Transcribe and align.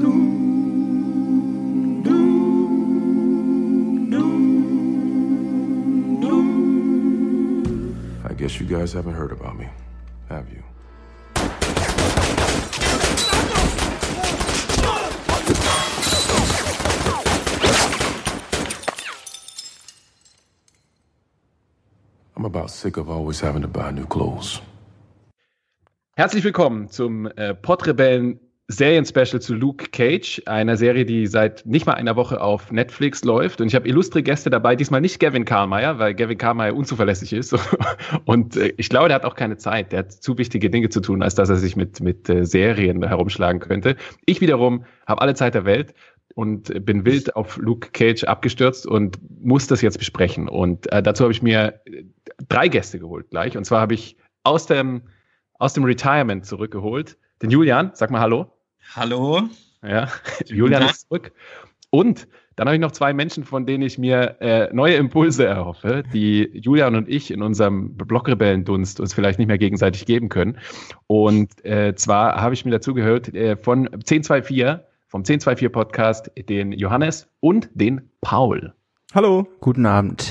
I 0.00 0.02
guess 8.36 8.60
you 8.60 8.66
guys 8.66 8.92
haven't 8.92 9.14
heard 9.14 9.32
about 9.32 9.58
me, 9.58 9.66
have 10.28 10.48
you? 10.52 10.62
I'm 22.36 22.44
about 22.44 22.70
sick 22.70 22.96
of 22.96 23.10
always 23.10 23.40
having 23.40 23.62
to 23.62 23.68
buy 23.68 23.90
new 23.90 24.06
clothes. 24.06 24.60
Herzlich 26.16 26.44
willkommen 26.44 26.88
zum 26.88 27.26
äh, 27.26 27.54
Podrebellen 27.54 28.38
Serien-Special 28.70 29.40
zu 29.40 29.54
Luke 29.54 29.86
Cage, 29.92 30.42
einer 30.44 30.76
Serie, 30.76 31.06
die 31.06 31.26
seit 31.26 31.64
nicht 31.64 31.86
mal 31.86 31.94
einer 31.94 32.16
Woche 32.16 32.42
auf 32.42 32.70
Netflix 32.70 33.24
läuft. 33.24 33.62
Und 33.62 33.68
ich 33.68 33.74
habe 33.74 33.88
illustre 33.88 34.22
Gäste 34.22 34.50
dabei, 34.50 34.76
diesmal 34.76 35.00
nicht 35.00 35.20
Gavin 35.20 35.46
Karlmeier, 35.46 35.98
weil 35.98 36.14
Gavin 36.14 36.36
Karlmeier 36.36 36.76
unzuverlässig 36.76 37.32
ist. 37.32 37.56
Und 38.26 38.56
äh, 38.56 38.74
ich 38.76 38.90
glaube, 38.90 39.08
der 39.08 39.14
hat 39.14 39.24
auch 39.24 39.36
keine 39.36 39.56
Zeit. 39.56 39.92
Der 39.92 40.00
hat 40.00 40.12
zu 40.12 40.36
wichtige 40.36 40.68
Dinge 40.68 40.90
zu 40.90 41.00
tun, 41.00 41.22
als 41.22 41.34
dass 41.34 41.48
er 41.48 41.56
sich 41.56 41.76
mit, 41.76 42.00
mit 42.00 42.28
äh, 42.28 42.44
Serien 42.44 43.02
herumschlagen 43.02 43.60
könnte. 43.60 43.96
Ich 44.26 44.42
wiederum 44.42 44.84
habe 45.06 45.22
alle 45.22 45.34
Zeit 45.34 45.54
der 45.54 45.64
Welt 45.64 45.94
und 46.34 46.84
bin 46.84 47.06
wild 47.06 47.36
auf 47.36 47.56
Luke 47.56 47.88
Cage 47.92 48.24
abgestürzt 48.24 48.86
und 48.86 49.18
muss 49.40 49.66
das 49.66 49.80
jetzt 49.80 49.98
besprechen. 49.98 50.46
Und 50.46 50.92
äh, 50.92 51.02
dazu 51.02 51.24
habe 51.24 51.32
ich 51.32 51.40
mir 51.40 51.80
drei 52.50 52.68
Gäste 52.68 52.98
geholt 52.98 53.30
gleich. 53.30 53.56
Und 53.56 53.64
zwar 53.64 53.80
habe 53.80 53.94
ich 53.94 54.18
aus 54.44 54.66
dem, 54.66 55.04
aus 55.54 55.72
dem 55.72 55.84
Retirement 55.84 56.44
zurückgeholt 56.44 57.16
den 57.40 57.48
Julian. 57.48 57.92
Sag 57.94 58.10
mal 58.10 58.20
Hallo. 58.20 58.57
Hallo. 58.94 59.42
Ja, 59.82 60.08
Julian 60.46 60.82
ist 60.84 61.08
zurück. 61.08 61.32
Und 61.90 62.26
dann 62.56 62.66
habe 62.66 62.74
ich 62.74 62.80
noch 62.80 62.92
zwei 62.92 63.12
Menschen, 63.12 63.44
von 63.44 63.66
denen 63.66 63.84
ich 63.84 63.98
mir 63.98 64.36
äh, 64.40 64.68
neue 64.72 64.96
Impulse 64.96 65.46
erhoffe, 65.46 66.02
die 66.12 66.50
Julian 66.52 66.96
und 66.96 67.08
ich 67.08 67.30
in 67.30 67.40
unserem 67.42 67.96
Blockrebellendunst 67.96 68.98
uns 68.98 69.14
vielleicht 69.14 69.38
nicht 69.38 69.48
mehr 69.48 69.58
gegenseitig 69.58 70.06
geben 70.06 70.28
können. 70.28 70.58
Und 71.06 71.64
äh, 71.64 71.94
zwar 71.94 72.40
habe 72.40 72.54
ich 72.54 72.64
mir 72.64 72.72
dazu 72.72 72.94
gehört 72.94 73.32
äh, 73.34 73.56
von 73.56 73.86
1024, 73.86 74.84
vom 75.06 75.20
1024 75.20 75.72
Podcast, 75.72 76.30
den 76.36 76.72
Johannes 76.72 77.28
und 77.40 77.70
den 77.74 78.10
Paul. 78.20 78.74
Hallo. 79.14 79.48
Guten 79.60 79.86
Abend. 79.86 80.30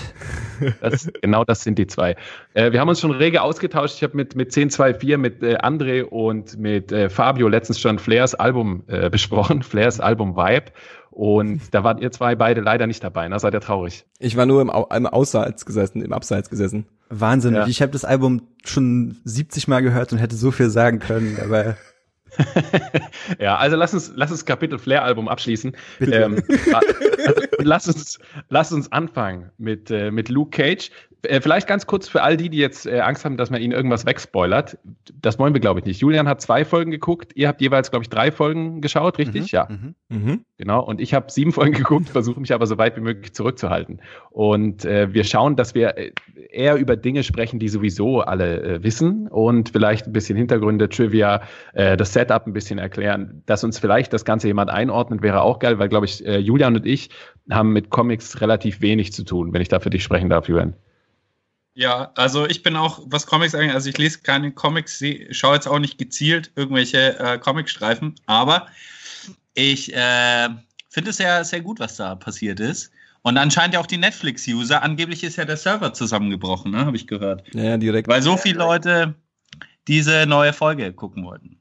Das, 0.81 1.11
genau 1.21 1.43
das 1.43 1.61
sind 1.61 1.79
die 1.79 1.87
zwei. 1.87 2.15
Äh, 2.53 2.71
wir 2.71 2.79
haben 2.79 2.89
uns 2.89 2.99
schon 2.99 3.11
rege 3.11 3.41
ausgetauscht. 3.41 3.95
Ich 3.97 4.03
habe 4.03 4.15
mit, 4.15 4.35
mit 4.35 4.47
1024, 4.47 5.17
mit 5.17 5.43
äh, 5.43 5.57
André 5.57 6.03
und 6.03 6.57
mit 6.57 6.91
äh, 6.91 7.09
Fabio 7.09 7.47
letztens 7.47 7.79
schon 7.79 7.97
Flairs 7.99 8.35
Album 8.35 8.83
äh, 8.87 9.09
besprochen, 9.11 9.63
Flairs 9.63 9.99
Album 9.99 10.35
Vibe. 10.35 10.71
Und 11.09 11.73
da 11.73 11.83
wart 11.83 12.01
ihr 12.01 12.11
zwei 12.11 12.35
beide 12.35 12.61
leider 12.61 12.85
nicht 12.85 13.03
dabei. 13.03 13.27
Da 13.27 13.39
seid 13.39 13.55
ihr 13.55 13.61
traurig. 13.61 14.05
Ich 14.19 14.37
war 14.37 14.45
nur 14.45 14.61
im, 14.61 14.69
Au 14.69 14.87
im 14.95 15.07
Ausseits 15.07 15.65
gesessen, 15.65 16.03
im 16.03 16.13
Abseits 16.13 16.49
gesessen. 16.49 16.85
Wahnsinn. 17.09 17.55
Ja. 17.55 17.65
Ich 17.65 17.81
habe 17.81 17.91
das 17.91 18.05
Album 18.05 18.43
schon 18.63 19.17
70 19.23 19.67
Mal 19.67 19.81
gehört 19.81 20.11
und 20.11 20.19
hätte 20.19 20.35
so 20.35 20.51
viel 20.51 20.69
sagen 20.69 20.99
können, 20.99 21.39
aber 21.43 21.77
ja, 23.39 23.57
also 23.57 23.75
lass 23.75 23.93
uns, 23.93 24.11
lass 24.15 24.31
uns 24.31 24.45
Kapitel 24.45 24.77
Flair-Album 24.77 25.27
abschließen. 25.27 25.75
Ähm, 26.01 26.43
also, 26.73 27.41
lass, 27.59 27.87
uns, 27.87 28.19
lass 28.49 28.71
uns 28.71 28.91
anfangen 28.91 29.51
mit, 29.57 29.91
äh, 29.91 30.11
mit 30.11 30.29
Luke 30.29 30.51
Cage. 30.51 30.91
Äh, 31.23 31.41
vielleicht 31.41 31.67
ganz 31.67 31.87
kurz 31.87 32.07
für 32.07 32.21
all 32.21 32.37
die, 32.37 32.49
die 32.49 32.57
jetzt 32.57 32.85
äh, 32.85 32.99
Angst 32.99 33.25
haben, 33.25 33.37
dass 33.37 33.49
man 33.49 33.61
ihnen 33.61 33.73
irgendwas 33.73 34.05
wegspoilert. 34.05 34.77
Das 35.21 35.39
wollen 35.39 35.53
wir, 35.53 35.61
glaube 35.61 35.79
ich, 35.79 35.85
nicht. 35.85 36.01
Julian 36.01 36.27
hat 36.27 36.41
zwei 36.41 36.63
Folgen 36.63 36.91
geguckt. 36.91 37.31
Ihr 37.35 37.47
habt 37.47 37.61
jeweils, 37.61 37.89
glaube 37.89 38.03
ich, 38.03 38.09
drei 38.09 38.31
Folgen 38.31 38.81
geschaut, 38.81 39.17
richtig? 39.17 39.43
Mhm, 39.43 39.47
ja. 39.51 39.67
Mhm, 39.69 39.95
mhm. 40.09 40.45
Genau. 40.57 40.83
Und 40.83 41.01
ich 41.01 41.13
habe 41.13 41.31
sieben 41.31 41.51
Folgen 41.51 41.73
geguckt, 41.77 42.09
versuche 42.09 42.39
mich 42.39 42.53
aber 42.53 42.67
so 42.67 42.77
weit 42.77 42.95
wie 42.97 43.01
möglich 43.01 43.33
zurückzuhalten. 43.33 44.01
Und 44.29 44.85
äh, 44.85 45.13
wir 45.13 45.23
schauen, 45.23 45.55
dass 45.55 45.73
wir 45.73 45.97
äh, 45.97 46.11
eher 46.51 46.75
über 46.75 46.95
Dinge 46.95 47.23
sprechen, 47.23 47.59
die 47.59 47.69
sowieso 47.69 48.21
alle 48.21 48.61
äh, 48.61 48.83
wissen 48.83 49.27
und 49.27 49.69
vielleicht 49.69 50.07
ein 50.07 50.13
bisschen 50.13 50.37
Hintergründe, 50.37 50.89
Trivia, 50.89 51.41
äh, 51.73 51.97
das 51.97 52.13
Setup 52.13 52.45
ein 52.45 52.53
bisschen 52.53 52.79
erklären. 52.79 53.41
Dass 53.47 53.63
uns 53.63 53.79
vielleicht 53.79 54.13
das 54.13 54.23
Ganze 54.23 54.47
jemand 54.47 54.69
einordnet, 54.69 55.21
wäre 55.21 55.41
auch 55.41 55.59
geil, 55.59 55.79
weil, 55.79 55.89
glaube 55.89 56.05
ich, 56.05 56.25
äh, 56.25 56.37
Julian 56.37 56.75
und 56.75 56.85
ich 56.85 57.09
haben 57.49 57.73
mit 57.73 57.89
Comics 57.89 58.41
relativ 58.41 58.81
wenig 58.81 59.13
zu 59.13 59.23
tun, 59.23 59.53
wenn 59.53 59.61
ich 59.61 59.69
da 59.69 59.79
für 59.79 59.89
dich 59.89 60.03
sprechen 60.03 60.29
darf, 60.29 60.47
Julian. 60.47 60.75
Ja, 61.77 62.11
also 62.15 62.47
ich 62.47 62.63
bin 62.63 62.75
auch, 62.75 63.01
was 63.05 63.27
Comics 63.27 63.53
angeht, 63.53 63.75
also 63.75 63.87
ich 63.87 63.99
lese 63.99 64.21
keine 64.23 64.51
Comics, 64.51 64.99
schaue 65.29 65.53
jetzt 65.53 65.67
auch 65.67 65.77
nicht 65.77 65.99
gezielt 65.99 66.51
irgendwelche 66.55 67.19
äh, 67.19 67.37
Comicstreifen, 67.37 68.15
aber 68.25 68.65
ich 69.53 69.93
äh, 69.93 70.49
finde 70.89 71.11
es 71.11 71.17
sehr, 71.17 71.45
sehr 71.45 71.61
gut, 71.61 71.79
was 71.79 71.95
da 71.97 72.15
passiert 72.15 72.59
ist. 72.59 72.91
Und 73.21 73.37
anscheinend 73.37 73.75
ja 73.75 73.79
auch 73.79 73.85
die 73.85 73.97
Netflix-User. 73.97 74.81
Angeblich 74.81 75.23
ist 75.23 75.35
ja 75.35 75.45
der 75.45 75.57
Server 75.57 75.93
zusammengebrochen, 75.93 76.71
ne, 76.71 76.83
habe 76.83 76.97
ich 76.97 77.05
gehört. 77.05 77.43
Ja, 77.53 77.77
direkt. 77.77 78.07
Weil 78.07 78.23
so 78.23 78.37
viele 78.37 78.57
Leute 78.57 79.13
diese 79.87 80.25
neue 80.25 80.53
Folge 80.53 80.91
gucken 80.93 81.25
wollten. 81.25 81.59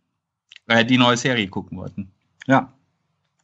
Äh, 0.67 0.87
die 0.87 0.97
neue 0.97 1.19
Serie 1.19 1.47
gucken 1.49 1.77
wollten. 1.77 2.11
Ja. 2.47 2.73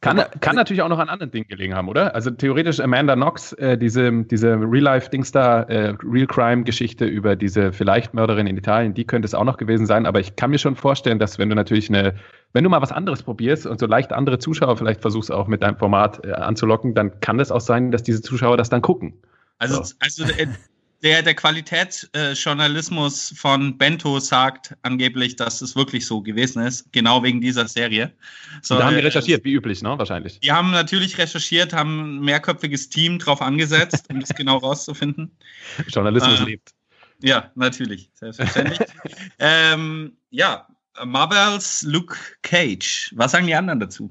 Kann, 0.03 0.21
kann 0.41 0.57
natürlich 0.57 0.81
auch 0.81 0.89
noch 0.89 0.99
an 0.99 1.07
anderen 1.07 1.31
Dingen 1.31 1.47
gelegen 1.47 1.75
haben, 1.75 1.87
oder? 1.87 2.13
Also 2.13 2.29
theoretisch 2.29 2.81
Amanda 2.81 3.15
Knox, 3.15 3.53
äh, 3.53 3.77
diese, 3.77 4.11
diese 4.25 4.55
Real-Life-Dings 4.55 5.31
da, 5.31 5.63
äh, 5.63 5.95
Real-Crime-Geschichte 6.03 7.05
über 7.05 7.37
diese 7.37 7.71
vielleicht 7.71 8.13
Mörderin 8.13 8.45
in 8.45 8.57
Italien, 8.57 8.93
die 8.93 9.05
könnte 9.05 9.25
es 9.25 9.33
auch 9.33 9.45
noch 9.45 9.55
gewesen 9.55 9.85
sein. 9.85 10.05
Aber 10.05 10.19
ich 10.19 10.35
kann 10.35 10.49
mir 10.49 10.57
schon 10.57 10.75
vorstellen, 10.75 11.19
dass 11.19 11.39
wenn 11.39 11.47
du 11.47 11.55
natürlich 11.55 11.87
eine, 11.87 12.15
wenn 12.51 12.65
du 12.65 12.69
mal 12.69 12.81
was 12.81 12.91
anderes 12.91 13.23
probierst 13.23 13.65
und 13.65 13.79
so 13.79 13.85
leicht 13.85 14.11
andere 14.11 14.39
Zuschauer 14.39 14.75
vielleicht 14.75 14.99
versuchst 14.99 15.31
auch 15.31 15.47
mit 15.47 15.63
deinem 15.63 15.77
Format 15.77 16.25
äh, 16.25 16.33
anzulocken, 16.33 16.95
dann 16.95 17.21
kann 17.21 17.39
es 17.39 17.49
auch 17.49 17.61
sein, 17.61 17.91
dass 17.91 18.03
diese 18.03 18.21
Zuschauer 18.21 18.57
das 18.57 18.69
dann 18.69 18.81
gucken. 18.81 19.13
Also, 19.57 19.83
so. 19.83 19.95
also 20.01 20.23
äh, 20.25 20.47
der, 21.03 21.21
der 21.21 21.35
Qualitätsjournalismus 21.35 23.31
äh, 23.31 23.35
von 23.35 23.77
Bento 23.77 24.19
sagt 24.19 24.73
angeblich, 24.83 25.35
dass 25.35 25.61
es 25.61 25.75
wirklich 25.75 26.05
so 26.07 26.21
gewesen 26.21 26.63
ist, 26.63 26.91
genau 26.93 27.21
wegen 27.21 27.41
dieser 27.41 27.67
Serie. 27.67 28.13
So, 28.61 28.77
da 28.77 28.85
haben 28.85 28.95
die 28.95 29.01
äh, 29.01 29.05
recherchiert, 29.05 29.43
wie 29.43 29.53
üblich, 29.53 29.81
ne? 29.81 29.97
Wahrscheinlich. 29.97 30.39
Die 30.39 30.51
haben 30.51 30.71
natürlich 30.71 31.17
recherchiert, 31.17 31.73
haben 31.73 32.17
ein 32.17 32.21
mehrköpfiges 32.21 32.89
Team 32.89 33.19
drauf 33.19 33.41
angesetzt, 33.41 34.05
um 34.09 34.21
das 34.21 34.29
genau 34.35 34.57
rauszufinden. 34.57 35.29
Journalismus 35.89 36.39
äh, 36.39 36.43
lebt. 36.45 36.71
Ja, 37.21 37.51
natürlich, 37.55 38.09
selbstverständlich. 38.13 38.79
ähm, 39.39 40.15
ja, 40.29 40.67
Marvels 41.03 41.83
Luke 41.83 42.15
Cage. 42.43 43.13
Was 43.15 43.31
sagen 43.31 43.47
die 43.47 43.55
anderen 43.55 43.81
dazu? 43.81 44.09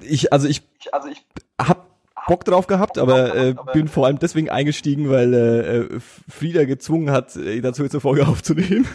Ich, 0.00 0.32
also 0.32 0.48
ich, 0.48 0.62
also 0.92 1.08
ich 1.08 1.24
habe 1.60 1.91
Bock 2.26 2.44
drauf 2.44 2.66
gehabt, 2.66 2.98
aber 2.98 3.34
äh, 3.34 3.54
bin 3.72 3.88
vor 3.88 4.06
allem 4.06 4.18
deswegen 4.18 4.50
eingestiegen, 4.50 5.10
weil 5.10 5.34
äh, 5.34 6.00
Frieda 6.28 6.64
gezwungen 6.64 7.10
hat, 7.10 7.36
äh, 7.36 7.60
dazu 7.60 7.82
jetzt 7.82 7.94
eine 7.94 8.00
Folge 8.00 8.26
aufzunehmen. 8.28 8.86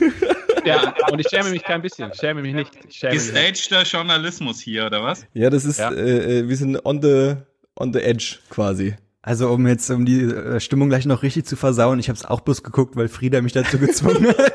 Ja, 0.65 0.93
und 1.11 1.19
ich 1.19 1.29
schäme 1.29 1.49
mich 1.49 1.63
kein 1.63 1.81
bisschen. 1.81 2.11
Ich 2.13 2.19
schäme 2.19 2.41
mich 2.41 2.53
nicht. 2.53 2.71
Gestagter 3.01 3.83
Journalismus 3.83 4.59
hier, 4.59 4.85
oder 4.85 5.03
was? 5.03 5.25
Ja, 5.33 5.49
das 5.49 5.65
ist, 5.65 5.79
ja. 5.79 5.91
Äh, 5.91 6.39
äh, 6.39 6.49
wir 6.49 6.57
sind 6.57 6.85
on 6.85 7.01
the, 7.01 7.35
on 7.75 7.93
the 7.93 7.99
edge 7.99 8.39
quasi. 8.49 8.95
Also 9.21 9.49
um 9.49 9.67
jetzt, 9.67 9.89
um 9.89 10.05
die 10.05 10.21
äh, 10.21 10.59
Stimmung 10.59 10.89
gleich 10.89 11.05
noch 11.05 11.23
richtig 11.23 11.45
zu 11.45 11.55
versauen, 11.55 11.99
ich 11.99 12.09
habe 12.09 12.17
es 12.17 12.25
auch 12.25 12.41
bloß 12.41 12.63
geguckt, 12.63 12.95
weil 12.95 13.07
Frieda 13.07 13.41
mich 13.41 13.53
dazu 13.53 13.77
gezwungen 13.77 14.27
hat. 14.27 14.53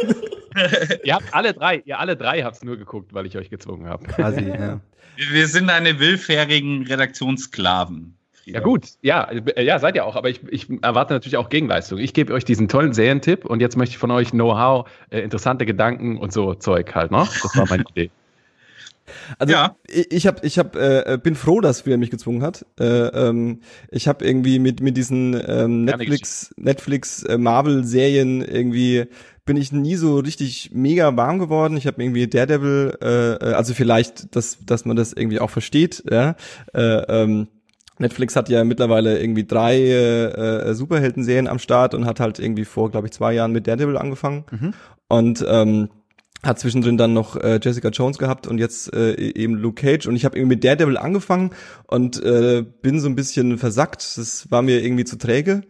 ihr 1.05 1.15
habt 1.15 1.33
alle 1.35 1.53
drei, 1.53 1.83
ihr 1.85 1.99
alle 1.99 2.17
drei 2.17 2.43
habt 2.43 2.57
es 2.57 2.65
nur 2.65 2.77
geguckt, 2.77 3.13
weil 3.15 3.27
ich 3.27 3.37
euch 3.37 3.51
gezwungen 3.51 3.87
habe. 3.87 4.05
Quasi, 4.05 4.49
ja. 4.49 4.81
Wir 5.17 5.47
sind 5.47 5.71
eine 5.71 5.99
willfährigen 5.99 6.87
Redaktionssklaven. 6.87 8.17
Ja 8.45 8.61
gut, 8.61 8.87
ja, 9.03 9.31
äh, 9.31 9.65
ja, 9.65 9.79
seid 9.79 9.95
ihr 9.95 10.05
auch, 10.05 10.17
aber 10.17 10.29
ich, 10.29 10.41
ich 10.51 10.69
erwarte 10.83 11.13
natürlich 11.15 11.37
auch 11.37 11.49
Gegenleistung. 11.49 11.99
Ich 11.99 12.13
gebe 12.13 12.33
euch 12.33 12.45
diesen 12.45 12.69
tollen 12.69 12.93
Serientipp 12.93 13.45
und 13.45 13.61
jetzt 13.61 13.77
möchte 13.77 13.93
ich 13.93 13.99
von 13.99 14.11
euch 14.11 14.31
Know-how, 14.31 14.89
äh, 15.11 15.21
interessante 15.21 15.65
Gedanken 15.65 16.19
und 16.19 16.33
so 16.33 16.55
Zeug 16.55 16.95
halt 16.95 17.11
noch. 17.11 17.33
Das 17.33 17.57
war 17.57 17.67
meine 17.69 17.85
Idee. 17.95 18.11
Also 19.39 19.53
ja. 19.53 19.77
ich, 19.89 20.13
ich 20.13 20.27
hab, 20.27 20.45
ich 20.45 20.59
hab, 20.59 20.77
äh, 20.77 21.19
bin 21.23 21.35
froh, 21.35 21.61
dass 21.61 21.83
Frieda 21.83 21.97
mich 21.97 22.11
gezwungen 22.11 22.43
hat. 22.43 22.65
Äh, 22.79 22.85
ähm, 22.85 23.61
ich 23.91 24.09
habe 24.09 24.25
irgendwie 24.25 24.59
mit 24.59 24.81
mit 24.81 24.97
diesen 24.97 25.41
ähm, 25.47 25.85
Netflix 25.85 26.55
Netflix 26.57 27.23
äh, 27.25 27.39
Marvel 27.39 27.85
Serien 27.85 28.43
irgendwie 28.43 29.07
bin 29.45 29.57
ich 29.57 29.73
nie 29.73 29.97
so 29.97 30.19
richtig 30.19 30.71
mega 30.73 31.17
warm 31.17 31.41
geworden. 31.41 31.77
Ich 31.77 31.87
habe 31.87 32.01
irgendwie 32.01 32.29
Daredevil, 32.29 32.97
äh, 33.03 33.33
äh, 33.35 33.53
also 33.55 33.75
vielleicht, 33.75 34.35
dass 34.37 34.59
dass 34.65 34.85
man 34.85 34.97
das 34.97 35.13
irgendwie 35.13 35.41
auch 35.41 35.51
versteht. 35.51 36.05
Ja. 36.09 36.37
Äh, 36.73 36.81
ähm, 36.81 37.49
Netflix 37.99 38.37
hat 38.37 38.49
ja 38.49 38.65
mittlerweile 38.65 39.21
irgendwie 39.21 39.47
drei 39.47 39.77
äh, 39.77 40.71
äh, 40.71 40.75
Superhelden-Serien 40.75 41.49
am 41.49 41.59
Start 41.59 41.95
und 41.95 42.07
hat 42.07 42.21
halt 42.21 42.39
irgendwie 42.39 42.65
vor, 42.65 42.91
glaube 42.91 43.07
ich, 43.07 43.13
zwei 43.13 43.33
Jahren 43.33 43.53
mit 43.53 43.67
Daredevil 43.67 43.97
angefangen. 43.97 44.45
Mhm. 44.51 44.75
Und 45.09 45.45
ähm, 45.47 45.89
hat 46.43 46.59
zwischendrin 46.59 46.97
dann 46.97 47.13
noch 47.13 47.37
äh, 47.37 47.61
Jessica 47.63 47.91
Jones 47.91 48.19
gehabt 48.19 48.47
und 48.47 48.59
jetzt 48.59 48.93
äh, 48.93 49.13
e-, 49.13 49.37
eben 49.37 49.55
Luke 49.55 49.81
Cage 49.81 50.07
und 50.07 50.17
ich 50.17 50.25
habe 50.25 50.37
irgendwie 50.37 50.57
mit 50.57 50.65
Daredevil 50.65 50.97
angefangen 50.99 51.51
und 51.87 52.23
äh, 52.23 52.65
bin 52.83 53.01
so 53.01 53.09
ein 53.09 53.15
bisschen 53.15 53.59
versackt. 53.59 54.19
Das 54.19 54.51
war 54.51 54.63
mir 54.63 54.83
irgendwie 54.83 55.05
zu 55.05 55.17
träge 55.19 55.63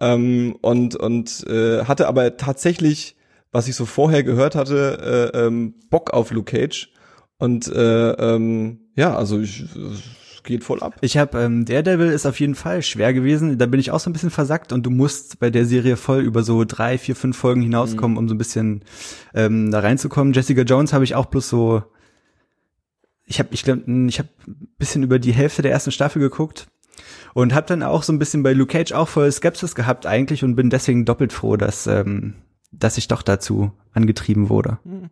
ähm, 0.00 0.56
und 0.60 0.96
und 0.96 1.46
äh, 1.48 1.84
hatte 1.84 2.08
aber 2.08 2.36
tatsächlich, 2.36 3.16
was 3.52 3.68
ich 3.68 3.74
so 3.74 3.86
vorher 3.86 4.22
gehört 4.22 4.54
hatte, 4.54 5.32
äh, 5.34 5.46
ähm, 5.46 5.74
Bock 5.88 6.12
auf 6.12 6.30
Luke 6.30 6.52
Cage 6.52 6.92
Und 7.38 7.68
äh, 7.68 8.10
ähm, 8.10 8.80
ja, 8.96 9.16
also 9.16 9.40
ich, 9.40 9.64
geht 10.48 10.64
voll 10.64 10.82
ab. 10.82 10.96
Ich 11.02 11.16
habe 11.16 11.38
ähm, 11.38 11.64
Daredevil 11.64 12.08
ist 12.08 12.26
auf 12.26 12.40
jeden 12.40 12.56
Fall 12.56 12.82
schwer 12.82 13.12
gewesen. 13.12 13.58
Da 13.58 13.66
bin 13.66 13.78
ich 13.78 13.92
auch 13.92 14.00
so 14.00 14.10
ein 14.10 14.12
bisschen 14.12 14.30
versackt 14.30 14.72
und 14.72 14.84
du 14.84 14.90
musst 14.90 15.38
bei 15.38 15.50
der 15.50 15.64
Serie 15.64 15.96
voll 15.96 16.22
über 16.22 16.42
so 16.42 16.64
drei, 16.64 16.98
vier, 16.98 17.14
fünf 17.14 17.36
Folgen 17.36 17.62
hinauskommen, 17.62 18.12
mhm. 18.12 18.18
um 18.18 18.28
so 18.28 18.34
ein 18.34 18.38
bisschen 18.38 18.82
ähm, 19.34 19.70
da 19.70 19.80
reinzukommen. 19.80 20.32
Jessica 20.32 20.62
Jones 20.62 20.92
habe 20.92 21.04
ich 21.04 21.14
auch 21.14 21.26
bloß 21.26 21.48
so. 21.48 21.82
Ich 23.24 23.38
habe, 23.38 23.50
ich 23.52 23.62
glaube, 23.62 23.82
ich 24.08 24.18
habe 24.18 24.30
ein 24.46 24.68
bisschen 24.78 25.02
über 25.02 25.18
die 25.18 25.32
Hälfte 25.32 25.62
der 25.62 25.70
ersten 25.70 25.92
Staffel 25.92 26.20
geguckt 26.20 26.66
und 27.34 27.54
habe 27.54 27.66
dann 27.66 27.82
auch 27.82 28.02
so 28.02 28.12
ein 28.12 28.18
bisschen 28.18 28.42
bei 28.42 28.54
Luke 28.54 28.72
Cage 28.72 28.92
auch 28.92 29.08
voll 29.08 29.30
Skepsis 29.30 29.74
gehabt 29.74 30.06
eigentlich 30.06 30.42
und 30.42 30.56
bin 30.56 30.70
deswegen 30.70 31.04
doppelt 31.04 31.32
froh, 31.32 31.56
dass 31.56 31.86
ähm, 31.86 32.34
dass 32.72 32.98
ich 32.98 33.08
doch 33.08 33.22
dazu 33.22 33.72
angetrieben 33.92 34.48
wurde. 34.48 34.78
Mhm. 34.84 35.10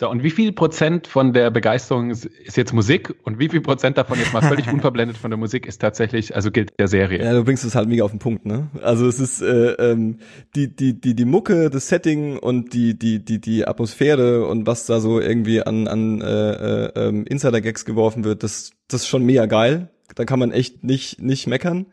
So, 0.00 0.08
und 0.08 0.22
wie 0.22 0.30
viel 0.30 0.52
Prozent 0.52 1.08
von 1.08 1.32
der 1.32 1.50
Begeisterung 1.50 2.10
ist, 2.10 2.24
ist, 2.24 2.56
jetzt 2.56 2.72
Musik 2.72 3.16
und 3.24 3.40
wie 3.40 3.48
viel 3.48 3.60
Prozent 3.60 3.98
davon 3.98 4.16
jetzt 4.20 4.32
mal 4.32 4.42
völlig 4.42 4.68
unverblendet 4.72 5.16
von 5.16 5.32
der 5.32 5.38
Musik 5.38 5.66
ist 5.66 5.78
tatsächlich, 5.78 6.36
also 6.36 6.52
gilt 6.52 6.78
der 6.78 6.86
Serie? 6.86 7.24
Ja, 7.24 7.32
du 7.32 7.42
bringst 7.42 7.64
es 7.64 7.74
halt 7.74 7.88
mega 7.88 8.04
auf 8.04 8.12
den 8.12 8.20
Punkt, 8.20 8.46
ne? 8.46 8.68
Also 8.80 9.08
es 9.08 9.18
ist 9.18 9.42
äh, 9.42 9.72
ähm, 9.72 10.18
die 10.54 10.68
die 10.68 11.00
die 11.00 11.16
die 11.16 11.24
Mucke, 11.24 11.68
das 11.68 11.88
Setting 11.88 12.38
und 12.38 12.74
die 12.74 12.96
die 12.96 13.24
die 13.24 13.40
die 13.40 13.66
Atmosphäre 13.66 14.46
und 14.46 14.68
was 14.68 14.86
da 14.86 15.00
so 15.00 15.18
irgendwie 15.18 15.62
an 15.62 15.88
an 15.88 16.20
äh, 16.20 16.26
äh, 16.26 16.92
ähm, 16.94 17.24
Insider 17.26 17.60
Gags 17.60 17.84
geworfen 17.84 18.22
wird, 18.22 18.44
das 18.44 18.70
das 18.86 19.02
ist 19.02 19.08
schon 19.08 19.24
mega 19.24 19.46
geil. 19.46 19.88
Da 20.14 20.24
kann 20.24 20.38
man 20.38 20.52
echt 20.52 20.84
nicht 20.84 21.20
nicht 21.20 21.48
meckern. 21.48 21.86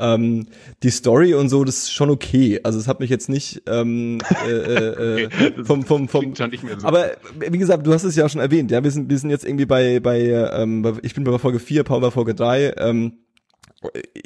Ähm, 0.00 0.46
die 0.82 0.90
Story 0.90 1.34
und 1.34 1.48
so, 1.48 1.64
das 1.64 1.76
ist 1.78 1.92
schon 1.92 2.10
okay. 2.10 2.60
Also 2.62 2.78
es 2.78 2.88
hat 2.88 3.00
mich 3.00 3.10
jetzt 3.10 3.28
nicht 3.28 3.62
ähm, 3.66 4.18
äh, 4.46 4.50
äh, 4.50 5.26
okay, 5.26 5.64
vom 5.64 5.84
vom 5.84 6.08
vom. 6.08 6.34
So. 6.34 6.44
Aber 6.82 7.10
wie 7.38 7.58
gesagt, 7.58 7.86
du 7.86 7.92
hast 7.92 8.04
es 8.04 8.16
ja 8.16 8.28
schon 8.28 8.40
erwähnt. 8.40 8.70
Ja, 8.70 8.82
wir 8.82 8.90
sind 8.90 9.10
wir 9.10 9.18
sind 9.18 9.30
jetzt 9.30 9.44
irgendwie 9.44 9.66
bei 9.66 10.00
bei 10.00 10.20
ähm, 10.20 10.98
ich 11.02 11.14
bin 11.14 11.24
bei 11.24 11.38
Folge 11.38 11.58
4, 11.58 11.84
Paul 11.84 12.00
bei 12.00 12.10
Folge 12.10 12.34
3. 12.34 12.74
Ähm, 12.78 13.12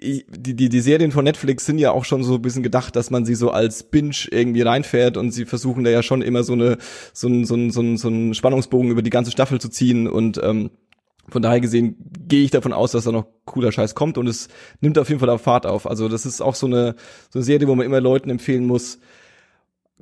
die, 0.00 0.56
die, 0.56 0.68
die 0.68 0.80
Serien 0.80 1.12
von 1.12 1.24
Netflix 1.24 1.64
sind 1.64 1.78
ja 1.78 1.92
auch 1.92 2.04
schon 2.04 2.24
so 2.24 2.34
ein 2.34 2.42
bisschen 2.42 2.64
gedacht, 2.64 2.96
dass 2.96 3.10
man 3.10 3.24
sie 3.24 3.36
so 3.36 3.50
als 3.50 3.84
Binge 3.84 4.16
irgendwie 4.30 4.62
reinfährt 4.62 5.16
und 5.16 5.30
sie 5.30 5.44
versuchen 5.44 5.84
da 5.84 5.90
ja 5.90 6.02
schon 6.02 6.22
immer 6.22 6.42
so 6.42 6.54
eine 6.54 6.78
so 7.12 7.28
ein, 7.28 7.44
so 7.44 7.54
ein, 7.54 7.70
so 7.70 7.80
ein, 7.80 7.96
so 7.96 8.08
ein 8.08 8.34
Spannungsbogen 8.34 8.90
über 8.90 9.02
die 9.02 9.10
ganze 9.10 9.30
Staffel 9.30 9.60
zu 9.60 9.68
ziehen 9.68 10.08
und 10.08 10.40
ähm, 10.42 10.70
von 11.28 11.42
daher 11.42 11.60
gesehen 11.60 11.96
gehe 12.26 12.44
ich 12.44 12.50
davon 12.50 12.72
aus, 12.72 12.92
dass 12.92 13.04
da 13.04 13.12
noch 13.12 13.26
cooler 13.44 13.72
Scheiß 13.72 13.94
kommt 13.94 14.18
und 14.18 14.26
es 14.26 14.48
nimmt 14.80 14.98
auf 14.98 15.08
jeden 15.08 15.20
Fall 15.20 15.30
auch 15.30 15.40
Fahrt 15.40 15.66
auf. 15.66 15.86
Also 15.86 16.08
das 16.08 16.26
ist 16.26 16.40
auch 16.40 16.54
so 16.54 16.66
eine, 16.66 16.94
so 17.30 17.38
eine 17.38 17.44
Serie, 17.44 17.68
wo 17.68 17.74
man 17.74 17.86
immer 17.86 18.00
Leuten 18.00 18.30
empfehlen 18.30 18.66
muss, 18.66 18.98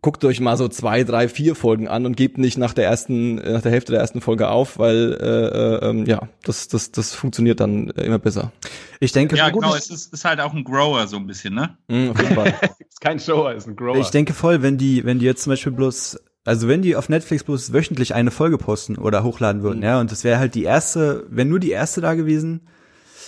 guckt 0.03 0.25
euch 0.25 0.41
mal 0.41 0.57
so 0.57 0.69
zwei, 0.69 1.05
drei, 1.05 1.29
vier 1.29 1.55
Folgen 1.55 1.87
an 1.87 2.05
und 2.07 2.17
gebt 2.17 2.37
nicht 2.37 2.59
nach 2.59 2.75
der 2.75 2.85
ersten, 2.85 3.37
nach 3.37 3.63
der 3.63 3.71
Hälfte 3.71 3.93
der 3.93 4.01
ersten 4.01 4.21
Folge 4.21 4.49
auf, 4.49 4.79
weil 4.79 5.17
äh, 5.21 5.89
äh, 5.89 6.05
ja, 6.09 6.29
das, 6.43 6.67
das, 6.67 6.91
das 6.91 7.15
funktioniert 7.15 7.61
dann 7.61 7.91
immer 7.91 8.19
besser. 8.19 8.53
Ich 8.99 9.13
denke, 9.13 9.37
ja, 9.37 9.51
genau, 9.51 9.75
es 9.75 9.91
ist, 9.91 10.13
ist 10.13 10.25
halt 10.25 10.41
auch 10.41 10.53
ein 10.53 10.65
Grower 10.65 11.07
so 11.07 11.17
ein 11.17 11.27
bisschen, 11.27 11.55
ne? 11.55 11.79
Mm, 11.87 12.11
auf 12.11 12.21
jeden 12.21 12.35
Fall. 12.35 12.55
ist 12.89 13.01
kein 13.01 13.21
Shower, 13.21 13.55
ist 13.55 13.69
ein 13.69 13.77
Grower. 13.77 13.97
Ich 13.99 14.11
denke 14.11 14.35
voll, 14.35 14.61
wenn 14.63 14.77
die, 14.77 15.05
wenn 15.05 15.21
die 15.21 15.25
jetzt 15.25 15.45
zum 15.45 15.53
Beispiel 15.53 15.73
bloß 15.73 16.19
also 16.45 16.69
wenn 16.69 16.83
die 16.83 16.97
auf 16.97 17.09
Netflix 17.09 17.45
bloß 17.45 17.73
wöchentlich 17.73 18.15
eine 18.15 18.31
Folge 18.31 18.59
posten 18.59 18.97
oder 18.97 19.23
hochladen 19.23 19.63
würden, 19.63 19.79
mhm. 19.79 19.85
ja, 19.85 20.01
und 20.01 20.11
das 20.11 20.25
wäre 20.25 20.39
halt 20.39 20.55
die 20.55 20.65
erste, 20.65 21.27
wenn 21.29 21.49
nur 21.49 21.61
die 21.61 21.71
erste 21.71 22.01
da 22.01 22.15
gewesen, 22.15 22.63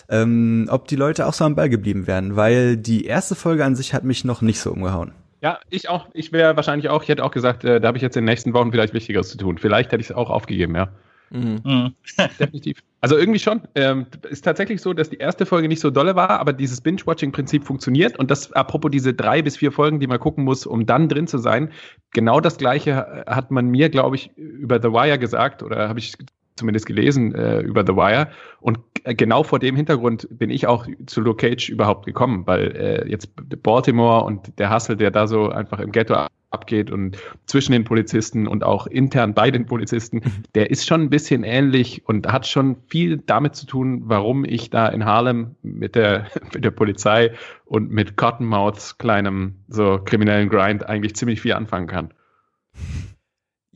ähm, 0.08 0.66
ob 0.70 0.88
die 0.88 0.96
Leute 0.96 1.26
auch 1.26 1.34
so 1.34 1.44
am 1.44 1.54
Ball 1.54 1.68
geblieben 1.68 2.06
wären, 2.06 2.36
weil 2.36 2.76
die 2.76 3.04
erste 3.04 3.34
Folge 3.34 3.64
an 3.64 3.76
sich 3.76 3.94
hat 3.94 4.04
mich 4.04 4.24
noch 4.24 4.42
nicht 4.42 4.60
so 4.60 4.72
umgehauen. 4.72 5.12
Ja, 5.40 5.60
ich 5.68 5.88
auch. 5.90 6.08
Ich 6.14 6.32
wäre 6.32 6.56
wahrscheinlich 6.56 6.88
auch, 6.88 7.02
ich 7.02 7.08
hätte 7.08 7.22
auch 7.22 7.30
gesagt, 7.30 7.64
äh, 7.64 7.80
da 7.80 7.88
habe 7.88 7.98
ich 7.98 8.02
jetzt 8.02 8.16
in 8.16 8.22
den 8.22 8.30
nächsten 8.30 8.54
Wochen 8.54 8.72
vielleicht 8.72 8.94
Wichtigeres 8.94 9.28
zu 9.28 9.36
tun. 9.36 9.58
Vielleicht 9.58 9.92
hätte 9.92 10.00
ich 10.00 10.10
es 10.10 10.16
auch 10.16 10.30
aufgegeben, 10.30 10.74
ja. 10.74 10.88
Mhm. 11.34 11.60
mhm. 11.64 11.94
Definitiv. 12.38 12.78
Also 13.00 13.18
irgendwie 13.18 13.38
schon. 13.38 13.62
Ähm, 13.74 14.06
ist 14.30 14.44
tatsächlich 14.44 14.80
so, 14.80 14.94
dass 14.94 15.10
die 15.10 15.18
erste 15.18 15.44
Folge 15.44 15.68
nicht 15.68 15.80
so 15.80 15.90
dolle 15.90 16.14
war, 16.14 16.30
aber 16.30 16.52
dieses 16.52 16.80
Binge-Watching-Prinzip 16.80 17.64
funktioniert. 17.64 18.18
Und 18.18 18.30
das, 18.30 18.52
apropos 18.52 18.90
diese 18.90 19.12
drei 19.12 19.42
bis 19.42 19.56
vier 19.56 19.72
Folgen, 19.72 20.00
die 20.00 20.06
man 20.06 20.20
gucken 20.20 20.44
muss, 20.44 20.64
um 20.64 20.86
dann 20.86 21.08
drin 21.08 21.26
zu 21.26 21.38
sein, 21.38 21.70
genau 22.12 22.40
das 22.40 22.56
Gleiche 22.56 23.24
hat 23.26 23.50
man 23.50 23.66
mir, 23.66 23.90
glaube 23.90 24.16
ich, 24.16 24.30
über 24.36 24.80
The 24.80 24.88
Wire 24.88 25.18
gesagt 25.18 25.62
oder 25.62 25.88
habe 25.88 25.98
ich 25.98 26.14
zumindest 26.56 26.86
gelesen 26.86 27.34
äh, 27.34 27.60
über 27.60 27.84
The 27.84 27.94
Wire. 27.94 28.28
Und 28.60 28.78
genau 29.04 29.42
vor 29.42 29.58
dem 29.58 29.76
Hintergrund 29.76 30.28
bin 30.30 30.50
ich 30.50 30.66
auch 30.66 30.86
zu 31.06 31.20
Luke 31.20 31.46
Cage 31.46 31.68
überhaupt 31.68 32.06
gekommen, 32.06 32.46
weil 32.46 32.76
äh, 32.76 33.10
jetzt 33.10 33.28
Baltimore 33.62 34.24
und 34.24 34.58
der 34.58 34.72
Hustle, 34.72 34.96
der 34.96 35.10
da 35.10 35.26
so 35.26 35.48
einfach 35.48 35.80
im 35.80 35.90
Ghetto 35.90 36.14
abgeht 36.54 36.90
und 36.90 37.18
zwischen 37.44 37.72
den 37.72 37.84
Polizisten 37.84 38.46
und 38.46 38.64
auch 38.64 38.86
intern 38.86 39.34
bei 39.34 39.50
den 39.50 39.66
Polizisten, 39.66 40.16
mhm. 40.18 40.32
der 40.54 40.70
ist 40.70 40.86
schon 40.86 41.02
ein 41.02 41.10
bisschen 41.10 41.44
ähnlich 41.44 42.02
und 42.06 42.32
hat 42.32 42.46
schon 42.46 42.76
viel 42.88 43.18
damit 43.18 43.54
zu 43.54 43.66
tun, 43.66 44.04
warum 44.06 44.46
ich 44.46 44.70
da 44.70 44.88
in 44.88 45.04
Harlem 45.04 45.56
mit 45.62 45.94
der, 45.94 46.28
mit 46.54 46.64
der 46.64 46.70
Polizei 46.70 47.32
und 47.66 47.90
mit 47.90 48.16
Cottonmouths 48.16 48.96
kleinem 48.96 49.56
so 49.68 50.00
kriminellen 50.02 50.48
Grind 50.48 50.88
eigentlich 50.88 51.14
ziemlich 51.14 51.42
viel 51.42 51.52
anfangen 51.52 51.88
kann. 51.88 52.14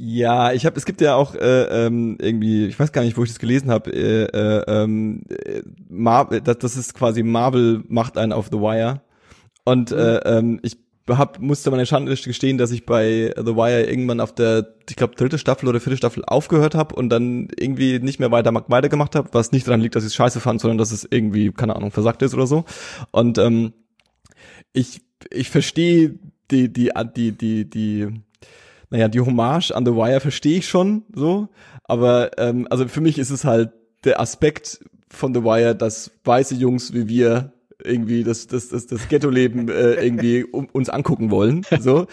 Ja, 0.00 0.52
ich 0.52 0.64
habe, 0.64 0.76
es 0.76 0.84
gibt 0.84 1.00
ja 1.00 1.16
auch 1.16 1.34
äh, 1.34 1.86
ähm, 1.86 2.18
irgendwie, 2.20 2.66
ich 2.66 2.78
weiß 2.78 2.92
gar 2.92 3.02
nicht, 3.02 3.16
wo 3.16 3.24
ich 3.24 3.30
das 3.30 3.40
gelesen 3.40 3.68
habe, 3.68 3.90
äh, 3.90 4.26
äh, 4.26 4.64
ähm, 4.68 5.24
äh, 5.28 5.62
Mar 5.88 6.26
das, 6.26 6.58
das 6.58 6.76
ist 6.76 6.94
quasi 6.94 7.24
Marvel 7.24 7.82
macht 7.88 8.16
einen 8.16 8.32
auf 8.32 8.46
The 8.46 8.58
Wire 8.58 9.00
und 9.64 9.90
äh, 9.90 10.18
ähm, 10.18 10.60
ich 10.62 10.78
hab, 11.16 11.38
musste 11.40 11.70
meine 11.70 11.86
Schande 11.86 12.14
gestehen, 12.14 12.58
dass 12.58 12.70
ich 12.70 12.84
bei 12.84 13.32
The 13.36 13.56
Wire 13.56 13.84
irgendwann 13.84 14.20
auf 14.20 14.34
der, 14.34 14.74
ich 14.88 14.96
glaube, 14.96 15.14
dritte 15.14 15.38
Staffel 15.38 15.68
oder 15.68 15.80
vierte 15.80 15.96
Staffel 15.96 16.24
aufgehört 16.26 16.74
habe 16.74 16.94
und 16.94 17.08
dann 17.08 17.48
irgendwie 17.56 17.98
nicht 17.98 18.20
mehr 18.20 18.30
weiter 18.30 18.52
weitergemacht 18.68 19.14
habe, 19.14 19.30
was 19.32 19.52
nicht 19.52 19.66
daran 19.66 19.80
liegt, 19.80 19.96
dass 19.96 20.02
ich 20.04 20.08
es 20.08 20.14
scheiße 20.14 20.40
fand, 20.40 20.60
sondern 20.60 20.78
dass 20.78 20.92
es 20.92 21.06
irgendwie, 21.10 21.50
keine 21.52 21.76
Ahnung, 21.76 21.90
versagt 21.90 22.22
ist 22.22 22.34
oder 22.34 22.46
so. 22.46 22.64
Und 23.10 23.38
ähm, 23.38 23.72
ich, 24.72 25.00
ich 25.30 25.48
verstehe 25.48 26.18
die, 26.50 26.72
die, 26.72 26.90
die, 27.16 27.32
die, 27.32 27.70
die, 27.70 28.08
naja, 28.90 29.08
die 29.08 29.20
Hommage 29.20 29.70
an 29.70 29.86
The 29.86 29.94
Wire 29.94 30.20
verstehe 30.20 30.58
ich 30.58 30.68
schon 30.68 31.04
so, 31.14 31.48
aber 31.84 32.38
ähm, 32.38 32.66
also 32.70 32.86
für 32.88 33.00
mich 33.00 33.18
ist 33.18 33.30
es 33.30 33.44
halt 33.44 33.70
der 34.04 34.20
Aspekt 34.20 34.80
von 35.10 35.34
The 35.34 35.42
Wire, 35.42 35.74
dass 35.74 36.10
weiße 36.24 36.54
Jungs 36.54 36.92
wie 36.92 37.08
wir 37.08 37.52
irgendwie 37.82 38.24
das, 38.24 38.46
das, 38.46 38.68
das, 38.68 38.86
das 38.86 39.08
Ghetto-Leben 39.08 39.68
äh, 39.68 39.94
irgendwie 39.94 40.44
um, 40.44 40.66
uns 40.66 40.88
angucken 40.88 41.30
wollen. 41.30 41.64
So. 41.78 42.06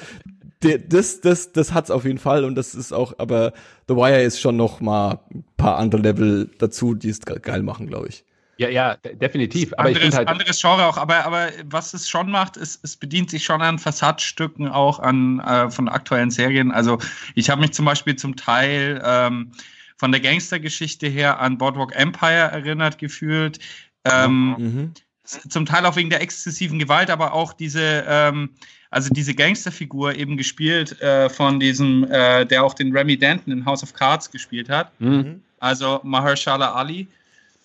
Das, 0.88 1.22
das, 1.22 1.52
das 1.52 1.74
hat's 1.74 1.92
auf 1.92 2.06
jeden 2.06 2.18
Fall 2.18 2.44
und 2.44 2.56
das 2.56 2.74
ist 2.74 2.92
auch, 2.92 3.14
aber 3.20 3.54
The 3.88 3.96
Wire 3.96 4.24
ist 4.24 4.40
schon 4.40 4.56
noch 4.56 4.82
mal 4.82 5.20
ein 5.32 5.44
paar 5.58 5.78
andere 5.78 6.02
Level 6.02 6.50
dazu, 6.58 6.96
die 6.96 7.10
es 7.10 7.20
geil 7.20 7.62
machen, 7.62 7.86
glaube 7.88 8.08
ich. 8.08 8.26
Ja, 8.58 8.70
ja, 8.70 8.96
definitiv. 8.96 9.74
Aber 9.74 9.90
anderes, 9.90 10.08
ich 10.08 10.16
halt 10.16 10.28
anderes 10.28 10.60
Genre 10.62 10.86
auch. 10.86 10.98
Aber, 10.98 11.26
aber 11.26 11.50
was 11.66 11.94
es 11.94 12.10
schon 12.10 12.32
macht, 12.32 12.58
ist, 12.58 12.84
es 12.84 12.96
bedient 12.96 13.30
sich 13.30 13.44
schon 13.44 13.62
an 13.62 13.78
Fassadstücken 13.78 14.70
auch 14.70 15.00
an 15.00 15.40
äh, 15.40 15.70
von 15.70 15.90
aktuellen 15.90 16.32
Serien. 16.32 16.72
Also 16.72 17.00
ich 17.36 17.50
habe 17.50 17.62
mich 17.62 17.74
zum 17.74 17.86
Beispiel 17.86 18.16
zum 18.16 18.36
Teil 18.36 19.04
ähm, 19.06 19.52
von 19.98 20.12
der 20.12 20.22
Gangstergeschichte 20.22 21.08
her 21.08 21.40
an 21.40 21.58
Boardwalk 21.58 21.96
Empire 21.96 22.50
erinnert 22.52 22.98
gefühlt. 22.98 23.60
Ähm, 24.06 24.56
mhm 24.58 24.94
zum 25.26 25.66
Teil 25.66 25.86
auch 25.86 25.96
wegen 25.96 26.10
der 26.10 26.22
exzessiven 26.22 26.80
Gewalt, 26.80 27.10
aber 27.10 27.34
auch 27.34 27.54
diese, 27.54 28.06
ähm, 28.08 28.50
also 28.90 29.10
diese 29.14 29.34
Gangsterfigur 29.34 30.16
eben 30.16 30.38
gespielt 30.38 31.02
äh, 31.02 31.30
von 31.30 31.60
diesem, 31.60 32.06
äh, 32.10 32.46
der 32.46 32.64
auch 32.64 32.74
den 32.74 32.96
Remy 32.96 33.18
Denton 33.18 33.52
in 33.52 33.66
House 33.66 33.84
of 33.84 33.94
Cards 33.94 34.32
gespielt 34.32 34.70
hat. 34.70 34.92
Mhm. 35.00 35.42
Also 35.60 36.00
Mahershala 36.04 36.74
Ali. 36.74 37.08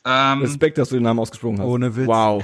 Ähm, 0.04 0.40
Respekt, 0.40 0.78
dass 0.78 0.88
du 0.88 0.96
den 0.96 1.02
Namen 1.02 1.20
ausgesprochen 1.20 1.58
hast. 1.58 1.66
Ohne 1.66 1.94
Witz. 1.94 2.06
Wow. 2.06 2.42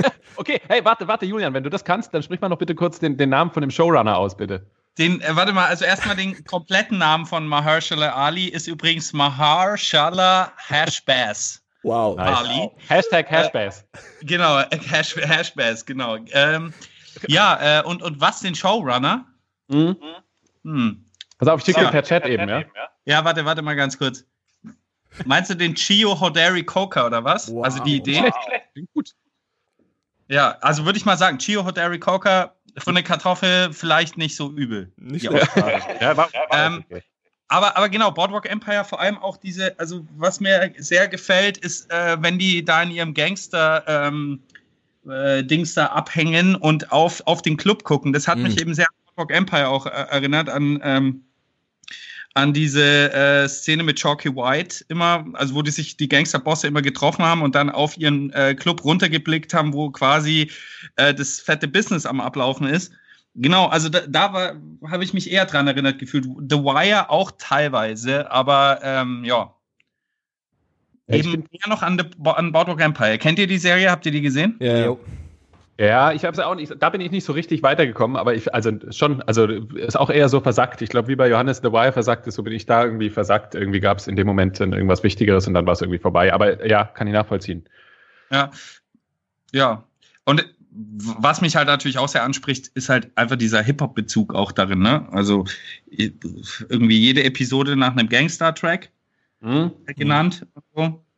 okay, 0.36 0.60
hey, 0.68 0.84
warte, 0.84 1.08
warte, 1.08 1.24
Julian, 1.24 1.54
wenn 1.54 1.64
du 1.64 1.70
das 1.70 1.84
kannst, 1.84 2.12
dann 2.12 2.22
sprich 2.22 2.40
mal 2.40 2.50
noch 2.50 2.58
bitte 2.58 2.74
kurz 2.74 2.98
den, 2.98 3.16
den 3.16 3.30
Namen 3.30 3.50
von 3.50 3.62
dem 3.62 3.70
Showrunner 3.70 4.16
aus, 4.16 4.36
bitte. 4.36 4.66
Den, 4.98 5.20
äh, 5.20 5.34
warte 5.34 5.52
mal, 5.52 5.66
also 5.66 5.84
erstmal 5.84 6.16
den 6.16 6.44
kompletten 6.44 6.98
Namen 6.98 7.24
von 7.24 7.46
Mahershala 7.46 8.10
Ali 8.10 8.46
ist 8.46 8.66
übrigens 8.66 9.12
Mahershala 9.12 10.52
Hashbass. 10.56 11.62
Wow. 11.82 12.16
Nice. 12.16 12.38
Ali. 12.38 12.70
Hashtag 12.88 13.30
Hashbass. 13.30 13.82
Äh, 13.82 14.24
genau, 14.24 14.58
Hash, 14.90 15.16
Hashbass, 15.16 15.86
genau. 15.86 16.16
Ähm, 16.32 16.72
ja, 17.26 17.80
äh, 17.80 17.82
und, 17.84 18.02
und 18.02 18.20
was 18.20 18.40
den 18.40 18.54
Showrunner? 18.54 19.26
Mhm. 19.68 19.96
Hm. 20.64 21.04
Pass 21.38 21.48
auf, 21.48 21.60
ich 21.60 21.66
schicke 21.66 21.80
dir 21.80 21.90
per 21.90 22.02
Chat 22.02 22.26
eben, 22.26 22.48
ja? 22.48 22.64
Ja, 23.04 23.24
warte, 23.24 23.44
warte 23.44 23.62
mal 23.62 23.76
ganz 23.76 23.96
kurz. 23.96 24.24
Meinst 25.24 25.50
du 25.50 25.54
den 25.54 25.74
Chio 25.74 26.20
Hoderi 26.20 26.64
Coca 26.64 27.06
oder 27.06 27.24
was? 27.24 27.52
Wow. 27.52 27.64
Also 27.64 27.82
die 27.82 27.96
Idee? 27.96 28.16
Schlecht, 28.18 28.36
schlecht. 28.44 28.92
Gut. 28.92 29.14
Ja, 30.28 30.58
also 30.60 30.84
würde 30.84 30.98
ich 30.98 31.06
mal 31.06 31.16
sagen, 31.16 31.38
Chio 31.38 31.64
Hoderi 31.64 31.98
Coca 31.98 32.54
von 32.76 32.94
der 32.94 33.04
Kartoffel 33.04 33.72
vielleicht 33.72 34.18
nicht 34.18 34.36
so 34.36 34.50
übel. 34.50 34.92
Nicht 34.96 35.24
ja, 35.24 35.32
ja, 36.00 36.16
war, 36.16 36.28
war 36.32 36.48
ähm, 36.52 36.84
okay. 36.90 37.02
Aber, 37.48 37.76
aber 37.76 37.88
genau, 37.88 38.10
Boardwalk 38.10 38.48
Empire, 38.48 38.84
vor 38.84 39.00
allem 39.00 39.18
auch 39.18 39.38
diese, 39.38 39.78
also 39.78 40.06
was 40.16 40.38
mir 40.38 40.72
sehr 40.78 41.08
gefällt, 41.08 41.56
ist, 41.58 41.90
äh, 41.90 42.16
wenn 42.20 42.38
die 42.38 42.64
da 42.64 42.82
in 42.82 42.90
ihrem 42.90 43.14
Gangster 43.14 43.84
ähm, 43.86 44.40
äh, 45.08 45.42
Dings 45.42 45.72
da 45.74 45.86
abhängen 45.86 46.54
und 46.54 46.92
auf, 46.92 47.26
auf 47.26 47.40
den 47.40 47.56
Club 47.56 47.84
gucken. 47.84 48.12
Das 48.12 48.28
hat 48.28 48.36
mhm. 48.36 48.44
mich 48.44 48.60
eben 48.60 48.74
sehr 48.74 48.86
an 48.86 48.94
Boardwalk 49.16 49.36
Empire 49.36 49.68
auch 49.68 49.86
äh, 49.86 49.90
erinnert, 49.90 50.50
an, 50.50 50.78
ähm, 50.82 51.24
an 52.34 52.52
diese 52.52 53.12
äh, 53.12 53.48
Szene 53.48 53.82
mit 53.82 53.96
Chalky 53.98 54.34
White 54.34 54.84
immer, 54.88 55.26
also 55.32 55.54
wo 55.54 55.62
die 55.62 55.70
sich 55.70 55.96
die 55.96 56.08
Gangsterbosse 56.08 56.66
immer 56.66 56.82
getroffen 56.82 57.24
haben 57.24 57.42
und 57.42 57.54
dann 57.54 57.70
auf 57.70 57.96
ihren 57.96 58.30
äh, 58.32 58.54
Club 58.54 58.84
runtergeblickt 58.84 59.54
haben, 59.54 59.72
wo 59.72 59.90
quasi 59.90 60.50
äh, 60.96 61.14
das 61.14 61.40
fette 61.40 61.66
Business 61.66 62.04
am 62.04 62.20
Ablaufen 62.20 62.66
ist. 62.66 62.92
Genau, 63.40 63.66
also 63.66 63.88
da, 63.88 64.00
da 64.08 64.54
habe 64.90 65.04
ich 65.04 65.14
mich 65.14 65.30
eher 65.30 65.44
dran 65.44 65.68
erinnert 65.68 65.98
gefühlt. 65.98 66.24
The 66.24 66.56
Wire 66.56 67.08
auch 67.08 67.30
teilweise, 67.38 68.30
aber 68.30 68.80
ähm, 68.82 69.24
ja. 69.24 69.54
Eben 71.06 71.44
eher 71.52 71.68
noch 71.68 71.82
an, 71.82 71.98
the, 71.98 72.30
an 72.30 72.52
Boardwalk 72.52 72.80
Empire. 72.80 73.16
Kennt 73.16 73.38
ihr 73.38 73.46
die 73.46 73.58
Serie? 73.58 73.90
Habt 73.90 74.04
ihr 74.06 74.12
die 74.12 74.20
gesehen? 74.20 74.56
Ja. 74.60 74.78
ja. 74.78 74.96
Ja, 75.80 76.10
ich 76.10 76.24
habe 76.24 76.32
es 76.32 76.40
auch 76.40 76.56
nicht, 76.56 76.74
da 76.80 76.90
bin 76.90 77.00
ich 77.00 77.12
nicht 77.12 77.24
so 77.24 77.32
richtig 77.32 77.62
weitergekommen, 77.62 78.16
aber 78.16 78.34
ich, 78.34 78.52
also 78.52 78.72
schon, 78.90 79.22
also 79.22 79.46
ist 79.46 79.96
auch 79.96 80.10
eher 80.10 80.28
so 80.28 80.40
versackt. 80.40 80.82
Ich 80.82 80.90
glaube, 80.90 81.06
wie 81.06 81.14
bei 81.14 81.28
Johannes 81.28 81.58
The 81.58 81.70
Wire 81.70 81.92
versackt 81.92 82.26
ist, 82.26 82.34
so 82.34 82.42
bin 82.42 82.52
ich 82.52 82.66
da 82.66 82.84
irgendwie 82.84 83.10
versackt. 83.10 83.54
Irgendwie 83.54 83.78
gab 83.78 83.98
es 83.98 84.08
in 84.08 84.16
dem 84.16 84.26
Moment 84.26 84.58
dann 84.58 84.72
irgendwas 84.72 85.04
Wichtigeres 85.04 85.46
und 85.46 85.54
dann 85.54 85.66
war 85.66 85.74
es 85.74 85.80
irgendwie 85.80 86.00
vorbei. 86.00 86.32
Aber 86.32 86.66
ja, 86.66 86.82
kann 86.82 87.06
ich 87.06 87.12
nachvollziehen. 87.12 87.64
Ja, 88.32 88.50
ja. 89.52 89.84
Und 90.24 90.52
was 90.80 91.40
mich 91.40 91.56
halt 91.56 91.66
natürlich 91.66 91.98
auch 91.98 92.08
sehr 92.08 92.22
anspricht, 92.22 92.68
ist 92.74 92.88
halt 92.88 93.10
einfach 93.16 93.34
dieser 93.36 93.62
Hip-Hop-Bezug 93.62 94.34
auch 94.34 94.52
darin, 94.52 94.78
ne? 94.78 95.08
Also 95.10 95.44
irgendwie 95.88 96.98
jede 96.98 97.24
Episode 97.24 97.74
nach 97.74 97.96
einem 97.96 98.08
Gangster-Track 98.08 98.90
mhm. 99.40 99.72
genannt. 99.96 100.46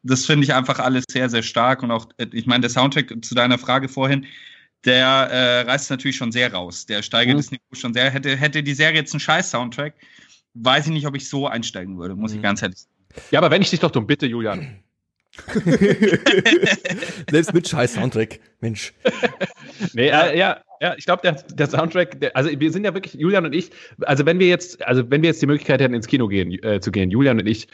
Das 0.02 0.24
finde 0.24 0.44
ich 0.44 0.54
einfach 0.54 0.78
alles 0.78 1.04
sehr, 1.10 1.28
sehr 1.28 1.42
stark. 1.42 1.82
Und 1.82 1.90
auch, 1.90 2.08
ich 2.32 2.46
meine, 2.46 2.62
der 2.62 2.70
Soundtrack 2.70 3.14
zu 3.22 3.34
deiner 3.34 3.58
Frage 3.58 3.88
vorhin, 3.88 4.24
der 4.86 5.06
äh, 5.06 5.60
reißt 5.70 5.90
natürlich 5.90 6.16
schon 6.16 6.32
sehr 6.32 6.54
raus. 6.54 6.86
Der 6.86 7.02
steigert 7.02 7.34
mhm. 7.34 7.40
das 7.40 7.50
Niveau 7.50 7.74
schon 7.74 7.92
sehr. 7.92 8.10
Hätte, 8.10 8.34
hätte 8.36 8.62
die 8.62 8.74
Serie 8.74 9.00
jetzt 9.00 9.12
einen 9.12 9.20
Scheiß-Soundtrack, 9.20 9.94
weiß 10.54 10.86
ich 10.86 10.92
nicht, 10.92 11.06
ob 11.06 11.14
ich 11.16 11.28
so 11.28 11.46
einsteigen 11.46 11.98
würde, 11.98 12.16
muss 12.16 12.30
mhm. 12.30 12.38
ich 12.38 12.42
ganz 12.42 12.62
ehrlich 12.62 12.78
sagen. 12.78 12.94
Ja, 13.30 13.40
aber 13.40 13.50
wenn 13.50 13.60
ich 13.60 13.68
dich 13.68 13.80
doch 13.80 13.90
dumm 13.90 14.06
bitte, 14.06 14.26
Julian. 14.26 14.82
Selbst 17.30 17.54
mit 17.54 17.68
scheiß 17.68 17.94
Soundtrack, 17.94 18.40
Mensch. 18.60 18.92
nee, 19.92 20.08
äh, 20.08 20.38
ja, 20.38 20.60
ja, 20.82 20.94
ich 20.96 21.04
glaube, 21.04 21.20
der, 21.22 21.32
der 21.32 21.68
Soundtrack, 21.68 22.20
der, 22.20 22.34
also 22.34 22.48
wir 22.58 22.72
sind 22.72 22.84
ja 22.84 22.94
wirklich, 22.94 23.12
Julian 23.12 23.44
und 23.44 23.54
ich, 23.54 23.70
also 24.00 24.24
wenn 24.24 24.38
wir 24.38 24.46
jetzt, 24.48 24.82
also 24.86 25.10
wenn 25.10 25.20
wir 25.20 25.28
jetzt 25.28 25.42
die 25.42 25.46
Möglichkeit 25.46 25.78
hätten, 25.78 25.92
ins 25.92 26.06
Kino 26.06 26.26
gehen, 26.26 26.52
äh, 26.64 26.80
zu 26.80 26.90
gehen, 26.90 27.10
Julian 27.10 27.38
und 27.38 27.46
ich, 27.46 27.68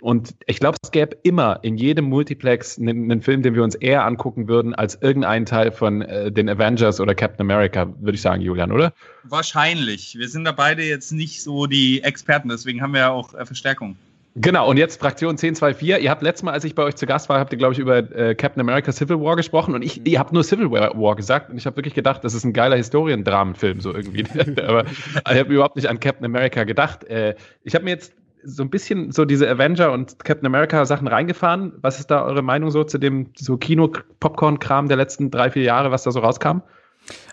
und 0.00 0.36
ich 0.46 0.60
glaube, 0.60 0.76
es 0.80 0.92
gäbe 0.92 1.16
immer 1.24 1.58
in 1.62 1.76
jedem 1.76 2.04
Multiplex 2.04 2.78
einen, 2.78 3.10
einen, 3.10 3.20
Film, 3.20 3.42
den 3.42 3.56
wir 3.56 3.64
uns 3.64 3.74
eher 3.74 4.04
angucken 4.04 4.46
würden, 4.46 4.76
als 4.76 4.96
irgendeinen 5.02 5.44
Teil 5.44 5.72
von 5.72 6.02
äh, 6.02 6.30
den 6.30 6.48
Avengers 6.48 7.00
oder 7.00 7.16
Captain 7.16 7.44
America, 7.44 7.92
würde 7.98 8.14
ich 8.14 8.22
sagen, 8.22 8.42
Julian, 8.42 8.70
oder? 8.70 8.92
Wahrscheinlich. 9.24 10.16
Wir 10.16 10.28
sind 10.28 10.44
da 10.44 10.52
beide 10.52 10.84
jetzt 10.84 11.10
nicht 11.10 11.42
so 11.42 11.66
die 11.66 12.04
Experten, 12.04 12.48
deswegen 12.48 12.80
haben 12.80 12.92
wir 12.92 13.00
ja 13.00 13.10
auch 13.10 13.34
äh, 13.34 13.44
Verstärkung. 13.44 13.96
Genau, 14.34 14.68
und 14.68 14.78
jetzt 14.78 14.98
Fraktion 14.98 15.32
1024. 15.32 16.02
Ihr 16.02 16.10
habt 16.10 16.22
letztes 16.22 16.42
Mal, 16.42 16.52
als 16.52 16.64
ich 16.64 16.74
bei 16.74 16.82
euch 16.84 16.96
zu 16.96 17.04
Gast 17.04 17.28
war, 17.28 17.38
habt 17.38 17.52
ihr, 17.52 17.58
glaube 17.58 17.74
ich, 17.74 17.78
über 17.78 17.98
äh, 17.98 18.34
Captain 18.34 18.60
America 18.60 18.90
Civil 18.90 19.20
War 19.20 19.36
gesprochen 19.36 19.74
und 19.74 19.82
ich, 19.82 20.06
ihr 20.06 20.18
habt 20.18 20.32
nur 20.32 20.42
Civil 20.42 20.70
War 20.70 21.16
gesagt 21.16 21.50
und 21.50 21.58
ich 21.58 21.66
habe 21.66 21.76
wirklich 21.76 21.92
gedacht, 21.92 22.24
das 22.24 22.32
ist 22.32 22.44
ein 22.44 22.54
geiler 22.54 22.76
Historiendramenfilm, 22.76 23.80
so 23.80 23.94
irgendwie. 23.94 24.24
Aber 24.62 24.86
ich 24.86 25.38
habe 25.38 25.52
überhaupt 25.52 25.76
nicht 25.76 25.88
an 25.88 26.00
Captain 26.00 26.24
America 26.24 26.64
gedacht. 26.64 27.04
Äh, 27.04 27.34
ich 27.62 27.74
habe 27.74 27.84
mir 27.84 27.90
jetzt 27.90 28.14
so 28.42 28.62
ein 28.62 28.70
bisschen 28.70 29.12
so 29.12 29.24
diese 29.26 29.48
Avenger 29.48 29.92
und 29.92 30.18
Captain 30.24 30.46
America 30.46 30.84
Sachen 30.86 31.08
reingefahren. 31.08 31.74
Was 31.82 31.98
ist 31.98 32.10
da 32.10 32.24
eure 32.24 32.42
Meinung 32.42 32.70
so 32.70 32.84
zu 32.84 32.98
dem 32.98 33.28
so 33.36 33.58
Kino-Popcorn-Kram 33.58 34.88
der 34.88 34.96
letzten 34.96 35.30
drei, 35.30 35.50
vier 35.50 35.62
Jahre, 35.62 35.90
was 35.90 36.04
da 36.04 36.10
so 36.10 36.20
rauskam? 36.20 36.62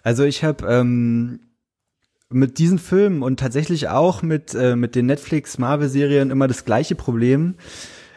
Also 0.03 0.23
ich 0.23 0.43
habe 0.43 0.67
ähm, 0.67 1.39
mit 2.31 2.59
diesen 2.59 2.77
Filmen 2.77 3.23
und 3.23 3.39
tatsächlich 3.39 3.89
auch 3.89 4.21
mit, 4.21 4.53
äh, 4.53 4.75
mit 4.75 4.95
den 4.95 5.07
Netflix-Marvel-Serien 5.07 6.29
immer 6.29 6.47
das 6.47 6.63
gleiche 6.63 6.95
Problem. 6.95 7.55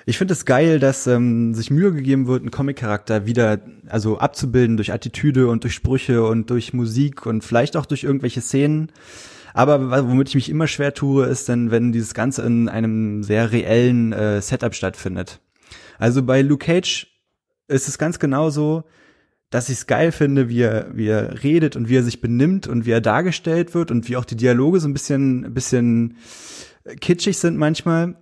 Ich 0.04 0.18
finde 0.18 0.32
es 0.32 0.44
geil, 0.44 0.80
dass 0.80 1.06
ähm, 1.06 1.54
sich 1.54 1.70
Mühe 1.70 1.92
gegeben 1.92 2.26
wird, 2.26 2.42
einen 2.42 2.50
Comic-Charakter 2.50 3.24
wieder 3.24 3.60
also 3.88 4.18
abzubilden 4.18 4.76
durch 4.76 4.92
Attitüde 4.92 5.46
und 5.46 5.64
durch 5.64 5.74
Sprüche 5.74 6.24
und 6.24 6.50
durch 6.50 6.74
Musik 6.74 7.24
und 7.24 7.42
vielleicht 7.42 7.76
auch 7.76 7.86
durch 7.86 8.04
irgendwelche 8.04 8.40
Szenen. 8.40 8.92
Aber 9.54 10.08
womit 10.08 10.28
ich 10.28 10.34
mich 10.34 10.50
immer 10.50 10.66
schwer 10.66 10.92
tue, 10.92 11.26
ist 11.26 11.48
dann, 11.48 11.70
wenn 11.70 11.92
dieses 11.92 12.14
Ganze 12.14 12.42
in 12.42 12.68
einem 12.68 13.22
sehr 13.22 13.52
reellen 13.52 14.12
äh, 14.12 14.42
Setup 14.42 14.74
stattfindet. 14.74 15.40
Also 15.98 16.22
bei 16.22 16.42
Luke 16.42 16.66
Cage 16.66 17.06
ist 17.68 17.88
es 17.88 17.96
ganz 17.96 18.18
genauso 18.18 18.84
dass 19.52 19.68
ich 19.68 19.78
es 19.78 19.86
geil 19.86 20.10
finde, 20.10 20.48
wie 20.48 20.62
er, 20.62 20.88
wie 20.94 21.06
er 21.06 21.44
redet 21.44 21.76
und 21.76 21.88
wie 21.88 21.96
er 21.96 22.02
sich 22.02 22.20
benimmt 22.20 22.66
und 22.66 22.86
wie 22.86 22.90
er 22.90 23.00
dargestellt 23.00 23.74
wird 23.74 23.90
und 23.90 24.08
wie 24.08 24.16
auch 24.16 24.24
die 24.24 24.36
Dialoge 24.36 24.80
so 24.80 24.88
ein 24.88 24.94
bisschen, 24.94 25.44
ein 25.44 25.54
bisschen 25.54 26.16
kitschig 27.00 27.38
sind 27.38 27.56
manchmal. 27.58 28.16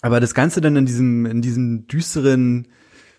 Aber 0.00 0.20
das 0.20 0.34
Ganze 0.34 0.60
dann 0.60 0.76
in 0.76 0.86
diesem, 0.86 1.26
in 1.26 1.42
diesem 1.42 1.88
düsteren, 1.88 2.68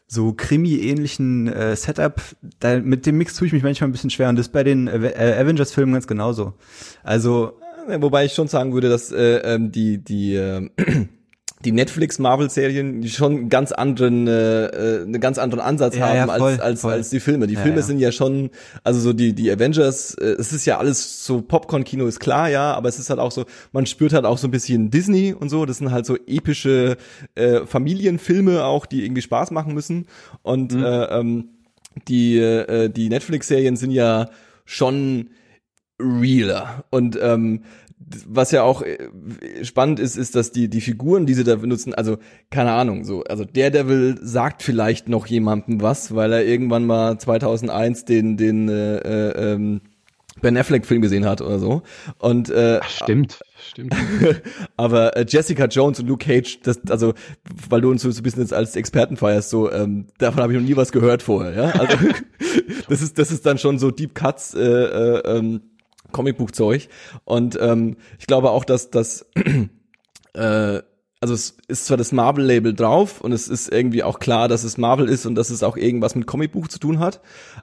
so 0.07 0.33
Krimi-ähnlichen 0.33 1.47
äh, 1.49 1.75
Setup, 1.75 2.19
da, 2.59 2.79
mit 2.79 3.05
dem 3.05 3.17
Mix 3.17 3.35
tue 3.35 3.45
ich 3.45 3.53
mich 3.53 3.61
manchmal 3.61 3.89
ein 3.89 3.91
bisschen 3.91 4.09
schwer 4.09 4.29
und 4.29 4.37
das 4.37 4.49
bei 4.49 4.63
den 4.63 4.87
äh, 4.87 5.35
Avengers-Filmen 5.37 5.93
ganz 5.93 6.07
genauso. 6.07 6.53
Also 7.03 7.59
Wobei 7.97 8.25
ich 8.25 8.33
schon 8.33 8.47
sagen 8.47 8.73
würde, 8.73 8.89
dass 8.89 9.11
äh, 9.11 9.37
ähm, 9.37 9.71
die 9.71 9.97
die 10.03 10.35
äh, 10.35 10.69
die 11.65 11.73
Netflix 11.73 12.19
Marvel 12.19 12.49
Serien 12.49 13.01
die 13.01 13.09
schon 13.09 13.31
einen 13.33 13.49
ganz 13.49 13.71
anderen 13.73 14.27
äh, 14.27 14.65
äh, 14.67 15.01
einen 15.03 15.19
ganz 15.19 15.37
anderen 15.37 15.63
Ansatz 15.63 15.95
ja, 15.95 16.07
haben 16.07 16.15
ja, 16.15 16.25
voll, 16.27 16.51
als 16.51 16.59
als 16.61 16.81
voll. 16.81 16.93
als 16.93 17.09
die 17.09 17.19
Filme. 17.19 17.47
Die 17.47 17.55
ja, 17.55 17.61
Filme 17.61 17.83
sind 17.83 17.99
ja 17.99 18.11
schon 18.11 18.49
also 18.83 18.99
so 18.99 19.11
die 19.11 19.33
die 19.33 19.51
Avengers, 19.51 20.13
äh, 20.15 20.35
es 20.39 20.53
ist 20.53 20.65
ja 20.65 20.77
alles 20.77 21.25
so 21.25 21.41
Popcorn 21.41 21.83
Kino 21.83 22.05
ist 22.07 22.19
klar, 22.19 22.49
ja, 22.49 22.73
aber 22.73 22.87
es 22.87 22.97
ist 22.97 23.09
halt 23.09 23.19
auch 23.19 23.31
so, 23.31 23.45
man 23.73 23.85
spürt 23.85 24.13
halt 24.13 24.25
auch 24.25 24.37
so 24.37 24.47
ein 24.47 24.51
bisschen 24.51 24.89
Disney 24.89 25.33
und 25.33 25.49
so, 25.49 25.65
das 25.65 25.79
sind 25.79 25.91
halt 25.91 26.05
so 26.05 26.15
epische 26.15 26.95
äh, 27.35 27.65
Familienfilme 27.65 28.63
auch, 28.63 28.85
die 28.85 29.03
irgendwie 29.03 29.21
Spaß 29.21 29.51
machen 29.51 29.73
müssen 29.73 30.07
und 30.43 30.73
mhm. 30.73 30.83
äh, 30.83 31.03
ähm, 31.05 31.49
die 32.07 32.37
äh, 32.37 32.89
die 32.89 33.09
Netflix 33.09 33.49
Serien 33.49 33.75
sind 33.75 33.91
ja 33.91 34.29
schon 34.63 35.31
realer 35.99 36.85
und 36.89 37.19
ähm, 37.21 37.63
was 38.27 38.51
ja 38.51 38.63
auch 38.63 38.81
äh, 38.81 38.97
spannend 39.63 39.99
ist, 39.99 40.15
ist, 40.15 40.35
dass 40.35 40.51
die, 40.51 40.69
die 40.69 40.81
Figuren, 40.81 41.25
die 41.25 41.33
sie 41.33 41.43
da 41.43 41.55
benutzen, 41.55 41.93
also 41.93 42.17
keine 42.49 42.71
Ahnung, 42.71 43.03
so, 43.03 43.23
also 43.23 43.43
Daredevil 43.43 44.19
sagt 44.21 44.63
vielleicht 44.63 45.09
noch 45.09 45.27
jemandem 45.27 45.81
was, 45.81 46.15
weil 46.15 46.31
er 46.31 46.45
irgendwann 46.45 46.85
mal 46.85 47.17
2001 47.19 48.05
den, 48.05 48.37
den, 48.37 48.69
äh, 48.69 48.97
äh, 48.97 49.53
ähm, 49.53 49.81
Ben 50.41 50.55
Affleck 50.55 50.85
Film 50.85 51.01
gesehen 51.01 51.25
hat 51.25 51.41
oder 51.41 51.59
so. 51.59 51.81
Und 52.17 52.49
äh, 52.49 52.79
Ach, 52.81 52.89
stimmt, 52.89 53.39
stimmt. 53.71 53.93
aber 54.77 55.17
äh, 55.17 55.25
Jessica 55.27 55.65
Jones 55.65 55.99
und 55.99 56.07
Luke 56.07 56.25
Cage, 56.25 56.59
das 56.63 56.79
also 56.89 57.13
weil 57.69 57.81
du 57.81 57.91
uns 57.91 58.03
so 58.03 58.09
ein 58.09 58.23
bisschen 58.23 58.41
jetzt 58.41 58.53
als 58.53 58.77
Experten 58.77 59.17
feierst, 59.17 59.49
so 59.49 59.69
ähm, 59.69 60.07
davon 60.17 60.41
habe 60.41 60.53
ich 60.53 60.59
noch 60.59 60.65
nie 60.65 60.77
was 60.77 60.93
gehört 60.93 61.23
vorher, 61.23 61.53
ja? 61.53 61.69
Also 61.71 61.97
das 62.89 63.01
ist 63.01 63.17
das 63.17 63.31
ist 63.31 63.45
dann 63.45 63.57
schon 63.57 63.79
so 63.79 63.91
Deep 63.91 64.15
Cuts 64.15 64.53
äh, 64.53 64.61
äh, 64.61 65.37
ähm, 65.37 65.61
Comicbuchzeug. 66.11 66.89
Und 67.25 67.57
ähm, 67.61 67.97
ich 68.19 68.27
glaube 68.27 68.51
auch, 68.51 68.63
dass 68.63 68.89
das 68.91 69.29
äh, 70.33 70.81
also 71.21 71.33
es 71.33 71.57
ist 71.67 71.85
zwar 71.85 71.97
das 71.97 72.11
Marvel-Label 72.11 72.73
drauf 72.73 73.21
und 73.21 73.33
es 73.33 73.47
ist 73.47 73.71
irgendwie 73.71 74.03
auch 74.03 74.19
klar, 74.19 74.47
dass 74.47 74.63
es 74.63 74.77
Marvel 74.77 75.09
ist 75.09 75.25
und 75.25 75.35
dass 75.35 75.49
es 75.49 75.63
auch 75.63 75.75
irgendwas 75.75 76.15
mit 76.15 76.27
Comicbuch 76.27 76.69
zu 76.69 76.79
tun 76.79 76.99
hat, 76.99 77.19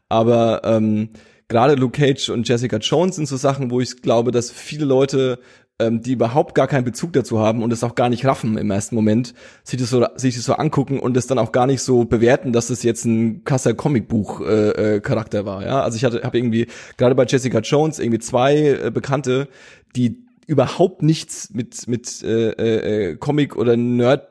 aber 0.09 0.61
ähm, 0.65 1.11
gerade 1.49 1.75
Luke 1.75 1.99
Cage 1.99 2.29
und 2.29 2.47
Jessica 2.47 2.77
Jones 2.77 3.17
sind 3.17 3.27
so 3.27 3.37
Sachen, 3.37 3.71
wo 3.71 3.81
ich 3.81 4.03
glaube, 4.03 4.31
dass 4.31 4.51
viele 4.51 4.85
Leute 4.85 5.39
ähm, 5.79 6.01
die 6.01 6.13
überhaupt 6.13 6.55
gar 6.55 6.67
keinen 6.67 6.85
Bezug 6.85 7.13
dazu 7.13 7.39
haben 7.39 7.63
und 7.63 7.73
es 7.73 7.85
auch 7.85 7.95
gar 7.95 8.09
nicht 8.09 8.25
raffen 8.25 8.57
im 8.57 8.71
ersten 8.71 8.95
Moment, 8.95 9.35
sich 9.63 9.79
das 9.79 9.91
so, 9.91 10.07
sich 10.17 10.35
das 10.35 10.45
so 10.45 10.55
angucken 10.55 10.99
und 10.99 11.17
es 11.17 11.27
dann 11.27 11.39
auch 11.39 11.53
gar 11.53 11.67
nicht 11.67 11.83
so 11.83 12.05
bewerten, 12.05 12.53
dass 12.53 12.71
es 12.71 12.83
jetzt 12.83 13.05
ein 13.05 13.45
krasser 13.45 13.75
Comicbuch 13.75 14.41
äh, 14.41 14.97
äh, 14.97 15.45
war. 15.45 15.65
Ja, 15.65 15.83
also 15.83 15.97
ich 15.97 16.05
hatte 16.05 16.23
habe 16.23 16.39
irgendwie 16.39 16.67
gerade 16.97 17.15
bei 17.15 17.25
Jessica 17.25 17.59
Jones 17.61 17.99
irgendwie 17.99 18.21
zwei 18.21 18.57
äh, 18.57 18.91
Bekannte, 18.91 19.49
die 19.95 20.25
überhaupt 20.47 21.03
nichts 21.03 21.51
mit 21.53 21.87
mit 21.89 22.23
äh, 22.23 23.11
äh, 23.11 23.17
Comic 23.17 23.57
oder 23.57 23.77
Nerd 23.77 24.29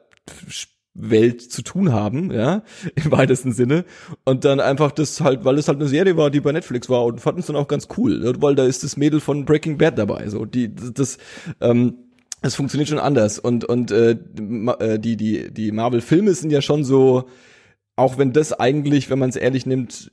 Welt 0.96 1.42
zu 1.42 1.62
tun 1.62 1.92
haben, 1.92 2.32
ja, 2.32 2.64
im 2.96 3.12
weitesten 3.12 3.52
Sinne. 3.52 3.86
Und 4.24 4.46
dann 4.46 4.60
einfach 4.60 4.92
das 4.92 5.22
halt, 5.22 5.46
weil 5.46 5.58
es 5.58 5.68
halt 5.68 5.80
eine 5.80 5.90
Serie 5.90 6.18
war, 6.18 6.32
die 6.32 6.40
bei 6.40 6.52
Netflix 6.52 6.90
war 6.90 7.06
und 7.06 7.22
fanden 7.22 7.42
es 7.42 7.48
dann 7.48 7.56
auch 7.56 7.68
ganz 7.68 7.88
cool, 7.98 8.20
ne? 8.20 8.34
weil 8.40 8.56
da 8.56 8.66
ist 8.66 8.84
das 8.84 8.98
Mädel 8.98 9.20
von 9.20 9.46
Breaking 9.46 9.78
Bad 9.78 9.98
dabei, 10.00 10.28
so, 10.30 10.46
die, 10.46 10.74
das, 10.74 11.18
ähm, 11.62 11.96
es 12.42 12.56
funktioniert 12.56 12.90
schon 12.90 13.00
anders 13.00 13.40
und 13.40 13.66
und 13.66 13.92
äh, 13.92 14.12
äh, 14.12 15.00
die 15.00 15.18
die 15.18 15.52
die 15.52 15.72
Marvel 15.72 16.02
Filme 16.02 16.34
sind 16.34 16.52
ja 16.52 16.62
schon 16.62 16.84
so 16.84 17.28
auch 17.96 18.20
wenn 18.20 18.34
das 18.34 18.54
eigentlich 18.54 19.10
wenn 19.10 19.18
man 19.18 19.30
es 19.30 19.36
ehrlich 19.36 19.66
nimmt 19.66 20.10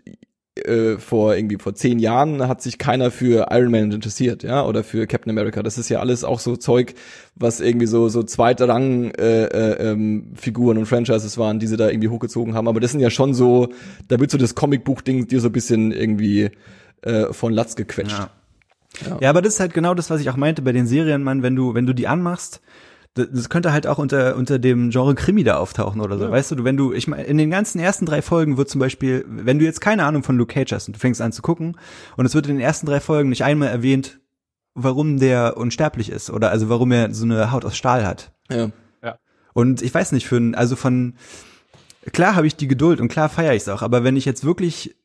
äh, 0.65 0.99
vor 0.99 1.35
irgendwie 1.37 1.59
vor 1.59 1.75
zehn 1.75 1.99
Jahren 1.99 2.47
hat 2.49 2.63
sich 2.63 2.79
keiner 2.79 3.11
für 3.11 3.49
Iron 3.51 3.71
Man 3.71 3.93
interessiert, 3.93 4.43
ja, 4.43 4.65
oder 4.65 4.85
für 4.85 5.07
Captain 5.07 5.31
America. 5.31 5.63
Das 5.63 5.79
ist 5.79 5.89
ja 5.89 6.01
alles 6.01 6.25
auch 6.25 6.41
so 6.41 6.57
Zeug, 6.57 6.95
was 7.35 7.61
irgendwie 7.61 7.87
so 7.87 8.09
so 8.09 8.23
zweite 8.23 8.69
Rang 8.69 9.11
äh, 9.13 9.45
äh, 9.45 9.91
ähm, 9.91 10.33
Figuren 10.35 10.79
und 10.79 10.87
Franchises 10.87 11.39
waren, 11.39 11.59
die 11.59 11.67
sie 11.67 11.77
da 11.77 11.89
irgendwie 11.89 12.09
hochgezogen 12.09 12.55
haben. 12.55 12.69
Aber 12.69 12.81
das 12.81 12.93
sind 12.93 13.01
ja 13.01 13.11
schon 13.11 13.35
so, 13.35 13.69
da 14.09 14.19
wird 14.19 14.31
so 14.31 14.39
das 14.39 14.55
Comicbuch-Ding 14.55 15.27
dir 15.27 15.41
so 15.41 15.49
ein 15.49 15.53
bisschen 15.53 15.93
irgendwie 15.93 16.51
äh, 17.03 17.33
von 17.33 17.53
Latz 17.53 17.77
gequetscht. 17.77 18.19
Ja. 18.19 18.31
Ja. 19.09 19.19
ja, 19.21 19.31
aber 19.31 19.43
das 19.43 19.55
ist 19.55 19.61
halt 19.61 19.75
genau 19.75 19.95
das, 19.95 20.11
was 20.11 20.21
ich 20.21 20.31
auch 20.31 20.37
meinte 20.37 20.63
bei 20.63 20.73
den 20.73 20.87
Serien, 20.87 21.23
Mann, 21.23 21.43
wenn 21.43 21.57
du, 21.57 21.75
wenn 21.75 21.87
du 21.87 21.95
die 21.95 22.09
anmachst, 22.09 22.61
das 23.15 23.51
könnte 23.51 23.73
halt 23.73 23.87
auch 23.87 23.99
unter, 23.99 24.37
unter 24.37 24.59
dem 24.59 24.91
Genre 24.91 25.15
Krimi 25.15 25.45
da 25.45 25.59
auftauchen 25.59 26.01
oder 26.01 26.17
so. 26.17 26.25
Ja. 26.25 26.31
Weißt 26.31 26.51
du, 26.53 26.65
wenn 26.65 26.79
du, 26.79 26.93
ich 26.93 27.09
meine, 27.09 27.25
in 27.25 27.37
den 27.37 27.51
ganzen 27.51 27.79
ersten 27.79 28.07
drei 28.07 28.23
Folgen 28.23 28.57
wird 28.57 28.71
zum 28.71 28.79
Beispiel, 28.79 29.25
wenn 29.29 29.59
du 29.59 29.65
jetzt 29.65 29.81
keine 29.83 30.05
Ahnung 30.05 30.23
von 30.23 30.39
Luke 30.39 30.55
Cage 30.55 30.73
hast 30.73 30.89
und 30.89 30.97
du 30.97 31.01
fängst 31.01 31.21
an 31.21 31.33
zu 31.33 31.43
gucken 31.43 31.77
und 32.17 32.25
es 32.25 32.35
wird 32.35 32.47
in 32.47 32.57
den 32.57 32.63
ersten 32.65 32.87
drei 32.87 33.01
Folgen 33.01 33.29
nicht 33.29 33.45
einmal 33.45 33.69
erwähnt, 33.69 34.21
warum 34.75 35.19
der 35.19 35.59
unsterblich 35.59 36.11
ist 36.11 36.31
oder 36.31 36.51
also 36.51 36.71
warum 36.71 36.91
er 36.93 37.13
so 37.13 37.25
eine 37.25 37.53
Haut 37.53 37.67
aus 37.67 37.77
Stahl 37.77 38.07
hat. 38.07 38.33
Ja. 38.51 38.71
ja. 39.03 39.19
Und 39.53 39.83
ich 39.83 39.93
weiß 39.93 40.13
nicht, 40.13 40.27
für 40.27 40.39
ein, 40.39 40.55
also 40.55 40.75
von, 40.75 41.15
klar 42.13 42.35
habe 42.35 42.47
ich 42.47 42.57
die 42.57 42.69
Geduld 42.69 42.99
und 42.99 43.09
klar 43.09 43.29
feiere 43.29 43.55
ich 43.55 43.63
es 43.63 43.69
auch, 43.69 43.83
aber 43.83 44.05
wenn 44.05 44.17
ich 44.17 44.25
jetzt 44.25 44.45
wirklich 44.45 44.97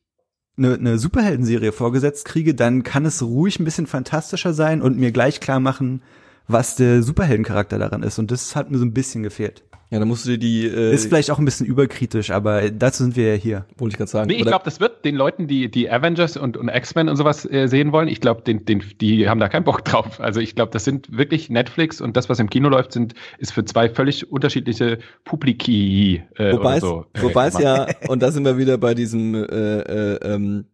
eine, 0.56 0.74
eine 0.74 0.98
Superhelden-Serie 0.98 1.72
vorgesetzt 1.72 2.24
kriege, 2.24 2.54
dann 2.54 2.84
kann 2.84 3.04
es 3.04 3.22
ruhig 3.22 3.60
ein 3.60 3.64
bisschen 3.64 3.86
fantastischer 3.86 4.54
sein 4.54 4.80
und 4.80 4.96
mir 4.96 5.12
gleich 5.12 5.40
klar 5.40 5.60
machen, 5.60 6.02
was 6.48 6.76
der 6.76 7.02
Superheldencharakter 7.02 7.78
daran 7.78 8.02
ist. 8.02 8.18
Und 8.18 8.30
das 8.30 8.56
hat 8.56 8.70
mir 8.70 8.78
so 8.78 8.84
ein 8.84 8.94
bisschen 8.94 9.22
gefehlt. 9.22 9.62
Ja, 9.90 9.98
dann 9.98 10.08
musst 10.08 10.26
du 10.26 10.30
dir 10.30 10.38
die. 10.38 10.66
Äh, 10.66 10.92
ist 10.92 11.06
vielleicht 11.06 11.30
auch 11.30 11.38
ein 11.38 11.46
bisschen 11.46 11.64
überkritisch, 11.64 12.30
aber 12.30 12.70
dazu 12.70 13.04
sind 13.04 13.16
wir 13.16 13.34
ja 13.34 13.40
hier. 13.40 13.66
Wollte 13.78 13.94
ich 13.94 13.96
gerade 13.96 14.10
sagen. 14.10 14.28
Nee, 14.28 14.36
ich 14.36 14.44
glaube, 14.44 14.64
das 14.64 14.80
wird 14.80 15.02
den 15.06 15.14
Leuten, 15.14 15.46
die 15.46 15.70
die 15.70 15.90
Avengers 15.90 16.36
und, 16.36 16.58
und 16.58 16.68
X-Men 16.68 17.08
und 17.08 17.16
sowas 17.16 17.50
äh, 17.50 17.68
sehen 17.68 17.90
wollen, 17.92 18.08
ich 18.08 18.20
glaube, 18.20 18.42
den, 18.42 18.66
den, 18.66 18.82
die 19.00 19.30
haben 19.30 19.40
da 19.40 19.48
keinen 19.48 19.64
Bock 19.64 19.84
drauf. 19.84 20.20
Also 20.20 20.40
ich 20.40 20.54
glaube, 20.54 20.72
das 20.72 20.84
sind 20.84 21.16
wirklich 21.16 21.48
Netflix 21.48 22.02
und 22.02 22.18
das, 22.18 22.28
was 22.28 22.38
im 22.38 22.50
Kino 22.50 22.68
läuft, 22.68 22.92
sind 22.92 23.14
ist 23.38 23.52
für 23.52 23.64
zwei 23.64 23.88
völlig 23.88 24.30
unterschiedliche 24.30 24.98
Publiki. 25.24 26.22
Äh, 26.36 26.52
wobei 26.52 26.80
so, 26.80 27.06
es, 27.14 27.22
wobei 27.22 27.46
es 27.46 27.58
ja 27.58 27.86
und 28.08 28.22
da 28.22 28.30
sind 28.30 28.44
wir 28.44 28.58
wieder 28.58 28.76
bei 28.76 28.94
diesem 28.94 29.34
äh, 29.34 29.38
äh, 29.38 30.34
ähm, 30.34 30.66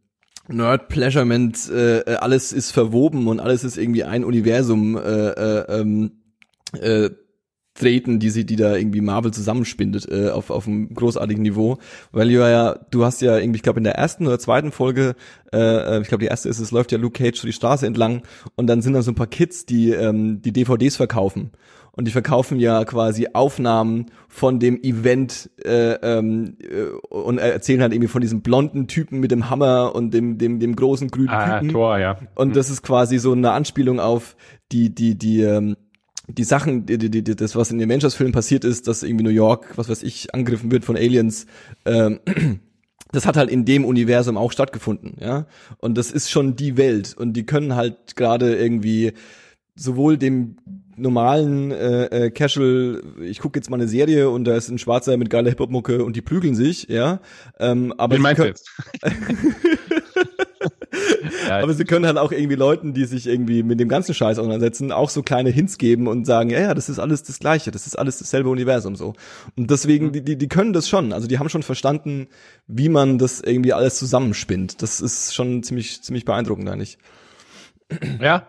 Nerd 0.48 0.88
Pleasurement, 0.88 1.70
äh, 1.70 2.00
äh, 2.00 2.14
alles 2.16 2.52
ist 2.52 2.70
verwoben 2.70 3.28
und 3.28 3.40
alles 3.40 3.64
ist 3.64 3.78
irgendwie 3.78 4.04
ein 4.04 4.24
Universum 4.24 4.96
äh, 4.96 5.00
äh, 5.00 5.80
ähm, 5.80 6.12
äh, 6.78 7.10
treten, 7.74 8.20
die 8.20 8.30
sie, 8.30 8.46
die 8.46 8.56
da 8.56 8.76
irgendwie 8.76 9.00
Marvel 9.00 9.32
zusammenspindet 9.32 10.08
äh, 10.08 10.30
auf 10.30 10.50
auf 10.50 10.68
einem 10.68 10.94
großartigen 10.94 11.42
Niveau, 11.42 11.78
weil 12.12 12.28
du 12.28 12.34
ja, 12.34 12.74
du 12.90 13.04
hast 13.04 13.20
ja 13.20 13.36
irgendwie, 13.36 13.56
ich 13.56 13.62
glaube 13.62 13.80
in 13.80 13.84
der 13.84 13.96
ersten 13.96 14.26
oder 14.26 14.38
zweiten 14.38 14.70
Folge, 14.70 15.16
äh, 15.52 15.58
äh, 15.58 16.00
ich 16.00 16.08
glaube 16.08 16.22
die 16.22 16.28
erste 16.28 16.48
ist, 16.48 16.60
es 16.60 16.70
läuft 16.70 16.92
ja 16.92 16.98
Luke 16.98 17.18
Cage 17.18 17.40
so 17.40 17.48
die 17.48 17.52
Straße 17.52 17.86
entlang 17.86 18.22
und 18.54 18.68
dann 18.68 18.80
sind 18.80 18.92
da 18.92 19.02
so 19.02 19.10
ein 19.10 19.16
paar 19.16 19.26
Kids, 19.26 19.66
die 19.66 19.90
ähm, 19.90 20.40
die 20.40 20.52
DVDs 20.52 20.96
verkaufen 20.96 21.50
und 21.96 22.06
die 22.06 22.12
verkaufen 22.12 22.58
ja 22.58 22.84
quasi 22.84 23.28
Aufnahmen 23.32 24.06
von 24.28 24.58
dem 24.58 24.82
Event 24.82 25.50
äh, 25.64 25.94
ähm, 25.94 26.56
äh, 26.60 26.86
und 27.08 27.38
erzählen 27.38 27.82
halt 27.82 27.92
irgendwie 27.92 28.08
von 28.08 28.20
diesem 28.20 28.42
blonden 28.42 28.88
Typen 28.88 29.20
mit 29.20 29.30
dem 29.30 29.48
Hammer 29.50 29.94
und 29.94 30.12
dem 30.12 30.38
dem 30.38 30.58
dem 30.58 30.74
großen 30.74 31.08
grünen 31.10 31.28
ah, 31.30 31.60
Typen. 31.60 31.72
Tor, 31.72 31.98
ja. 31.98 32.18
Und 32.34 32.48
mhm. 32.48 32.52
das 32.54 32.70
ist 32.70 32.82
quasi 32.82 33.18
so 33.18 33.32
eine 33.32 33.52
Anspielung 33.52 34.00
auf 34.00 34.36
die 34.72 34.94
die 34.94 35.16
die 35.16 35.42
ähm, 35.42 35.76
die 36.26 36.44
Sachen, 36.44 36.86
die, 36.86 36.96
die, 36.96 37.10
die, 37.10 37.36
das, 37.36 37.54
was 37.54 37.70
in 37.70 37.78
den 37.78 37.90
Avengers-Filmen 37.90 38.32
passiert 38.32 38.64
ist, 38.64 38.88
dass 38.88 39.02
irgendwie 39.02 39.24
New 39.24 39.30
York, 39.30 39.76
was 39.76 39.90
weiß 39.90 40.02
ich, 40.02 40.32
angegriffen 40.34 40.70
wird 40.72 40.86
von 40.86 40.96
Aliens, 40.96 41.44
ähm, 41.84 42.20
das 43.12 43.26
hat 43.26 43.36
halt 43.36 43.50
in 43.50 43.66
dem 43.66 43.84
Universum 43.84 44.38
auch 44.38 44.50
stattgefunden, 44.50 45.16
ja. 45.20 45.46
Und 45.78 45.98
das 45.98 46.10
ist 46.10 46.30
schon 46.30 46.56
die 46.56 46.78
Welt. 46.78 47.14
Und 47.14 47.34
die 47.34 47.44
können 47.44 47.76
halt 47.76 48.16
gerade 48.16 48.56
irgendwie 48.56 49.12
sowohl 49.76 50.16
dem 50.16 50.56
normalen 50.96 51.70
äh, 51.70 52.04
äh, 52.26 52.30
Casual, 52.30 53.02
ich 53.22 53.40
gucke 53.40 53.58
jetzt 53.58 53.70
mal 53.70 53.76
eine 53.76 53.88
Serie 53.88 54.30
und 54.30 54.44
da 54.44 54.56
ist 54.56 54.68
ein 54.68 54.78
Schwarzer 54.78 55.16
mit 55.16 55.30
geiler 55.30 55.50
Hip-Hop-Mucke 55.50 56.04
und 56.04 56.16
die 56.16 56.22
prügeln 56.22 56.54
sich, 56.54 56.88
ja. 56.88 57.20
Ähm, 57.58 57.94
aber 57.98 58.16
Wen 58.16 58.22
meinst 58.22 58.42
du 58.42 58.46
jetzt? 58.46 58.70
ja, 61.48 61.62
aber 61.62 61.72
sie 61.72 61.84
können 61.84 62.06
halt 62.06 62.18
auch 62.18 62.32
irgendwie 62.32 62.54
Leuten, 62.54 62.94
die 62.94 63.04
sich 63.04 63.26
irgendwie 63.26 63.62
mit 63.62 63.80
dem 63.80 63.88
ganzen 63.88 64.14
Scheiß 64.14 64.38
auseinandersetzen, 64.38 64.92
auch 64.92 65.10
so 65.10 65.22
kleine 65.22 65.50
Hints 65.50 65.78
geben 65.78 66.06
und 66.06 66.24
sagen, 66.24 66.50
ja, 66.50 66.60
ja, 66.60 66.74
das 66.74 66.88
ist 66.88 66.98
alles 66.98 67.22
das 67.22 67.38
Gleiche, 67.38 67.70
das 67.70 67.86
ist 67.86 67.98
alles 67.98 68.18
dasselbe 68.18 68.48
Universum 68.48 68.96
so. 68.96 69.14
Und 69.56 69.70
deswegen, 69.70 70.06
mhm. 70.06 70.12
die, 70.12 70.22
die, 70.22 70.36
die 70.36 70.48
können 70.48 70.72
das 70.72 70.88
schon. 70.88 71.12
Also 71.12 71.26
die 71.26 71.38
haben 71.38 71.48
schon 71.48 71.62
verstanden, 71.62 72.28
wie 72.66 72.88
man 72.88 73.18
das 73.18 73.40
irgendwie 73.40 73.72
alles 73.72 73.96
zusammenspinnt. 73.96 74.82
Das 74.82 75.00
ist 75.00 75.34
schon 75.34 75.62
ziemlich, 75.62 76.02
ziemlich 76.02 76.24
beeindruckend 76.24 76.68
eigentlich. 76.68 76.98
Ja, 78.20 78.48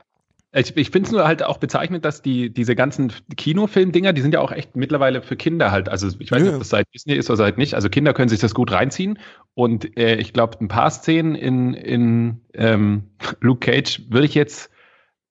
ich, 0.56 0.78
ich 0.78 0.89
finde 0.89 1.08
es 1.08 1.12
nur 1.12 1.28
halt 1.28 1.44
auch 1.44 1.58
bezeichnend, 1.58 2.06
dass 2.06 2.22
die, 2.22 2.50
diese 2.50 2.76
ganzen 2.76 3.12
Kinofilm-Dinger, 3.36 4.13
die 4.13 4.22
sind 4.22 4.34
ja 4.34 4.39
auch 4.39 4.52
echt 4.52 4.76
mittlerweile 4.76 5.22
für 5.22 5.36
Kinder 5.36 5.72
halt. 5.72 5.89
Also 5.89 6.08
ich 6.20 6.32
weiß 6.32 6.41
nicht, 6.41 6.54
ob 6.54 6.60
das 6.60 6.70
seit 6.70 6.88
Disney 6.94 7.13
ist 7.13 7.30
oder 7.30 7.38
seit 7.38 7.58
nicht. 7.58 7.74
Also 7.74 7.89
Kinder 7.89 8.13
können 8.13 8.30
sich 8.30 8.39
das 8.39 8.54
gut 8.54 8.72
reinziehen. 8.72 9.20
Und 9.54 9.98
äh, 9.98 10.15
ich 10.15 10.32
glaube, 10.32 10.58
ein 10.62 10.70
paar 10.70 10.89
Szenen 10.91 11.36
in, 11.36 11.74
in 11.74 12.41
ähm, 12.54 13.10
Luke 13.41 13.60
Cage 13.70 14.04
würde 14.10 14.26
ich 14.26 14.34
jetzt 14.34 14.72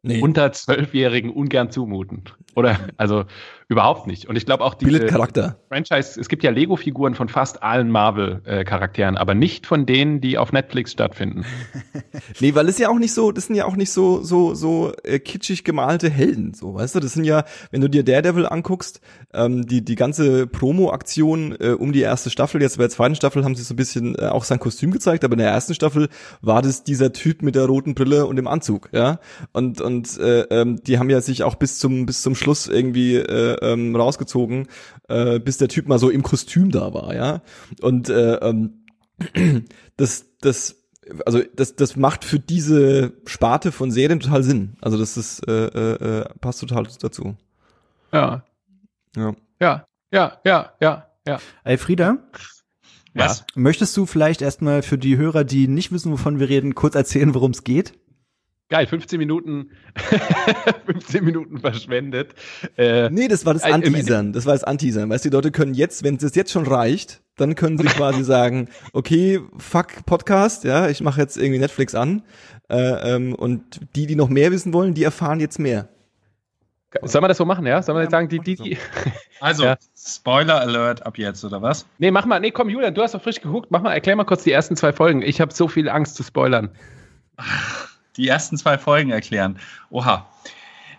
nee. 0.02 0.20
unter 0.20 0.52
Zwölfjährigen 0.52 1.30
ungern 1.30 1.70
zumuten. 1.70 2.24
Oder 2.54 2.78
also 2.98 3.24
überhaupt 3.68 4.06
nicht. 4.06 4.28
Und 4.28 4.36
ich 4.36 4.46
glaube 4.46 4.64
auch 4.64 4.74
die 4.74 4.86
Charakter. 5.00 5.56
Franchise, 5.68 6.20
es 6.20 6.28
gibt 6.28 6.42
ja 6.42 6.50
Lego-Figuren 6.50 7.14
von 7.14 7.28
fast 7.28 7.62
allen 7.62 7.90
Marvel-Charakteren, 7.90 9.16
aber 9.16 9.34
nicht 9.34 9.66
von 9.66 9.86
denen, 9.86 10.20
die 10.20 10.38
auf 10.38 10.52
Netflix 10.52 10.92
stattfinden. 10.92 11.44
nee, 12.40 12.54
weil 12.54 12.68
es 12.68 12.78
ja 12.78 12.90
auch 12.90 12.98
nicht 12.98 13.14
so, 13.14 13.32
das 13.32 13.46
sind 13.46 13.56
ja 13.56 13.64
auch 13.64 13.76
nicht 13.76 13.90
so, 13.90 14.22
so, 14.22 14.54
so 14.54 14.92
äh, 15.02 15.18
kitschig 15.18 15.64
gemalte 15.64 16.10
Helden, 16.10 16.54
so, 16.54 16.74
weißt 16.74 16.94
du? 16.94 17.00
Das 17.00 17.14
sind 17.14 17.24
ja, 17.24 17.44
wenn 17.70 17.80
du 17.80 17.88
dir 17.88 18.04
Daredevil 18.04 18.46
anguckst, 18.46 19.00
ähm, 19.32 19.66
die, 19.66 19.84
die 19.84 19.96
ganze 19.96 20.46
Promo-Aktion 20.46 21.56
äh, 21.58 21.70
um 21.70 21.92
die 21.92 22.02
erste 22.02 22.30
Staffel, 22.30 22.60
jetzt 22.60 22.76
bei 22.76 22.84
der 22.84 22.90
zweiten 22.90 23.14
Staffel 23.14 23.44
haben 23.44 23.54
sie 23.54 23.62
so 23.62 23.74
ein 23.74 23.76
bisschen 23.76 24.14
äh, 24.16 24.26
auch 24.26 24.44
sein 24.44 24.60
Kostüm 24.60 24.90
gezeigt, 24.90 25.24
aber 25.24 25.34
in 25.34 25.38
der 25.38 25.50
ersten 25.50 25.74
Staffel 25.74 26.08
war 26.42 26.62
das 26.62 26.84
dieser 26.84 27.12
Typ 27.12 27.42
mit 27.42 27.54
der 27.54 27.64
roten 27.64 27.94
Brille 27.94 28.26
und 28.26 28.36
dem 28.36 28.46
Anzug, 28.46 28.90
ja? 28.92 29.18
Und, 29.52 29.80
und 29.80 30.18
äh, 30.18 30.42
ähm, 30.50 30.82
die 30.84 30.98
haben 30.98 31.10
ja 31.10 31.20
sich 31.20 31.42
auch 31.42 31.54
bis 31.54 31.78
zum, 31.78 32.06
bis 32.06 32.22
zum 32.22 32.34
Schluss 32.34 32.68
irgendwie 32.68 33.16
äh, 33.16 33.56
ähm, 33.72 33.96
rausgezogen, 33.96 34.68
äh, 35.08 35.38
bis 35.38 35.58
der 35.58 35.68
Typ 35.68 35.88
mal 35.88 35.98
so 35.98 36.10
im 36.10 36.22
Kostüm 36.22 36.70
da 36.70 36.94
war, 36.94 37.14
ja. 37.14 37.42
Und 37.80 38.08
äh, 38.08 38.36
ähm, 38.36 38.84
das, 39.96 40.26
das, 40.40 40.84
also 41.26 41.42
das, 41.54 41.76
das 41.76 41.96
macht 41.96 42.24
für 42.24 42.38
diese 42.38 43.12
Sparte 43.26 43.72
von 43.72 43.90
Serien 43.90 44.20
total 44.20 44.42
Sinn. 44.42 44.76
Also 44.80 44.98
das 44.98 45.16
ist, 45.16 45.46
äh, 45.48 45.66
äh, 45.66 46.20
äh 46.20 46.24
passt 46.40 46.60
total 46.60 46.86
dazu. 47.00 47.36
Ja. 48.12 48.44
Ja. 49.16 49.34
Ja, 49.60 49.86
ja, 50.12 50.38
ja, 50.44 50.72
ja, 50.80 51.06
ja. 51.26 51.38
Ey, 51.62 51.78
Frieda? 51.78 52.18
Was? 53.14 53.40
Ja. 53.40 53.44
Möchtest 53.54 53.96
du 53.96 54.06
vielleicht 54.06 54.42
erstmal 54.42 54.82
für 54.82 54.98
die 54.98 55.16
Hörer, 55.16 55.44
die 55.44 55.68
nicht 55.68 55.92
wissen, 55.92 56.10
wovon 56.12 56.40
wir 56.40 56.48
reden, 56.48 56.74
kurz 56.74 56.96
erzählen, 56.96 57.34
worum 57.34 57.52
es 57.52 57.62
geht? 57.64 57.94
Geil, 58.74 58.88
15 58.88 59.20
Minuten, 59.20 59.70
15 60.86 61.24
Minuten 61.24 61.60
verschwendet. 61.60 62.34
Äh, 62.76 63.08
nee, 63.08 63.28
das 63.28 63.46
war 63.46 63.54
das 63.54 63.62
Anteasern. 63.62 64.32
Das 64.32 64.46
war 64.46 64.52
das 64.52 64.64
Anteasern. 64.64 65.08
Weißt 65.08 65.24
du, 65.24 65.30
die 65.30 65.36
Leute 65.36 65.52
können 65.52 65.74
jetzt, 65.74 66.02
wenn 66.02 66.16
es 66.16 66.34
jetzt 66.34 66.50
schon 66.50 66.66
reicht, 66.66 67.22
dann 67.36 67.54
können 67.54 67.78
sie 67.78 67.84
quasi 67.84 68.24
sagen, 68.24 68.68
okay, 68.92 69.38
fuck 69.58 70.04
Podcast, 70.06 70.64
ja, 70.64 70.88
ich 70.88 71.02
mache 71.02 71.20
jetzt 71.20 71.36
irgendwie 71.36 71.60
Netflix 71.60 71.94
an. 71.94 72.22
Äh, 72.68 73.14
ähm, 73.14 73.36
und 73.36 73.78
die, 73.94 74.08
die 74.08 74.16
noch 74.16 74.28
mehr 74.28 74.50
wissen 74.50 74.72
wollen, 74.72 74.92
die 74.92 75.04
erfahren 75.04 75.38
jetzt 75.38 75.60
mehr. 75.60 75.88
Sollen 77.02 77.22
wir 77.22 77.28
das 77.28 77.38
so 77.38 77.44
machen, 77.44 77.64
ja? 77.66 77.80
Sollen 77.80 77.98
wir 77.98 78.02
jetzt 78.02 78.10
sagen, 78.10 78.28
die, 78.28 78.40
die, 78.40 78.56
die. 78.56 78.78
Also, 79.38 79.62
ja. 79.66 79.76
Spoiler 79.96 80.60
Alert 80.60 81.06
ab 81.06 81.16
jetzt, 81.16 81.44
oder 81.44 81.62
was? 81.62 81.86
Nee, 81.98 82.10
mach 82.10 82.26
mal, 82.26 82.40
nee, 82.40 82.50
komm, 82.50 82.68
Julian, 82.68 82.92
du 82.92 83.02
hast 83.02 83.14
doch 83.14 83.22
frisch 83.22 83.40
geguckt. 83.40 83.70
Mach 83.70 83.82
mal, 83.82 83.92
erklär 83.92 84.16
mal 84.16 84.24
kurz 84.24 84.42
die 84.42 84.50
ersten 84.50 84.74
zwei 84.74 84.92
Folgen. 84.92 85.22
Ich 85.22 85.40
habe 85.40 85.54
so 85.54 85.68
viel 85.68 85.88
Angst 85.88 86.16
zu 86.16 86.24
spoilern. 86.24 86.70
Die 88.16 88.28
ersten 88.28 88.56
zwei 88.56 88.78
Folgen 88.78 89.10
erklären. 89.10 89.58
Oha. 89.90 90.28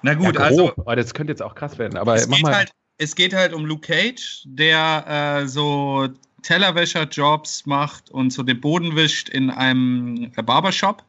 Na 0.02 0.14
gut, 0.14 0.36
ja, 0.36 0.42
also. 0.42 0.74
Oh, 0.76 0.96
das 0.96 1.14
könnte 1.14 1.32
jetzt 1.32 1.42
auch 1.42 1.56
krass 1.56 1.78
werden, 1.78 1.98
aber 1.98 2.16
es 2.16 2.28
mach 2.28 2.38
geht 2.38 2.44
mal. 2.44 2.56
Halt, 2.56 2.72
es 2.98 3.16
geht 3.16 3.34
halt 3.34 3.54
um 3.54 3.66
Luke 3.66 3.88
Cage, 3.88 4.44
der 4.46 5.42
äh, 5.42 5.48
so 5.48 6.10
Tellerwäscher-Jobs 6.44 7.66
macht 7.66 8.12
und 8.12 8.32
so 8.32 8.44
den 8.44 8.62
Boden 8.62 8.96
wischt 8.96 9.30
in 9.30 9.50
einem 9.50 10.32
Barbershop. 10.34 11.04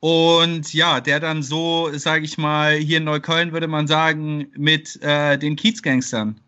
Und 0.00 0.72
ja, 0.72 1.00
der 1.00 1.20
dann 1.20 1.42
so, 1.42 1.90
sage 1.92 2.24
ich 2.24 2.38
mal, 2.38 2.76
hier 2.76 2.98
in 2.98 3.04
Neukölln 3.04 3.52
würde 3.52 3.66
man 3.66 3.86
sagen, 3.86 4.46
mit 4.56 5.00
äh, 5.02 5.36
den 5.36 5.56
Kiezgangstern 5.56 6.40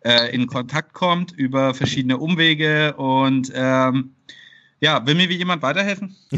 äh, 0.00 0.34
in 0.34 0.46
Kontakt 0.46 0.94
kommt 0.94 1.32
über 1.32 1.74
verschiedene 1.74 2.16
Umwege 2.16 2.94
und 2.96 3.52
ähm, 3.54 4.15
ja, 4.80 5.06
will 5.06 5.14
mir 5.14 5.28
wie 5.28 5.36
jemand 5.36 5.62
weiterhelfen? 5.62 6.16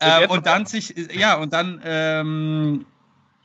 äh, 0.00 0.26
und 0.28 0.46
dann 0.46 0.66
sich, 0.66 0.94
ja, 1.12 1.36
und 1.36 1.52
dann, 1.52 1.80
ähm, 1.84 2.86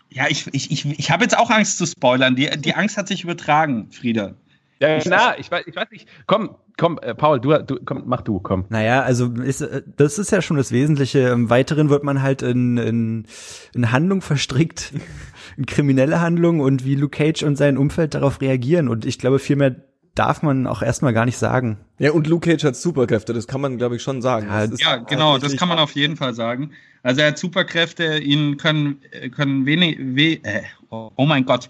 ja, 0.10 0.28
ich, 0.30 0.48
ich, 0.54 0.72
ich, 0.72 0.86
ich 1.00 1.12
habe 1.12 1.24
jetzt 1.24 1.38
auch 1.38 1.50
Angst 1.50 1.78
zu 1.78 1.86
spoilern. 1.86 2.36
Die, 2.36 2.50
die 2.58 2.76
Angst 2.76 2.98
hat 2.98 3.08
sich 3.08 3.24
übertragen, 3.24 3.90
Frieda. 3.92 4.36
Ja, 4.80 5.00
na, 5.06 5.40
ich 5.40 5.50
weiß, 5.50 5.64
ich 5.66 5.76
weiß 5.76 5.92
nicht. 5.92 6.08
Komm, 6.28 6.56
komm, 6.78 7.00
äh, 7.02 7.16
Paul, 7.16 7.40
du, 7.40 7.58
du, 7.60 7.80
komm, 7.86 8.04
mach 8.06 8.22
du, 8.22 8.40
komm. 8.40 8.66
Naja, 8.70 9.02
also 9.02 9.28
ist, 9.28 9.62
äh, 9.62 9.82
das 9.96 10.20
ist 10.20 10.32
ja 10.32 10.42
schon 10.42 10.58
das 10.58 10.72
Wesentliche. 10.72 11.30
Im 11.30 11.50
Weiteren 11.50 11.90
wird 11.90 12.04
man 12.04 12.22
halt 12.22 12.42
in, 12.42 12.78
in, 12.78 13.26
in 13.74 13.92
Handlung 13.92 14.22
verstrickt, 14.22 14.94
in 15.58 15.66
kriminelle 15.66 16.20
Handlung 16.20 16.60
und 16.60 16.84
wie 16.84 16.96
Luke 16.96 17.18
Cage 17.18 17.44
und 17.44 17.56
sein 17.56 17.78
Umfeld 17.78 18.14
darauf 18.14 18.42
reagieren. 18.42 18.90
Und 18.90 19.06
ich 19.06 19.20
glaube, 19.20 19.40
viel 19.40 19.56
mehr 19.56 19.76
darf 20.16 20.44
man 20.44 20.68
auch 20.68 20.82
erstmal 20.82 21.14
gar 21.14 21.26
nicht 21.26 21.38
sagen. 21.38 21.80
Ja, 21.98 22.12
und 22.12 22.28
Luke 22.28 22.50
Cage 22.50 22.64
hat 22.64 22.76
Superkräfte, 22.76 23.34
das 23.34 23.48
kann 23.48 23.62
man, 23.62 23.78
glaube 23.78 23.96
ich, 23.96 24.04
schon 24.04 24.22
sagen. 24.22 24.48
Ja, 24.48 24.66
ja 24.66 24.96
genau, 24.98 25.38
das 25.38 25.56
kann 25.58 25.68
man 25.68 25.80
auf 25.80 25.96
jeden 25.96 26.18
Fall 26.18 26.34
sagen. 26.34 26.72
Also 27.02 27.22
er 27.22 27.30
hat 27.30 27.38
Superkräfte, 27.38 28.20
ihn 28.20 28.58
können, 28.58 29.02
können 29.36 29.66
wenig, 29.66 29.98
we, 30.00 30.40
äh, 30.44 30.64
oh 30.90 31.26
mein 31.26 31.46
Gott, 31.46 31.68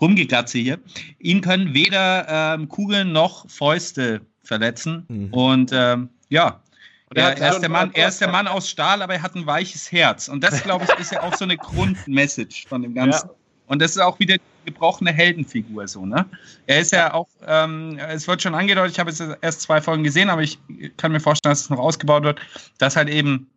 rumgekratze 0.00 0.58
hier. 0.58 0.78
Ihn 1.18 1.40
können 1.40 1.72
weder 1.72 2.26
ähm, 2.28 2.68
Kugeln 2.68 3.12
noch 3.12 3.48
Fäuste 3.48 4.20
verletzen. 4.42 5.06
Mhm. 5.08 5.32
Und 5.32 5.70
ähm, 5.72 6.10
ja, 6.28 6.60
er, 7.14 7.38
er, 7.38 7.52
ist 7.52 7.60
der 7.60 7.68
Mann, 7.68 7.90
er 7.94 8.08
ist 8.08 8.20
der 8.20 8.28
Mann 8.28 8.48
aus 8.48 8.68
Stahl, 8.68 9.00
aber 9.00 9.14
er 9.14 9.22
hat 9.22 9.36
ein 9.36 9.46
weiches 9.46 9.92
Herz. 9.92 10.28
Und 10.28 10.42
das, 10.42 10.62
glaube 10.64 10.84
ich, 10.84 11.00
ist 11.00 11.12
ja 11.12 11.22
auch 11.22 11.34
so 11.34 11.44
eine 11.44 11.56
Grundmessage 11.58 12.66
von 12.68 12.82
dem 12.82 12.94
Ganzen. 12.94 13.28
Ja. 13.28 13.34
Und 13.66 13.80
das 13.80 13.92
ist 13.92 13.98
auch 13.98 14.18
wieder 14.18 14.36
die 14.36 14.72
gebrochene 14.72 15.12
Heldenfigur 15.12 15.88
so, 15.88 16.04
ne? 16.04 16.26
Er 16.66 16.80
ist 16.80 16.92
ja 16.92 17.14
auch, 17.14 17.28
ähm, 17.46 17.98
es 18.08 18.28
wird 18.28 18.42
schon 18.42 18.54
angedeutet, 18.54 18.92
ich 18.92 18.98
habe 18.98 19.10
jetzt 19.10 19.22
erst 19.40 19.62
zwei 19.62 19.80
Folgen 19.80 20.04
gesehen, 20.04 20.30
aber 20.30 20.42
ich 20.42 20.58
kann 20.96 21.12
mir 21.12 21.20
vorstellen, 21.20 21.52
dass 21.52 21.62
es 21.62 21.70
noch 21.70 21.78
ausgebaut 21.78 22.24
wird, 22.24 22.40
dass 22.78 22.96
halt 22.96 23.08
eben 23.08 23.48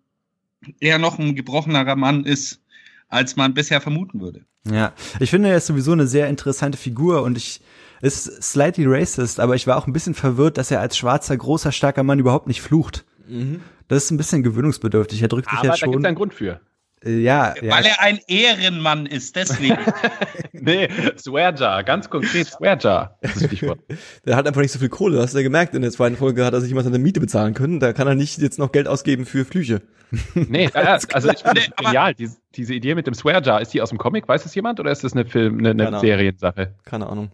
er 0.79 0.97
noch 0.97 1.19
ein 1.19 1.35
gebrochenerer 1.35 1.95
Mann 1.95 2.23
ist, 2.23 2.61
als 3.09 3.35
man 3.35 3.53
bisher 3.53 3.81
vermuten 3.81 4.21
würde. 4.21 4.45
Ja, 4.65 4.93
ich 5.19 5.29
finde, 5.29 5.49
er 5.49 5.57
ist 5.57 5.67
sowieso 5.67 5.93
eine 5.93 6.07
sehr 6.07 6.27
interessante 6.27 6.77
Figur 6.77 7.23
und 7.23 7.37
ich 7.37 7.61
ist 8.01 8.43
slightly 8.43 8.85
racist, 8.85 9.39
aber 9.39 9.55
ich 9.55 9.65
war 9.65 9.77
auch 9.77 9.87
ein 9.87 9.93
bisschen 9.93 10.13
verwirrt, 10.13 10.57
dass 10.57 10.71
er 10.71 10.79
als 10.79 10.97
schwarzer, 10.97 11.35
großer, 11.35 11.71
starker 11.71 12.03
Mann 12.03 12.19
überhaupt 12.19 12.47
nicht 12.47 12.61
flucht. 12.61 13.05
Mhm. 13.27 13.61
Das 13.87 14.03
ist 14.03 14.11
ein 14.11 14.17
bisschen 14.17 14.43
gewöhnungsbedürftig. 14.43 15.21
Er 15.21 15.29
drückt 15.29 15.49
sich 15.49 15.61
ja 15.63 15.75
schon. 15.75 15.89
Aber 15.89 15.91
da 15.93 15.97
gibt 15.97 16.05
einen 16.05 16.15
Grund 16.15 16.33
für. 16.33 16.59
Äh, 17.07 17.19
ja, 17.19 17.55
ja. 17.61 17.71
Weil 17.71 17.85
er 17.85 18.01
ein 18.01 18.19
Ehrenmann 18.27 19.05
ist, 19.05 19.35
deswegen. 19.35 19.77
nee, 20.51 20.89
Swearjar, 21.17 21.83
ganz 21.83 22.09
konkret 22.09 22.47
Swearjar. 22.47 23.17
der 24.25 24.35
hat 24.35 24.47
einfach 24.47 24.61
nicht 24.61 24.71
so 24.71 24.79
viel 24.79 24.89
Kohle, 24.89 25.21
hast 25.21 25.33
du 25.33 25.39
ja 25.39 25.43
gemerkt. 25.43 25.73
In 25.73 25.81
der 25.81 25.91
zweiten 25.91 26.17
Folge 26.17 26.45
hat 26.45 26.53
er 26.53 26.61
sich 26.61 26.71
immer 26.71 26.83
seine 26.83 26.99
Miete 26.99 27.19
bezahlen 27.19 27.53
können. 27.53 27.79
Da 27.79 27.93
kann 27.93 28.07
er 28.07 28.15
nicht 28.15 28.37
jetzt 28.39 28.59
noch 28.59 28.71
Geld 28.71 28.87
ausgeben 28.87 29.25
für 29.25 29.45
Flüche. 29.45 29.81
nee, 30.35 30.69
also 30.73 31.29
ich 31.29 31.39
finde 31.39 31.61
es 31.61 31.75
genial. 31.75 32.13
Diese, 32.13 32.37
diese 32.55 32.73
Idee 32.73 32.95
mit 32.95 33.07
dem 33.07 33.13
Swearjar, 33.13 33.61
ist 33.61 33.73
die 33.73 33.81
aus 33.81 33.89
dem 33.89 33.97
Comic? 33.97 34.27
Weiß 34.27 34.45
es 34.45 34.55
jemand? 34.55 34.79
Oder 34.79 34.91
ist 34.91 35.03
das 35.03 35.13
eine 35.13 35.25
Film, 35.25 35.59
eine, 35.59 35.71
eine 35.71 35.99
Seriensache? 35.99 36.75
Keine 36.85 37.07
Ahnung. 37.07 37.31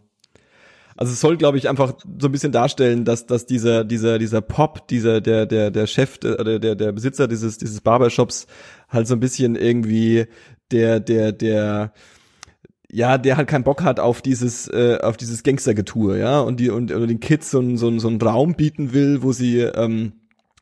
Also 0.96 1.12
es 1.14 1.22
soll, 1.22 1.38
glaube 1.38 1.58
ich, 1.58 1.70
einfach 1.70 1.94
so 2.20 2.28
ein 2.28 2.32
bisschen 2.32 2.52
darstellen, 2.52 3.04
dass, 3.04 3.26
dass 3.26 3.46
dieser, 3.46 3.84
dieser, 3.84 4.20
dieser 4.20 4.42
Pop, 4.42 4.88
dieser, 4.88 5.22
der, 5.22 5.46
der, 5.46 5.72
der 5.72 5.88
Chef, 5.88 6.20
der, 6.20 6.60
der, 6.60 6.76
der 6.76 6.92
Besitzer 6.92 7.28
dieses, 7.28 7.58
dieses 7.58 7.82
Barbershops 7.82 8.46
halt 8.94 9.08
so 9.08 9.16
ein 9.16 9.20
bisschen 9.20 9.56
irgendwie 9.56 10.26
der, 10.72 11.00
der, 11.00 11.32
der, 11.32 11.94
ja, 12.92 13.18
der 13.18 13.38
halt 13.38 13.48
keinen 13.48 13.64
Bock 13.64 13.84
hat 13.84 14.00
auf 14.00 14.22
dieses, 14.22 14.68
äh, 14.68 15.00
auf 15.02 15.18
dieses 15.18 15.44
Gangstergetue, 15.44 16.18
ja, 16.20 16.40
und 16.40 16.60
die, 16.60 16.70
und, 16.70 16.92
und 16.92 17.08
den 17.08 17.20
Kids 17.20 17.52
so, 17.52 17.76
so, 17.76 17.98
so 18.00 18.08
einen 18.08 18.22
Raum 18.22 18.54
bieten 18.56 18.94
will, 18.94 19.24
wo 19.24 19.32
sie, 19.32 19.60
ähm, 19.60 20.14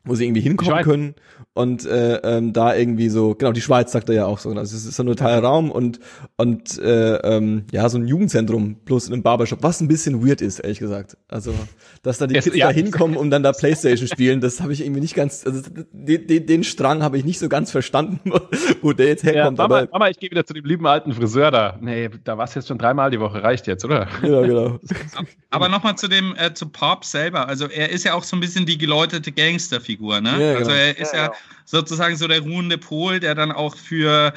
wo 0.04 0.14
sie 0.14 0.24
irgendwie 0.24 0.40
hinkommen 0.40 0.82
können 0.82 1.14
und 1.54 1.84
äh, 1.84 2.16
ähm, 2.16 2.54
da 2.54 2.74
irgendwie 2.74 3.10
so, 3.10 3.34
genau, 3.34 3.52
die 3.52 3.60
Schweiz 3.60 3.92
sagt 3.92 4.08
er 4.08 4.14
ja 4.14 4.26
auch 4.26 4.38
so, 4.38 4.48
also 4.50 4.74
es 4.74 4.86
ist 4.86 4.96
so 4.96 5.02
ein 5.02 5.06
totaler 5.06 5.42
Raum 5.42 5.70
und 5.70 6.00
und 6.38 6.78
äh, 6.78 7.16
ähm, 7.16 7.64
ja, 7.70 7.88
so 7.90 7.98
ein 7.98 8.06
Jugendzentrum 8.06 8.76
bloß 8.76 9.08
in 9.08 9.12
einem 9.12 9.22
Barbershop, 9.22 9.62
was 9.62 9.82
ein 9.82 9.88
bisschen 9.88 10.26
weird 10.26 10.40
ist, 10.40 10.60
ehrlich 10.60 10.78
gesagt. 10.78 11.18
Also, 11.28 11.54
dass 12.02 12.16
da 12.16 12.26
die 12.26 12.34
Kids 12.34 12.56
ja. 12.56 12.68
da 12.68 12.72
hinkommen, 12.72 13.18
um 13.18 13.28
dann 13.28 13.42
da 13.42 13.52
Playstation 13.52 14.08
spielen, 14.08 14.40
das 14.40 14.62
habe 14.62 14.72
ich 14.72 14.80
irgendwie 14.80 15.02
nicht 15.02 15.14
ganz, 15.14 15.44
also 15.44 15.60
den, 15.92 16.26
den, 16.26 16.46
den 16.46 16.64
Strang 16.64 17.02
habe 17.02 17.18
ich 17.18 17.24
nicht 17.24 17.38
so 17.38 17.50
ganz 17.50 17.70
verstanden, 17.70 18.32
wo 18.80 18.94
der 18.94 19.08
jetzt 19.08 19.22
herkommt. 19.22 19.58
Ja, 19.58 19.68
Mama, 19.68 19.80
aber, 19.80 19.88
Mama, 19.92 20.08
ich 20.08 20.18
gehe 20.18 20.30
wieder 20.30 20.46
zu 20.46 20.54
dem 20.54 20.64
lieben 20.64 20.86
alten 20.86 21.12
Friseur 21.12 21.50
da. 21.50 21.78
Nee, 21.82 22.08
da 22.24 22.38
warst 22.38 22.56
jetzt 22.56 22.68
schon 22.68 22.78
dreimal 22.78 23.10
die 23.10 23.20
Woche, 23.20 23.42
reicht 23.42 23.66
jetzt, 23.66 23.84
oder? 23.84 24.08
Ja, 24.22 24.40
genau. 24.40 24.78
aber 25.50 25.68
nochmal 25.68 25.96
zu 25.96 26.08
dem, 26.08 26.34
äh, 26.36 26.54
zu 26.54 26.70
Pop 26.70 27.04
selber, 27.04 27.46
also 27.46 27.66
er 27.66 27.90
ist 27.90 28.04
ja 28.04 28.14
auch 28.14 28.24
so 28.24 28.36
ein 28.36 28.40
bisschen 28.40 28.64
die 28.64 28.78
geläutete 28.78 29.32
Gangsterfigur, 29.32 30.22
ne? 30.22 30.30
Ja, 30.30 30.58
also 30.58 30.70
genau. 30.70 30.82
er 30.82 30.98
ist 30.98 31.12
ja, 31.12 31.26
ja 31.26 31.32
sozusagen 31.64 32.16
so 32.16 32.28
der 32.28 32.40
ruhende 32.40 32.78
Pol, 32.78 33.20
der 33.20 33.34
dann 33.34 33.52
auch 33.52 33.76
für 33.76 34.32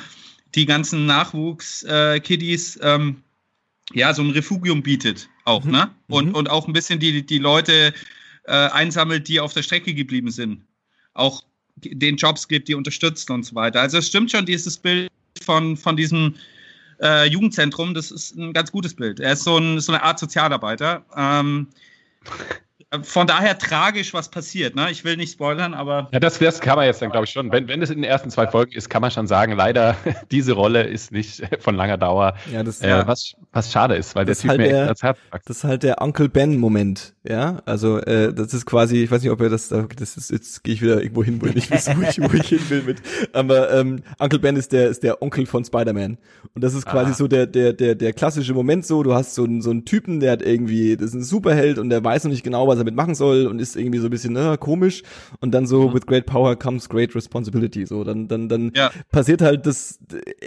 die 0.55 0.65
ganzen 0.65 1.05
Nachwuchs-Kiddies 1.05 2.77
äh, 2.77 2.95
ähm, 2.95 3.21
ja 3.93 4.13
so 4.13 4.21
ein 4.21 4.31
Refugium 4.31 4.81
bietet 4.83 5.29
auch, 5.45 5.63
mhm. 5.63 5.71
ne? 5.71 5.91
Und, 6.07 6.29
mhm. 6.29 6.35
und 6.35 6.49
auch 6.49 6.67
ein 6.67 6.73
bisschen 6.73 6.99
die, 6.99 7.25
die 7.25 7.37
Leute 7.37 7.93
äh, 8.45 8.51
einsammelt, 8.51 9.27
die 9.27 9.39
auf 9.39 9.53
der 9.53 9.63
Strecke 9.63 9.93
geblieben 9.93 10.31
sind. 10.31 10.61
Auch 11.13 11.43
den 11.77 12.17
Jobs 12.17 12.47
gibt, 12.47 12.67
die 12.67 12.75
unterstützen 12.75 13.31
und 13.31 13.43
so 13.43 13.55
weiter. 13.55 13.81
Also 13.81 13.97
es 13.97 14.07
stimmt 14.07 14.31
schon, 14.31 14.45
dieses 14.45 14.77
Bild 14.77 15.11
von, 15.41 15.77
von 15.77 15.95
diesem 15.95 16.35
äh, 17.01 17.27
Jugendzentrum, 17.27 17.93
das 17.93 18.11
ist 18.11 18.35
ein 18.35 18.53
ganz 18.53 18.71
gutes 18.71 18.95
Bild. 18.95 19.19
Er 19.19 19.33
ist 19.33 19.43
so, 19.43 19.57
ein, 19.57 19.79
so 19.79 19.91
eine 19.91 20.01
Art 20.01 20.19
Sozialarbeiter. 20.19 21.05
Ähm, 21.15 21.67
von 23.03 23.27
daher 23.27 23.57
tragisch, 23.57 24.13
was 24.13 24.29
passiert. 24.29 24.75
Ne? 24.75 24.91
Ich 24.91 25.03
will 25.03 25.17
nicht 25.17 25.33
spoilern, 25.33 25.73
aber. 25.73 26.09
Ja, 26.11 26.19
das, 26.19 26.39
das 26.39 26.61
kann 26.61 26.77
man 26.77 26.85
jetzt 26.85 27.01
dann, 27.01 27.11
glaube 27.11 27.25
ich, 27.25 27.31
schon. 27.31 27.51
Wenn, 27.51 27.67
wenn 27.67 27.81
es 27.81 27.89
in 27.89 27.97
den 27.97 28.03
ersten 28.03 28.29
zwei 28.29 28.47
Folgen 28.47 28.71
ist, 28.73 28.89
kann 28.89 29.01
man 29.01 29.11
schon 29.11 29.27
sagen, 29.27 29.53
leider, 29.53 29.95
diese 30.31 30.53
Rolle 30.53 30.83
ist 30.83 31.11
nicht 31.11 31.41
von 31.59 31.75
langer 31.75 31.97
Dauer. 31.97 32.35
Ja, 32.51 32.63
das, 32.63 32.81
äh, 32.81 33.07
was, 33.07 33.33
was 33.51 33.71
schade 33.71 33.95
ist, 33.95 34.15
weil 34.15 34.25
der 34.25 34.35
Typ 34.35 34.49
halt 34.49 34.59
mir 34.59 34.69
der, 34.69 34.85
Herz 34.85 35.01
packt. 35.01 35.49
Das 35.49 35.57
ist 35.57 35.63
halt 35.63 35.83
der 35.83 36.01
Uncle 36.01 36.29
Ben-Moment. 36.29 37.14
Ja, 37.27 37.61
also 37.65 37.97
äh, 37.99 38.33
das 38.33 38.53
ist 38.53 38.65
quasi, 38.65 39.03
ich 39.03 39.09
weiß 39.09 39.21
nicht, 39.23 39.31
ob 39.31 39.41
er 39.41 39.49
das, 39.49 39.69
das 39.69 40.17
ist, 40.17 40.31
jetzt 40.31 40.63
gehe 40.63 40.75
ich 40.75 40.81
wieder 40.81 41.01
irgendwo 41.01 41.23
hin, 41.23 41.41
wo 41.41 41.47
ich 41.47 41.55
nicht 41.55 41.71
weiß, 41.71 41.97
wo 41.97 42.01
ich, 42.01 42.21
wo 42.21 42.35
ich 42.35 42.47
hin 42.47 42.59
will 42.69 42.83
mit. 42.83 43.01
Aber 43.33 43.73
ähm, 43.73 44.03
Uncle 44.19 44.39
Ben 44.39 44.55
ist 44.55 44.71
der, 44.71 44.89
ist 44.89 45.01
der 45.01 45.21
Onkel 45.21 45.45
von 45.45 45.65
Spider-Man. 45.65 46.17
Und 46.53 46.63
das 46.63 46.75
ist 46.75 46.85
quasi 46.85 47.11
ah. 47.11 47.13
so 47.15 47.27
der, 47.27 47.47
der, 47.47 47.73
der, 47.73 47.95
der 47.95 48.13
klassische 48.13 48.53
Moment 48.53 48.85
so, 48.85 49.01
du 49.01 49.13
hast 49.13 49.33
so 49.33 49.43
einen, 49.43 49.61
so 49.61 49.71
einen 49.71 49.85
Typen, 49.85 50.19
der 50.19 50.33
hat 50.33 50.41
irgendwie, 50.43 50.97
das 50.97 51.07
ist 51.07 51.13
ein 51.15 51.23
Superheld 51.23 51.79
und 51.79 51.89
der 51.89 52.03
weiß 52.03 52.25
noch 52.25 52.31
nicht 52.31 52.43
genau, 52.43 52.67
was 52.67 52.75
er 52.75 52.83
damit 52.83 52.95
machen 52.95 53.15
soll 53.15 53.47
und 53.47 53.59
ist 53.59 53.75
irgendwie 53.75 53.99
so 53.99 54.07
ein 54.07 54.11
bisschen 54.11 54.35
äh, 54.35 54.57
komisch 54.59 55.01
und 55.39 55.51
dann 55.51 55.65
so 55.65 55.89
mhm. 55.89 55.93
with 55.93 56.05
great 56.05 56.25
power 56.25 56.55
comes 56.55 56.89
great 56.89 57.15
responsibility 57.15 57.85
so 57.85 58.03
dann 58.03 58.27
dann 58.27 58.49
dann 58.49 58.71
ja. 58.75 58.91
passiert 59.11 59.41
halt 59.41 59.65
das 59.65 59.99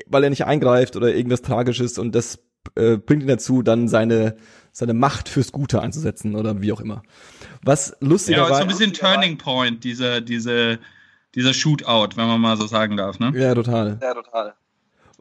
weil 0.07 0.25
er 0.25 0.31
nicht 0.31 0.45
eingreift 0.45 0.97
oder 0.97 1.15
irgendwas 1.15 1.43
tragisches 1.43 1.99
und 1.99 2.15
das 2.15 2.39
äh, 2.75 2.97
bringt 2.99 3.23
ihn 3.23 3.29
dazu 3.29 3.63
dann 3.63 3.89
seine 3.89 4.37
seine 4.79 4.95
Macht 4.95 5.29
fürs 5.29 5.51
Gute 5.51 5.83
einzusetzen 5.83 6.37
oder 6.37 6.63
wie 6.63 6.73
auch 6.73 6.81
immer. 6.81 7.03
Was 7.65 7.97
lustiger 7.99 8.39
ja, 8.39 8.47
so 8.47 8.55
ein 8.55 8.69
bisschen 8.69 8.93
Turning 8.93 9.37
Point, 9.37 9.83
diese, 9.83 10.23
diese, 10.23 10.79
dieser 11.35 11.53
Shootout, 11.53 12.17
wenn 12.17 12.29
man 12.29 12.41
mal 12.41 12.57
so 12.57 12.67
sagen 12.69 12.97
darf, 12.97 13.19
ne? 13.19 13.33
Ja, 13.35 13.55
total. 13.55 13.99
Ja, 14.01 14.15
total. 14.15 14.55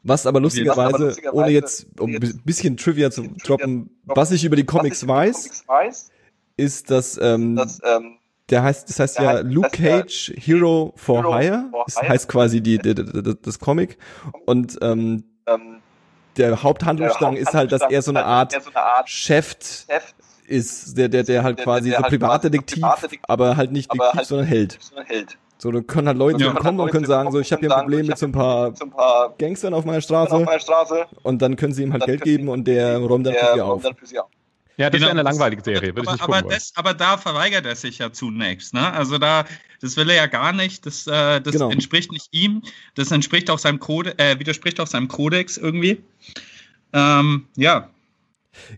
Was 0.04 0.26
aber 0.26 0.40
lustigerweise, 0.40 1.06
lustigerweise 1.06 1.36
ohne 1.36 1.50
jetzt 1.50 1.88
um 1.98 2.14
ein 2.14 2.42
bisschen 2.44 2.76
Trivia 2.76 3.10
zu 3.10 3.26
droppen, 3.44 3.90
was 4.04 4.30
ich 4.30 4.44
über 4.44 4.54
die 4.54 4.64
Comics 4.64 5.06
weiß, 5.08 5.64
ist, 6.56 6.90
dass, 6.92 7.18
ähm, 7.20 7.56
das, 7.56 7.80
ähm, 7.84 8.18
der 8.50 8.62
heißt, 8.62 8.88
das 8.88 9.00
heißt 9.00 9.18
ja 9.18 9.32
heißt, 9.32 9.44
Luke 9.46 9.70
Cage 9.70 10.28
ja 10.28 10.40
Hero 10.40 10.92
for 10.94 11.18
Hero 11.18 11.36
Hire. 11.36 11.68
For 11.72 11.84
das 11.84 11.98
Hire. 11.98 12.08
heißt 12.10 12.28
quasi 12.28 12.60
die, 12.60 12.78
die, 12.78 12.94
die, 12.94 13.34
das 13.42 13.58
Comic. 13.58 13.98
Und 14.46 14.78
ähm, 14.82 15.24
ähm, 15.46 15.77
der 16.38 16.62
Haupthandlungsstrang 16.62 17.36
ist 17.36 17.54
halt, 17.54 17.72
dass 17.72 17.82
er 17.82 18.02
so 18.02 18.12
eine 18.12 18.24
Art, 18.24 18.52
so 18.52 18.70
eine 18.70 18.82
Art 18.82 19.08
Chef 19.08 19.56
ist, 20.46 20.96
der, 20.96 21.08
der, 21.08 21.24
der 21.24 21.42
halt 21.42 21.58
quasi 21.58 21.90
der, 21.90 21.98
der 21.98 21.98
so 21.98 22.02
halt 22.04 22.12
Privatdetektiv, 22.12 22.82
Privatdetektiv, 22.82 23.20
aber 23.28 23.56
halt 23.56 23.72
nicht 23.72 23.92
Detektiv, 23.92 24.14
halt 24.14 24.26
sondern 24.26 24.46
Held. 24.46 24.78
Held. 25.06 25.38
So, 25.60 25.72
dann 25.72 25.86
können 25.86 26.06
halt 26.06 26.16
Leute 26.16 26.44
ja. 26.44 26.52
kommen 26.52 26.78
und 26.78 26.90
können 26.90 27.04
sagen, 27.04 27.32
so, 27.32 27.40
ich 27.40 27.50
habe 27.52 27.60
hier 27.60 27.74
ein 27.74 27.82
Problem 27.82 28.06
mit 28.06 28.16
so 28.16 28.26
ein 28.26 28.32
paar, 28.32 28.72
Gangstern 29.38 29.74
auf 29.74 29.84
meiner 29.84 30.00
Straße. 30.00 30.36
Und 31.24 31.42
dann 31.42 31.56
können 31.56 31.72
sie 31.72 31.82
ihm 31.82 31.92
halt 31.92 32.04
Geld 32.04 32.22
geben 32.22 32.48
und 32.48 32.64
der 32.64 32.98
räumt 32.98 33.26
dann 33.26 33.34
für 33.34 33.54
sie 33.54 33.60
auf. 33.60 33.82
Ja, 34.78 34.90
das 34.90 35.00
genau. 35.00 35.08
ist 35.08 35.10
eine 35.10 35.22
langweilige 35.22 35.62
Serie. 35.62 35.92
Aber, 35.96 36.22
aber, 36.22 36.42
das, 36.42 36.72
aber, 36.76 36.94
da 36.94 37.18
verweigert 37.18 37.66
er 37.66 37.74
sich 37.74 37.98
ja 37.98 38.12
zunächst. 38.12 38.74
Ne? 38.74 38.92
Also 38.92 39.18
da, 39.18 39.44
das 39.80 39.96
will 39.96 40.08
er 40.08 40.16
ja 40.16 40.26
gar 40.26 40.52
nicht. 40.52 40.86
Das, 40.86 41.08
äh, 41.08 41.40
das 41.40 41.52
genau. 41.52 41.70
entspricht 41.70 42.12
nicht 42.12 42.28
ihm. 42.30 42.62
Das 42.94 43.10
entspricht 43.10 43.50
auch 43.50 43.58
seinem 43.58 43.80
Code, 43.80 44.16
äh, 44.18 44.38
widerspricht 44.38 44.78
auch 44.78 44.86
seinem 44.86 45.08
Kodex 45.08 45.56
irgendwie. 45.56 46.00
Ähm, 46.92 47.46
ja. 47.56 47.90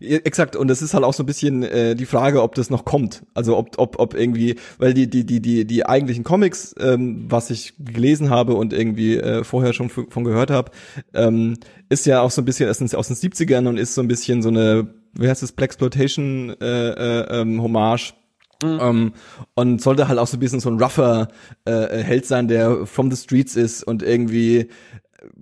Exakt, 0.01 0.57
und 0.57 0.69
das 0.69 0.83
ist 0.83 0.93
halt 0.93 1.05
auch 1.05 1.15
so 1.15 1.23
ein 1.23 1.27
bisschen 1.27 1.63
äh, 1.63 1.95
die 1.95 2.05
Frage, 2.05 2.43
ob 2.43 2.55
das 2.55 2.71
noch 2.71 2.85
kommt. 2.85 3.23
Also 3.35 3.57
ob, 3.57 3.79
ob, 3.79 3.99
ob 3.99 4.15
irgendwie, 4.15 4.57
weil 4.79 4.95
die, 4.95 5.09
die, 5.09 5.25
die, 5.25 5.41
die, 5.41 5.65
die 5.67 5.87
eigentlichen 5.87 6.25
Comics, 6.25 6.75
ähm, 6.79 7.27
was 7.29 7.51
ich 7.51 7.75
gelesen 7.79 8.31
habe 8.31 8.55
und 8.55 8.73
irgendwie 8.73 9.17
äh, 9.17 9.45
vorher 9.45 9.73
schon 9.73 9.89
von 9.89 10.25
gehört 10.25 10.51
habe, 10.51 10.71
ähm, 11.15 11.57
ist 11.89 12.07
ja 12.07 12.21
auch 12.21 12.31
so 12.31 12.43
ein 12.43 12.45
bisschen 12.45 12.69
aus 12.69 12.79
den, 12.79 12.95
aus 12.95 13.09
den 13.09 13.17
70ern 13.17 13.69
und 13.69 13.79
ist 13.79 13.95
so 13.95 14.03
ein 14.03 14.09
bisschen 14.09 14.43
so 14.43 14.49
eine 14.49 15.00
wie 15.15 15.29
heißt 15.29 15.43
das, 15.43 15.53
Blaxploitation 15.53 16.57
äh, 16.61 16.91
äh, 16.91 17.41
ähm, 17.41 17.63
Hommage. 17.63 18.15
Mhm. 18.63 18.79
Um, 18.79 19.13
und 19.55 19.81
sollte 19.81 20.07
halt 20.09 20.19
auch 20.19 20.27
so 20.27 20.37
ein 20.37 20.41
bisschen 20.41 20.61
so 20.61 20.69
ein 20.69 20.79
rougher 20.79 21.29
äh, 21.65 22.03
Held 22.03 22.27
sein, 22.27 22.47
der 22.47 22.85
from 22.87 23.11
the 23.11 23.17
streets 23.17 23.57
ist 23.57 23.83
und 23.83 24.03
irgendwie 24.03 24.69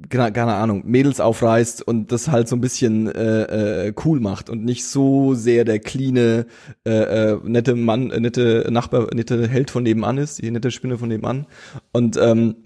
keine 0.09 0.55
Ahnung, 0.55 0.83
Mädels 0.87 1.21
aufreißt 1.21 1.87
und 1.87 2.11
das 2.11 2.29
halt 2.29 2.49
so 2.49 2.57
ein 2.57 2.61
bisschen 2.61 3.07
äh, 3.09 3.87
äh, 3.87 3.95
cool 4.05 4.21
macht 4.21 4.51
und 4.51 4.65
nicht 4.65 4.85
so 4.85 5.35
sehr 5.35 5.65
der 5.65 5.79
cleane, 5.79 6.47
äh, 6.85 6.91
äh, 6.91 7.41
nette 7.45 7.75
Mann, 7.75 8.11
äh, 8.11 8.21
nette 8.21 8.67
Nachbar, 8.71 9.09
nette 9.15 9.49
Held 9.49 9.71
von 9.71 9.83
nebenan 9.83 10.19
ist, 10.19 10.43
die 10.43 10.51
nette 10.51 10.71
Spinne 10.71 10.99
von 10.99 11.09
nebenan. 11.09 11.47
Und 11.93 12.17
ähm, 12.17 12.57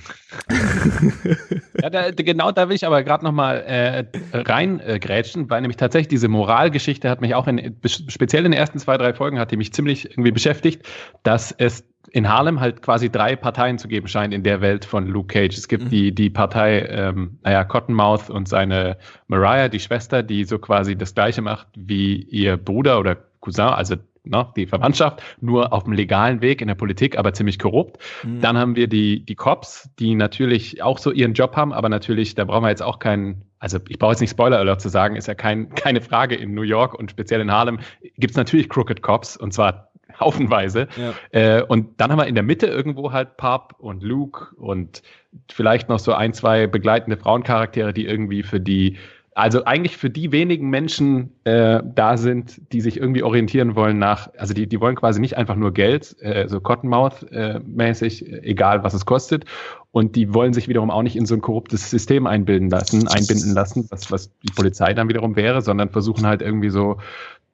ja, 1.82 1.90
da, 1.90 2.10
genau 2.10 2.52
da 2.52 2.68
will 2.68 2.76
ich 2.76 2.86
aber 2.86 3.02
gerade 3.02 3.24
noch 3.24 3.32
mal 3.32 3.56
äh, 3.56 4.04
reingrätschen, 4.32 5.44
äh, 5.44 5.50
weil 5.50 5.60
nämlich 5.60 5.76
tatsächlich 5.76 6.08
diese 6.08 6.28
Moralgeschichte 6.28 7.08
hat 7.10 7.20
mich 7.20 7.34
auch 7.34 7.46
in, 7.46 7.76
speziell 7.86 8.44
in 8.44 8.52
den 8.52 8.58
ersten 8.58 8.78
zwei, 8.78 8.96
drei 8.96 9.12
Folgen 9.14 9.38
hat 9.38 9.50
die 9.50 9.56
mich 9.56 9.72
ziemlich 9.72 10.10
irgendwie 10.10 10.32
beschäftigt, 10.32 10.86
dass 11.22 11.52
es 11.52 11.84
in 12.10 12.28
Harlem 12.28 12.60
halt 12.60 12.82
quasi 12.82 13.10
drei 13.10 13.36
Parteien 13.36 13.78
zu 13.78 13.88
geben 13.88 14.08
scheint 14.08 14.34
in 14.34 14.42
der 14.42 14.60
Welt 14.60 14.84
von 14.84 15.06
Luke 15.06 15.28
Cage. 15.28 15.56
Es 15.56 15.68
gibt 15.68 15.84
mhm. 15.84 15.88
die, 15.90 16.14
die 16.14 16.30
Partei, 16.30 16.80
ähm, 16.80 17.38
naja, 17.42 17.64
Cottonmouth 17.64 18.30
und 18.30 18.48
seine 18.48 18.98
Mariah, 19.28 19.68
die 19.68 19.80
Schwester, 19.80 20.22
die 20.22 20.44
so 20.44 20.58
quasi 20.58 20.96
das 20.96 21.14
Gleiche 21.14 21.42
macht 21.42 21.68
wie 21.74 22.22
ihr 22.22 22.56
Bruder 22.56 22.98
oder 22.98 23.16
Cousin, 23.40 23.64
also 23.64 23.96
ne, 24.24 24.46
die 24.56 24.66
Verwandtschaft, 24.66 25.22
nur 25.40 25.72
auf 25.72 25.84
dem 25.84 25.92
legalen 25.92 26.40
Weg 26.40 26.60
in 26.60 26.68
der 26.68 26.74
Politik, 26.74 27.18
aber 27.18 27.32
ziemlich 27.32 27.58
korrupt. 27.58 27.98
Mhm. 28.24 28.40
Dann 28.40 28.58
haben 28.58 28.76
wir 28.76 28.88
die, 28.88 29.24
die 29.24 29.34
Cops, 29.34 29.90
die 29.98 30.14
natürlich 30.14 30.82
auch 30.82 30.98
so 30.98 31.10
ihren 31.10 31.34
Job 31.34 31.56
haben, 31.56 31.72
aber 31.72 31.88
natürlich, 31.88 32.34
da 32.34 32.44
brauchen 32.44 32.64
wir 32.64 32.70
jetzt 32.70 32.82
auch 32.82 32.98
keinen, 32.98 33.42
also 33.58 33.78
ich 33.88 33.98
brauche 33.98 34.12
jetzt 34.12 34.20
nicht 34.20 34.30
Spoiler 34.30 34.58
Alert 34.58 34.80
zu 34.80 34.88
sagen, 34.88 35.16
ist 35.16 35.28
ja 35.28 35.34
kein, 35.34 35.68
keine 35.74 36.00
Frage 36.00 36.34
in 36.34 36.54
New 36.54 36.62
York 36.62 36.94
und 36.94 37.10
speziell 37.10 37.40
in 37.40 37.50
Harlem 37.50 37.80
gibt 38.16 38.32
es 38.32 38.36
natürlich 38.36 38.68
Crooked 38.68 39.02
Cops 39.02 39.36
und 39.36 39.52
zwar 39.52 39.91
haufenweise. 40.22 40.88
Ja. 40.96 41.14
Äh, 41.58 41.62
und 41.62 42.00
dann 42.00 42.10
haben 42.10 42.18
wir 42.18 42.26
in 42.26 42.34
der 42.34 42.44
Mitte 42.44 42.66
irgendwo 42.66 43.12
halt 43.12 43.36
Pop 43.36 43.74
und 43.78 44.02
Luke 44.02 44.54
und 44.56 45.02
vielleicht 45.50 45.88
noch 45.88 45.98
so 45.98 46.12
ein, 46.12 46.32
zwei 46.32 46.66
begleitende 46.66 47.16
Frauencharaktere, 47.16 47.92
die 47.92 48.06
irgendwie 48.06 48.42
für 48.42 48.60
die, 48.60 48.96
also 49.34 49.64
eigentlich 49.64 49.96
für 49.96 50.10
die 50.10 50.30
wenigen 50.30 50.68
Menschen 50.68 51.32
äh, 51.44 51.80
da 51.82 52.16
sind, 52.16 52.60
die 52.72 52.80
sich 52.80 52.98
irgendwie 52.98 53.22
orientieren 53.22 53.74
wollen 53.74 53.98
nach, 53.98 54.28
also 54.36 54.52
die, 54.52 54.66
die 54.66 54.80
wollen 54.80 54.96
quasi 54.96 55.20
nicht 55.20 55.38
einfach 55.38 55.56
nur 55.56 55.72
Geld, 55.72 56.16
äh, 56.20 56.48
so 56.48 56.58
Cottonmouth-mäßig, 56.58 58.26
äh, 58.26 58.42
egal 58.42 58.84
was 58.84 58.94
es 58.94 59.06
kostet. 59.06 59.44
Und 59.90 60.16
die 60.16 60.32
wollen 60.32 60.54
sich 60.54 60.68
wiederum 60.68 60.90
auch 60.90 61.02
nicht 61.02 61.16
in 61.16 61.26
so 61.26 61.34
ein 61.34 61.42
korruptes 61.42 61.90
System 61.90 62.26
einbilden 62.26 62.70
lassen, 62.70 63.08
einbinden 63.08 63.52
lassen, 63.52 63.86
was, 63.90 64.10
was 64.10 64.30
die 64.40 64.52
Polizei 64.54 64.94
dann 64.94 65.08
wiederum 65.08 65.36
wäre, 65.36 65.60
sondern 65.60 65.90
versuchen 65.90 66.26
halt 66.26 66.40
irgendwie 66.40 66.70
so 66.70 66.96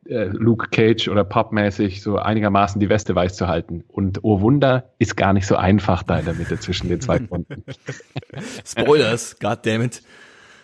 äh, 0.08 0.24
Luke 0.24 0.68
Cage 0.70 1.08
oder 1.08 1.24
Pop-mäßig 1.24 2.02
so 2.02 2.18
einigermaßen 2.18 2.80
die 2.80 2.88
Weste 2.88 3.14
weiß 3.14 3.36
zu 3.36 3.46
halten. 3.46 3.84
Und 3.88 4.20
oh 4.22 4.40
Wunder, 4.40 4.90
ist 4.98 5.16
gar 5.16 5.32
nicht 5.32 5.46
so 5.46 5.56
einfach 5.56 6.02
da 6.02 6.18
in 6.18 6.24
der 6.24 6.34
Mitte 6.34 6.58
zwischen 6.58 6.88
den 6.88 7.00
zwei 7.00 7.18
Fronten. 7.18 7.64
Spoilers, 8.64 9.38
goddammit. 9.38 10.02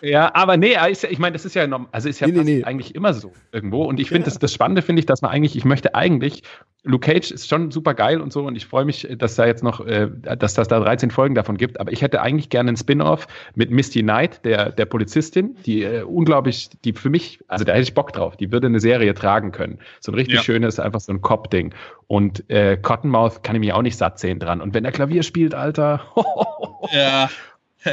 Ja, 0.05 0.35
aber 0.35 0.55
nee, 0.55 0.75
ich 0.89 1.19
meine, 1.19 1.33
das 1.33 1.45
ist 1.45 1.55
ja, 1.55 1.67
also 1.91 2.09
ist 2.09 2.19
ja 2.19 2.27
nee, 2.27 2.43
nee, 2.43 2.63
eigentlich 2.63 2.93
immer 2.93 3.13
so 3.13 3.33
irgendwo. 3.51 3.85
Und 3.85 3.99
ich 3.99 4.09
finde, 4.09 4.21
ja. 4.21 4.25
das, 4.25 4.37
das 4.37 4.53
Spannende 4.53 4.83
finde 4.83 4.99
ich, 4.99 5.07
dass 5.07 5.23
man 5.23 5.31
eigentlich, 5.31 5.55
ich 5.55 5.65
möchte 5.65 5.95
eigentlich, 5.95 6.43
Luke 6.83 7.11
Cage 7.11 7.31
ist 7.31 7.49
schon 7.49 7.71
super 7.71 7.95
geil 7.95 8.21
und 8.21 8.31
so 8.31 8.45
und 8.45 8.55
ich 8.55 8.67
freue 8.67 8.85
mich, 8.85 9.07
dass 9.17 9.33
da 9.33 9.47
jetzt 9.47 9.63
noch, 9.63 9.83
äh, 9.83 10.07
dass 10.37 10.53
das 10.53 10.67
da 10.67 10.79
13 10.79 11.09
Folgen 11.09 11.33
davon 11.33 11.57
gibt. 11.57 11.79
Aber 11.79 11.91
ich 11.91 12.03
hätte 12.03 12.21
eigentlich 12.21 12.49
gerne 12.49 12.69
einen 12.69 12.77
Spin-off 12.77 13.27
mit 13.55 13.71
Misty 13.71 14.03
Knight, 14.03 14.45
der, 14.45 14.71
der 14.71 14.85
Polizistin, 14.85 15.55
die 15.65 15.81
äh, 15.81 16.03
unglaublich, 16.03 16.69
die 16.83 16.93
für 16.93 17.09
mich, 17.09 17.39
also 17.47 17.65
da 17.65 17.73
hätte 17.73 17.83
ich 17.83 17.95
Bock 17.95 18.13
drauf, 18.13 18.37
die 18.37 18.51
würde 18.51 18.67
eine 18.67 18.79
Serie 18.79 19.15
tragen 19.15 19.51
können. 19.51 19.79
So 19.99 20.11
ein 20.11 20.15
richtig 20.15 20.35
ja. 20.35 20.43
schönes, 20.43 20.79
einfach 20.79 20.99
so 20.99 21.11
ein 21.11 21.21
Cop-Ding. 21.21 21.73
Und 22.05 22.47
äh, 22.51 22.77
Cottonmouth 22.77 23.41
kann 23.41 23.55
ich 23.55 23.61
mich 23.61 23.73
auch 23.73 23.81
nicht 23.81 23.97
satt 23.97 24.19
sehen 24.19 24.37
dran. 24.37 24.61
Und 24.61 24.75
wenn 24.75 24.85
er 24.85 24.91
Klavier 24.91 25.23
spielt, 25.23 25.55
Alter. 25.55 26.01
ja. 26.91 27.27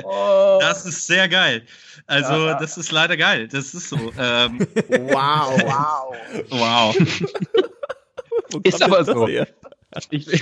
Oh. 0.05 0.59
Das 0.61 0.85
ist 0.87 1.07
sehr 1.07 1.29
geil. 1.29 1.63
Also, 2.07 2.47
ja. 2.47 2.59
das 2.59 2.77
ist 2.77 2.93
leider 2.93 3.17
geil. 3.17 3.49
Das 3.49 3.75
ist 3.75 3.89
so. 3.89 3.97
Ähm, 4.19 4.67
wow, 4.89 5.63
wow. 5.63 6.17
Wow. 6.51 6.97
ist 8.65 8.83
aber 8.83 9.05
so. 9.05 9.29
Ich 10.11 10.27
will, 10.27 10.41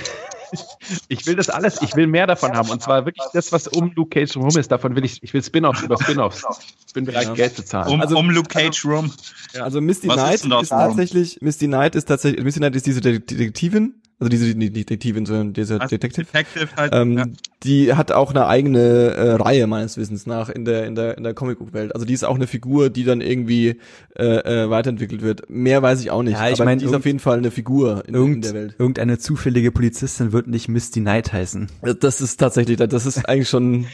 ich 1.09 1.27
will 1.27 1.35
das 1.35 1.49
alles, 1.49 1.81
ich 1.81 1.95
will 1.95 2.07
mehr 2.07 2.27
davon 2.27 2.53
haben. 2.53 2.69
Und 2.69 2.81
zwar 2.81 3.05
wirklich 3.05 3.25
das, 3.33 3.51
was 3.51 3.67
um 3.67 3.91
Luke 3.95 4.09
Cage 4.09 4.37
rum 4.37 4.55
ist. 4.57 4.71
Davon 4.71 4.95
will 4.95 5.05
ich, 5.05 5.21
ich 5.23 5.33
will 5.33 5.43
Spin-offs 5.43 5.81
über 5.81 5.97
Spin-offs. 5.97 6.43
Ich 6.87 6.93
bin 6.93 7.05
bereit, 7.05 7.27
ja. 7.27 7.33
Geld 7.33 7.55
zu 7.55 7.65
zahlen. 7.65 7.93
Um, 7.93 8.01
also, 8.01 8.17
um 8.17 8.29
Luke 8.29 8.49
Cage 8.49 8.85
rum. 8.85 9.11
Also 9.59 9.81
Misty 9.81 10.07
was 10.07 10.15
Knight 10.15 10.35
ist, 10.35 10.45
ist 10.45 10.69
tatsächlich, 10.69 11.41
Misty 11.41 11.67
Knight 11.67 11.95
ist 11.95 12.05
tatsächlich, 12.05 12.43
Misty 12.43 12.59
Knight 12.59 12.75
ist 12.75 12.85
diese 12.85 13.01
Detektivin, 13.01 14.00
also 14.21 14.29
diese 14.29 14.55
nicht 14.55 14.75
Detektivin, 14.75 15.25
sondern 15.25 15.53
dieser 15.53 15.81
also 15.81 15.97
Detective. 15.97 16.27
Detective 16.27 16.67
halt, 16.77 16.93
ähm, 16.93 17.17
ja. 17.17 17.25
Die 17.63 17.93
hat 17.95 18.11
auch 18.11 18.29
eine 18.29 18.45
eigene 18.45 18.79
äh, 18.79 19.31
Reihe 19.31 19.65
meines 19.65 19.97
Wissens 19.97 20.27
nach 20.27 20.47
in 20.49 20.63
der 20.63 20.85
in 20.85 20.93
der 20.93 21.17
in 21.17 21.23
der 21.23 21.33
Comicbook-Welt. 21.33 21.95
Also 21.95 22.05
die 22.05 22.13
ist 22.13 22.23
auch 22.23 22.35
eine 22.35 22.45
Figur, 22.45 22.91
die 22.91 23.03
dann 23.03 23.19
irgendwie 23.19 23.79
äh, 24.15 24.23
äh, 24.23 24.69
weiterentwickelt 24.69 25.23
wird. 25.23 25.49
Mehr 25.49 25.81
weiß 25.81 26.01
ich 26.01 26.11
auch 26.11 26.21
nicht. 26.21 26.33
Ja, 26.33 26.49
ich 26.49 26.59
meine, 26.59 26.77
die 26.79 26.85
ist 26.85 26.93
auf 26.93 27.05
jeden 27.05 27.17
Fall 27.17 27.39
eine 27.39 27.49
Figur 27.49 28.03
in, 28.07 28.13
in, 28.13 28.41
der 28.41 28.53
Welt. 28.53 28.75
Irgendeine 28.77 29.17
zufällige 29.17 29.71
Polizistin 29.71 30.31
wird 30.31 30.45
nicht 30.45 30.67
Misty 30.67 30.99
Knight 30.99 31.33
heißen. 31.33 31.69
Das 31.99 32.21
ist 32.21 32.37
tatsächlich, 32.37 32.77
das 32.77 33.07
ist 33.07 33.27
eigentlich 33.27 33.49
schon. 33.49 33.87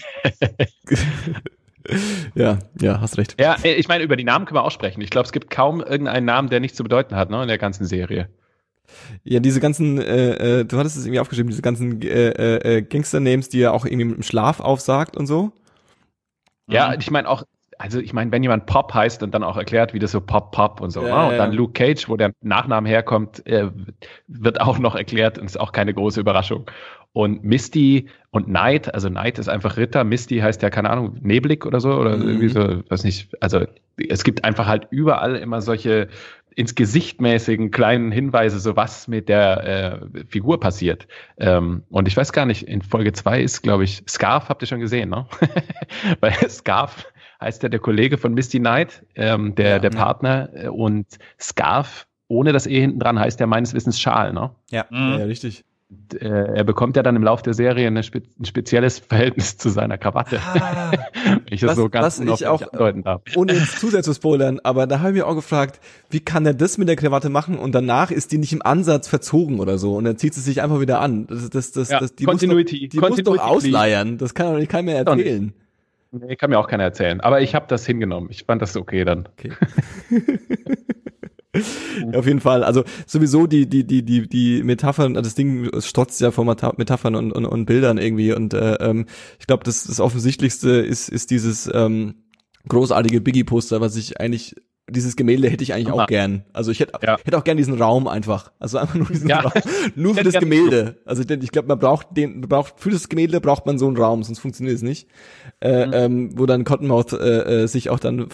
ja, 2.35 2.59
ja, 2.81 2.99
hast 2.99 3.17
recht. 3.17 3.39
Ja, 3.39 3.55
ich 3.63 3.87
meine, 3.87 4.03
über 4.03 4.17
die 4.17 4.25
Namen 4.25 4.45
können 4.45 4.57
wir 4.57 4.65
auch 4.65 4.71
sprechen. 4.71 4.99
Ich 4.99 5.09
glaube, 5.09 5.25
es 5.25 5.31
gibt 5.31 5.49
kaum 5.49 5.79
irgendeinen 5.79 6.25
Namen, 6.25 6.49
der 6.49 6.59
nichts 6.59 6.75
zu 6.75 6.83
bedeuten 6.83 7.15
hat, 7.15 7.29
ne, 7.29 7.41
in 7.41 7.47
der 7.47 7.57
ganzen 7.57 7.85
Serie. 7.85 8.27
Ja, 9.23 9.39
diese 9.39 9.59
ganzen, 9.59 9.99
äh, 9.99 10.59
äh, 10.59 10.65
du 10.65 10.77
hattest 10.77 10.97
es 10.97 11.05
irgendwie 11.05 11.19
aufgeschrieben, 11.19 11.49
diese 11.49 11.61
ganzen 11.61 12.01
äh, 12.01 12.29
äh, 12.29 12.77
äh, 12.77 12.81
Gangster-Names, 12.81 13.49
die 13.49 13.61
er 13.61 13.73
auch 13.73 13.85
irgendwie 13.85 14.05
mit 14.05 14.15
dem 14.17 14.23
Schlaf 14.23 14.59
aufsagt 14.59 15.17
und 15.17 15.27
so. 15.27 15.51
Ja, 16.69 16.89
mhm. 16.89 16.95
ich 16.99 17.11
meine 17.11 17.29
auch, 17.29 17.43
also 17.79 17.99
ich 17.99 18.13
meine, 18.13 18.31
wenn 18.31 18.43
jemand 18.43 18.65
Pop 18.65 18.93
heißt 18.93 19.21
und 19.23 19.33
dann 19.33 19.43
auch 19.43 19.57
erklärt, 19.57 19.93
wie 19.93 19.99
das 19.99 20.11
so 20.11 20.21
Pop 20.21 20.51
Pop 20.51 20.81
und 20.81 20.91
so, 20.91 21.05
ja, 21.05 21.25
ne? 21.25 21.31
und 21.31 21.37
dann 21.37 21.53
Luke 21.53 21.73
Cage, 21.73 22.09
wo 22.09 22.17
der 22.17 22.31
Nachname 22.41 22.89
herkommt, 22.89 23.45
äh, 23.45 23.69
wird 24.27 24.61
auch 24.61 24.79
noch 24.79 24.95
erklärt 24.95 25.37
und 25.37 25.45
ist 25.45 25.59
auch 25.59 25.71
keine 25.71 25.93
große 25.93 26.19
Überraschung. 26.19 26.69
Und 27.13 27.43
Misty 27.43 28.09
und 28.29 28.45
Knight, 28.45 28.93
also 28.93 29.09
Knight 29.09 29.39
ist 29.39 29.49
einfach 29.49 29.77
Ritter, 29.77 30.03
Misty 30.03 30.37
heißt 30.37 30.61
ja, 30.61 30.69
keine 30.69 30.89
Ahnung, 30.89 31.17
Neblig 31.21 31.65
oder 31.65 31.79
so, 31.79 31.93
oder 31.93 32.15
mhm. 32.15 32.27
irgendwie 32.27 32.49
so, 32.49 32.83
weiß 32.89 33.03
nicht, 33.03 33.35
also 33.41 33.65
es 34.09 34.23
gibt 34.23 34.43
einfach 34.43 34.67
halt 34.67 34.87
überall 34.91 35.35
immer 35.35 35.61
solche 35.61 36.09
ins 36.57 36.73
Gesicht 36.73 37.21
mäßigen 37.21 37.69
kleinen 37.69 38.11
Hinweise, 38.11 38.59
so 38.59 38.75
was 38.75 39.07
mit 39.07 39.29
der 39.29 40.01
äh, 40.15 40.25
Figur 40.27 40.59
passiert. 40.59 41.07
Ähm, 41.37 41.83
und 41.91 42.07
ich 42.07 42.17
weiß 42.17 42.33
gar 42.33 42.47
nicht, 42.47 42.63
in 42.63 42.81
Folge 42.81 43.13
zwei 43.13 43.41
ist, 43.41 43.61
glaube 43.61 43.83
ich, 43.83 44.01
Scarf, 44.09 44.49
habt 44.49 44.63
ihr 44.63 44.67
schon 44.67 44.79
gesehen, 44.79 45.11
ne? 45.11 45.27
Weil 46.19 46.33
Scarf 46.49 47.05
heißt 47.39 47.61
ja 47.61 47.69
der 47.69 47.79
Kollege 47.79 48.17
von 48.17 48.33
Misty 48.33 48.57
Knight, 48.57 49.05
ähm, 49.13 49.53
der, 49.53 49.69
ja, 49.69 49.79
der 49.79 49.91
ja. 49.91 49.97
Partner. 49.97 50.49
Und 50.71 51.05
Scarf, 51.39 52.07
ohne 52.27 52.53
das 52.53 52.65
E 52.65 52.81
hinten 52.81 52.97
dran, 52.97 53.19
heißt 53.19 53.39
ja 53.39 53.45
meines 53.45 53.75
Wissens 53.75 53.99
Schal, 53.99 54.33
ne? 54.33 54.49
Ja, 54.71 54.87
mhm. 54.89 55.19
ja 55.19 55.25
richtig 55.25 55.63
äh, 56.13 56.27
er 56.27 56.63
bekommt 56.65 56.97
ja 56.97 57.03
dann 57.03 57.15
im 57.15 57.23
Laufe 57.23 57.43
der 57.43 57.53
Serie 57.53 57.87
eine 57.87 58.03
spe 58.03 58.21
ein 58.39 58.45
spezielles 58.45 58.99
Verhältnis 59.09 59.57
zu 59.57 59.69
seiner 59.69 59.97
Krawatte. 59.97 60.39
Ah, 60.39 60.91
ich 61.49 61.61
das 61.61 61.71
was, 61.71 61.77
so 61.77 61.89
ganz 61.89 62.19
was 62.19 62.41
ich 62.41 62.47
auch, 62.47 62.61
andeuten 62.61 63.03
darf. 63.03 63.21
Ohne 63.35 63.53
jetzt 63.53 63.79
zu 63.79 63.89
sehr 63.89 64.03
zu 64.03 64.13
spoilern, 64.13 64.59
aber 64.63 64.85
da 64.85 64.99
habe 64.99 65.09
ich 65.09 65.13
mich 65.15 65.23
auch 65.23 65.35
gefragt, 65.35 65.79
wie 66.09 66.19
kann 66.19 66.45
er 66.45 66.53
das 66.53 66.77
mit 66.77 66.89
der 66.89 66.97
Krawatte 66.97 67.29
machen 67.29 67.57
und 67.57 67.73
danach 67.73 68.11
ist 68.11 68.31
die 68.31 68.37
nicht 68.37 68.51
im 68.51 68.61
Ansatz 68.61 69.07
verzogen 69.07 69.59
oder 69.59 69.77
so 69.77 69.95
und 69.95 70.03
dann 70.03 70.17
zieht 70.17 70.33
sie 70.33 70.41
sich 70.41 70.61
einfach 70.61 70.81
wieder 70.81 70.99
an. 70.99 71.27
Das, 71.27 71.49
das, 71.49 71.71
das, 71.71 71.89
ja, 71.89 71.99
das, 71.99 72.15
die 72.15 72.25
Continuity. 72.25 72.75
Muss 72.75 72.81
doch, 72.81 72.89
die 72.89 72.97
Continuity 72.97 73.29
muss 73.29 73.37
doch 73.37 73.45
ausleiern. 73.45 74.17
Das 74.17 74.33
kann 74.33 74.51
doch 74.51 74.59
nicht 74.59 74.69
keiner 74.69 74.83
mehr 74.83 74.97
erzählen. 74.97 75.53
Nee, 76.11 76.35
kann 76.35 76.49
mir 76.49 76.59
auch 76.59 76.67
keiner 76.67 76.83
erzählen. 76.83 77.21
Aber 77.21 77.41
ich 77.41 77.53
habe 77.55 77.65
das 77.67 77.85
hingenommen. 77.85 78.29
Ich 78.29 78.45
fand 78.45 78.61
das 78.61 78.75
okay 78.75 79.03
dann. 79.03 79.27
Okay. 79.37 79.51
Auf 82.13 82.25
jeden 82.25 82.39
Fall. 82.39 82.63
Also 82.63 82.83
sowieso 83.05 83.47
die, 83.47 83.67
die, 83.67 83.85
die, 83.85 84.03
die, 84.03 84.27
die 84.27 84.63
Metaphern, 84.63 85.13
das 85.13 85.35
Ding 85.35 85.69
strotzt 85.81 86.19
ja 86.21 86.31
vor 86.31 86.45
Metaphern 86.45 87.15
und, 87.15 87.31
und, 87.31 87.45
und 87.45 87.65
Bildern 87.65 87.97
irgendwie. 87.97 88.33
Und 88.33 88.53
äh, 88.53 88.75
ähm, 88.75 89.05
ich 89.39 89.47
glaube, 89.47 89.63
das, 89.63 89.85
das 89.85 89.99
Offensichtlichste 89.99 90.69
ist, 90.69 91.09
ist 91.09 91.31
dieses 91.31 91.69
ähm, 91.73 92.15
großartige 92.67 93.21
Biggie-Poster, 93.21 93.81
was 93.81 93.95
ich 93.95 94.19
eigentlich 94.19 94.55
dieses 94.89 95.15
Gemälde 95.17 95.49
hätte 95.49 95.63
ich 95.63 95.73
eigentlich 95.73 95.91
auch 95.91 96.07
gern. 96.07 96.45
Also 96.53 96.71
ich 96.71 96.79
hätte, 96.79 96.93
ja. 97.03 97.17
hätte 97.21 97.37
auch 97.37 97.43
gern 97.43 97.57
diesen 97.57 97.79
Raum 97.81 98.07
einfach. 98.07 98.51
Also 98.57 98.77
einfach 98.77 98.95
nur 98.95 99.07
diesen 99.07 99.29
ja. 99.29 99.41
Raum. 99.41 99.51
Nur 99.95 100.15
für 100.15 100.23
das 100.23 100.35
Gemälde. 100.35 100.97
Also 101.05 101.23
ich, 101.23 101.29
ich 101.29 101.51
glaube, 101.51 101.67
man 101.67 101.77
braucht 101.77 102.15
den, 102.15 102.41
braucht, 102.41 102.79
für 102.79 102.89
das 102.89 103.09
Gemälde 103.09 103.41
braucht 103.41 103.65
man 103.65 103.77
so 103.77 103.87
einen 103.87 103.97
Raum, 103.97 104.23
sonst 104.23 104.39
funktioniert 104.39 104.77
es 104.77 104.81
nicht. 104.81 105.09
Äh, 105.59 105.87
mhm. 105.87 105.93
ähm, 105.93 106.39
wo 106.39 106.45
dann 106.45 106.63
Cottonmouth 106.63 107.13
äh, 107.13 107.63
äh, 107.63 107.67
sich 107.67 107.89
auch 107.89 107.99
dann 107.99 108.27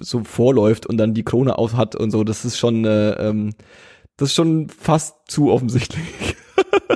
so 0.00 0.24
vorläuft 0.24 0.86
und 0.86 0.96
dann 0.96 1.14
die 1.14 1.24
Krone 1.24 1.56
auf 1.58 1.76
hat 1.76 1.94
und 1.94 2.10
so. 2.10 2.24
Das 2.24 2.44
ist 2.44 2.58
schon, 2.58 2.84
äh, 2.84 3.10
ähm, 3.12 3.54
das 4.16 4.30
ist 4.30 4.34
schon 4.34 4.68
fast 4.68 5.14
zu 5.28 5.52
offensichtlich. 5.52 6.36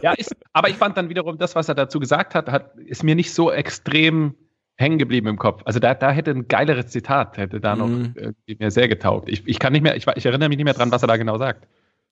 ja, 0.03 0.12
ist, 0.12 0.35
aber 0.53 0.70
ich 0.70 0.77
fand 0.77 0.96
dann 0.96 1.09
wiederum 1.09 1.38
das, 1.38 1.55
was 1.55 1.68
er 1.68 1.77
dazu 1.77 2.00
gesagt 2.00 2.35
hat, 2.35 2.50
hat 2.50 2.77
ist 2.79 3.05
mir 3.05 3.14
nicht 3.14 3.33
so 3.33 3.53
extrem 3.53 4.35
hängen 4.77 4.99
geblieben 4.99 5.29
im 5.29 5.39
Kopf. 5.39 5.63
Also 5.65 5.79
da, 5.79 5.95
da 5.95 6.11
hätte 6.11 6.31
ein 6.31 6.49
geileres 6.49 6.89
Zitat, 6.89 7.37
hätte 7.37 7.61
da 7.61 7.77
noch 7.77 7.89
mhm. 7.89 8.15
äh, 8.17 8.55
mir 8.59 8.71
sehr 8.71 8.89
getaugt. 8.89 9.29
Ich, 9.29 9.47
ich 9.47 9.59
kann 9.59 9.73
nicht 9.73 9.83
mehr, 9.83 9.97
ich, 9.97 10.07
ich 10.07 10.27
erinnere 10.27 10.49
mich 10.49 10.59
nicht 10.59 10.65
mehr 10.65 10.75
dran, 10.75 10.91
was 10.91 11.03
er 11.03 11.09
da 11.09 11.17
genau 11.17 11.39
sagt. 11.39 11.69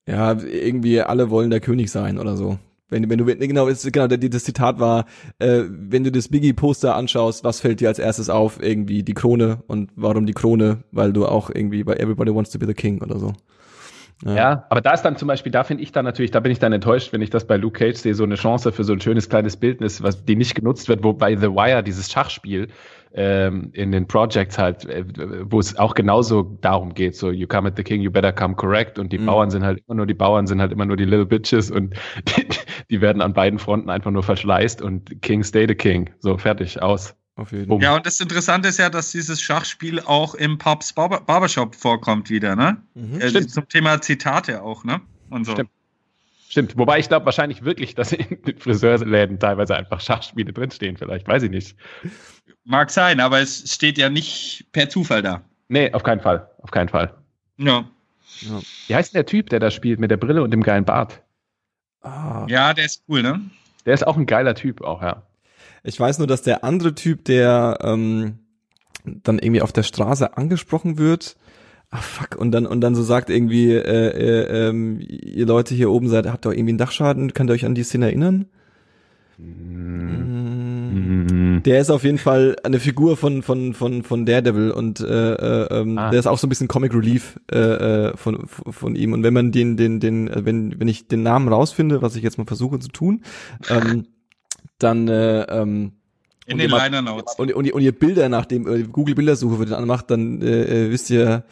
Ja, 0.07 0.33
irgendwie 0.41 1.01
alle 1.01 1.31
wollen 1.31 1.51
der 1.51 1.61
König 1.61 1.91
sein 1.91 2.19
oder 2.19 2.37
so. 2.37 2.59
Wenn, 2.89 3.09
wenn 3.09 3.19
du, 3.19 3.25
genau, 3.25 3.67
genau, 3.67 4.07
das 4.07 4.45
Zitat 4.45 4.79
war, 4.79 5.07
äh, 5.39 5.63
wenn 5.69 6.05
du 6.05 6.13
das 6.13 6.29
Biggie-Poster 6.29 6.95
anschaust, 6.95 7.43
was 7.43 7.61
fällt 7.61 7.81
dir 7.81 7.89
als 7.89 7.99
erstes 7.99 8.29
auf? 8.29 8.63
Irgendwie 8.63 9.03
die 9.03 9.15
Krone. 9.15 9.63
Und 9.67 9.91
warum 9.97 10.27
die 10.27 10.35
Krone? 10.35 10.85
Weil 10.91 11.15
du 11.15 11.25
auch 11.25 11.49
irgendwie 11.49 11.85
bei 11.85 11.95
Everybody 11.95 12.35
Wants 12.35 12.51
to 12.51 12.59
be 12.59 12.67
the 12.67 12.75
King 12.75 13.01
oder 13.01 13.19
so. 13.19 13.33
Ja. 14.25 14.35
ja. 14.35 14.67
aber 14.71 14.81
da 14.81 14.93
ist 14.93 15.03
dann 15.03 15.17
zum 15.17 15.29
Beispiel, 15.29 15.53
da 15.53 15.65
finde 15.65 15.83
ich 15.83 15.93
dann 15.93 16.05
natürlich, 16.05 16.31
da 16.31 16.41
bin 16.41 16.53
ich 16.53 16.59
dann 16.59 16.73
enttäuscht, 16.73 17.13
wenn 17.13 17.23
ich 17.23 17.31
das 17.31 17.47
bei 17.47 17.57
Luke 17.57 17.79
Cage 17.79 17.97
sehe, 17.97 18.15
so 18.15 18.25
eine 18.25 18.37
Chance 18.37 18.73
für 18.73 18.85
so 18.85 18.93
ein 18.93 19.01
schönes 19.01 19.29
kleines 19.29 19.57
Bildnis, 19.57 20.03
was 20.03 20.25
die 20.25 20.37
nicht 20.37 20.55
genutzt 20.55 20.89
wird, 20.89 21.03
wo 21.03 21.13
bei 21.13 21.37
The 21.37 21.49
Wire 21.49 21.83
dieses 21.83 22.11
Schachspiel 22.11 22.69
ähm, 23.15 23.71
in 23.75 23.93
den 23.93 24.07
Projects 24.07 24.59
halt, 24.59 24.85
äh, 24.87 25.05
wo 25.45 25.59
es 25.59 25.77
auch 25.77 25.95
genauso 25.95 26.59
darum 26.61 26.95
geht, 26.95 27.17
so 27.17 27.31
you 27.31 27.47
come 27.47 27.69
at 27.69 27.77
the 27.77 27.83
king, 27.83 28.01
you 28.01 28.11
better 28.11 28.33
come 28.33 28.55
correct 28.55 28.99
und 28.99 29.13
die 29.13 29.19
mhm. 29.19 29.27
Bauern 29.27 29.51
sind 29.51 29.65
halt 29.65 29.83
immer 29.87 29.97
nur 29.97 30.07
die 30.07 30.15
Bauern, 30.15 30.47
sind 30.47 30.61
halt 30.61 30.73
immer 30.73 30.87
nur 30.87 30.97
die 30.97 31.05
little 31.05 31.27
bitches 31.27 31.71
und 31.71 31.95
die, 32.29 32.47
die 32.91 33.01
werden 33.01 33.21
an 33.21 33.33
beiden 33.33 33.59
Fronten 33.59 33.91
einfach 33.91 34.11
nur 34.11 34.23
verschleißt 34.23 34.83
und 34.83 35.21
King 35.23 35.43
stay 35.43 35.67
the 35.69 35.75
king, 35.75 36.11
so 36.21 36.39
fertig, 36.39 36.81
aus. 36.81 37.17
Auf 37.35 37.53
jeden 37.53 37.69
Fall. 37.69 37.83
Ja, 37.83 37.97
und 37.97 38.05
das 38.07 38.21
Interessante 38.21 38.69
ist 38.69 38.79
ja, 38.79 38.91
dass 38.91 39.11
dieses 39.11 39.41
Schachspiel 39.41 40.01
auch 40.01 40.35
im 40.35 40.59
Pubs 40.59 40.93
Barber 40.93 41.21
Barbershop 41.21 41.75
vorkommt 41.75 42.29
wieder, 42.29 42.57
ne? 42.57 42.83
Mhm. 42.95 43.21
Äh, 43.21 43.31
Stimmt. 43.31 43.51
Zum 43.51 43.69
Thema 43.69 44.01
Zitate 44.01 44.63
auch, 44.63 44.85
ne? 44.85 45.01
Und 45.31 45.45
so. 45.45 45.53
Stimmt. 45.53 45.71
Stimmt. 46.49 46.77
Wobei 46.77 46.99
ich 46.99 47.09
glaube 47.09 47.25
wahrscheinlich 47.25 47.65
wirklich, 47.65 47.95
dass 47.95 48.13
in 48.13 48.43
den 48.43 48.59
Friseursläden 48.59 49.39
teilweise 49.39 49.75
einfach 49.75 50.03
Schachspiele 50.03 50.53
drinstehen, 50.53 50.99
vielleicht, 50.99 51.27
weiß 51.27 51.45
ich 51.45 51.51
nicht. 51.51 51.77
Mag 52.65 52.91
sein, 52.91 53.21
aber 53.21 53.41
es 53.41 53.73
steht 53.73 53.97
ja 53.97 54.11
nicht 54.11 54.67
per 54.73 54.91
Zufall 54.91 55.23
da. 55.23 55.43
Nee, 55.69 55.91
auf 55.95 56.03
keinen 56.03 56.21
Fall. 56.21 56.51
Auf 56.59 56.71
keinen 56.71 56.91
Fall. 56.91 57.15
Ja. 57.57 57.89
ja. 58.43 58.61
Wie 58.87 58.95
heißt 58.95 59.15
denn 59.15 59.21
der 59.21 59.27
Typ, 59.27 59.49
der 59.49 59.61
da 59.61 59.71
spielt 59.71 59.99
mit 59.99 60.11
der 60.11 60.19
Brille 60.19 60.43
und 60.43 60.51
dem 60.51 60.63
geilen 60.63 60.85
Bart? 60.85 61.23
Ah. 62.03 62.45
Ja, 62.51 62.75
der 62.75 62.85
ist 62.85 63.03
cool, 63.09 63.23
ne? 63.23 63.41
Der 63.87 63.95
ist 63.95 64.07
auch 64.07 64.19
ein 64.19 64.27
geiler 64.27 64.55
Typ, 64.55 64.83
auch, 64.83 65.01
ja. 65.01 65.23
Ich 65.85 65.99
weiß 65.99 66.19
nur, 66.19 66.27
dass 66.27 66.43
der 66.43 66.65
andere 66.65 66.95
Typ, 66.95 67.25
der 67.25 67.79
ähm, 67.83 68.39
dann 69.05 69.39
irgendwie 69.39 69.63
auf 69.63 69.73
der 69.73 69.83
Straße 69.83 70.37
angesprochen 70.37 70.99
wird, 70.99 71.37
ach 71.91 72.03
fuck, 72.03 72.37
und 72.37 72.53
dann 72.53 72.67
und 72.67 72.81
dann 72.81 72.95
so 72.95 73.03
sagt 73.03 73.31
irgendwie, 73.31 73.73
äh, 73.73 73.81
äh, 73.81 74.69
ähm, 74.69 75.01
ihr 75.01 75.47
Leute 75.47 75.75
hier 75.75 75.91
oben 75.91 76.09
seid, 76.09 76.27
habt 76.27 76.47
ihr 76.47 76.53
irgendwie 76.53 76.71
einen 76.71 76.79
Dachschaden? 76.79 77.33
Könnt 77.35 77.51
ihr 77.51 77.55
euch 77.55 77.67
an 77.67 77.75
die 77.75 77.83
Szene 77.83 78.07
erinnern? 78.07 78.47
Mhm. 79.39 79.93
Der 81.65 81.81
ist 81.81 81.91
auf 81.91 82.05
jeden 82.05 82.19
Fall 82.19 82.57
eine 82.63 82.79
Figur 82.79 83.17
von 83.17 83.43
von 83.43 83.75
von 83.75 84.03
von 84.03 84.27
Daredevil 84.27 84.71
und 84.71 85.01
äh, 85.01 85.35
äh, 85.35 85.81
ähm, 85.81 85.99
ah. 85.99 86.11
der 86.11 86.21
ist 86.21 86.27
auch 86.27 86.39
so 86.39 86.47
ein 86.47 86.51
bisschen 86.51 86.69
Comic 86.69 86.95
Relief 86.95 87.41
äh, 87.51 87.59
äh 87.59 88.17
von 88.17 88.47
von 88.47 88.95
ihm 88.95 89.13
und 89.13 89.23
wenn 89.23 89.35
man 89.35 89.51
den 89.53 89.77
den 89.77 89.99
den 90.01 90.31
wenn 90.33 90.79
wenn 90.79 90.89
ich 90.89 91.09
den 91.09 91.23
Namen 91.23 91.49
rausfinde, 91.49 92.03
was 92.03 92.15
ich 92.17 92.23
jetzt 92.23 92.39
mal 92.39 92.47
versuche 92.47 92.79
zu 92.79 92.89
tun, 92.89 93.23
ähm, 93.71 94.07
dann 94.83 95.09
äh, 95.09 95.43
ähm, 95.43 95.93
in 96.47 96.59
den 96.59 96.71
Liner 96.71 97.03
Notes. 97.03 97.35
Und, 97.37 97.53
und, 97.53 97.73
und 97.73 97.83
ihr 97.83 97.93
Bilder 97.93 98.29
nach 98.29 98.47
dem 98.47 98.67
äh, 98.67 98.83
Google 98.83 99.15
Bildersuche 99.15 99.59
wird 99.59 99.73
anmacht, 99.73 100.11
dann 100.11 100.43
äh, 100.43 100.87
äh, 100.87 100.91
wisst 100.91 101.11
ihr, 101.11 101.45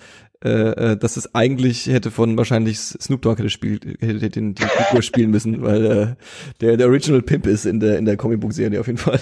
äh, 0.42 0.92
äh, 0.92 0.96
dass 0.96 1.16
es 1.16 1.34
eigentlich 1.34 1.86
hätte 1.86 2.10
von 2.10 2.36
wahrscheinlich 2.36 2.78
Snoop 2.78 3.22
Dogg 3.22 3.38
hätte, 3.38 3.50
spielt, 3.50 3.84
hätte 4.00 4.30
den 4.30 4.54
die 4.54 4.62
Figur 4.62 5.02
spielen 5.02 5.30
müssen, 5.30 5.62
weil 5.62 5.84
äh, 5.84 6.14
der 6.60 6.76
der 6.76 6.88
Original 6.88 7.22
Pimp 7.22 7.46
ist 7.46 7.66
in 7.66 7.78
der 7.78 7.98
in 7.98 8.04
der 8.04 8.16
Comicbook 8.16 8.52
Serie 8.52 8.80
auf 8.80 8.86
jeden 8.86 8.98
Fall. 8.98 9.20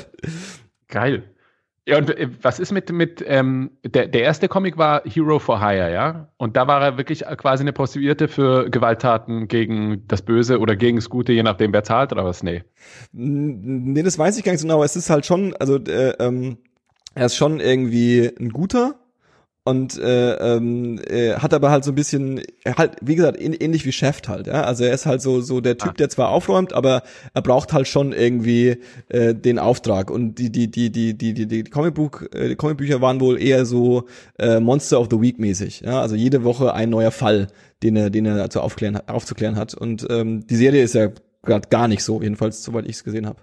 Geil. 0.88 1.24
Ja, 1.88 1.96
und 1.96 2.10
äh, 2.10 2.28
was 2.42 2.58
ist 2.58 2.70
mit, 2.70 2.92
mit 2.92 3.24
ähm, 3.26 3.70
der, 3.82 4.08
der 4.08 4.22
erste 4.22 4.46
Comic 4.46 4.76
war 4.76 5.02
Hero 5.06 5.38
for 5.38 5.58
Hire, 5.58 5.90
ja? 5.90 6.28
Und 6.36 6.54
da 6.54 6.66
war 6.66 6.82
er 6.82 6.98
wirklich 6.98 7.24
quasi 7.38 7.62
eine 7.62 7.72
Prostituierte 7.72 8.28
für 8.28 8.68
Gewalttaten 8.68 9.48
gegen 9.48 10.06
das 10.06 10.20
Böse 10.20 10.58
oder 10.58 10.76
gegen 10.76 10.98
das 10.98 11.08
Gute, 11.08 11.32
je 11.32 11.42
nachdem, 11.42 11.72
wer 11.72 11.84
zahlt 11.84 12.12
oder 12.12 12.26
was? 12.26 12.42
Nee. 12.42 12.62
Nee, 13.12 14.02
das 14.02 14.18
weiß 14.18 14.36
ich 14.36 14.44
gar 14.44 14.52
nicht 14.52 14.60
so 14.60 14.66
genau, 14.68 14.84
es 14.84 14.96
ist 14.96 15.08
halt 15.08 15.24
schon, 15.24 15.56
also 15.56 15.76
äh, 15.76 16.10
ähm, 16.18 16.58
er 17.14 17.24
ist 17.24 17.36
schon 17.36 17.58
irgendwie 17.58 18.30
ein 18.38 18.50
guter, 18.50 18.96
und 19.68 19.98
äh, 19.98 20.56
ähm, 20.56 20.98
äh, 21.06 21.34
hat 21.34 21.52
aber 21.52 21.70
halt 21.70 21.84
so 21.84 21.92
ein 21.92 21.94
bisschen 21.94 22.40
halt 22.64 22.92
wie 23.02 23.16
gesagt 23.16 23.38
ähnlich 23.38 23.84
wie 23.84 23.92
Chef 23.92 24.22
halt 24.26 24.46
ja. 24.46 24.62
Also 24.62 24.84
er 24.84 24.94
ist 24.94 25.04
halt 25.04 25.20
so 25.20 25.42
so 25.42 25.60
der 25.60 25.76
Typ 25.76 25.90
ah. 25.90 25.94
der 25.98 26.08
zwar 26.08 26.30
aufräumt 26.30 26.72
aber 26.72 27.02
er 27.34 27.42
braucht 27.42 27.74
halt 27.74 27.86
schon 27.86 28.12
irgendwie 28.12 28.78
äh, 29.08 29.34
den 29.34 29.58
Auftrag. 29.58 30.10
Und 30.10 30.36
die 30.36 30.50
die 30.50 30.70
die 30.70 30.90
die 30.90 31.18
die 31.18 31.34
die 31.34 31.46
die 31.46 31.64
Comicbuch 31.64 32.22
äh, 32.32 32.48
die 32.48 32.56
Comicbücher 32.56 33.02
waren 33.02 33.20
wohl 33.20 33.38
eher 33.40 33.66
so 33.66 34.06
äh, 34.38 34.58
Monster 34.58 35.00
of 35.00 35.08
the 35.10 35.20
Week 35.20 35.38
mäßig 35.38 35.82
ja. 35.82 36.00
Also 36.00 36.14
jede 36.14 36.44
Woche 36.44 36.72
ein 36.72 36.88
neuer 36.88 37.10
Fall 37.10 37.48
den 37.82 37.96
er 37.96 38.08
den 38.08 38.24
er 38.24 38.48
zu 38.48 38.62
aufklären 38.62 38.96
aufzuklären 39.06 39.56
hat. 39.56 39.74
Und 39.74 40.06
ähm, 40.08 40.46
die 40.46 40.56
Serie 40.56 40.82
ist 40.82 40.94
ja 40.94 41.10
gerade 41.42 41.68
gar 41.68 41.88
nicht 41.88 42.02
so 42.02 42.22
jedenfalls 42.22 42.64
soweit 42.64 42.86
ich 42.86 42.96
es 42.96 43.04
gesehen 43.04 43.26
habe 43.26 43.42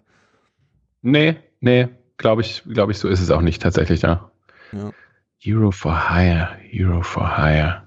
nee 1.03 1.35
nee. 1.59 1.87
Glaube 2.17 2.41
ich 2.41 2.63
glaube 2.63 2.93
ich 2.93 2.97
so 2.97 3.09
ist 3.09 3.21
es 3.21 3.29
auch 3.29 3.41
nicht 3.41 3.61
tatsächlich 3.61 4.01
ja. 4.01 4.31
Ja 4.71 4.91
Euro 5.47 5.71
for 5.71 6.09
Hire, 6.09 6.49
Euro 6.73 7.01
for 7.01 7.37
Hire. 7.37 7.83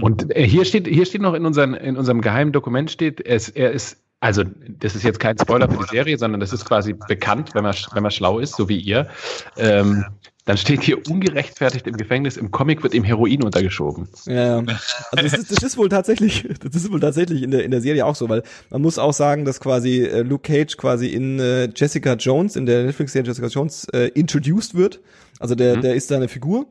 Und 0.00 0.30
äh, 0.36 0.46
hier 0.46 0.64
steht, 0.64 0.86
hier 0.86 1.06
steht 1.06 1.22
noch 1.22 1.34
in, 1.34 1.44
unseren, 1.44 1.74
in 1.74 1.96
unserem 1.96 2.20
geheimen 2.20 2.52
Dokument 2.52 2.90
steht, 2.90 3.24
es, 3.24 3.48
er 3.48 3.72
ist, 3.72 4.02
also 4.20 4.44
das 4.44 4.94
ist 4.94 5.04
jetzt 5.04 5.20
kein 5.20 5.38
Spoiler 5.38 5.70
für 5.70 5.78
die 5.78 5.90
Serie, 5.90 6.18
sondern 6.18 6.40
das 6.40 6.52
ist 6.52 6.64
quasi 6.64 6.92
bekannt, 6.92 7.54
wenn 7.54 7.62
man, 7.62 7.74
wenn 7.92 8.02
man 8.02 8.12
schlau 8.12 8.38
ist, 8.38 8.56
so 8.56 8.68
wie 8.68 8.78
ihr. 8.78 9.08
Ähm, 9.56 10.04
dann 10.48 10.56
steht 10.56 10.82
hier 10.82 11.06
ungerechtfertigt 11.06 11.86
im 11.86 11.98
Gefängnis, 11.98 12.38
im 12.38 12.50
Comic 12.50 12.82
wird 12.82 12.94
ihm 12.94 13.04
Heroin 13.04 13.42
untergeschoben. 13.42 14.08
Ja, 14.24 14.56
also 14.56 14.74
das 15.12 15.34
ist, 15.34 15.52
das 15.52 15.62
ist 15.62 15.76
wohl 15.76 15.90
tatsächlich, 15.90 16.48
das 16.62 16.74
ist 16.74 16.90
wohl 16.90 17.00
tatsächlich 17.00 17.42
in 17.42 17.50
der, 17.50 17.64
in 17.64 17.70
der 17.70 17.82
Serie 17.82 18.06
auch 18.06 18.14
so, 18.14 18.30
weil 18.30 18.42
man 18.70 18.80
muss 18.80 18.98
auch 18.98 19.12
sagen, 19.12 19.44
dass 19.44 19.60
quasi 19.60 20.04
äh, 20.04 20.22
Luke 20.22 20.50
Cage 20.50 20.78
quasi 20.78 21.08
in 21.08 21.38
äh, 21.38 21.68
Jessica 21.76 22.14
Jones, 22.14 22.56
in 22.56 22.64
der 22.64 22.84
Netflix-Serie 22.84 23.28
Jessica 23.28 23.48
Jones, 23.48 23.88
äh, 23.92 24.08
introduced 24.14 24.74
wird. 24.74 25.00
Also 25.38 25.54
der, 25.54 25.76
mhm. 25.76 25.80
der 25.82 25.94
ist 25.96 26.10
da 26.10 26.16
eine 26.16 26.28
Figur. 26.28 26.64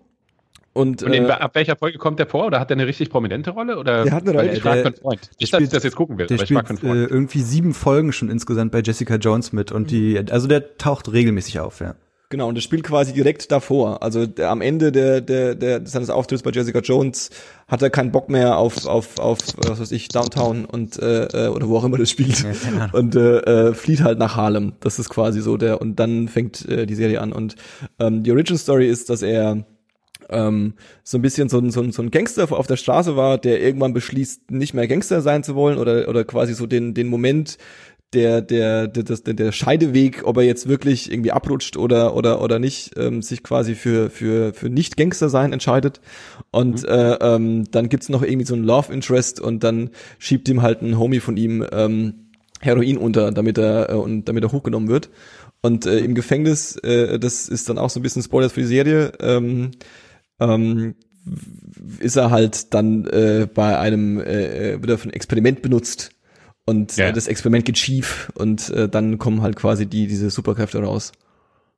Und, 0.73 1.03
und 1.03 1.13
in, 1.13 1.25
äh, 1.25 1.33
ab 1.33 1.53
welcher 1.53 1.75
Folge 1.75 1.99
kommt 1.99 2.17
der 2.17 2.25
vor? 2.25 2.47
Oder 2.47 2.59
hat 2.59 2.71
der 2.71 2.77
eine 2.77 2.87
richtig 2.87 3.11
prominente 3.11 3.51
Rolle? 3.51 3.77
Oder 3.77 4.05
der 4.05 4.13
hat 4.13 4.27
eine 4.27 4.35
Rolle. 4.35 4.53
Ich 4.53 4.61
frage 4.63 4.91
für 4.91 4.93
Freund. 4.93 5.29
Nicht, 5.39 5.53
dass 5.53 5.61
ich 5.61 5.69
das 5.69 5.83
jetzt 5.83 5.95
gucken 5.95 6.17
will, 6.17 6.25
der 6.25 6.37
aber 6.37 6.43
ich 6.45 6.51
frage 6.51 6.67
für 6.67 6.77
Freund. 6.77 7.11
Äh, 7.11 7.13
irgendwie 7.13 7.41
sieben 7.41 7.75
Folgen 7.75 8.11
schon 8.11 8.31
insgesamt 8.31 8.71
bei 8.71 8.81
Jessica 8.81 9.17
Jones 9.17 9.53
mit 9.53 9.71
und 9.71 9.91
die, 9.91 10.19
also 10.31 10.47
der 10.47 10.79
taucht 10.79 11.13
regelmäßig 11.13 11.59
auf, 11.59 11.79
ja. 11.79 11.93
Genau, 12.29 12.49
und 12.49 12.55
das 12.55 12.63
spielt 12.65 12.83
quasi 12.83 13.13
direkt 13.13 13.51
davor. 13.53 14.03
Also 14.03 14.25
der, 14.25 14.49
am 14.49 14.59
Ende 14.59 14.91
der, 14.91 15.21
der, 15.21 15.55
der, 15.55 15.87
seines 15.87 16.09
Auftritts 16.09 16.43
bei 16.43 16.51
Jessica 16.51 16.79
Jones 16.79 17.29
hat 17.69 17.81
er 17.81 17.89
keinen 17.89 18.11
Bock 18.11 18.29
mehr 18.29 18.57
auf, 18.57 18.85
auf, 18.85 19.17
auf 19.17 19.37
was 19.55 19.79
weiß 19.79 19.91
ich, 19.93 20.09
Downtown 20.09 20.65
und 20.65 20.99
äh, 20.99 21.25
äh 21.25 21.47
oder 21.47 21.69
wo 21.69 21.77
auch 21.77 21.85
immer 21.85 21.97
das 21.97 22.09
spielt. 22.09 22.43
Ja, 22.43 22.89
und 22.91 23.15
äh, 23.15 23.69
äh, 23.69 23.73
flieht 23.73 24.03
halt 24.03 24.19
nach 24.19 24.35
Harlem. 24.35 24.73
Das 24.81 24.99
ist 24.99 25.09
quasi 25.09 25.41
so 25.41 25.55
der, 25.55 25.79
und 25.79 25.95
dann 26.01 26.27
fängt 26.27 26.67
äh, 26.67 26.85
die 26.85 26.95
Serie 26.95 27.21
an. 27.21 27.31
Und 27.31 27.55
ähm, 27.97 28.23
die 28.23 28.31
Origin 28.33 28.57
Story 28.57 28.89
ist, 28.89 29.09
dass 29.09 29.21
er 29.21 29.63
ähm, 30.29 30.73
so 31.03 31.17
ein 31.17 31.21
bisschen 31.21 31.47
so 31.47 31.59
ein, 31.59 31.71
so, 31.71 31.81
ein, 31.81 31.93
so 31.93 32.01
ein 32.01 32.11
Gangster 32.11 32.51
auf 32.51 32.67
der 32.67 32.75
Straße 32.75 33.15
war, 33.15 33.37
der 33.37 33.61
irgendwann 33.61 33.93
beschließt, 33.93 34.51
nicht 34.51 34.73
mehr 34.73 34.87
Gangster 34.87 35.21
sein 35.21 35.43
zu 35.43 35.55
wollen 35.55 35.77
oder, 35.77 36.09
oder 36.09 36.25
quasi 36.25 36.53
so 36.53 36.65
den, 36.65 36.93
den 36.93 37.07
Moment 37.07 37.57
der, 38.13 38.41
der, 38.41 38.87
der, 38.87 39.03
der, 39.03 39.33
der 39.33 39.51
Scheideweg, 39.51 40.25
ob 40.25 40.37
er 40.37 40.43
jetzt 40.43 40.69
wirklich 40.69 41.11
irgendwie 41.11 41.31
abrutscht 41.31 41.75
oder, 41.75 42.15
oder, 42.15 42.41
oder 42.41 42.57
nicht, 42.57 42.97
ähm, 42.97 43.21
sich 43.21 43.43
quasi 43.43 43.75
für, 43.75 44.09
für, 44.09 44.53
für 44.53 44.69
nicht 44.69 44.95
Gangster 44.95 45.29
sein 45.29 45.51
entscheidet. 45.51 45.99
Und 46.51 46.83
mhm. 46.83 46.89
äh, 46.89 47.13
ähm, 47.15 47.71
dann 47.71 47.89
gibt's 47.89 48.09
noch 48.09 48.23
irgendwie 48.23 48.45
so 48.45 48.55
ein 48.55 48.63
Love 48.63 48.93
Interest 48.93 49.41
und 49.41 49.63
dann 49.63 49.89
schiebt 50.19 50.47
ihm 50.47 50.61
halt 50.61 50.81
ein 50.81 50.97
Homie 50.97 51.19
von 51.19 51.35
ihm 51.35 51.65
ähm, 51.71 52.29
Heroin 52.61 52.97
unter, 52.97 53.31
damit 53.31 53.57
er, 53.57 53.89
äh, 53.89 53.93
und 53.95 54.25
damit 54.25 54.43
er 54.43 54.51
hochgenommen 54.53 54.87
wird. 54.87 55.09
Und 55.61 55.85
äh, 55.85 55.99
im 55.99 56.15
Gefängnis, 56.15 56.77
äh, 56.77 57.19
das 57.19 57.49
ist 57.49 57.67
dann 57.67 57.77
auch 57.77 57.89
so 57.89 57.99
ein 57.99 58.03
bisschen 58.03 58.23
Spoilers 58.23 58.53
für 58.53 58.61
die 58.61 58.67
Serie, 58.67 59.11
ähm, 59.19 59.71
ähm, 60.39 60.95
ist 61.99 62.15
er 62.15 62.31
halt 62.31 62.73
dann 62.73 63.05
äh, 63.07 63.47
bei 63.53 63.77
einem, 63.77 64.19
äh, 64.19 64.75
äh 64.75 64.81
wird 64.81 64.89
er 64.89 64.97
für 64.97 65.09
ein 65.09 65.13
Experiment 65.13 65.61
benutzt 65.61 66.11
und 66.67 66.97
ja. 66.97 67.07
äh, 67.07 67.13
das 67.13 67.27
Experiment 67.27 67.65
geht 67.65 67.77
schief 67.77 68.31
und 68.35 68.69
äh, 68.69 68.89
dann 68.89 69.17
kommen 69.17 69.41
halt 69.41 69.55
quasi 69.55 69.87
die 69.87 70.05
diese 70.05 70.29
Superkräfte 70.29 70.83
raus. 70.83 71.13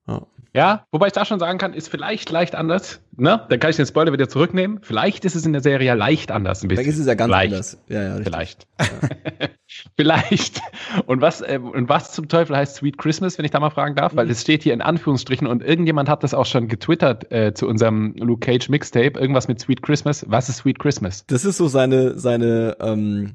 Ja. 0.07 0.21
ja, 0.55 0.85
wobei 0.91 1.07
ich 1.07 1.13
da 1.13 1.23
schon 1.23 1.39
sagen 1.39 1.59
kann, 1.59 1.73
ist 1.73 1.89
vielleicht 1.89 2.31
leicht 2.31 2.55
anders. 2.55 2.99
Ne? 3.15 3.45
Dann 3.47 3.59
kann 3.59 3.69
ich 3.69 3.75
den 3.75 3.85
Spoiler 3.85 4.11
wieder 4.11 4.27
zurücknehmen. 4.27 4.79
Vielleicht 4.81 5.23
ist 5.25 5.35
es 5.35 5.45
in 5.45 5.53
der 5.53 5.61
Serie 5.61 5.85
ja 5.85 5.93
leicht 5.93 6.31
anders 6.31 6.63
ein 6.63 6.69
bisschen. 6.69 6.85
Vielleicht 6.85 6.95
ist 6.95 7.01
es 7.01 7.05
ja 7.05 7.13
ganz 7.13 7.29
vielleicht. 7.29 7.53
anders. 7.53 7.77
Ja, 7.87 8.01
ja, 8.01 8.23
vielleicht. 8.23 8.67
Ja. 8.79 9.49
vielleicht. 9.95 10.61
Und 11.05 11.21
was, 11.21 11.41
äh, 11.41 11.59
und 11.61 11.87
was 11.89 12.11
zum 12.11 12.27
Teufel 12.27 12.57
heißt 12.57 12.77
Sweet 12.77 12.97
Christmas, 12.97 13.37
wenn 13.37 13.45
ich 13.45 13.51
da 13.51 13.59
mal 13.59 13.69
fragen 13.69 13.93
darf? 13.93 14.13
Mhm. 14.13 14.17
Weil 14.17 14.31
es 14.31 14.41
steht 14.41 14.63
hier 14.63 14.73
in 14.73 14.81
Anführungsstrichen 14.81 15.45
und 15.45 15.61
irgendjemand 15.61 16.09
hat 16.09 16.23
das 16.23 16.33
auch 16.33 16.47
schon 16.47 16.67
getwittert 16.67 17.31
äh, 17.31 17.53
zu 17.53 17.67
unserem 17.67 18.15
Luke 18.17 18.43
Cage 18.43 18.69
Mixtape. 18.69 19.19
Irgendwas 19.19 19.47
mit 19.47 19.59
Sweet 19.59 19.83
Christmas. 19.83 20.25
Was 20.27 20.49
ist 20.49 20.57
Sweet 20.57 20.79
Christmas? 20.79 21.27
Das 21.27 21.45
ist 21.45 21.57
so 21.57 21.67
seine, 21.67 22.17
seine, 22.17 22.77
ähm, 22.79 23.33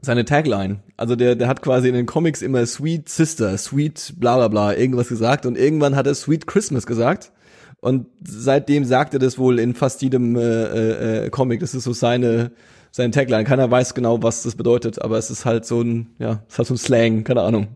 seine 0.00 0.24
Tagline. 0.24 0.80
Also 0.96 1.16
der, 1.16 1.34
der 1.34 1.48
hat 1.48 1.62
quasi 1.62 1.88
in 1.88 1.94
den 1.94 2.06
Comics 2.06 2.42
immer 2.42 2.64
Sweet 2.64 3.08
Sister, 3.08 3.56
Sweet 3.58 4.14
bla 4.18 4.36
bla 4.36 4.48
bla 4.48 4.74
irgendwas 4.74 5.08
gesagt 5.08 5.46
und 5.46 5.56
irgendwann 5.56 5.96
hat 5.96 6.06
er 6.06 6.14
Sweet 6.14 6.46
Christmas 6.46 6.86
gesagt. 6.86 7.32
Und 7.80 8.06
seitdem 8.24 8.84
sagt 8.84 9.14
er 9.14 9.20
das 9.20 9.38
wohl 9.38 9.60
in 9.60 9.74
fast 9.74 10.02
jedem 10.02 10.36
äh, 10.36 10.40
äh, 10.40 11.26
äh 11.26 11.30
Comic. 11.30 11.60
Das 11.60 11.74
ist 11.74 11.84
so 11.84 11.92
seine, 11.92 12.50
seine 12.90 13.12
Tagline. 13.12 13.44
Keiner 13.44 13.70
weiß 13.70 13.94
genau, 13.94 14.22
was 14.22 14.42
das 14.42 14.56
bedeutet, 14.56 15.00
aber 15.00 15.16
es 15.16 15.30
ist 15.30 15.44
halt 15.44 15.64
so 15.64 15.80
ein, 15.80 16.10
ja, 16.18 16.42
es 16.48 16.54
ist 16.54 16.58
halt 16.58 16.68
so 16.68 16.74
ein 16.74 16.78
Slang, 16.78 17.24
keine 17.24 17.42
Ahnung. 17.42 17.68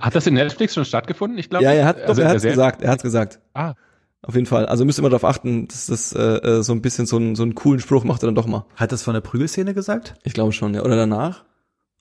Hat 0.00 0.14
das 0.14 0.26
in 0.28 0.34
Netflix 0.34 0.74
schon 0.74 0.84
stattgefunden? 0.84 1.38
Ich 1.38 1.50
glaube. 1.50 1.64
Ja, 1.64 1.72
er 1.72 1.86
hat, 1.86 2.00
also 2.02 2.22
er 2.22 2.28
hat's 2.28 2.44
gesagt, 2.44 2.82
er 2.82 2.90
hat's 2.90 3.02
gesagt. 3.02 3.40
Ah. 3.54 3.74
Auf 4.22 4.34
jeden 4.34 4.46
Fall. 4.46 4.66
Also 4.66 4.84
müsst 4.84 4.98
ihr 4.98 5.02
mal 5.02 5.08
darauf 5.08 5.24
achten, 5.24 5.66
dass 5.68 5.86
das 5.86 6.12
äh, 6.12 6.20
äh, 6.20 6.62
so 6.62 6.72
ein 6.72 6.82
bisschen 6.82 7.06
so, 7.06 7.16
ein, 7.16 7.34
so 7.36 7.42
einen 7.42 7.54
coolen 7.54 7.80
Spruch 7.80 8.04
macht 8.04 8.22
er 8.22 8.26
dann 8.26 8.34
doch 8.34 8.46
mal. 8.46 8.66
Hat 8.76 8.92
das 8.92 9.02
von 9.02 9.14
der 9.14 9.22
Prügelszene 9.22 9.72
gesagt? 9.72 10.14
Ich 10.24 10.34
glaube 10.34 10.52
schon, 10.52 10.74
ja. 10.74 10.82
Oder 10.82 10.96
danach? 10.96 11.44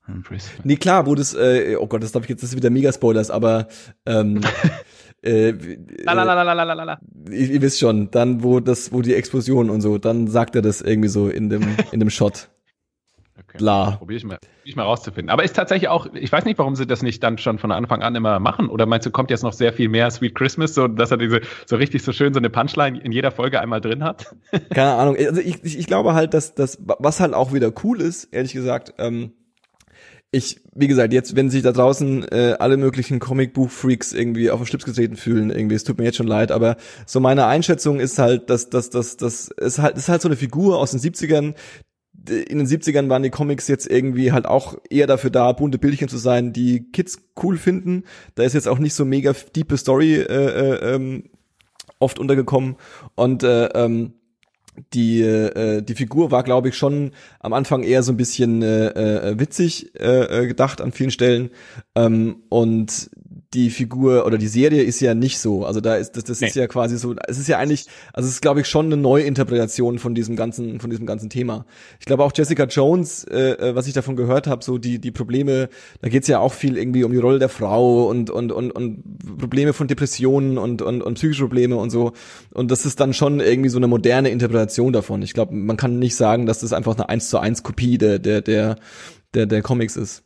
Hm, 0.05 0.24
nee, 0.63 0.76
klar, 0.76 1.05
wo 1.05 1.15
das, 1.15 1.34
äh, 1.34 1.78
oh 1.80 1.88
Gott, 1.88 2.03
das 2.03 2.11
darf 2.11 2.24
ich 2.24 2.30
jetzt, 2.30 2.43
das 2.43 2.51
ist 2.51 2.55
wieder 2.55 2.70
Mega-Spoilers, 2.70 3.32
aber 3.32 3.67
ähm, 4.05 4.41
äh, 5.22 5.51
Lalalala. 6.03 6.99
ihr, 7.30 7.51
ihr 7.51 7.61
wisst 7.61 7.80
schon, 7.80 8.11
dann, 8.11 8.43
wo 8.43 8.59
das, 8.59 8.91
wo 8.91 9.01
die 9.01 9.13
Explosion 9.13 9.70
und 9.70 9.82
so, 9.82 9.97
dann 9.97 10.28
sagt 10.28 10.55
er 10.55 10.61
das 10.61 10.82
irgendwie 10.82 11.09
so 11.09 11.30
in 11.30 11.49
dem, 11.49 11.61
in 11.91 11.99
dem 11.99 12.09
Shot. 12.09 12.49
Okay. 13.47 13.57
Bla. 13.57 13.91
Probiere 13.91 14.17
ich 14.17 14.23
mal, 14.23 14.37
probier 14.37 14.51
ich 14.63 14.75
mal 14.75 14.83
rauszufinden. 14.83 15.29
Aber 15.29 15.43
ist 15.43 15.55
tatsächlich 15.55 15.87
auch, 15.87 16.07
ich 16.13 16.31
weiß 16.31 16.45
nicht, 16.45 16.57
warum 16.57 16.75
sie 16.75 16.85
das 16.85 17.01
nicht 17.01 17.23
dann 17.23 17.37
schon 17.37 17.57
von 17.57 17.71
Anfang 17.71 18.01
an 18.01 18.15
immer 18.15 18.39
machen. 18.39 18.69
Oder 18.69 18.85
meinst 18.85 19.05
du, 19.05 19.11
kommt 19.11 19.29
jetzt 19.29 19.43
noch 19.43 19.53
sehr 19.53 19.71
viel 19.73 19.89
mehr 19.89 20.11
Sweet 20.11 20.35
Christmas, 20.35 20.73
so 20.73 20.87
dass 20.87 21.11
er 21.11 21.17
diese 21.17 21.41
so 21.65 21.75
richtig 21.77 22.03
so 22.03 22.11
schön 22.11 22.33
so 22.33 22.39
eine 22.39 22.49
Punchline 22.49 22.99
in 22.99 23.11
jeder 23.11 23.31
Folge 23.31 23.59
einmal 23.61 23.81
drin 23.81 24.03
hat? 24.03 24.35
Keine 24.73 24.93
Ahnung. 24.93 25.15
Also 25.17 25.41
ich, 25.41 25.63
ich, 25.63 25.79
ich 25.79 25.87
glaube 25.87 26.13
halt, 26.13 26.33
dass 26.33 26.53
das, 26.53 26.79
was 26.81 27.19
halt 27.19 27.33
auch 27.33 27.53
wieder 27.53 27.71
cool 27.83 28.01
ist, 28.01 28.25
ehrlich 28.25 28.53
gesagt, 28.53 28.93
ähm, 28.97 29.31
ich, 30.31 30.61
wie 30.75 30.87
gesagt, 30.87 31.11
jetzt, 31.11 31.35
wenn 31.35 31.49
sich 31.49 31.63
da 31.63 31.71
draußen 31.71 32.23
äh, 32.27 32.55
alle 32.59 32.77
möglichen 32.77 33.19
Comicbuch-Freaks 33.19 34.13
irgendwie 34.13 34.51
auf 34.51 34.59
den 34.59 34.67
Schlips 34.67 34.85
getreten 34.85 35.15
fühlen, 35.15 35.49
irgendwie, 35.49 35.73
es 35.73 35.83
tut 35.83 35.97
mir 35.97 36.03
jetzt 36.03 36.17
schon 36.17 36.27
leid, 36.27 36.51
aber 36.51 36.77
so 37.07 37.19
meine 37.19 37.47
Einschätzung 37.47 37.99
ist 37.99 38.19
halt, 38.19 38.49
dass 38.51 38.69
dass 38.69 38.91
dass 38.91 39.17
dass 39.17 39.47
ist 39.47 39.79
halt 39.79 39.97
ist 39.97 40.07
halt 40.07 40.21
so 40.21 40.27
eine 40.27 40.35
Figur 40.35 40.77
aus 40.77 40.91
den 40.91 40.99
70ern, 40.99 41.55
in 42.30 42.57
den 42.59 42.67
70ern 42.67 43.09
waren 43.09 43.23
die 43.23 43.30
Comics 43.30 43.67
jetzt 43.67 43.89
irgendwie 43.89 44.32
halt 44.32 44.45
auch 44.45 44.77
eher 44.89 45.07
dafür 45.07 45.30
da, 45.30 45.51
bunte 45.51 45.77
Bildchen 45.77 46.07
zu 46.07 46.17
sein, 46.17 46.53
die 46.53 46.91
Kids 46.91 47.21
cool 47.43 47.57
finden. 47.57 48.03
Da 48.36 48.43
ist 48.43 48.53
jetzt 48.53 48.67
auch 48.67 48.80
nicht 48.80 48.93
so 48.93 49.05
mega 49.05 49.34
diepe 49.55 49.77
Story 49.77 50.15
äh, 50.15 50.23
äh, 50.23 50.95
ähm, 50.95 51.23
oft 51.99 52.19
untergekommen 52.19 52.77
und 53.15 53.43
äh, 53.43 53.65
ähm, 53.67 54.13
die 54.93 55.21
äh, 55.21 55.82
die 55.82 55.95
Figur 55.95 56.32
war 56.32 56.43
glaube 56.43 56.69
ich 56.69 56.77
schon 56.77 57.11
am 57.39 57.51
Anfang 57.51 57.84
eher 57.84 58.03
so 58.03 58.13
ein 58.13 58.17
bisschen 58.17 58.61
äh, 58.61 58.88
äh, 58.88 59.39
witzig 59.39 59.93
äh, 59.99 60.43
äh, 60.43 60.47
gedacht 60.47 60.80
an 60.80 60.93
vielen 60.93 61.11
Stellen 61.11 61.49
ähm, 61.95 62.43
und 62.47 63.09
die 63.56 63.72
Figur 63.72 64.28
oder 64.28 64.38
die 64.38 64.47
Serie 64.47 64.84
ist 64.84 65.00
ja 65.00 65.16
nicht 65.16 65.39
so. 65.39 65.66
Also 65.66 65.82
da 65.82 65.95
ist 65.95 66.16
das, 66.16 66.24
das 66.26 66.39
nee. 66.39 66.47
ist 66.47 66.56
ja 66.56 66.68
quasi 66.68 66.97
so. 66.97 67.16
Es 67.28 67.39
ist 67.39 67.47
ja 67.47 67.58
eigentlich, 67.58 67.88
also 68.14 68.28
es 68.28 68.36
ist 68.36 68.41
glaube 68.41 68.62
ich 68.62 68.68
schon 68.68 68.86
eine 68.86 68.97
Neuinterpretation 68.97 69.97
von 69.97 70.14
diesem 70.14 70.36
ganzen, 70.36 70.80
von 70.80 70.91
diesem 70.91 71.08
ganzen 71.08 71.32
Thema. 71.32 71.66
Ich 72.00 72.06
glaube 72.06 72.24
auch 72.24 72.32
Jessica 72.36 72.66
Jones, 72.66 73.24
äh, 73.24 73.54
äh 73.54 73.76
was 73.76 73.88
ich 73.88 73.93
davon 73.93 74.16
gehört 74.16 74.45
habe, 74.45 74.64
so 74.64 74.78
die 74.78 75.00
die 75.00 75.10
Probleme, 75.10 75.70
da 76.02 76.10
geht's 76.10 76.28
ja 76.28 76.39
auch 76.39 76.54
viel 76.54 76.78
irgendwie 76.78 77.04
um 77.04 77.12
die 77.12 77.18
Rolle 77.18 77.39
der 77.39 77.50
Frau 77.50 78.08
und 78.08 78.30
und 78.30 78.52
und 78.52 78.72
und 78.72 79.38
Probleme 79.39 79.74
von 79.74 79.88
Depressionen 79.88 80.60
und 80.60 80.84
und 80.84 81.02
und 81.02 81.16
psychische 81.16 81.43
Probleme 81.43 81.76
und 81.78 81.89
so. 81.89 82.14
Und 82.54 82.70
das 82.70 82.86
ist 82.86 83.00
dann 83.00 83.14
schon 83.14 83.39
irgendwie 83.39 83.70
so 83.70 83.78
eine 83.78 83.88
moderne 83.88 84.30
Interpretation 84.30 84.93
davon. 84.93 85.24
Ich 85.24 85.34
glaube, 85.34 85.56
man 85.56 85.76
kann 85.76 85.97
nicht 85.97 86.16
sagen, 86.16 86.45
dass 86.45 86.60
das 86.60 86.72
einfach 86.72 86.95
eine 86.95 87.10
eins 87.10 87.30
zu 87.30 87.39
eins 87.39 87.64
Kopie 87.64 87.97
der 87.97 88.20
der 88.20 88.41
der 88.41 88.76
der, 89.34 89.47
der 89.47 89.62
Comics 89.64 89.95
ist. 89.95 90.24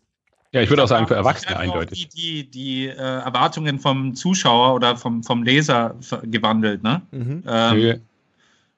Ja, 0.54 0.62
ich 0.62 0.70
würde 0.70 0.84
auch 0.84 0.88
sagen, 0.88 1.08
für 1.08 1.16
Erwachsene 1.16 1.58
eindeutig. 1.58 2.10
Die, 2.10 2.44
die, 2.44 2.52
die 2.52 2.88
äh, 2.88 2.94
Erwartungen 2.94 3.80
vom 3.80 4.14
Zuschauer 4.14 4.76
oder 4.76 4.96
vom, 4.96 5.24
vom 5.24 5.42
Leser 5.42 5.96
gewandelt, 6.24 6.84
ne? 6.84 7.02
Mhm. 7.12 7.44
Ähm, 7.48 8.02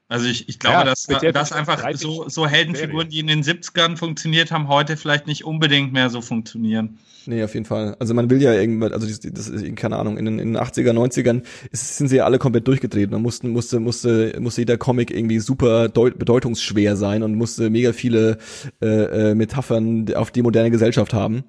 also 0.08 0.28
ich, 0.28 0.48
ich 0.48 0.60
glaube, 0.60 0.78
ja, 0.78 0.84
dass, 0.84 1.08
dass 1.08 1.52
einfach 1.52 1.84
so, 1.94 2.30
so 2.30 2.46
Heldenfiguren, 2.46 3.10
die 3.10 3.20
in 3.20 3.28
den 3.28 3.42
70ern 3.42 3.98
funktioniert 3.98 4.52
haben, 4.52 4.68
heute 4.68 4.98
vielleicht 4.98 5.26
nicht 5.26 5.46
unbedingt 5.46 5.94
mehr 5.94 6.12
so 6.12 6.22
funktionieren. 6.22 7.00
Nee, 7.26 7.44
auf 7.44 7.56
jeden 7.56 7.66
Fall. 7.66 7.96
Also 8.00 8.14
man 8.14 8.30
will 8.30 8.40
ja 8.40 8.54
irgendwann, 8.54 8.94
also 8.94 9.08
das, 9.08 9.20
das 9.20 9.48
ist, 9.48 9.76
keine 9.76 9.98
Ahnung, 9.98 10.18
in 10.18 10.26
den, 10.26 10.38
in 10.38 10.54
den 10.54 10.62
80er, 10.62 10.92
90ern 10.92 11.42
ist, 11.72 11.98
sind 11.98 12.08
sie 12.08 12.18
ja 12.18 12.26
alle 12.26 12.38
komplett 12.38 12.68
durchgedreht. 12.68 13.10
Man 13.10 13.24
musste, 13.24 13.48
musste, 13.48 13.80
musste, 13.80 14.38
musste 14.40 14.62
jeder 14.62 14.78
Comic 14.78 15.10
irgendwie 15.10 15.40
super 15.40 15.90
deut, 15.90 16.20
bedeutungsschwer 16.20 16.96
sein 16.96 17.24
und 17.24 17.34
musste 17.34 17.72
mega 17.72 17.92
viele 17.92 18.38
äh, 18.84 19.32
äh, 19.32 19.36
Metaphern 19.36 20.14
auf 20.14 20.30
die 20.30 20.44
moderne 20.44 20.70
Gesellschaft 20.70 21.16
haben. 21.16 21.46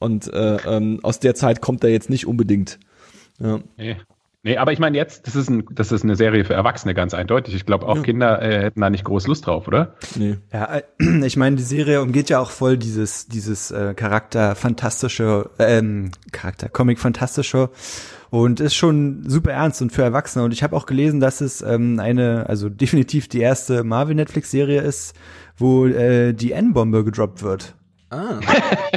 Und 0.00 0.32
äh, 0.32 0.56
ähm, 0.66 0.98
aus 1.04 1.20
der 1.20 1.36
Zeit 1.36 1.60
kommt 1.60 1.84
er 1.84 1.90
jetzt 1.90 2.10
nicht 2.10 2.26
unbedingt. 2.26 2.80
Ja. 3.38 3.60
Nee. 3.76 3.96
Nee, 4.42 4.56
aber 4.56 4.72
ich 4.72 4.78
meine 4.78 4.96
jetzt, 4.96 5.26
das 5.26 5.36
ist, 5.36 5.50
ein, 5.50 5.66
das 5.70 5.92
ist 5.92 6.02
eine 6.02 6.16
Serie 6.16 6.44
für 6.46 6.54
Erwachsene, 6.54 6.94
ganz 6.94 7.12
eindeutig. 7.12 7.54
Ich 7.54 7.66
glaube, 7.66 7.86
auch 7.86 7.96
ja. 7.96 8.02
Kinder 8.02 8.40
äh, 8.40 8.62
hätten 8.62 8.80
da 8.80 8.88
nicht 8.88 9.04
groß 9.04 9.26
Lust 9.26 9.46
drauf, 9.46 9.68
oder? 9.68 9.96
Nee. 10.16 10.38
Ja, 10.50 10.76
äh, 10.76 10.82
ich 11.26 11.36
meine, 11.36 11.56
die 11.56 11.62
Serie 11.62 12.00
umgeht 12.00 12.30
ja 12.30 12.38
auch 12.38 12.50
voll 12.50 12.78
dieses, 12.78 13.26
dieses 13.28 13.70
äh, 13.70 13.92
Charakter 13.92 14.54
fantastische, 14.54 15.50
ähm, 15.58 16.12
Charakter, 16.32 16.70
Comic 16.70 16.98
fantastische 16.98 17.68
und 18.30 18.60
ist 18.60 18.74
schon 18.74 19.28
super 19.28 19.52
ernst 19.52 19.82
und 19.82 19.92
für 19.92 20.02
Erwachsene. 20.02 20.44
Und 20.44 20.52
ich 20.52 20.62
habe 20.62 20.74
auch 20.74 20.86
gelesen, 20.86 21.20
dass 21.20 21.42
es 21.42 21.60
ähm, 21.60 21.98
eine, 22.00 22.46
also 22.48 22.68
definitiv 22.70 23.28
die 23.28 23.40
erste 23.40 23.84
Marvel-Netflix-Serie 23.84 24.80
ist, 24.80 25.14
wo 25.58 25.86
äh, 25.86 26.32
die 26.32 26.52
N-Bombe 26.52 27.04
gedroppt 27.04 27.42
wird. 27.42 27.74
Ah. 28.08 28.40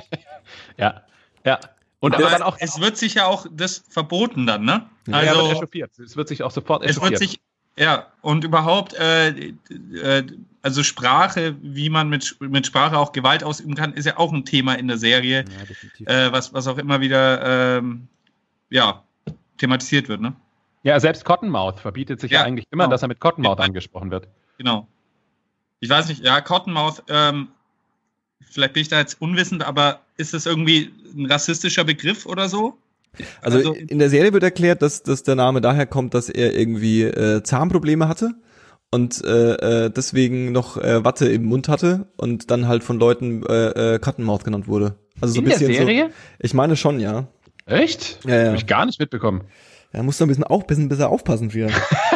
ja, 0.77 1.01
ja. 1.45 1.59
Und 2.03 2.15
aber 2.15 2.29
dann 2.29 2.41
auch. 2.41 2.57
Es 2.59 2.81
wird 2.81 2.97
sich 2.97 3.13
ja 3.13 3.27
auch 3.27 3.45
das 3.49 3.85
verboten 3.87 4.45
dann, 4.45 4.65
ne? 4.65 4.89
Also, 5.09 5.53
ja, 5.53 5.61
wird. 5.71 5.99
Es 5.99 6.17
wird 6.17 6.27
sich 6.27 6.43
auch 6.43 6.51
sofort 6.51 6.83
echauffiert. 6.83 7.13
Es 7.13 7.21
wird 7.21 7.29
sich, 7.29 7.39
ja, 7.77 8.07
und 8.21 8.43
überhaupt, 8.43 8.93
äh, 8.95 9.29
äh, 9.29 10.27
also 10.61 10.83
Sprache, 10.83 11.55
wie 11.61 11.89
man 11.89 12.09
mit, 12.09 12.35
mit 12.41 12.67
Sprache 12.67 12.97
auch 12.97 13.13
Gewalt 13.13 13.45
ausüben 13.45 13.75
kann, 13.75 13.93
ist 13.93 14.03
ja 14.03 14.17
auch 14.17 14.33
ein 14.33 14.43
Thema 14.43 14.73
in 14.73 14.89
der 14.89 14.97
Serie, 14.97 15.45
ja, 15.97 16.25
äh, 16.25 16.31
was, 16.33 16.53
was 16.53 16.67
auch 16.67 16.77
immer 16.77 16.99
wieder, 16.99 17.77
ähm, 17.77 18.09
ja, 18.69 19.01
thematisiert 19.57 20.09
wird, 20.09 20.19
ne? 20.19 20.35
Ja, 20.83 20.99
selbst 20.99 21.23
Cottonmouth 21.23 21.79
verbietet 21.79 22.19
sich 22.19 22.31
ja, 22.31 22.41
ja 22.41 22.45
eigentlich 22.45 22.65
immer, 22.71 22.83
genau. 22.83 22.91
dass 22.91 23.01
er 23.01 23.07
mit 23.07 23.21
Cottonmouth 23.21 23.59
ja. 23.59 23.63
angesprochen 23.63 24.11
wird. 24.11 24.27
Genau. 24.57 24.89
Ich 25.79 25.89
weiß 25.89 26.09
nicht, 26.09 26.25
ja, 26.25 26.41
Cottonmouth, 26.41 27.01
ähm, 27.07 27.47
vielleicht 28.41 28.73
bin 28.73 28.81
ich 28.81 28.89
da 28.89 28.99
jetzt 28.99 29.21
unwissend, 29.21 29.63
aber 29.65 30.01
ist 30.17 30.33
das 30.33 30.45
irgendwie 30.45 30.91
ein 31.15 31.25
rassistischer 31.25 31.83
Begriff 31.83 32.25
oder 32.25 32.49
so? 32.49 32.77
Also, 33.41 33.57
also 33.57 33.73
in 33.73 33.99
der 33.99 34.09
Serie 34.09 34.33
wird 34.33 34.43
erklärt, 34.43 34.81
dass, 34.81 35.03
dass 35.03 35.23
der 35.23 35.35
Name 35.35 35.61
daher 35.61 35.85
kommt, 35.85 36.13
dass 36.13 36.29
er 36.29 36.57
irgendwie 36.57 37.03
äh, 37.03 37.43
Zahnprobleme 37.43 38.07
hatte 38.07 38.33
und 38.91 39.23
äh, 39.23 39.85
äh, 39.85 39.89
deswegen 39.89 40.51
noch 40.51 40.77
äh, 40.77 41.03
Watte 41.03 41.27
im 41.27 41.45
Mund 41.45 41.67
hatte 41.67 42.07
und 42.17 42.49
dann 42.49 42.67
halt 42.67 42.83
von 42.83 42.99
Leuten 42.99 43.43
äh, 43.45 43.95
äh, 43.95 43.99
Cottonmouth 43.99 44.43
genannt 44.43 44.67
wurde. 44.67 44.95
Also 45.21 45.35
so 45.35 45.41
in 45.41 45.45
ein 45.45 45.49
bisschen 45.49 45.67
der 45.67 45.77
Serie? 45.77 46.05
So, 46.05 46.13
ich 46.39 46.53
meine 46.53 46.75
schon, 46.75 46.99
ja. 46.99 47.27
Echt? 47.65 48.19
Ja, 48.25 48.35
ja. 48.35 48.47
Hab 48.49 48.55
ich 48.55 48.67
gar 48.67 48.85
nicht 48.85 48.99
mitbekommen. 48.99 49.41
Ja, 49.93 50.01
musst 50.01 50.19
du 50.19 50.25
ein 50.25 50.27
bisschen 50.27 50.43
auch 50.43 50.61
ein 50.61 50.67
bisschen 50.67 50.89
besser 50.89 51.09
aufpassen 51.09 51.53
wieder. 51.53 51.69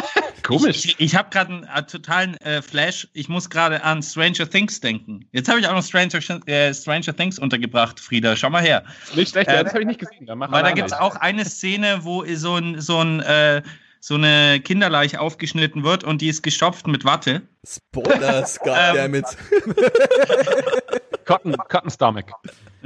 Komisch. 0.48 0.86
Ich, 0.86 0.96
ich, 0.98 1.14
habe 1.14 1.28
gerade 1.28 1.52
einen 1.52 1.64
äh, 1.64 1.82
totalen 1.82 2.34
äh, 2.38 2.62
Flash. 2.62 3.06
Ich 3.12 3.28
muss 3.28 3.50
gerade 3.50 3.84
an 3.84 4.02
Stranger 4.02 4.48
Things 4.48 4.80
denken. 4.80 5.28
Jetzt 5.30 5.46
habe 5.50 5.60
ich 5.60 5.66
auch 5.66 5.74
noch 5.74 5.84
Stranger, 5.84 6.20
äh, 6.46 6.72
Stranger 6.72 7.14
Things 7.14 7.38
untergebracht, 7.38 8.00
Frieda. 8.00 8.34
Schau 8.34 8.48
mal 8.48 8.62
her. 8.62 8.82
Nicht 9.14 9.32
schlecht, 9.32 9.50
äh, 9.50 9.62
das 9.62 9.74
habe 9.74 9.82
ich 9.82 9.86
nicht 9.86 10.00
gesehen. 10.00 10.24
Dann 10.24 10.40
weil 10.40 10.62
da 10.62 10.70
gibt 10.70 10.86
es 10.86 10.94
auch 10.94 11.16
eine 11.16 11.44
Szene, 11.44 11.98
wo 12.00 12.24
so 12.34 12.56
ein, 12.56 12.80
so 12.80 12.98
ein 12.98 13.20
äh, 13.20 13.62
so 14.00 14.14
eine 14.14 14.58
Kinderleiche 14.60 15.20
aufgeschnitten 15.20 15.84
wird 15.84 16.02
und 16.02 16.22
die 16.22 16.28
ist 16.28 16.42
gestopft 16.42 16.86
mit 16.86 17.04
Watte. 17.04 17.42
Spoilers, 17.66 18.58
goddammit. 18.64 19.26
Ähm, 19.52 19.74
Cotton, 21.26 21.56
Cotton 21.68 21.90
Stomach. 21.90 22.24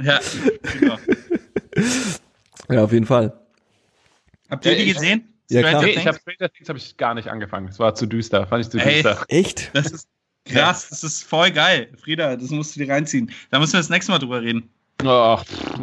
Ja, 0.01 0.19
genau. 0.79 0.97
Ja, 2.69 2.83
auf 2.83 2.91
jeden 2.91 3.05
Fall. 3.05 3.39
Habt 4.49 4.65
ihr 4.65 4.75
die 4.75 4.91
gesehen? 4.91 5.32
Ja, 5.49 5.61
klar. 5.61 5.83
Nee, 5.83 5.91
ich 5.91 6.07
habe 6.07 6.17
Stranger 6.17 6.49
Things 6.51 6.69
habe 6.69 6.79
ich 6.79 6.97
gar 6.97 7.13
nicht 7.13 7.27
angefangen. 7.27 7.67
Es 7.67 7.79
war 7.79 7.95
zu 7.95 8.05
düster, 8.05 8.47
fand 8.47 8.65
ich 8.65 8.71
zu 8.71 8.77
Ey, 8.79 9.03
düster. 9.03 9.25
Echt? 9.27 9.69
Das 9.73 9.91
ist 9.91 10.07
krass, 10.45 10.89
das 10.89 11.03
ist 11.03 11.23
voll 11.23 11.51
geil. 11.51 11.89
Frieda, 12.01 12.35
das 12.35 12.49
musst 12.49 12.75
du 12.75 12.79
dir 12.79 12.91
reinziehen. 12.91 13.31
Da 13.51 13.59
müssen 13.59 13.73
wir 13.73 13.79
das 13.79 13.89
nächste 13.89 14.11
Mal 14.11 14.19
drüber 14.19 14.41
reden. 14.41 14.69
Oh, 15.03 15.37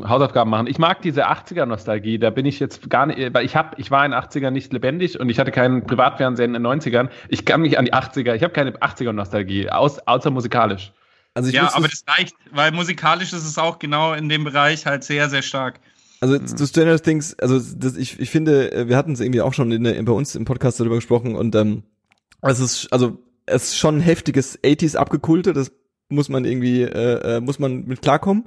Hausaufgaben 0.08 0.50
machen. 0.50 0.66
Ich 0.66 0.78
mag 0.78 1.02
diese 1.02 1.28
80er-Nostalgie. 1.28 2.18
Da 2.18 2.30
bin 2.30 2.46
ich 2.46 2.58
jetzt 2.58 2.88
gar 2.88 3.06
nicht, 3.06 3.34
weil 3.34 3.44
ich 3.44 3.54
habe, 3.54 3.74
ich 3.76 3.90
war 3.90 4.04
in 4.06 4.12
den 4.12 4.20
80ern 4.20 4.50
nicht 4.50 4.72
lebendig 4.72 5.20
und 5.20 5.28
ich 5.28 5.38
hatte 5.38 5.50
keinen 5.50 5.86
Privatfernsehen 5.86 6.54
in 6.54 6.62
den 6.62 6.80
90ern. 6.80 7.10
Ich 7.28 7.44
kann 7.44 7.60
mich 7.60 7.78
an 7.78 7.84
die 7.84 7.92
80er, 7.92 8.34
ich 8.34 8.42
habe 8.42 8.54
keine 8.54 8.70
80er-Nostalgie, 8.72 9.68
außer 9.68 10.30
musikalisch. 10.30 10.92
Also 11.34 11.50
ja, 11.50 11.72
aber 11.74 11.88
das 11.88 12.04
reicht, 12.06 12.34
weil 12.50 12.72
musikalisch 12.72 13.32
ist 13.32 13.44
es 13.44 13.58
auch 13.58 13.78
genau 13.78 14.14
in 14.14 14.28
dem 14.28 14.44
Bereich 14.44 14.86
halt 14.86 15.04
sehr, 15.04 15.28
sehr 15.28 15.42
stark. 15.42 15.80
Also 16.20 16.38
mhm. 16.38 16.46
zu 16.46 16.66
Stranger 16.66 17.00
Things, 17.00 17.38
also 17.38 17.58
das, 17.58 17.96
ich, 17.96 18.20
ich 18.20 18.30
finde, 18.30 18.72
äh, 18.72 18.88
wir 18.88 18.96
hatten 18.96 19.12
es 19.12 19.20
irgendwie 19.20 19.40
auch 19.40 19.54
schon 19.54 19.72
in, 19.72 19.84
in, 19.84 20.04
bei 20.04 20.12
uns 20.12 20.34
im 20.34 20.44
Podcast 20.44 20.78
darüber 20.78 20.96
gesprochen 20.96 21.34
und 21.34 21.54
ähm, 21.54 21.82
es 22.42 22.60
ist, 22.60 22.92
also 22.92 23.18
es 23.46 23.64
ist 23.64 23.78
schon 23.78 23.96
ein 23.96 24.00
heftiges 24.00 24.58
80s 24.62 24.96
abgekulte, 24.96 25.52
das 25.52 25.72
muss 26.10 26.28
man 26.28 26.44
irgendwie, 26.44 26.82
äh, 26.82 27.36
äh, 27.36 27.40
muss 27.40 27.58
man 27.58 27.86
mit 27.86 28.02
klarkommen. 28.02 28.44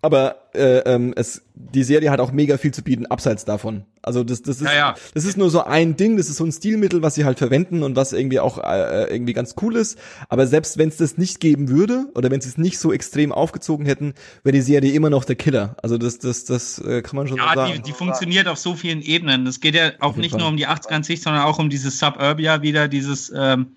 Aber 0.00 0.36
äh, 0.54 0.78
ähm, 0.80 1.12
es, 1.16 1.42
die 1.54 1.82
Serie 1.82 2.10
hat 2.10 2.20
auch 2.20 2.30
mega 2.30 2.56
viel 2.56 2.72
zu 2.72 2.82
bieten, 2.82 3.06
abseits 3.06 3.44
davon. 3.44 3.84
Also 4.00 4.22
das, 4.22 4.42
das, 4.42 4.60
ist, 4.60 4.66
ja, 4.66 4.74
ja. 4.74 4.94
das 5.12 5.24
ist 5.24 5.36
nur 5.36 5.50
so 5.50 5.64
ein 5.64 5.96
Ding, 5.96 6.16
das 6.16 6.28
ist 6.28 6.36
so 6.36 6.44
ein 6.44 6.52
Stilmittel, 6.52 7.02
was 7.02 7.16
sie 7.16 7.24
halt 7.24 7.38
verwenden 7.38 7.82
und 7.82 7.96
was 7.96 8.12
irgendwie 8.12 8.38
auch 8.38 8.58
äh, 8.58 9.12
irgendwie 9.12 9.32
ganz 9.32 9.56
cool 9.60 9.76
ist. 9.76 9.98
Aber 10.28 10.46
selbst 10.46 10.78
wenn 10.78 10.88
es 10.88 10.98
das 10.98 11.18
nicht 11.18 11.40
geben 11.40 11.68
würde 11.68 12.06
oder 12.14 12.30
wenn 12.30 12.40
sie 12.40 12.48
es 12.48 12.58
nicht 12.58 12.78
so 12.78 12.92
extrem 12.92 13.32
aufgezogen 13.32 13.86
hätten, 13.86 14.14
wäre 14.44 14.52
die 14.52 14.62
Serie 14.62 14.92
immer 14.92 15.10
noch 15.10 15.24
der 15.24 15.36
Killer. 15.36 15.76
Also 15.82 15.98
das, 15.98 16.18
das, 16.18 16.44
das 16.44 16.78
äh, 16.78 17.02
kann 17.02 17.16
man 17.16 17.26
schon 17.26 17.38
ja, 17.38 17.48
so 17.48 17.54
sagen. 17.56 17.70
Ja, 17.70 17.76
die, 17.76 17.82
die 17.82 17.92
funktioniert 17.92 18.46
auf 18.46 18.58
so 18.58 18.74
vielen 18.76 19.02
Ebenen. 19.02 19.46
Es 19.46 19.60
geht 19.60 19.74
ja 19.74 19.92
auch 19.98 20.16
nicht 20.16 20.30
Fall. 20.30 20.40
nur 20.40 20.48
um 20.48 20.56
die 20.56 20.68
80er 20.68 20.92
an 20.92 21.02
sich, 21.02 21.20
sondern 21.22 21.42
auch 21.42 21.58
um 21.58 21.70
dieses 21.70 21.98
Suburbia 21.98 22.62
wieder, 22.62 22.86
dieses 22.86 23.32
ähm, 23.36 23.76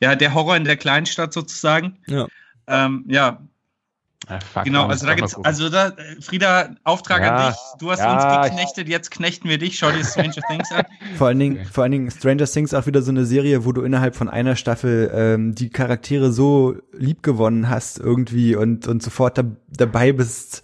ja 0.00 0.16
der 0.16 0.34
Horror 0.34 0.56
in 0.56 0.64
der 0.64 0.76
Kleinstadt 0.76 1.32
sozusagen. 1.32 1.98
Ja. 2.08 2.26
Ähm, 2.66 3.04
ja, 3.08 3.40
Ah, 4.28 4.38
fuck, 4.40 4.64
genau, 4.64 4.86
also 4.86 5.06
da 5.06 5.14
gibt's, 5.14 5.36
also 5.42 5.68
da, 5.68 5.92
Frieda, 6.20 6.76
Auftrag 6.84 7.22
ja, 7.22 7.36
an 7.36 7.50
dich. 7.50 7.60
Du 7.80 7.90
hast 7.90 7.98
ja, 8.00 8.40
uns 8.40 8.48
geknechtet, 8.48 8.88
jetzt 8.88 9.10
knechten 9.10 9.48
wir 9.48 9.58
dich. 9.58 9.78
Schau 9.78 9.90
dir 9.90 10.04
Stranger 10.04 10.42
Things 10.48 10.70
an. 10.70 10.84
Vor 11.16 11.26
allen 11.26 11.38
Dingen, 11.38 11.64
vor 11.66 11.82
allen 11.82 11.92
Dingen 11.92 12.10
Stranger 12.10 12.46
Things 12.46 12.72
auch 12.74 12.86
wieder 12.86 13.02
so 13.02 13.10
eine 13.10 13.26
Serie, 13.26 13.64
wo 13.64 13.72
du 13.72 13.82
innerhalb 13.82 14.14
von 14.14 14.28
einer 14.28 14.56
Staffel 14.56 15.10
ähm, 15.12 15.54
die 15.54 15.70
Charaktere 15.70 16.32
so 16.32 16.76
lieb 16.92 17.22
gewonnen 17.22 17.68
hast 17.68 17.98
irgendwie 17.98 18.54
und 18.54 18.86
und 18.86 19.02
sofort 19.02 19.38
da, 19.38 19.44
dabei 19.68 20.12
bist. 20.12 20.62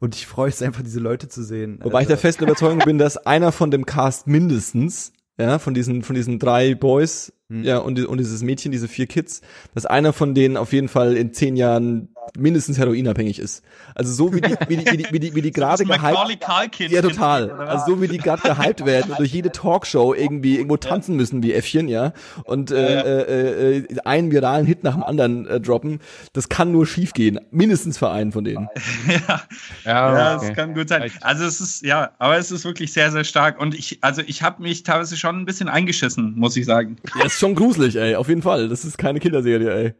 Und 0.00 0.14
ich 0.14 0.26
freue 0.26 0.46
mich 0.46 0.62
einfach, 0.62 0.82
diese 0.82 1.00
Leute 1.00 1.28
zu 1.28 1.42
sehen. 1.42 1.78
Wobei 1.82 1.98
also. 1.98 2.02
ich 2.02 2.08
der 2.08 2.18
festen 2.18 2.44
Überzeugung 2.44 2.78
bin, 2.80 2.98
dass 2.98 3.16
einer 3.16 3.52
von 3.52 3.70
dem 3.70 3.86
Cast 3.86 4.26
mindestens 4.26 5.12
ja, 5.38 5.58
von 5.58 5.74
diesen, 5.74 6.02
von 6.02 6.14
diesen 6.14 6.38
drei 6.38 6.74
Boys, 6.74 7.32
hm. 7.50 7.62
ja, 7.64 7.78
und, 7.78 8.04
und 8.06 8.18
dieses 8.18 8.42
Mädchen, 8.42 8.72
diese 8.72 8.88
vier 8.88 9.06
Kids, 9.06 9.42
dass 9.74 9.86
einer 9.86 10.12
von 10.12 10.34
denen 10.34 10.56
auf 10.56 10.72
jeden 10.72 10.88
Fall 10.88 11.16
in 11.16 11.32
zehn 11.32 11.56
Jahren 11.56 12.08
mindestens 12.36 12.78
heroinabhängig 12.78 13.38
ist. 13.38 13.62
Also 13.94 14.12
so 14.12 14.34
wie 14.34 14.40
die, 14.40 14.54
wie 14.68 14.76
die, 14.78 14.86
wie 14.90 14.96
die, 14.96 15.06
wie 15.10 15.20
die, 15.20 15.34
wie 15.34 15.42
die 15.42 15.50
gerade 15.52 15.84
gehypt, 15.84 16.90
ja 16.90 17.02
total. 17.02 17.50
Also 17.50 17.94
so 17.94 18.02
wie 18.02 18.08
die 18.08 18.18
gerade 18.18 18.42
gehypt 18.42 18.84
werden 18.84 19.10
und 19.10 19.18
durch 19.18 19.32
jede 19.32 19.52
Talkshow 19.52 20.14
irgendwie 20.14 20.56
irgendwo 20.56 20.76
tanzen 20.76 21.16
müssen 21.16 21.42
wie 21.42 21.52
Äffchen, 21.52 21.88
ja, 21.88 22.12
und 22.44 22.70
äh, 22.70 23.00
äh, 23.00 23.78
äh, 23.78 23.98
einen 24.04 24.32
viralen 24.32 24.66
Hit 24.66 24.84
nach 24.84 24.94
dem 24.94 25.02
anderen 25.02 25.46
äh, 25.46 25.60
droppen, 25.60 26.00
das 26.32 26.48
kann 26.48 26.72
nur 26.72 26.86
schiefgehen. 26.86 27.40
Mindestens 27.50 27.98
für 27.98 28.10
einen 28.10 28.32
von 28.32 28.44
denen. 28.44 28.68
ja, 29.28 29.42
ja, 29.84 30.18
ja 30.18 30.36
okay. 30.36 30.46
das 30.46 30.56
kann 30.56 30.74
gut 30.74 30.88
sein. 30.88 31.10
Also 31.20 31.44
es 31.44 31.60
ist 31.60 31.84
ja, 31.84 32.12
aber 32.18 32.38
es 32.38 32.50
ist 32.50 32.64
wirklich 32.64 32.92
sehr, 32.92 33.10
sehr 33.10 33.24
stark 33.24 33.60
und 33.60 33.74
ich, 33.74 33.98
also 34.00 34.22
ich 34.26 34.42
habe 34.42 34.62
mich 34.62 34.82
teilweise 34.82 35.16
schon 35.16 35.40
ein 35.40 35.44
bisschen 35.44 35.68
eingeschissen, 35.68 36.34
muss 36.36 36.56
ich 36.56 36.64
sagen. 36.64 36.96
Ja, 37.18 37.26
ist 37.34 37.40
schon 37.40 37.54
gruselig, 37.54 37.96
ey, 37.96 38.14
auf 38.16 38.28
jeden 38.28 38.42
Fall. 38.42 38.68
Das 38.68 38.84
ist 38.84 38.96
keine 38.96 39.20
Kinderserie, 39.20 39.74
ey. 39.74 39.94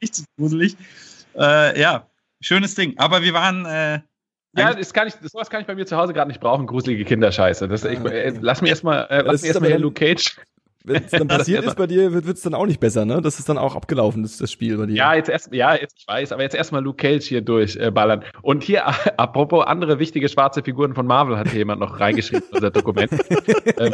Nicht 0.00 0.16
so 0.16 0.24
gruselig. 0.38 0.76
Äh, 1.36 1.80
ja, 1.80 2.06
schönes 2.40 2.74
Ding. 2.74 2.94
Aber 2.98 3.22
wir 3.22 3.32
waren. 3.32 3.64
Äh, 3.64 4.00
ja, 4.56 4.74
das 4.74 4.92
kann 4.92 5.06
ich, 5.06 5.14
sowas 5.14 5.48
kann 5.48 5.60
ich 5.60 5.66
bei 5.68 5.76
mir 5.76 5.86
zu 5.86 5.96
Hause 5.96 6.12
gerade 6.12 6.28
nicht 6.28 6.40
brauchen, 6.40 6.66
gruselige 6.66 7.04
Kinderscheiße. 7.04 7.68
Das, 7.68 7.84
ich, 7.84 8.00
äh, 8.00 8.34
lass 8.40 8.60
mich 8.60 8.70
erstmal 8.70 9.06
äh, 9.08 9.22
lass 9.22 9.42
mich 9.42 9.50
erstmal 9.50 9.72
Luke 9.78 9.94
Cage. 9.94 10.36
Wenn 10.82 11.04
es 11.04 11.10
dann 11.10 11.28
passiert 11.28 11.64
ist 11.64 11.76
bei 11.76 11.86
dir, 11.86 12.12
wird 12.12 12.26
es 12.26 12.42
dann 12.42 12.54
auch 12.54 12.66
nicht 12.66 12.80
besser, 12.80 13.04
ne? 13.04 13.20
Das 13.20 13.38
ist 13.38 13.48
dann 13.48 13.58
auch 13.58 13.76
abgelaufen, 13.76 14.22
das, 14.22 14.38
das 14.38 14.50
Spiel 14.50 14.76
bei 14.76 14.86
dir. 14.86 14.96
Ja, 14.96 15.14
jetzt 15.14 15.28
erst, 15.28 15.52
ja, 15.52 15.74
jetzt, 15.74 15.94
ich 15.98 16.08
weiß, 16.08 16.32
aber 16.32 16.42
jetzt 16.42 16.54
erstmal 16.54 16.82
Luke 16.82 16.96
Cage 16.96 17.24
hier 17.24 17.42
durchballern. 17.42 18.22
Äh, 18.22 18.26
Und 18.42 18.64
hier, 18.64 18.86
apropos 19.18 19.64
andere 19.66 19.98
wichtige 19.98 20.28
schwarze 20.28 20.62
Figuren 20.62 20.94
von 20.94 21.06
Marvel, 21.06 21.36
hat 21.36 21.48
hier 21.48 21.58
jemand 21.58 21.80
noch 21.80 22.00
reingeschrieben 22.00 22.48
in 22.48 22.54
unser 22.54 22.70
Dokument. 22.70 23.12
ähm, 23.78 23.92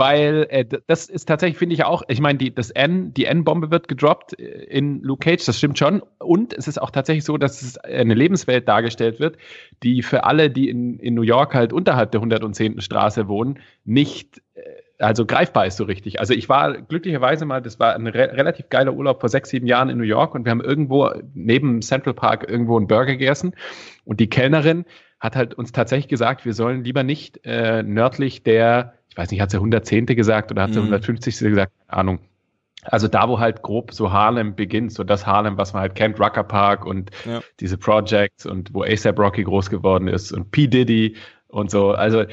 weil 0.00 0.46
äh, 0.48 0.64
das 0.86 1.10
ist 1.10 1.26
tatsächlich, 1.26 1.58
finde 1.58 1.74
ich 1.74 1.84
auch, 1.84 2.02
ich 2.08 2.22
meine, 2.22 2.38
die, 2.38 2.54
das 2.54 2.70
N, 2.70 3.12
die 3.12 3.26
N-Bombe 3.26 3.70
wird 3.70 3.86
gedroppt 3.86 4.40
äh, 4.40 4.64
in 4.64 5.02
Luke 5.02 5.22
Cage, 5.22 5.44
das 5.44 5.58
stimmt 5.58 5.78
schon. 5.78 6.02
Und 6.18 6.54
es 6.54 6.66
ist 6.66 6.80
auch 6.80 6.90
tatsächlich 6.90 7.24
so, 7.24 7.36
dass 7.36 7.60
es 7.60 7.76
eine 7.76 8.14
Lebenswelt 8.14 8.66
dargestellt 8.66 9.20
wird, 9.20 9.36
die 9.82 10.02
für 10.02 10.24
alle, 10.24 10.48
die 10.50 10.70
in, 10.70 10.98
in 10.98 11.12
New 11.12 11.22
York 11.22 11.54
halt 11.54 11.74
unterhalb 11.74 12.12
der 12.12 12.20
110. 12.20 12.80
Straße 12.80 13.28
wohnen, 13.28 13.58
nicht 13.84 14.40
äh, 14.54 14.62
also 14.98 15.26
greifbar 15.26 15.66
ist 15.66 15.76
so 15.76 15.84
richtig. 15.84 16.18
Also 16.18 16.32
ich 16.32 16.48
war 16.48 16.80
glücklicherweise 16.80 17.44
mal, 17.44 17.60
das 17.60 17.78
war 17.78 17.94
ein 17.94 18.06
re 18.06 18.32
relativ 18.32 18.70
geiler 18.70 18.94
Urlaub 18.94 19.20
vor 19.20 19.28
sechs, 19.28 19.50
sieben 19.50 19.66
Jahren 19.66 19.90
in 19.90 19.98
New 19.98 20.04
York 20.04 20.34
und 20.34 20.46
wir 20.46 20.50
haben 20.50 20.62
irgendwo 20.62 21.10
neben 21.34 21.82
Central 21.82 22.14
Park 22.14 22.48
irgendwo 22.48 22.78
einen 22.78 22.86
Burger 22.86 23.12
gegessen 23.12 23.54
und 24.04 24.20
die 24.20 24.30
Kellnerin 24.30 24.86
hat 25.18 25.36
halt 25.36 25.54
uns 25.54 25.72
tatsächlich 25.72 26.08
gesagt, 26.08 26.46
wir 26.46 26.54
sollen 26.54 26.84
lieber 26.84 27.02
nicht 27.02 27.40
äh, 27.44 27.82
nördlich 27.82 28.42
der 28.42 28.94
ich 29.10 29.16
weiß 29.16 29.30
nicht, 29.30 29.40
hat 29.40 29.50
sie 29.50 29.56
110. 29.56 30.06
gesagt 30.06 30.50
oder 30.50 30.62
hat 30.62 30.72
sie 30.72 30.78
mhm. 30.78 30.86
150. 30.86 31.38
gesagt, 31.38 31.72
keine 31.86 31.98
Ahnung. 31.98 32.18
Also 32.82 33.08
da, 33.08 33.28
wo 33.28 33.38
halt 33.38 33.62
grob 33.62 33.92
so 33.92 34.10
Harlem 34.10 34.54
beginnt, 34.54 34.92
so 34.92 35.04
das 35.04 35.26
Harlem, 35.26 35.58
was 35.58 35.74
man 35.74 35.82
halt 35.82 35.94
kennt, 35.94 36.18
Rucker 36.18 36.44
Park 36.44 36.86
und 36.86 37.10
ja. 37.26 37.40
diese 37.58 37.76
Projects 37.76 38.46
und 38.46 38.72
wo 38.72 38.82
ASAP 38.82 39.18
Rocky 39.18 39.44
groß 39.44 39.68
geworden 39.68 40.08
ist 40.08 40.32
und 40.32 40.50
P. 40.50 40.66
Diddy 40.66 41.16
und 41.48 41.70
so. 41.70 41.90
Also, 41.90 42.24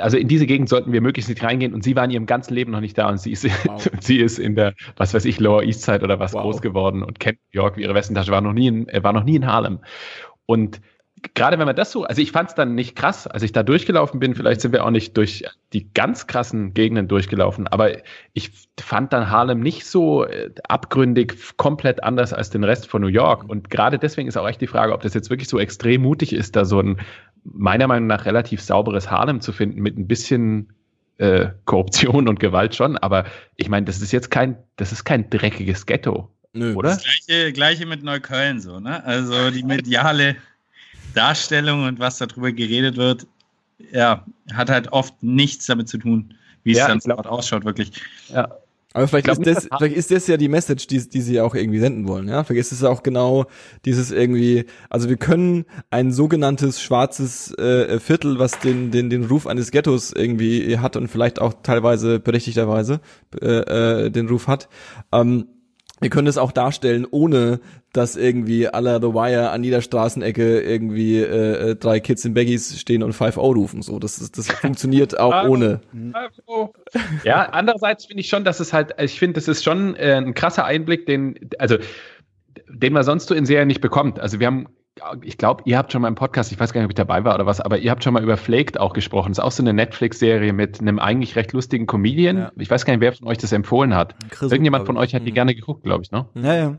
also 0.00 0.16
in 0.16 0.28
diese 0.28 0.46
Gegend 0.46 0.70
sollten 0.70 0.92
wir 0.92 1.02
möglichst 1.02 1.28
nicht 1.28 1.42
reingehen 1.42 1.74
und 1.74 1.84
sie 1.84 1.94
war 1.94 2.04
in 2.04 2.10
ihrem 2.10 2.24
ganzen 2.24 2.54
Leben 2.54 2.72
noch 2.72 2.80
nicht 2.80 2.96
da 2.96 3.10
und 3.10 3.20
sie 3.20 3.32
ist, 3.32 3.44
wow. 3.66 3.86
sie 4.00 4.18
ist 4.18 4.38
in 4.38 4.54
der, 4.54 4.74
was 4.96 5.12
weiß 5.12 5.26
ich, 5.26 5.38
Lower 5.40 5.62
East 5.62 5.82
Side 5.82 6.02
oder 6.02 6.18
was 6.18 6.32
wow. 6.32 6.42
groß 6.42 6.62
geworden 6.62 7.02
und 7.02 7.20
kennt 7.20 7.38
New 7.52 7.60
York 7.60 7.76
wie 7.76 7.82
ihre 7.82 7.94
Westentasche, 7.94 8.32
war 8.32 8.40
noch 8.40 8.54
nie 8.54 8.68
in, 8.68 8.86
war 9.02 9.12
noch 9.12 9.24
nie 9.24 9.36
in 9.36 9.46
Harlem. 9.46 9.80
Und 10.46 10.80
gerade 11.34 11.58
wenn 11.58 11.66
man 11.66 11.76
das 11.76 11.90
so, 11.90 12.04
also 12.04 12.20
ich 12.20 12.32
fand 12.32 12.50
es 12.50 12.54
dann 12.54 12.74
nicht 12.74 12.94
krass, 12.96 13.26
als 13.26 13.42
ich 13.42 13.52
da 13.52 13.62
durchgelaufen 13.62 14.20
bin, 14.20 14.34
vielleicht 14.34 14.60
sind 14.60 14.72
wir 14.72 14.84
auch 14.84 14.90
nicht 14.90 15.16
durch 15.16 15.44
die 15.72 15.92
ganz 15.92 16.26
krassen 16.26 16.74
Gegenden 16.74 17.08
durchgelaufen, 17.08 17.66
aber 17.66 17.92
ich 18.32 18.50
fand 18.78 19.12
dann 19.12 19.30
Harlem 19.30 19.60
nicht 19.60 19.86
so 19.86 20.24
äh, 20.24 20.50
abgründig 20.68 21.56
komplett 21.56 22.02
anders 22.04 22.32
als 22.32 22.50
den 22.50 22.64
Rest 22.64 22.86
von 22.86 23.00
New 23.02 23.08
York. 23.08 23.48
Und 23.48 23.70
gerade 23.70 23.98
deswegen 23.98 24.28
ist 24.28 24.36
auch 24.36 24.48
echt 24.48 24.60
die 24.60 24.66
Frage, 24.66 24.92
ob 24.92 25.02
das 25.02 25.14
jetzt 25.14 25.30
wirklich 25.30 25.48
so 25.48 25.58
extrem 25.58 26.02
mutig 26.02 26.32
ist, 26.32 26.56
da 26.56 26.64
so 26.64 26.80
ein 26.80 27.00
meiner 27.44 27.86
Meinung 27.86 28.06
nach 28.06 28.24
relativ 28.24 28.60
sauberes 28.60 29.10
Harlem 29.10 29.40
zu 29.40 29.52
finden 29.52 29.80
mit 29.80 29.98
ein 29.98 30.06
bisschen 30.06 30.72
äh, 31.18 31.48
Korruption 31.64 32.28
und 32.28 32.40
Gewalt 32.40 32.74
schon. 32.74 32.96
Aber 32.96 33.24
ich 33.56 33.68
meine, 33.68 33.86
das 33.86 34.00
ist 34.00 34.12
jetzt 34.12 34.30
kein, 34.30 34.56
das 34.76 34.92
ist 34.92 35.04
kein 35.04 35.30
dreckiges 35.30 35.86
Ghetto. 35.86 36.30
Nö. 36.52 36.74
Oder? 36.74 36.90
Das 36.90 37.02
gleiche, 37.02 37.52
gleiche 37.52 37.86
mit 37.86 38.02
Neukölln 38.02 38.60
so, 38.60 38.80
ne? 38.80 39.04
Also 39.04 39.50
die 39.50 39.64
mediale 39.64 40.36
Darstellung 41.14 41.84
und 41.84 41.98
was 41.98 42.18
darüber 42.18 42.52
geredet 42.52 42.96
wird, 42.96 43.26
ja, 43.92 44.24
hat 44.52 44.70
halt 44.70 44.92
oft 44.92 45.22
nichts 45.22 45.66
damit 45.66 45.88
zu 45.88 45.98
tun, 45.98 46.34
wie 46.62 46.72
es 46.72 46.78
dann 46.78 47.00
dort 47.04 47.26
ausschaut, 47.26 47.64
wirklich. 47.64 47.92
Ja. 48.28 48.56
Aber 48.96 49.08
vielleicht 49.08 49.26
ist, 49.26 49.44
das, 49.44 49.68
vielleicht 49.76 49.96
ist 49.96 50.12
das 50.12 50.28
ja 50.28 50.36
die 50.36 50.48
Message, 50.48 50.86
die, 50.86 51.08
die 51.08 51.20
sie 51.20 51.40
auch 51.40 51.56
irgendwie 51.56 51.80
senden 51.80 52.06
wollen, 52.06 52.28
ja. 52.28 52.44
Vielleicht 52.44 52.60
ist 52.60 52.72
es 52.72 52.84
auch 52.84 53.02
genau 53.02 53.46
dieses 53.84 54.12
irgendwie, 54.12 54.66
also 54.88 55.08
wir 55.08 55.16
können 55.16 55.64
ein 55.90 56.12
sogenanntes 56.12 56.80
schwarzes 56.80 57.52
äh, 57.58 57.98
Viertel, 57.98 58.38
was 58.38 58.60
den, 58.60 58.92
den, 58.92 59.10
den 59.10 59.24
Ruf 59.24 59.48
eines 59.48 59.72
Ghettos 59.72 60.12
irgendwie 60.12 60.78
hat 60.78 60.96
und 60.96 61.08
vielleicht 61.08 61.40
auch 61.40 61.54
teilweise 61.64 62.20
berechtigterweise 62.20 63.00
äh, 63.42 64.04
äh, 64.06 64.10
den 64.10 64.28
Ruf 64.28 64.46
hat, 64.46 64.68
ähm, 65.10 65.48
wir 66.00 66.10
können 66.10 66.28
es 66.28 66.38
auch 66.38 66.52
darstellen, 66.52 67.06
ohne 67.10 67.60
dass 67.94 68.16
irgendwie 68.16 68.68
à 68.68 68.80
la 68.80 69.00
The 69.00 69.14
Wire 69.14 69.50
an 69.50 69.62
jeder 69.62 69.80
Straßenecke 69.80 70.60
irgendwie 70.60 71.20
äh, 71.20 71.70
äh 71.70 71.76
drei 71.76 72.00
Kids 72.00 72.24
in 72.24 72.34
Baggies 72.34 72.78
stehen 72.78 73.02
und 73.02 73.14
5-0 73.14 73.38
rufen. 73.38 73.82
So, 73.82 73.98
das, 73.98 74.18
ist, 74.18 74.36
das 74.36 74.50
funktioniert 74.50 75.18
auch 75.18 75.48
ohne. 75.48 75.80
Ja, 77.22 77.50
andererseits 77.50 78.06
finde 78.06 78.20
ich 78.20 78.28
schon, 78.28 78.44
dass 78.44 78.60
es 78.60 78.72
halt, 78.72 78.94
ich 79.00 79.18
finde, 79.18 79.34
das 79.34 79.48
ist 79.48 79.62
schon 79.62 79.94
äh, 79.94 80.14
ein 80.16 80.34
krasser 80.34 80.64
Einblick, 80.64 81.06
den, 81.06 81.38
also 81.58 81.76
den 82.68 82.92
man 82.92 83.04
sonst 83.04 83.28
so 83.28 83.34
in 83.34 83.46
Serien 83.46 83.68
nicht 83.68 83.80
bekommt. 83.80 84.18
Also 84.18 84.40
wir 84.40 84.48
haben 84.48 84.68
ich 85.22 85.38
glaube, 85.38 85.62
ihr 85.66 85.76
habt 85.76 85.90
schon 85.90 86.02
mal 86.02 86.08
im 86.08 86.14
Podcast, 86.14 86.52
ich 86.52 86.60
weiß 86.60 86.72
gar 86.72 86.80
nicht, 86.80 86.86
ob 86.86 86.92
ich 86.92 86.96
dabei 86.96 87.24
war 87.24 87.34
oder 87.34 87.46
was, 87.46 87.60
aber 87.60 87.78
ihr 87.78 87.90
habt 87.90 88.04
schon 88.04 88.14
mal 88.14 88.22
über 88.22 88.36
Flaked 88.36 88.78
auch 88.78 88.92
gesprochen. 88.92 89.30
Das 89.30 89.38
ist 89.38 89.44
auch 89.44 89.50
so 89.50 89.62
eine 89.62 89.72
Netflix-Serie 89.72 90.52
mit 90.52 90.80
einem 90.80 91.00
eigentlich 91.00 91.34
recht 91.34 91.52
lustigen 91.52 91.86
Comedian. 91.86 92.36
Ja. 92.38 92.52
Ich 92.56 92.70
weiß 92.70 92.84
gar 92.84 92.92
nicht, 92.92 93.00
wer 93.00 93.12
von 93.12 93.26
euch 93.26 93.38
das 93.38 93.50
empfohlen 93.50 93.94
hat. 93.96 94.14
Chris 94.30 94.52
Irgendjemand 94.52 94.86
von 94.86 94.96
euch 94.96 95.12
hat 95.14 95.26
die 95.26 95.30
mhm. 95.32 95.34
gerne 95.34 95.54
geguckt, 95.56 95.82
glaube 95.82 96.04
ich, 96.04 96.12
ne? 96.12 96.26
Ja, 96.34 96.54
ja. 96.54 96.78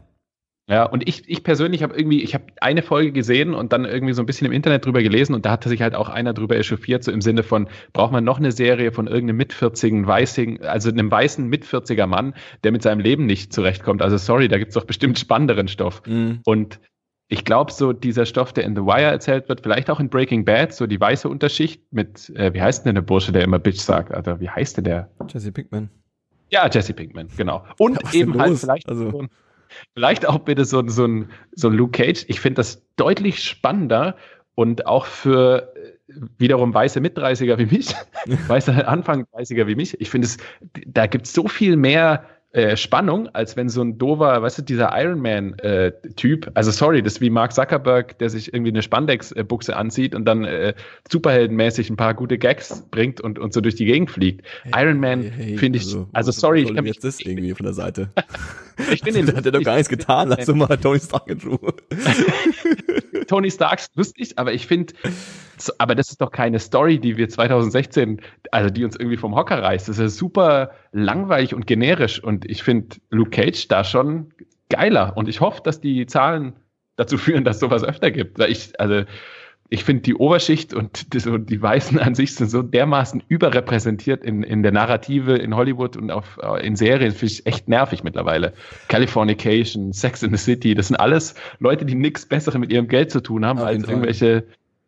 Ja, 0.67 0.83
und 0.83 1.07
ich, 1.07 1.29
ich 1.29 1.43
persönlich 1.43 1.83
habe 1.83 1.95
irgendwie, 1.95 2.23
ich 2.23 2.33
habe 2.33 2.45
eine 2.59 2.81
Folge 2.81 3.11
gesehen 3.11 3.53
und 3.53 3.71
dann 3.71 3.85
irgendwie 3.85 4.13
so 4.13 4.23
ein 4.23 4.25
bisschen 4.25 4.47
im 4.47 4.53
Internet 4.53 4.85
drüber 4.85 5.03
gelesen 5.03 5.35
und 5.35 5.45
da 5.45 5.51
hatte 5.51 5.69
sich 5.69 5.81
halt 5.81 5.93
auch 5.93 6.09
einer 6.09 6.33
drüber 6.33 6.57
echauffiert, 6.57 7.03
so 7.03 7.11
im 7.11 7.21
Sinne 7.21 7.43
von, 7.43 7.67
braucht 7.93 8.11
man 8.11 8.23
noch 8.23 8.39
eine 8.39 8.51
Serie 8.51 8.91
von 8.91 9.05
irgendeinem 9.05 9.37
mitvierzigen 9.37 10.07
weißen, 10.07 10.63
also 10.63 10.89
einem 10.89 11.11
weißen 11.11 11.47
mitvierziger 11.47 12.07
Mann, 12.07 12.33
der 12.63 12.71
mit 12.71 12.81
seinem 12.81 12.99
Leben 12.99 13.27
nicht 13.27 13.53
zurechtkommt. 13.53 14.01
Also 14.01 14.17
sorry, 14.17 14.47
da 14.47 14.57
gibt's 14.57 14.73
doch 14.73 14.85
bestimmt 14.85 15.19
spannenderen 15.19 15.67
Stoff. 15.67 16.01
Mhm. 16.07 16.39
Und 16.45 16.79
ich 17.27 17.45
glaube, 17.45 17.71
so 17.71 17.93
dieser 17.93 18.25
Stoff, 18.25 18.51
der 18.51 18.63
in 18.63 18.75
The 18.75 18.81
Wire 18.81 19.11
erzählt 19.11 19.49
wird, 19.49 19.61
vielleicht 19.61 19.89
auch 19.91 19.99
in 19.99 20.09
Breaking 20.09 20.45
Bad, 20.45 20.73
so 20.73 20.87
die 20.87 20.99
weiße 20.99 21.29
Unterschicht 21.29 21.81
mit, 21.91 22.31
äh, 22.35 22.53
wie 22.53 22.61
heißt 22.61 22.85
denn 22.85 22.95
der 22.95 23.01
Bursche, 23.01 23.31
der 23.31 23.43
immer 23.43 23.59
Bitch 23.59 23.79
sagt? 23.79 24.13
Also, 24.13 24.39
wie 24.39 24.49
heißt 24.49 24.77
denn 24.77 24.83
der? 24.83 25.09
Jesse 25.27 25.51
Pinkman. 25.51 25.89
Ja, 26.49 26.69
Jesse 26.71 26.93
Pinkman, 26.93 27.29
genau. 27.35 27.65
Und 27.79 28.13
eben 28.13 28.39
halt 28.39 28.57
vielleicht, 28.57 28.87
also. 28.87 29.09
so 29.09 29.21
ein, 29.21 29.29
vielleicht 29.93 30.27
auch 30.27 30.39
bitte 30.39 30.65
so, 30.65 30.87
so, 30.87 31.05
ein, 31.05 31.29
so 31.53 31.69
ein 31.69 31.73
Luke 31.73 31.91
Cage. 31.91 32.25
Ich 32.27 32.39
finde 32.39 32.59
das 32.59 32.83
deutlich 32.95 33.43
spannender 33.43 34.15
und 34.55 34.85
auch 34.87 35.05
für 35.05 35.73
äh, 35.75 36.15
wiederum 36.37 36.73
weiße 36.73 37.01
Mitdreißiger 37.01 37.57
wie 37.57 37.65
mich, 37.65 37.93
weiße 38.47 38.87
Anfang 38.87 39.25
30er 39.33 39.67
wie 39.67 39.75
mich. 39.75 39.99
Ich 39.99 40.09
finde 40.09 40.27
es, 40.27 40.37
da 40.85 41.07
gibt 41.07 41.25
es 41.25 41.33
so 41.33 41.47
viel 41.47 41.75
mehr 41.75 42.25
äh, 42.55 42.77
Spannung, 42.77 43.27
als 43.33 43.57
wenn 43.57 43.67
so 43.67 43.81
ein 43.81 43.97
dover, 43.97 44.41
weißt 44.41 44.59
du, 44.59 44.61
dieser 44.61 44.89
Iron 44.97 45.19
Man-Typ, 45.19 46.47
äh, 46.47 46.51
also 46.53 46.71
sorry, 46.71 47.03
das 47.03 47.15
ist 47.15 47.21
wie 47.21 47.29
Mark 47.29 47.51
Zuckerberg, 47.51 48.17
der 48.19 48.29
sich 48.29 48.53
irgendwie 48.53 48.71
eine 48.71 48.81
Spandex-Buchse 48.81 49.75
anzieht 49.75 50.15
und 50.15 50.23
dann 50.23 50.45
äh, 50.45 50.73
superheldenmäßig 51.11 51.89
ein 51.89 51.97
paar 51.97 52.13
gute 52.13 52.37
Gags 52.37 52.85
bringt 52.91 53.19
und, 53.19 53.39
und 53.39 53.53
so 53.53 53.59
durch 53.59 53.75
die 53.75 53.83
Gegend 53.83 54.09
fliegt. 54.09 54.45
Hey, 54.63 54.85
Iron 54.85 55.01
Man 55.01 55.23
hey, 55.23 55.31
hey, 55.35 55.57
finde 55.57 55.79
ich, 55.79 55.83
also, 55.83 56.07
also 56.13 56.31
sorry, 56.31 56.61
ich 56.61 56.73
kann 56.73 56.85
mich. 56.85 56.97
das 56.97 57.19
irgendwie 57.19 57.53
von 57.53 57.65
der 57.65 57.73
Seite. 57.73 58.09
ich 58.89 59.01
bin 59.01 59.13
den. 59.15 59.35
hat 59.35 59.45
er 59.45 59.51
doch 59.51 59.61
gar 59.61 59.75
nichts 59.75 59.89
getan, 59.89 60.29
lass 60.29 60.39
also 60.39 60.55
mal 60.55 60.77
Tony 60.77 61.01
Stark 61.01 61.27
in 61.27 61.41
Ruhe. 61.41 61.73
Tony 63.27 63.51
Starks 63.51 63.89
lustig, 63.95 64.37
aber 64.37 64.53
ich 64.53 64.65
finde, 64.65 64.93
aber 65.77 65.95
das 65.95 66.09
ist 66.09 66.21
doch 66.21 66.31
keine 66.31 66.59
Story, 66.59 66.99
die 66.99 67.17
wir 67.17 67.29
2016, 67.29 68.21
also 68.51 68.69
die 68.69 68.83
uns 68.83 68.95
irgendwie 68.95 69.17
vom 69.17 69.35
Hocker 69.35 69.61
reißt. 69.61 69.89
Das 69.89 69.99
ist 69.99 70.17
super 70.17 70.71
langweilig 70.91 71.53
und 71.53 71.67
generisch 71.67 72.23
und 72.23 72.49
ich 72.49 72.63
finde 72.63 72.97
Luke 73.09 73.31
Cage 73.31 73.67
da 73.67 73.83
schon 73.83 74.31
geiler 74.69 75.15
und 75.15 75.29
ich 75.29 75.41
hoffe, 75.41 75.61
dass 75.63 75.81
die 75.81 76.05
Zahlen 76.05 76.53
dazu 76.95 77.17
führen, 77.17 77.43
dass 77.43 77.59
sowas 77.59 77.83
öfter 77.83 78.11
gibt. 78.11 78.39
Ich, 78.39 78.79
also 78.79 79.03
ich 79.69 79.83
finde 79.83 80.03
die 80.03 80.15
Oberschicht 80.15 80.73
und 80.73 81.13
die, 81.13 81.19
so 81.19 81.37
die 81.37 81.61
Weißen 81.61 81.99
an 81.99 82.13
sich 82.13 82.35
sind 82.35 82.49
so 82.49 82.61
dermaßen 82.61 83.23
überrepräsentiert 83.27 84.23
in, 84.23 84.43
in 84.43 84.61
der 84.61 84.71
Narrative 84.71 85.35
in 85.35 85.55
Hollywood 85.55 85.97
und 85.97 86.11
auf, 86.11 86.39
äh, 86.41 86.65
in 86.65 86.75
Serien, 86.75 87.11
finde 87.11 87.33
ich 87.33 87.45
echt 87.45 87.67
nervig 87.67 88.03
mittlerweile. 88.03 88.53
Californication, 88.89 89.91
Sex 89.91 90.21
in 90.21 90.31
the 90.31 90.37
City, 90.37 90.75
das 90.75 90.87
sind 90.87 90.97
alles 90.97 91.33
Leute, 91.59 91.85
die 91.85 91.95
nichts 91.95 92.25
Besseres 92.27 92.59
mit 92.59 92.71
ihrem 92.71 92.87
Geld 92.87 93.11
zu 93.11 93.21
tun 93.21 93.45
haben, 93.45 93.59
auf 93.59 93.65
als 93.65 93.83
irgendwelche 93.87 94.45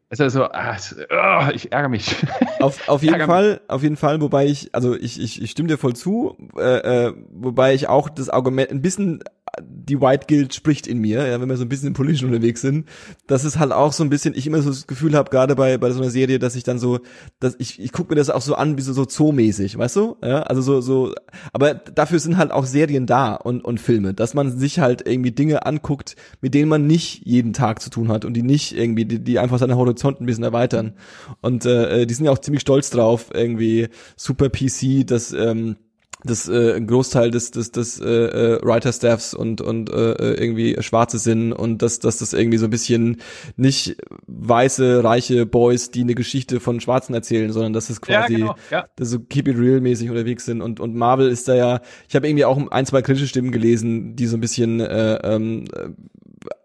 es 0.10 0.20
ist 0.20 0.34
so, 0.34 0.46
ah, 0.46 0.78
oh, 1.12 1.52
ich 1.54 1.72
ärgere 1.72 1.90
mich. 1.90 2.16
Auf, 2.60 2.88
auf 2.90 3.04
jeden 3.04 3.26
Fall, 3.28 3.52
mich. 3.52 3.70
auf 3.70 3.84
jeden 3.84 3.98
Fall, 3.98 4.20
wobei 4.20 4.48
ich, 4.48 4.74
also 4.74 4.96
ich, 4.96 5.22
ich, 5.22 5.42
ich 5.42 5.52
stimme 5.52 5.68
dir 5.68 5.78
voll 5.78 5.96
zu, 5.96 6.36
äh, 6.58 7.08
äh, 7.08 7.14
wobei 7.30 7.76
ich 7.76 7.88
auch 7.88 8.10
das 8.10 8.30
Argument 8.30 8.72
ein 8.72 8.82
bisschen 8.82 9.24
die 9.62 10.02
White 10.02 10.28
Guild 10.28 10.54
spricht 10.54 10.88
in 10.88 11.00
mir, 11.00 11.28
ja, 11.28 11.40
wenn 11.42 11.50
wir 11.50 11.58
so 11.58 11.64
ein 11.64 11.70
bisschen 11.70 11.94
politisch 11.94 12.24
unterwegs 12.24 12.62
sind. 12.62 12.88
Das 13.28 13.46
ist 13.46 13.58
halt 13.58 13.72
auch 13.72 13.94
so 13.94 14.04
ein 14.04 14.10
bisschen, 14.10 14.34
ich 14.36 14.48
immer 14.48 14.62
so 14.62 14.70
das 14.70 14.88
Gefühl 14.88 15.16
habe, 15.16 15.30
gerade 15.30 15.56
bei, 15.56 15.78
bei 15.78 15.92
so 15.92 16.02
einer 16.02 16.10
Serie, 16.10 16.40
dass 16.40 16.56
ich 16.56 16.64
dann 16.64 16.80
so, 16.80 17.00
dass 17.40 17.56
ich, 17.60 17.80
ich 17.80 17.92
gucke 17.92 18.14
mir 18.14 18.18
das 18.18 18.30
auch 18.30 18.42
so 18.42 18.56
an, 18.56 18.78
wie 18.78 18.82
so, 18.82 18.94
so 18.94 19.06
zoomäßig, 19.06 19.78
weißt 19.78 19.96
du? 19.96 20.18
Ja, 20.24 20.44
also 20.44 20.62
so, 20.62 20.82
so, 20.82 21.14
aber 21.54 21.74
dafür 21.74 22.20
sind 22.20 22.38
halt 22.38 22.52
auch 22.52 22.66
Serien 22.66 23.06
da 23.06 23.36
und, 23.36 23.64
und 23.64 23.80
Filme, 23.80 24.14
dass 24.14 24.34
man 24.34 24.58
sich 24.58 24.80
halt 24.80 25.08
irgendwie 25.08 25.32
Dinge 25.32 25.66
anguckt, 25.66 26.16
mit 26.42 26.54
denen 26.54 26.70
man 26.70 26.88
nicht 26.88 27.26
jeden 27.26 27.54
Tag 27.54 27.82
zu 27.82 27.90
tun 27.90 28.10
hat 28.10 28.26
und 28.26 28.34
die 28.34 28.44
nicht 28.44 28.76
irgendwie, 28.76 29.06
die, 29.06 29.20
die 29.20 29.40
einfach 29.40 29.60
seine 29.60 29.78
Horizont 29.78 30.22
ein 30.22 30.26
bisschen 30.26 30.44
erweitern. 30.44 30.94
Und 31.42 31.66
äh, 31.66 32.06
die 32.06 32.14
sind 32.14 32.26
ja 32.26 32.32
auch 32.32 32.40
ziemlich 32.40 32.62
stolz 32.62 32.90
drauf, 32.90 33.30
irgendwie 33.34 33.90
Super 34.16 34.50
PC, 34.50 35.06
dass 35.06 35.34
ähm, 35.34 35.78
das 36.24 36.50
äh, 36.50 36.74
ein 36.76 36.88
Großteil 36.88 37.32
des 37.32 37.52
des 37.52 37.72
des 37.72 38.00
äh, 38.00 38.06
äh, 38.06 38.60
Writer 38.64 38.92
Staffs 38.92 39.34
und 39.34 39.62
und 39.62 39.90
äh, 39.90 40.34
irgendwie 40.34 40.76
Schwarze 40.82 41.20
sind 41.20 41.54
und 41.54 41.82
dass 41.82 42.00
dass 42.00 42.18
das 42.18 42.34
irgendwie 42.34 42.58
so 42.58 42.66
ein 42.66 42.72
bisschen 42.72 43.18
nicht 43.56 43.98
weiße 44.26 45.04
reiche 45.04 45.46
Boys, 45.46 45.92
die 45.92 46.02
eine 46.02 46.16
Geschichte 46.16 46.60
von 46.60 46.80
Schwarzen 46.80 47.14
erzählen, 47.14 47.52
sondern 47.52 47.74
dass 47.74 47.90
es 47.90 48.02
quasi 48.02 48.34
ja, 48.34 48.40
genau. 48.40 48.56
ja. 48.72 48.86
dass 48.96 49.10
so 49.10 49.20
keep 49.20 49.48
it 49.48 49.58
real 49.58 49.80
mäßig 49.80 50.10
unterwegs 50.10 50.46
sind 50.46 50.62
und 50.62 50.80
und 50.80 50.96
Marvel 50.96 51.30
ist 51.30 51.48
da 51.48 51.56
ja, 51.56 51.82
ich 52.10 52.16
habe 52.16 52.28
irgendwie 52.28 52.46
auch 52.46 52.60
ein 52.72 52.86
zwei 52.86 53.02
kritische 53.02 53.28
Stimmen 53.28 53.52
gelesen, 53.52 54.16
die 54.16 54.26
so 54.26 54.38
ein 54.38 54.42
bisschen 54.42 54.80
äh, 54.80 55.20
ähm, 55.24 55.66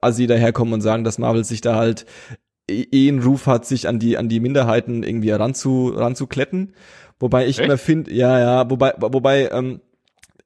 assi 0.00 0.26
daherkommen 0.26 0.74
und 0.74 0.80
sagen, 0.80 1.04
dass 1.04 1.18
Marvel 1.18 1.44
sich 1.44 1.60
da 1.60 1.76
halt 1.76 2.06
eh, 2.68 2.86
eh 2.90 3.08
einen 3.08 3.22
Ruf 3.22 3.46
hat, 3.46 3.66
sich 3.66 3.88
an 3.88 3.98
die 3.98 4.16
an 4.16 4.28
die 4.28 4.40
Minderheiten 4.40 5.02
irgendwie 5.02 5.30
ranzu 5.30 5.88
ranzukletten. 5.88 6.72
Wobei 7.22 7.46
ich 7.46 7.60
Echt? 7.60 7.66
immer 7.66 7.78
finde, 7.78 8.12
ja, 8.12 8.36
ja, 8.40 8.68
wobei, 8.68 8.94
wobei, 8.98 9.48
ähm, 9.52 9.80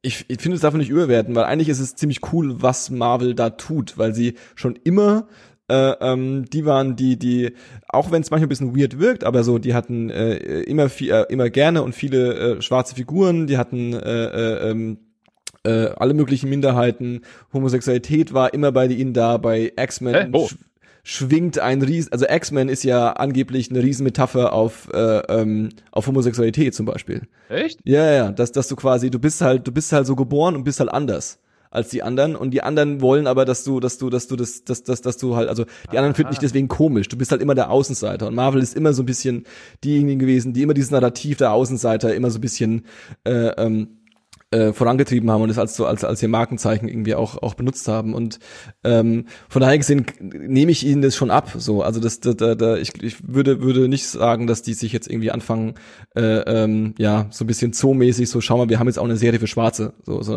ich, 0.03 0.27
ich 0.29 0.43
finde 0.43 0.57
es 0.57 0.61
davon 0.61 0.79
nicht 0.79 0.91
überwerten, 0.91 1.35
weil 1.35 1.45
eigentlich 1.45 1.71
ist 1.71 1.81
es 1.81 1.97
ziemlich 1.97 2.21
cool, 2.35 2.61
was 2.61 2.91
Marvel 2.91 3.35
da 3.35 3.49
tut, 3.49 3.97
weil 3.97 4.15
sie 4.15 4.35
schon 4.57 4.79
immer 4.85 5.27
äh, 5.71 5.93
ähm, 6.01 6.45
die 6.45 6.67
waren 6.67 6.95
die, 6.95 7.19
die, 7.19 7.55
auch 7.89 8.11
wenn 8.11 8.21
es 8.21 8.31
manchmal 8.31 8.47
ein 8.47 8.51
bisschen 8.51 8.79
weird 8.79 8.99
wirkt, 8.99 9.25
aber 9.25 9.43
so, 9.43 9.59
die 9.59 9.73
hatten 9.73 10.11
äh, 10.11 10.37
immer 10.65 10.91
viel, 10.91 11.11
äh, 11.11 11.25
immer 11.31 11.49
gerne 11.49 11.83
und 11.83 11.95
viele 11.95 12.35
äh, 12.59 12.63
schwarze 12.63 12.95
Figuren, 12.95 13.47
die 13.47 13.57
hatten 13.57 13.95
äh, 13.95 14.27
äh, 14.27 14.71
ähm, 14.71 14.99
äh, 15.65 15.89
alle 15.97 16.13
möglichen 16.13 16.51
Minderheiten, 16.51 17.23
Homosexualität 17.55 18.35
war 18.35 18.53
immer 18.53 18.71
bei 18.71 18.87
ihnen 18.87 19.15
da, 19.15 19.39
bei 19.39 19.73
X-Men 19.77 20.29
oh 20.35 20.51
schwingt 21.09 21.61
ein 21.61 21.83
Riesen, 21.83 22.11
also 22.11 22.27
X-Men 22.29 22.69
ist 22.69 22.83
ja 22.83 23.13
angeblich 23.13 23.71
eine 23.71 23.81
Riesenmetapher 23.81 24.53
auf, 24.53 24.89
äh, 24.93 25.19
ähm, 25.29 25.69
auf 25.93 26.09
Homosexualität 26.09 26.75
zum 26.75 26.85
Beispiel. 26.85 27.23
Echt? 27.49 27.79
Ja, 27.85 28.11
ja, 28.11 28.33
dass, 28.33 28.51
dass 28.51 28.67
du 28.67 28.75
quasi, 28.75 29.09
du 29.09 29.21
bist 29.21 29.41
halt, 29.41 29.69
du 29.69 29.71
bist 29.71 29.93
halt 29.93 30.05
so 30.05 30.17
geboren 30.17 30.57
und 30.57 30.65
bist 30.65 30.81
halt 30.81 30.91
anders 30.91 31.39
als 31.71 31.91
die 31.91 32.03
anderen 32.03 32.35
und 32.35 32.51
die 32.51 32.63
anderen 32.63 33.01
wollen 33.01 33.29
aber, 33.29 33.45
dass 33.45 33.63
du, 33.63 33.79
dass 33.79 33.99
du, 33.99 34.11
dass 34.11 34.27
du 34.27 34.35
das, 34.35 34.65
dass, 34.65 34.83
dass, 34.83 35.01
dass 35.01 35.17
du 35.17 35.37
halt, 35.37 35.49
also 35.49 35.65
die 35.93 35.97
anderen 35.97 36.17
finden 36.17 36.33
dich 36.33 36.41
deswegen 36.41 36.67
komisch. 36.67 37.07
Du 37.07 37.17
bist 37.17 37.31
halt 37.31 37.41
immer 37.41 37.55
der 37.55 37.71
Außenseiter 37.71 38.27
und 38.27 38.35
Marvel 38.35 38.61
ist 38.61 38.75
immer 38.75 38.93
so 38.93 39.03
ein 39.03 39.07
bisschen 39.07 39.45
diejenigen 39.85 40.19
gewesen, 40.19 40.55
die 40.55 40.63
immer 40.63 40.75
dieses 40.75 40.91
Narrativ 40.91 41.39
der 41.39 41.53
Außenseiter 41.53 42.15
immer 42.17 42.31
so 42.31 42.39
ein 42.39 42.41
bisschen 42.41 42.85
äh, 43.25 43.51
ähm, 43.59 43.99
äh, 44.51 44.73
vorangetrieben 44.73 45.31
haben 45.31 45.43
und 45.43 45.51
es 45.51 45.59
als 45.59 45.75
so 45.75 45.87
als 45.87 46.05
als 46.05 46.23
ihr 46.23 46.29
Markenzeichen 46.29 46.89
irgendwie 46.89 47.15
auch 47.15 47.43
auch 47.43 47.55
benutzt 47.55 47.89
haben. 47.89 48.15
Und 48.15 48.39
ähm, 48.85 49.27
von 49.49 49.61
daher 49.61 49.77
gesehen 49.77 50.07
nehme 50.21 50.71
ich 50.71 50.87
ihnen 50.87 51.03
das 51.03 51.17
schon 51.17 51.31
ab 51.31 51.53
so. 51.57 51.83
Also 51.83 52.01
das 52.01 52.21
da, 52.21 52.33
da, 52.33 52.55
da 52.55 52.77
ich, 52.77 53.03
ich 53.03 53.17
würde 53.27 53.61
würde 53.61 53.89
nicht 53.89 54.07
sagen 54.07 54.47
dass 54.47 54.63
die 54.63 54.75
sich 54.75 54.93
jetzt 54.93 55.09
irgendwie 55.09 55.31
anfangen 55.31 55.75
äh, 56.15 56.23
ähm, 56.23 56.95
ja 56.99 57.27
so 57.31 57.45
ein 57.45 57.49
bisschen 57.49 57.73
zoomäßig 57.73 58.31
so 58.31 58.41
schau 58.41 58.59
mal 58.59 58.69
wir 58.69 58.79
haben 58.79 58.87
jetzt 58.87 58.99
auch 58.99 59.05
eine 59.05 59.17
Serie 59.17 59.41
für 59.41 59.47
Schwarze 59.47 59.95
so, 60.05 60.23
so 60.23 60.37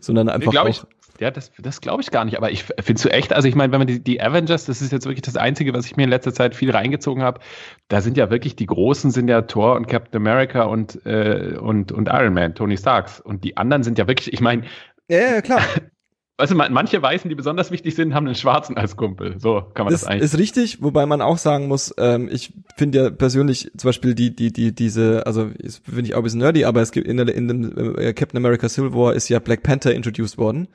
sondern 0.00 0.28
einfach 0.28 0.52
nee, 0.52 0.58
auch 0.58 0.86
ja, 1.20 1.30
das, 1.30 1.52
das 1.58 1.80
glaube 1.80 2.02
ich 2.02 2.10
gar 2.10 2.24
nicht. 2.24 2.36
Aber 2.36 2.50
ich 2.50 2.64
finde 2.64 3.02
du 3.02 3.08
echt, 3.10 3.32
also 3.32 3.48
ich 3.48 3.54
meine, 3.54 3.72
wenn 3.72 3.80
man 3.80 3.86
die, 3.86 4.02
die 4.02 4.20
Avengers, 4.20 4.64
das 4.64 4.82
ist 4.82 4.92
jetzt 4.92 5.06
wirklich 5.06 5.22
das 5.22 5.36
Einzige, 5.36 5.72
was 5.74 5.86
ich 5.86 5.96
mir 5.96 6.04
in 6.04 6.10
letzter 6.10 6.32
Zeit 6.32 6.54
viel 6.54 6.70
reingezogen 6.70 7.22
habe, 7.22 7.40
da 7.88 8.00
sind 8.00 8.16
ja 8.16 8.30
wirklich 8.30 8.56
die 8.56 8.66
Großen 8.66 9.10
sind 9.10 9.28
ja 9.28 9.42
Thor 9.42 9.76
und 9.76 9.86
Captain 9.86 10.20
America 10.20 10.64
und, 10.64 11.04
äh, 11.06 11.56
und, 11.60 11.92
und 11.92 12.08
Iron 12.08 12.34
Man, 12.34 12.54
Tony 12.54 12.76
Starks. 12.76 13.20
Und 13.20 13.44
die 13.44 13.56
anderen 13.56 13.82
sind 13.82 13.98
ja 13.98 14.08
wirklich, 14.08 14.32
ich 14.32 14.40
meine. 14.40 14.62
Ja, 15.08 15.18
ja, 15.18 15.40
klar. 15.42 15.60
Weißt 16.38 16.52
du, 16.52 16.54
manche 16.54 17.00
Weißen, 17.00 17.30
die 17.30 17.34
besonders 17.34 17.70
wichtig 17.70 17.94
sind, 17.94 18.12
haben 18.12 18.26
einen 18.26 18.34
Schwarzen 18.34 18.76
als 18.76 18.96
Kumpel. 18.96 19.40
So 19.40 19.62
kann 19.72 19.86
man 19.86 19.92
das, 19.92 20.02
das 20.02 20.10
eigentlich. 20.10 20.24
Ist 20.24 20.38
richtig, 20.38 20.82
wobei 20.82 21.06
man 21.06 21.22
auch 21.22 21.38
sagen 21.38 21.66
muss, 21.66 21.94
ähm, 21.96 22.28
ich 22.30 22.52
finde 22.76 22.98
ja 22.98 23.10
persönlich 23.10 23.70
zum 23.74 23.88
Beispiel 23.88 24.14
die, 24.14 24.36
die, 24.36 24.52
die, 24.52 24.74
diese, 24.74 25.26
also 25.26 25.50
finde 25.82 26.02
ich 26.02 26.14
auch 26.14 26.18
ein 26.18 26.24
bisschen 26.24 26.40
nerdy, 26.40 26.66
aber 26.66 26.82
es 26.82 26.92
gibt 26.92 27.08
in, 27.08 27.18
in 27.18 27.48
dem 27.48 27.96
äh, 27.96 28.12
Captain 28.12 28.36
America 28.36 28.68
Civil 28.68 28.92
War 28.92 29.14
ist 29.14 29.30
ja 29.30 29.38
Black 29.38 29.62
Panther 29.62 29.94
introduced 29.94 30.36
worden. 30.36 30.68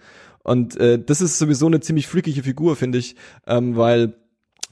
Und 0.43 0.77
äh, 0.77 0.99
das 1.03 1.21
ist 1.21 1.37
sowieso 1.37 1.67
eine 1.67 1.79
ziemlich 1.79 2.07
freakige 2.07 2.43
Figur, 2.43 2.75
finde 2.75 2.97
ich, 2.97 3.15
ähm, 3.47 3.75
weil 3.75 4.15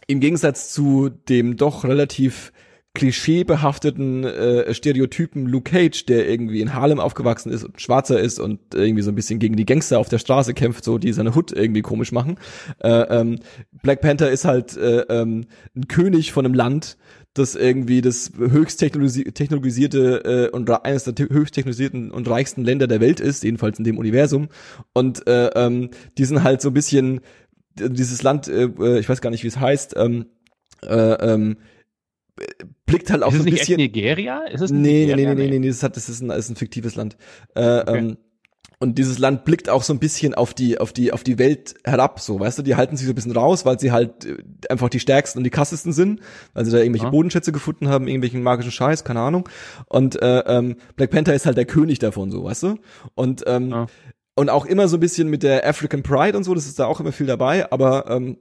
im 0.08 0.20
Gegensatz 0.20 0.74
zu 0.74 1.10
dem 1.10 1.58
doch 1.58 1.84
relativ 1.84 2.52
klischeebehafteten 2.96 4.24
äh, 4.24 4.74
Stereotypen 4.74 5.46
Luke 5.46 5.72
Cage, 5.72 6.06
der 6.06 6.28
irgendwie 6.28 6.60
in 6.60 6.74
Harlem 6.74 7.00
aufgewachsen 7.00 7.52
ist 7.52 7.64
und 7.64 7.80
schwarzer 7.80 8.20
ist 8.20 8.40
und 8.40 8.60
irgendwie 8.74 9.04
so 9.04 9.12
ein 9.12 9.16
bisschen 9.16 9.38
gegen 9.38 9.56
die 9.56 9.66
Gangster 9.66 10.00
auf 10.00 10.10
der 10.10 10.18
Straße 10.18 10.56
kämpft, 10.56 10.84
so 10.84 10.98
die 10.98 11.14
seine 11.14 11.36
Hut 11.36 11.52
irgendwie 11.52 11.84
komisch 11.84 12.12
machen. 12.12 12.38
Äh, 12.80 12.90
ähm, 12.90 13.40
Black 13.84 14.02
Panther 14.02 14.32
ist 14.32 14.46
halt 14.46 14.76
äh, 14.76 15.02
ähm, 15.02 15.46
ein 15.76 15.88
König 15.88 16.32
von 16.32 16.46
einem 16.46 16.56
Land, 16.56 16.98
das 17.34 17.56
irgendwie 17.56 18.02
das 18.02 18.32
höchst 18.38 18.80
technologisierte 18.80 20.50
äh, 20.52 20.56
und 20.56 20.70
eines 20.86 21.04
der 21.04 21.14
höchst 21.30 21.54
technologisierten 21.54 22.12
und 22.12 22.28
reichsten 22.30 22.64
Länder 22.64 22.88
der 22.88 23.02
Welt 23.02 23.20
ist, 23.20 23.44
jedenfalls 23.44 23.78
in 23.78 23.86
dem 23.86 23.98
Universum. 23.98 24.50
Und 24.94 25.28
äh, 25.28 25.48
ähm, 25.56 25.90
die 26.18 26.26
sind 26.26 26.44
halt 26.44 26.62
so 26.62 26.70
ein 26.70 26.74
bisschen 26.74 27.22
dieses 27.76 28.24
Land, 28.24 28.48
äh, 28.48 28.64
äh, 28.64 29.00
ich 29.00 29.08
weiß 29.08 29.22
gar 29.22 29.30
nicht, 29.30 29.44
wie 29.44 29.48
es 29.48 29.60
heißt, 29.60 29.96
ähm, 29.98 30.26
äh, 30.82 31.34
ähm, 31.34 31.58
blickt 32.86 33.12
halt 33.12 33.24
auch 33.24 33.32
ist 33.32 33.40
so 33.40 33.44
ein 33.44 33.52
bisschen. 33.52 33.78
Nigeria? 33.78 34.44
Ist 34.46 34.62
es 34.62 34.72
nee, 34.72 35.06
Nigeria? 35.06 35.16
nee, 35.16 35.26
nee, 35.26 35.36
nee, 35.36 35.50
nee, 35.52 35.60
nee, 35.60 35.68
das, 35.68 35.84
hat, 35.84 35.96
das 35.96 36.10
ist 36.10 36.22
ein, 36.22 36.30
das 36.30 36.40
ist 36.40 36.50
ein 36.50 36.56
fiktives 36.56 36.96
Land. 36.96 37.18
Äh, 37.56 37.80
okay. 37.80 37.98
ähm, 37.98 38.18
und 38.82 38.98
dieses 38.98 39.20
Land 39.20 39.44
blickt 39.44 39.70
auch 39.70 39.84
so 39.84 39.94
ein 39.94 40.00
bisschen 40.00 40.34
auf 40.34 40.54
die, 40.54 40.80
auf 40.80 40.94
die, 40.94 41.12
auf 41.12 41.24
die 41.24 41.38
Welt 41.38 41.76
herab, 41.84 42.22
so, 42.22 42.40
weißt 42.40 42.60
du, 42.60 42.64
die 42.64 42.78
halten 42.78 42.96
sich 42.96 43.06
so 43.08 43.12
ein 43.12 43.16
bisschen 43.16 43.34
raus, 43.34 43.66
weil 43.66 43.78
sie 43.78 43.92
halt 43.92 44.26
äh, 44.26 44.38
einfach 44.70 44.88
die 44.88 45.02
stärksten 45.02 45.40
und 45.40 45.44
die 45.44 45.50
krassesten 45.50 45.92
sind, 45.92 46.22
weil 46.54 46.64
sie 46.64 46.72
da 46.72 46.78
irgendwelche 46.78 47.08
ja. 47.08 47.12
Bodenschätze 47.12 47.52
gefunden 47.52 47.90
haben, 47.90 48.08
irgendwelchen 48.08 48.42
magischen 48.42 48.72
Scheiß, 48.72 49.04
keine 49.04 49.20
Ahnung. 49.20 49.50
Und 49.88 50.22
äh, 50.22 50.40
ähm, 50.40 50.78
Black 50.96 51.12
Panther 51.12 51.36
ist 51.36 51.46
halt 51.46 51.58
der 51.58 51.66
König 51.66 52.00
davon, 52.00 52.32
so, 52.32 52.46
weißt 52.46 52.64
du? 52.64 52.76
Und, 53.16 53.44
ähm, 53.48 53.70
ja. 53.70 53.88
und 54.36 54.50
auch 54.50 54.66
immer 54.66 54.88
so 54.88 54.96
ein 54.96 55.02
bisschen 55.02 55.28
mit 55.28 55.44
der 55.44 55.68
African 55.68 56.02
Pride 56.02 56.38
und 56.38 56.46
so, 56.46 56.56
das 56.56 56.66
ist 56.66 56.80
da 56.80 56.86
auch 56.86 57.02
immer 57.02 57.12
viel 57.12 57.28
dabei, 57.28 57.70
aber 57.72 58.10
ähm, 58.10 58.38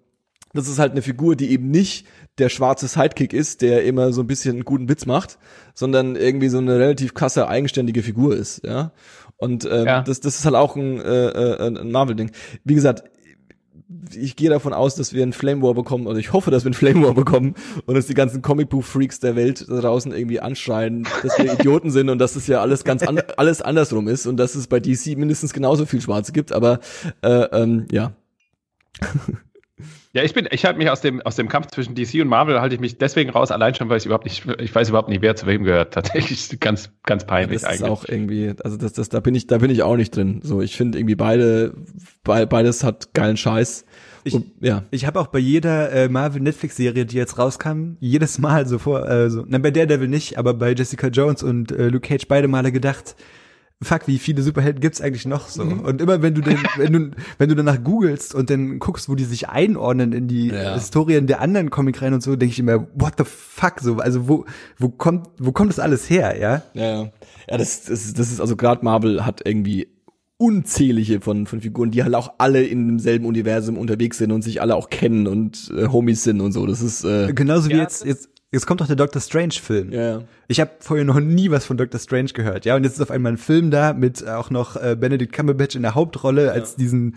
das 0.54 0.68
ist 0.68 0.78
halt 0.78 0.92
eine 0.92 1.02
Figur, 1.02 1.36
die 1.36 1.50
eben 1.50 1.70
nicht 1.70 2.06
der 2.38 2.48
schwarze 2.48 2.86
Sidekick 2.86 3.32
ist, 3.32 3.60
der 3.60 3.84
immer 3.84 4.12
so 4.12 4.22
ein 4.22 4.26
bisschen 4.26 4.56
einen 4.56 4.64
guten 4.64 4.88
Witz 4.88 5.04
macht, 5.04 5.38
sondern 5.74 6.16
irgendwie 6.16 6.48
so 6.48 6.58
eine 6.58 6.78
relativ 6.78 7.14
krasse, 7.14 7.48
eigenständige 7.48 8.02
Figur 8.02 8.36
ist, 8.36 8.64
ja. 8.64 8.92
Und 9.38 9.64
ähm, 9.64 9.86
ja. 9.86 10.02
das, 10.02 10.20
das 10.20 10.38
ist 10.38 10.44
halt 10.44 10.56
auch 10.56 10.76
ein, 10.76 11.00
äh, 11.00 11.28
äh 11.28 11.78
ein 11.78 11.90
Marvel-Ding. 11.90 12.32
Wie 12.64 12.74
gesagt, 12.74 13.04
ich 14.14 14.36
gehe 14.36 14.50
davon 14.50 14.74
aus, 14.74 14.96
dass 14.96 15.14
wir 15.14 15.22
einen 15.22 15.32
Flame 15.32 15.62
War 15.62 15.74
bekommen, 15.74 16.06
oder 16.06 16.18
ich 16.18 16.32
hoffe, 16.32 16.50
dass 16.50 16.64
wir 16.64 16.68
einen 16.68 16.74
Flame 16.74 17.06
War 17.06 17.14
bekommen 17.14 17.54
und 17.86 17.96
uns 17.96 18.06
die 18.06 18.14
ganzen 18.14 18.42
Comicbuch-Freaks 18.42 19.20
der 19.20 19.34
Welt 19.34 19.64
da 19.68 19.80
draußen 19.80 20.12
irgendwie 20.12 20.40
anschreien, 20.40 21.06
dass 21.22 21.38
wir 21.38 21.54
Idioten 21.54 21.90
sind 21.90 22.10
und 22.10 22.18
dass 22.18 22.36
es 22.36 22.46
ja 22.46 22.60
alles 22.60 22.84
ganz 22.84 23.02
an, 23.02 23.20
alles 23.36 23.62
andersrum 23.62 24.08
ist 24.08 24.26
und 24.26 24.36
dass 24.36 24.54
es 24.54 24.66
bei 24.66 24.80
DC 24.80 25.16
mindestens 25.16 25.52
genauso 25.52 25.86
viel 25.86 26.00
Schwarze 26.00 26.32
gibt, 26.32 26.52
aber 26.52 26.80
äh, 27.22 27.44
ähm, 27.52 27.86
ja. 27.90 28.12
Ja, 30.14 30.22
ich 30.22 30.32
bin, 30.32 30.48
ich 30.50 30.64
halte 30.64 30.78
mich 30.78 30.88
aus 30.88 31.02
dem, 31.02 31.20
aus 31.20 31.36
dem 31.36 31.48
Kampf 31.48 31.66
zwischen 31.68 31.94
DC 31.94 32.14
und 32.22 32.28
Marvel 32.28 32.60
halte 32.60 32.74
ich 32.74 32.80
mich 32.80 32.96
deswegen 32.96 33.28
raus, 33.30 33.50
allein 33.50 33.74
schon, 33.74 33.90
weil 33.90 33.98
ich 33.98 34.06
überhaupt 34.06 34.24
nicht, 34.24 34.42
ich 34.58 34.74
weiß 34.74 34.88
überhaupt 34.88 35.10
nicht, 35.10 35.20
wer 35.20 35.36
zu 35.36 35.46
wem 35.46 35.64
gehört. 35.64 35.92
Tatsächlich 35.94 36.58
ganz, 36.60 36.90
ganz 37.04 37.26
peinlich 37.26 37.60
ja, 37.60 37.68
das 37.68 37.80
eigentlich. 37.80 37.90
Das 37.90 38.00
ist 38.00 38.06
auch 38.06 38.08
irgendwie, 38.08 38.54
also 38.64 38.76
das, 38.78 38.94
das, 38.94 39.10
da 39.10 39.20
bin 39.20 39.34
ich, 39.34 39.46
da 39.46 39.58
bin 39.58 39.70
ich 39.70 39.82
auch 39.82 39.96
nicht 39.96 40.16
drin. 40.16 40.40
So, 40.42 40.62
ich 40.62 40.76
finde 40.76 40.98
irgendwie 40.98 41.14
beide, 41.14 41.74
be, 42.24 42.46
beides 42.46 42.84
hat 42.84 43.12
geilen 43.12 43.36
Scheiß. 43.36 43.84
Ich, 44.24 44.34
und, 44.34 44.46
ja. 44.60 44.84
ich 44.90 45.06
habe 45.06 45.20
auch 45.20 45.28
bei 45.28 45.38
jeder 45.38 45.92
äh, 45.92 46.08
Marvel 46.08 46.40
Netflix 46.40 46.76
Serie, 46.76 47.04
die 47.04 47.16
jetzt 47.16 47.38
rauskam, 47.38 47.96
jedes 48.00 48.38
Mal 48.38 48.66
so 48.66 48.78
vor, 48.78 49.08
äh, 49.08 49.28
so, 49.28 49.44
na 49.46 49.58
bei 49.58 49.70
Daredevil 49.70 50.08
nicht, 50.08 50.38
aber 50.38 50.54
bei 50.54 50.72
Jessica 50.72 51.08
Jones 51.08 51.42
und 51.42 51.70
äh, 51.70 51.88
Luke 51.88 52.08
Cage 52.08 52.26
beide 52.28 52.48
Male 52.48 52.72
gedacht, 52.72 53.14
fuck, 53.82 54.08
wie 54.08 54.18
viele 54.18 54.42
Superhelden 54.42 54.80
gibt's 54.80 55.00
eigentlich 55.00 55.26
noch 55.26 55.48
so? 55.48 55.64
Mhm. 55.64 55.80
Und 55.80 56.00
immer 56.00 56.20
wenn 56.22 56.34
du 56.34 56.40
den, 56.40 56.58
wenn 56.76 56.92
du, 56.92 57.10
wenn 57.38 57.48
du 57.48 57.54
danach 57.54 57.82
googelst 57.82 58.34
und 58.34 58.50
dann 58.50 58.78
guckst, 58.78 59.08
wo 59.08 59.14
die 59.14 59.24
sich 59.24 59.48
einordnen 59.48 60.12
in 60.12 60.28
die 60.28 60.48
ja. 60.48 60.74
Historien 60.74 61.26
der 61.26 61.40
anderen 61.40 61.70
Comicreihen 61.70 62.14
und 62.14 62.22
so, 62.22 62.34
denke 62.36 62.52
ich 62.52 62.58
immer, 62.58 62.88
what 62.94 63.14
the 63.18 63.24
fuck 63.24 63.80
so? 63.80 63.96
Also 63.96 64.28
wo, 64.28 64.44
wo 64.78 64.88
kommt, 64.88 65.28
wo 65.38 65.52
kommt 65.52 65.70
das 65.70 65.78
alles 65.78 66.10
her, 66.10 66.38
ja? 66.38 66.62
Ja, 66.74 67.10
ja, 67.48 67.56
das, 67.56 67.84
das, 67.84 68.12
das 68.12 68.32
ist 68.32 68.40
also 68.40 68.56
gerade 68.56 68.84
Marvel 68.84 69.24
hat 69.24 69.42
irgendwie 69.44 69.88
unzählige 70.38 71.20
von, 71.20 71.46
von 71.46 71.60
Figuren, 71.60 71.90
die 71.90 72.04
halt 72.04 72.14
auch 72.14 72.34
alle 72.38 72.62
in 72.62 72.86
demselben 72.86 73.26
Universum 73.26 73.76
unterwegs 73.76 74.18
sind 74.18 74.30
und 74.30 74.42
sich 74.42 74.60
alle 74.60 74.76
auch 74.76 74.88
kennen 74.88 75.26
und 75.26 75.70
äh, 75.76 75.88
Homies 75.88 76.22
sind 76.22 76.40
und 76.40 76.52
so. 76.52 76.64
Das 76.64 76.80
ist 76.80 77.04
äh, 77.04 77.32
genauso 77.32 77.68
wie 77.68 77.74
ja, 77.74 77.82
jetzt 77.82 78.04
jetzt 78.04 78.28
Jetzt 78.50 78.66
kommt 78.66 78.80
doch 78.80 78.86
der 78.86 78.96
Doctor 78.96 79.20
Strange 79.20 79.54
Film. 79.54 79.92
Ja, 79.92 80.00
ja. 80.00 80.22
Ich 80.46 80.58
habe 80.58 80.70
vorher 80.80 81.04
noch 81.04 81.20
nie 81.20 81.50
was 81.50 81.66
von 81.66 81.76
Doctor 81.76 82.00
Strange 82.00 82.30
gehört, 82.30 82.64
ja. 82.64 82.76
Und 82.76 82.84
jetzt 82.84 82.94
ist 82.94 83.02
auf 83.02 83.10
einmal 83.10 83.32
ein 83.32 83.38
Film 83.38 83.70
da 83.70 83.92
mit 83.92 84.26
auch 84.26 84.48
noch 84.48 84.76
äh, 84.76 84.96
Benedict 84.98 85.32
Cumberbatch 85.34 85.76
in 85.76 85.82
der 85.82 85.94
Hauptrolle 85.94 86.50
als 86.52 86.74
diesen 86.74 87.16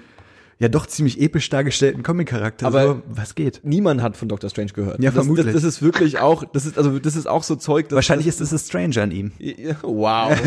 ja 0.61 0.69
doch 0.69 0.85
ziemlich 0.85 1.19
episch 1.19 1.49
dargestellten 1.49 2.03
Comic-Charakter. 2.03 2.67
Aber 2.67 2.85
so, 2.85 3.01
was 3.07 3.33
geht? 3.33 3.61
Niemand 3.63 4.03
hat 4.03 4.15
von 4.15 4.29
Doctor 4.29 4.47
Strange 4.47 4.73
gehört. 4.73 4.99
Ja, 5.01 5.09
das, 5.09 5.15
vermutlich. 5.15 5.47
Das, 5.47 5.55
das, 5.55 5.63
ist 5.63 5.81
wirklich 5.81 6.19
auch, 6.19 6.43
das 6.43 6.67
ist 6.67 6.77
also 6.77 6.99
das 6.99 7.15
ist 7.15 7.27
auch 7.27 7.41
so 7.41 7.55
Zeug. 7.55 7.89
Dass, 7.89 7.95
Wahrscheinlich 7.95 8.27
ist 8.27 8.39
es 8.39 8.67
Stranger 8.67 9.01
an 9.01 9.11
ihm. 9.11 9.31
Wow. 9.81 10.37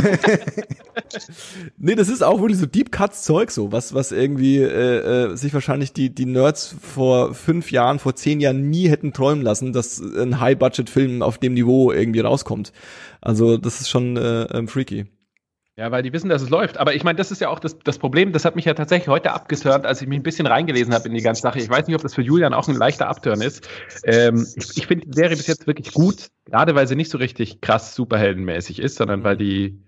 nee, 1.79 1.95
das 1.95 2.09
ist 2.09 2.23
auch 2.23 2.41
wirklich 2.41 2.59
so 2.59 2.67
Deep 2.67 2.93
Cuts 2.93 3.25
Zeug 3.25 3.51
so, 3.51 3.73
was 3.73 3.93
was 3.93 4.13
irgendwie 4.13 4.59
äh, 4.59 5.33
äh, 5.33 5.37
sich 5.37 5.53
wahrscheinlich 5.53 5.93
die 5.93 6.15
die 6.15 6.27
Nerds 6.27 6.77
vor 6.81 7.35
fünf 7.35 7.73
Jahren, 7.73 7.99
vor 7.99 8.15
zehn 8.15 8.41
Jahren 8.41 8.71
nie 8.71 8.89
hätten 8.89 9.13
träumen 9.13 9.43
lassen, 9.43 9.73
dass 9.73 10.01
ein 10.01 10.39
High-Budget-Film 10.41 11.23
auf 11.23 11.39
dem 11.39 11.55
Niveau 11.55 11.91
irgendwie 11.91 12.21
rauskommt. 12.21 12.73
Also 13.21 13.57
das 13.57 13.81
ist 13.81 13.91
schon 13.91 14.17
äh, 14.17 14.43
ähm, 14.45 14.69
freaky. 14.69 15.07
Ja, 15.77 15.91
weil 15.91 16.05
die 16.05 16.13
wissen, 16.13 16.29
dass 16.29 16.41
es 16.41 16.51
läuft. 16.51 16.79
Aber 16.79 16.95
ich 16.95 17.03
meine, 17.03 17.17
das 17.17 17.33
ist 17.33 17.41
ja 17.41 17.49
auch 17.49 17.59
das, 17.59 17.77
das 17.81 17.99
Problem. 17.99 18.31
Das 18.31 18.45
hat 18.45 18.55
mich 18.55 18.65
ja 18.65 18.75
tatsächlich 18.75 19.09
heute 19.09 19.33
abgehört, 19.33 19.87
als 19.87 20.01
ich 20.01 20.07
mich 20.07 20.21
ein 20.21 20.23
bisschen 20.23 20.47
reingelesen 20.47 20.95
habe 20.95 21.09
in 21.09 21.15
die 21.15 21.21
ganze 21.21 21.43
Sache. 21.43 21.59
Ich 21.59 21.69
weiß 21.69 21.89
nicht, 21.89 21.97
ob 21.97 22.03
das 22.03 22.15
für 22.15 22.23
Julian 22.23 22.55
auch 22.55 22.69
ein 22.69 22.77
leichter 22.77 23.09
Abturn 23.09 23.41
ist. 23.41 23.69
Ähm, 24.05 24.47
ich 24.55 24.77
ich 24.77 24.87
finde 24.87 25.07
die 25.07 25.13
Serie 25.13 25.37
bis 25.37 25.49
jetzt 25.49 25.67
wirklich 25.67 25.93
gut, 25.93 26.29
gerade 26.45 26.77
weil 26.77 26.87
sie 26.87 26.95
nicht 26.95 27.11
so 27.11 27.19
richtig 27.19 27.61
krass 27.61 27.95
superheldenmäßig 27.97 28.79
ist, 28.79 28.97
sondern 28.97 29.25
weil 29.25 29.37
die 29.37 29.83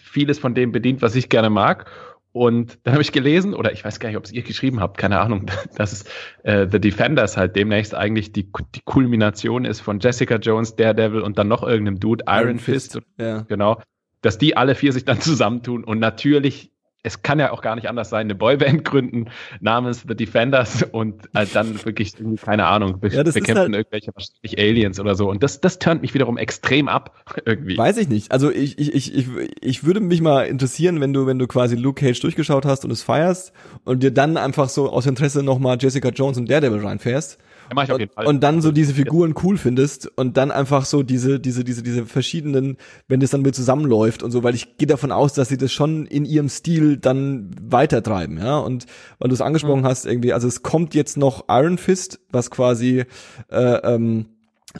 vieles 0.00 0.38
von 0.38 0.54
dem 0.54 0.70
bedient, 0.70 1.02
was 1.02 1.16
ich 1.16 1.28
gerne 1.28 1.50
mag. 1.50 1.90
Und 2.30 2.78
dann 2.84 2.94
habe 2.94 3.02
ich 3.02 3.12
gelesen, 3.12 3.52
oder 3.52 3.72
ich 3.72 3.84
weiß 3.84 3.98
gar 3.98 4.08
nicht, 4.08 4.16
ob 4.16 4.24
es 4.24 4.32
ihr 4.32 4.42
geschrieben 4.42 4.80
habt, 4.80 4.96
keine 4.96 5.18
Ahnung, 5.18 5.46
dass 5.76 5.92
es 5.92 6.04
äh, 6.44 6.68
The 6.70 6.78
Defenders 6.78 7.36
halt 7.36 7.56
demnächst 7.56 7.96
eigentlich 7.96 8.32
die, 8.32 8.44
die 8.74 8.80
Kulmination 8.84 9.64
ist 9.64 9.80
von 9.80 9.98
Jessica 9.98 10.36
Jones, 10.36 10.76
Daredevil 10.76 11.20
und 11.20 11.36
dann 11.36 11.48
noch 11.48 11.64
irgendeinem 11.64 11.98
Dude, 11.98 12.24
Iron, 12.28 12.42
Iron 12.42 12.58
Fist. 12.60 12.92
Fist. 12.92 13.06
Ja. 13.18 13.40
Genau 13.48 13.82
dass 14.22 14.38
die 14.38 14.56
alle 14.56 14.74
vier 14.74 14.92
sich 14.92 15.04
dann 15.04 15.20
zusammentun 15.20 15.84
und 15.84 15.98
natürlich 15.98 16.72
es 17.02 17.22
kann 17.22 17.40
ja 17.40 17.50
auch 17.50 17.62
gar 17.62 17.74
nicht 17.74 17.88
anders 17.88 18.10
sein, 18.10 18.26
eine 18.26 18.34
Boyband 18.34 18.84
gründen 18.92 19.26
namens 19.60 20.04
The 20.06 20.14
Defenders 20.14 20.84
und 20.84 21.26
äh, 21.34 21.46
dann 21.52 21.84
wirklich, 21.84 22.14
keine 22.40 22.66
Ahnung, 22.66 23.00
be 23.00 23.08
ja, 23.08 23.22
bekämpfen 23.22 23.56
halt 23.56 23.74
irgendwelche 23.74 24.12
wahrscheinlich 24.14 24.58
Aliens 24.58 25.00
oder 25.00 25.14
so. 25.14 25.28
Und 25.28 25.42
das, 25.42 25.60
das 25.60 25.78
turnt 25.78 26.02
mich 26.02 26.14
wiederum 26.14 26.36
extrem 26.36 26.88
ab, 26.88 27.24
irgendwie. 27.44 27.76
Weiß 27.76 27.96
ich 27.96 28.08
nicht. 28.08 28.30
Also 28.30 28.50
ich, 28.50 28.78
ich, 28.78 28.94
ich, 28.94 29.14
ich, 29.14 29.26
ich 29.60 29.84
würde 29.84 30.00
mich 30.00 30.20
mal 30.20 30.46
interessieren, 30.46 31.00
wenn 31.00 31.12
du, 31.12 31.26
wenn 31.26 31.38
du 31.38 31.46
quasi 31.46 31.76
Luke 31.76 32.04
Cage 32.04 32.20
durchgeschaut 32.20 32.64
hast 32.64 32.84
und 32.84 32.90
es 32.90 33.02
feierst 33.02 33.52
und 33.84 34.02
dir 34.02 34.12
dann 34.12 34.36
einfach 34.36 34.68
so 34.68 34.90
aus 34.90 35.06
Interesse 35.06 35.42
nochmal 35.42 35.78
Jessica 35.80 36.10
Jones 36.10 36.38
und 36.38 36.48
Daredevil 36.48 36.86
reinfährst 36.86 37.38
mach 37.74 37.84
ich 37.84 37.92
auf 37.92 37.98
jeden 37.98 38.12
Fall. 38.12 38.26
Und 38.26 38.42
dann 38.42 38.60
so 38.60 38.72
diese 38.72 38.94
Figuren 38.94 39.34
cool 39.42 39.56
findest 39.56 40.10
und 40.16 40.36
dann 40.36 40.50
einfach 40.50 40.84
so 40.84 41.02
diese, 41.02 41.40
diese, 41.40 41.64
diese, 41.64 41.82
diese 41.82 42.06
verschiedenen, 42.06 42.76
wenn 43.08 43.20
das 43.20 43.30
dann 43.30 43.42
mit 43.42 43.54
zusammenläuft 43.54 44.22
und 44.22 44.30
so, 44.30 44.42
weil 44.42 44.54
ich 44.54 44.76
gehe 44.76 44.86
davon 44.86 45.12
aus, 45.12 45.34
dass 45.34 45.48
sie 45.48 45.56
das 45.56 45.72
schon 45.72 46.06
in 46.06 46.24
ihrem 46.24 46.48
Stil 46.48 46.96
dann 46.96 47.50
weitertreiben, 47.60 48.38
ja. 48.38 48.58
Und 48.58 48.86
weil 49.18 49.28
du 49.28 49.34
es 49.34 49.40
angesprochen 49.40 49.80
mhm. 49.80 49.86
hast, 49.86 50.06
irgendwie, 50.06 50.32
also 50.32 50.48
es 50.48 50.62
kommt 50.62 50.94
jetzt 50.94 51.16
noch 51.16 51.44
Iron 51.48 51.78
Fist, 51.78 52.20
was 52.30 52.50
quasi 52.50 53.04
äh, 53.50 53.56
ähm, 53.60 54.26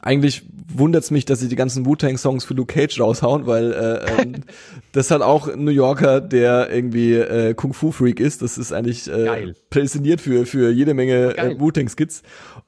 eigentlich 0.00 0.42
wundert's 0.74 1.10
mich, 1.10 1.26
dass 1.26 1.40
sie 1.40 1.48
die 1.48 1.56
ganzen 1.56 1.84
Wu-Tang-Songs 1.84 2.44
für 2.44 2.54
Luke 2.54 2.72
Cage 2.72 2.98
raushauen, 2.98 3.46
weil 3.46 3.72
äh, 3.72 4.22
ähm, 4.22 4.34
das 4.92 5.10
hat 5.10 5.20
auch 5.20 5.48
ein 5.48 5.64
New 5.64 5.70
Yorker, 5.70 6.20
der 6.20 6.70
irgendwie 6.70 7.14
äh, 7.14 7.54
Kung-Fu-Freak 7.54 8.18
ist. 8.18 8.40
Das 8.40 8.56
ist 8.56 8.72
eigentlich 8.72 9.10
äh, 9.10 9.52
prädestiniert 9.68 10.20
für, 10.20 10.46
für 10.46 10.70
jede 10.70 10.94
Menge 10.94 11.36
äh, 11.36 11.60
Wu-Tang-Skits. 11.60 12.22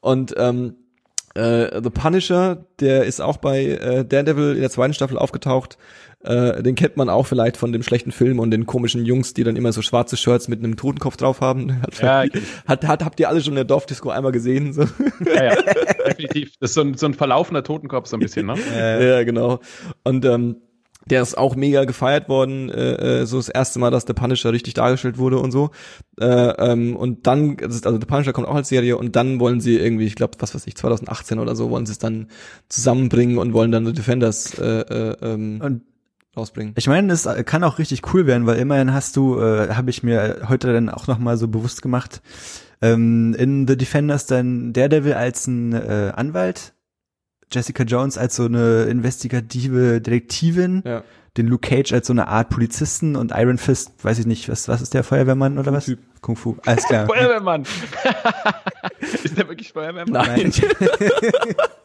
Und 0.04 0.34
ähm, 0.36 0.74
äh, 1.34 1.80
The 1.82 1.88
Punisher, 1.88 2.66
der 2.78 3.04
ist 3.04 3.22
auch 3.22 3.38
bei 3.38 3.64
äh, 3.64 4.04
Daredevil 4.04 4.54
in 4.54 4.60
der 4.60 4.68
zweiten 4.68 4.92
Staffel 4.92 5.16
aufgetaucht. 5.16 5.78
Äh, 6.22 6.62
den 6.62 6.74
kennt 6.74 6.98
man 6.98 7.08
auch 7.08 7.26
vielleicht 7.26 7.56
von 7.56 7.72
dem 7.72 7.82
schlechten 7.82 8.12
Film 8.12 8.38
und 8.38 8.50
den 8.50 8.66
komischen 8.66 9.06
Jungs, 9.06 9.32
die 9.32 9.44
dann 9.44 9.56
immer 9.56 9.72
so 9.72 9.80
schwarze 9.80 10.18
Shirts 10.18 10.46
mit 10.48 10.58
einem 10.58 10.76
Totenkopf 10.76 11.16
drauf 11.16 11.40
haben. 11.40 11.80
Hat, 11.82 12.02
ja, 12.02 12.24
hat, 12.66 12.86
hat, 12.86 13.02
habt 13.02 13.18
ihr 13.18 13.30
alle 13.30 13.40
schon 13.40 13.52
in 13.52 13.56
der 13.56 13.64
Dorfdisco 13.64 14.10
einmal 14.10 14.32
gesehen? 14.32 14.74
So. 14.74 14.82
Ja, 15.24 15.44
ja, 15.44 15.62
definitiv. 16.06 16.52
Das 16.60 16.72
ist 16.72 16.74
so 16.74 16.82
ein, 16.82 16.98
so 16.98 17.06
ein 17.06 17.14
verlaufender 17.14 17.64
Totenkopf 17.64 18.06
so 18.06 18.18
ein 18.18 18.20
bisschen, 18.20 18.44
ne? 18.44 18.56
ja, 18.76 19.24
genau. 19.24 19.60
Und 20.02 20.26
ähm, 20.26 20.56
der 21.10 21.22
ist 21.22 21.36
auch 21.36 21.56
mega 21.56 21.84
gefeiert 21.84 22.28
worden, 22.28 22.70
äh, 22.70 23.22
äh, 23.22 23.26
so 23.26 23.36
das 23.36 23.48
erste 23.48 23.78
Mal, 23.78 23.90
dass 23.90 24.04
The 24.06 24.14
Punisher 24.14 24.52
richtig 24.52 24.74
dargestellt 24.74 25.18
wurde 25.18 25.38
und 25.38 25.50
so. 25.50 25.70
Äh, 26.20 26.26
ähm, 26.26 26.96
und 26.96 27.26
dann, 27.26 27.56
also 27.62 27.98
The 27.98 28.06
Punisher 28.06 28.32
kommt 28.32 28.48
auch 28.48 28.54
als 28.54 28.68
Serie 28.68 28.96
und 28.96 29.16
dann 29.16 29.40
wollen 29.40 29.60
sie 29.60 29.76
irgendwie, 29.76 30.06
ich 30.06 30.14
glaube, 30.14 30.34
was 30.38 30.54
weiß 30.54 30.66
ich, 30.66 30.76
2018 30.76 31.38
oder 31.38 31.56
so, 31.56 31.70
wollen 31.70 31.86
sie 31.86 31.92
es 31.92 31.98
dann 31.98 32.28
zusammenbringen 32.68 33.38
und 33.38 33.52
wollen 33.52 33.72
dann 33.72 33.86
The 33.86 33.92
Defenders 33.92 34.58
äh, 34.58 34.80
äh, 34.80 35.16
ähm, 35.22 35.60
und 35.62 35.82
rausbringen. 36.36 36.74
Ich 36.76 36.86
meine, 36.86 37.12
es 37.12 37.28
kann 37.46 37.64
auch 37.64 37.78
richtig 37.78 38.12
cool 38.12 38.26
werden, 38.26 38.46
weil 38.46 38.58
immerhin 38.58 38.92
hast 38.92 39.16
du, 39.16 39.40
äh, 39.40 39.70
habe 39.70 39.90
ich 39.90 40.02
mir 40.02 40.42
heute 40.48 40.72
dann 40.72 40.88
auch 40.88 41.06
nochmal 41.06 41.36
so 41.36 41.48
bewusst 41.48 41.82
gemacht, 41.82 42.22
ähm, 42.82 43.34
in 43.38 43.66
The 43.66 43.76
Defenders 43.76 44.26
dann 44.26 44.72
Daredevil 44.72 45.14
als 45.14 45.46
ein 45.46 45.72
äh, 45.72 46.12
Anwalt, 46.14 46.73
Jessica 47.50 47.84
Jones 47.84 48.18
als 48.18 48.36
so 48.36 48.44
eine 48.44 48.84
investigative 48.84 50.00
Detektivin, 50.00 50.82
ja. 50.84 51.02
den 51.36 51.46
Luke 51.46 51.68
Cage 51.68 51.92
als 51.92 52.06
so 52.06 52.12
eine 52.12 52.28
Art 52.28 52.50
Polizisten 52.50 53.16
und 53.16 53.32
Iron 53.34 53.58
Fist, 53.58 53.92
weiß 54.02 54.18
ich 54.18 54.26
nicht, 54.26 54.48
was, 54.48 54.68
was 54.68 54.82
ist 54.82 54.94
der 54.94 55.04
Feuerwehrmann 55.04 55.58
oder 55.58 55.72
was? 55.72 55.86
Typ. 55.86 55.98
Kung 56.20 56.36
Fu, 56.36 56.56
alles 56.64 56.84
klar. 56.86 57.06
Feuerwehrmann! 57.14 57.64
ist 59.22 59.36
der 59.36 59.48
wirklich 59.48 59.72
Feuerwehrmann? 59.72 60.26
Nein. 60.26 60.52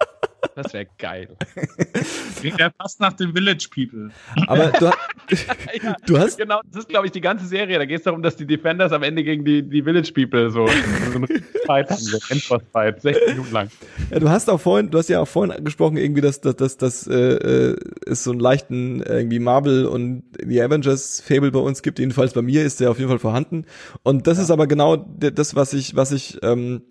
Das 0.62 0.74
wäre 0.74 0.88
geil. 0.98 1.38
Klingt 2.40 2.60
ja 2.60 2.70
fast 2.78 3.00
nach 3.00 3.14
den 3.14 3.34
Village 3.34 3.70
People. 3.74 4.10
Aber 4.48 4.68
du, 4.78 4.86
ja, 5.82 5.96
du 6.06 6.18
hast. 6.18 6.38
Genau, 6.38 6.60
das 6.66 6.82
ist, 6.82 6.90
glaube 6.90 7.06
ich, 7.06 7.14
die 7.14 7.22
ganze 7.22 7.46
Serie. 7.46 7.78
Da 7.78 7.86
geht 7.86 8.00
es 8.00 8.04
darum, 8.04 8.22
dass 8.22 8.36
die 8.36 8.46
Defenders 8.46 8.92
am 8.92 9.04
Ende 9.04 9.24
gegen 9.24 9.46
die, 9.46 9.64
die 9.64 9.82
Village 9.84 10.12
People 10.14 10.52
so, 10.52 10.68
so 10.68 11.16
einen 11.16 11.28
Fight 11.66 11.90
haben. 11.90 12.00
So 12.00 12.18
Endboss-Fight, 12.30 13.02
16 13.02 13.30
Minuten 13.30 13.54
lang. 13.54 13.70
Ja, 14.12 14.20
du 14.20 14.30
hast 14.30 14.50
auch 14.50 14.60
vorhin, 14.60 14.90
du 14.90 14.98
hast 14.98 15.08
ja 15.08 15.22
auch 15.22 15.28
vorhin 15.28 15.64
gesprochen, 15.64 15.96
irgendwie, 15.96 16.22
dass, 16.22 16.42
dass, 16.42 16.58
dass, 16.58 16.76
dass 16.76 17.08
äh, 17.08 17.16
äh 17.16 17.76
es 18.06 18.26
so 18.26 18.32
einen 18.32 18.42
leichten 18.42 19.02
irgendwie 19.02 19.40
Marvel 19.40 19.86
und 19.86 20.24
die 20.44 20.62
Avengers-Fable 20.62 21.52
bei 21.52 21.60
uns 21.60 21.82
gibt. 21.82 22.00
Jedenfalls 22.00 22.34
bei 22.34 22.42
mir 22.42 22.66
ist 22.66 22.82
der 22.82 22.92
auf 22.92 22.98
jeden 22.98 23.10
Fall 23.10 23.20
vorhanden. 23.20 23.66
Und 24.04 24.28
das 24.28 24.38
ja. 24.38 24.44
ist 24.44 24.52
aber 24.52 24.68
genau 24.68 24.98
das, 24.98 25.56
was 25.56 25.72
ich, 25.72 25.96
was 25.96 26.12
ich 26.12 26.38
ähm, 26.44 26.82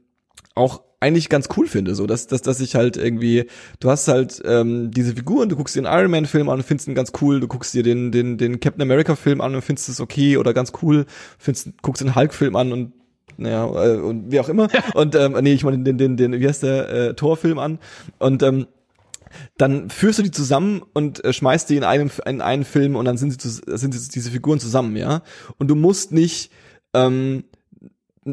auch 0.55 0.83
eigentlich 1.01 1.29
ganz 1.29 1.49
cool 1.57 1.69
finde, 1.69 1.95
so 1.95 2.07
dass, 2.07 2.27
dass, 2.27 2.43
dass 2.43 2.61
ich 2.61 2.75
halt 2.75 2.97
irgendwie, 2.97 3.47
du 3.79 3.91
hast 3.91 4.09
halt 4.09 4.43
ähm, 4.45 4.91
diese 4.91 5.15
Figuren, 5.15 5.49
du 5.49 5.57
guckst 5.57 5.77
dir 5.77 5.83
den 5.83 5.93
Iron 5.93 6.11
Man 6.11 6.27
Film 6.27 6.49
an 6.49 6.59
und 6.59 6.65
findest 6.65 6.89
ihn 6.89 6.97
ganz 6.97 7.13
cool, 7.21 7.39
du 7.39 7.47
guckst 7.47 7.73
dir 7.73 7.85
den, 7.85 8.11
den, 8.11 8.37
den 8.37 8.59
Captain 8.59 8.83
America 8.83 9.15
Film 9.15 9.41
an 9.41 9.55
und 9.55 9.63
findest 9.63 9.89
es 9.89 10.01
okay 10.01 10.37
oder 10.37 10.53
ganz 10.53 10.73
cool, 10.83 11.07
findest, 11.39 11.81
guckst 11.83 12.03
den 12.03 12.17
Hulk 12.17 12.35
Film 12.35 12.57
an 12.57 12.73
und 12.73 12.93
naja, 13.37 13.67
äh, 13.67 13.99
und 13.99 14.33
wie 14.33 14.41
auch 14.41 14.49
immer. 14.49 14.69
Und 14.95 15.15
ähm, 15.15 15.37
nee, 15.41 15.53
ich 15.53 15.63
meine 15.63 15.85
den, 15.85 15.97
den, 15.97 16.17
den, 16.17 16.33
wie 16.41 16.49
heißt 16.49 16.65
der, 16.65 16.89
äh, 16.89 17.15
Torfilm 17.15 17.61
an. 17.61 17.79
Und 18.19 18.43
ähm, 18.43 18.67
dann 19.57 19.91
führst 19.91 20.19
du 20.19 20.25
die 20.25 20.33
zusammen 20.33 20.83
und 20.93 21.25
äh, 21.25 21.33
schmeißt 21.33 21.71
die 21.71 21.77
in 21.77 21.85
einem 21.85 22.11
in 22.27 22.41
einen 22.41 22.65
Film 22.65 22.97
und 22.97 23.05
dann 23.05 23.17
sind 23.17 23.41
sie 23.41 23.49
sind 23.49 23.93
sie 23.93 24.09
diese 24.09 24.31
Figuren 24.31 24.59
zusammen, 24.59 24.97
ja. 24.97 25.23
Und 25.59 25.69
du 25.69 25.77
musst 25.77 26.11
nicht 26.13 26.51
ähm, 26.95 27.45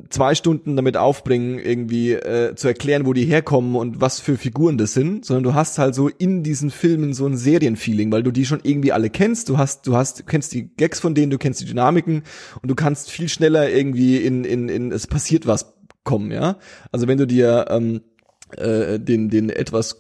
zwei 0.10 0.36
Stunden 0.36 0.76
damit 0.76 0.98
aufbringen, 0.98 1.60
irgendwie 1.60 2.14
äh, 2.14 2.56
zu 2.56 2.68
erklären, 2.68 3.06
wo 3.06 3.14
die 3.14 3.26
herkommen 3.26 3.76
und 3.76 4.02
was 4.02 4.20
für 4.20 4.38
Figuren 4.38 4.78
das 4.78 4.94
sind, 4.94 5.26
sondern 5.26 5.44
du 5.44 5.54
hast 5.54 5.78
halt 5.78 5.96
so 5.96 6.10
in 6.10 6.44
diesen 6.44 6.72
Filmen 6.72 7.14
so 7.14 7.26
ein 7.26 7.38
Serienfeeling, 7.38 8.12
weil 8.12 8.24
du 8.24 8.32
die 8.32 8.46
schon 8.46 8.60
irgendwie 8.64 8.92
alle 8.92 9.10
kennst, 9.10 9.50
du 9.50 9.58
hast, 9.58 9.88
du 9.88 9.96
hast, 9.96 10.20
du 10.20 10.24
kennst 10.24 10.54
die 10.54 10.76
Gags 10.76 11.00
von 11.00 11.16
denen, 11.16 11.30
du 11.30 11.38
kennst 11.38 11.62
die 11.62 11.66
Dynamiken 11.66 12.24
und 12.62 12.70
du 12.70 12.76
kannst 12.76 13.10
viel 13.10 13.30
schneller 13.30 13.70
irgendwie 13.70 14.18
in, 14.18 14.44
in, 14.44 14.70
in 14.70 14.92
es 14.92 15.08
passiert 15.08 15.48
was 15.48 15.74
kommen, 16.04 16.32
ja. 16.32 16.58
Also 16.92 17.08
wenn 17.08 17.18
du 17.18 17.28
dir 17.28 17.66
ähm, 17.70 18.02
äh, 18.58 19.00
den, 19.00 19.30
den 19.30 19.50
etwas 19.50 19.98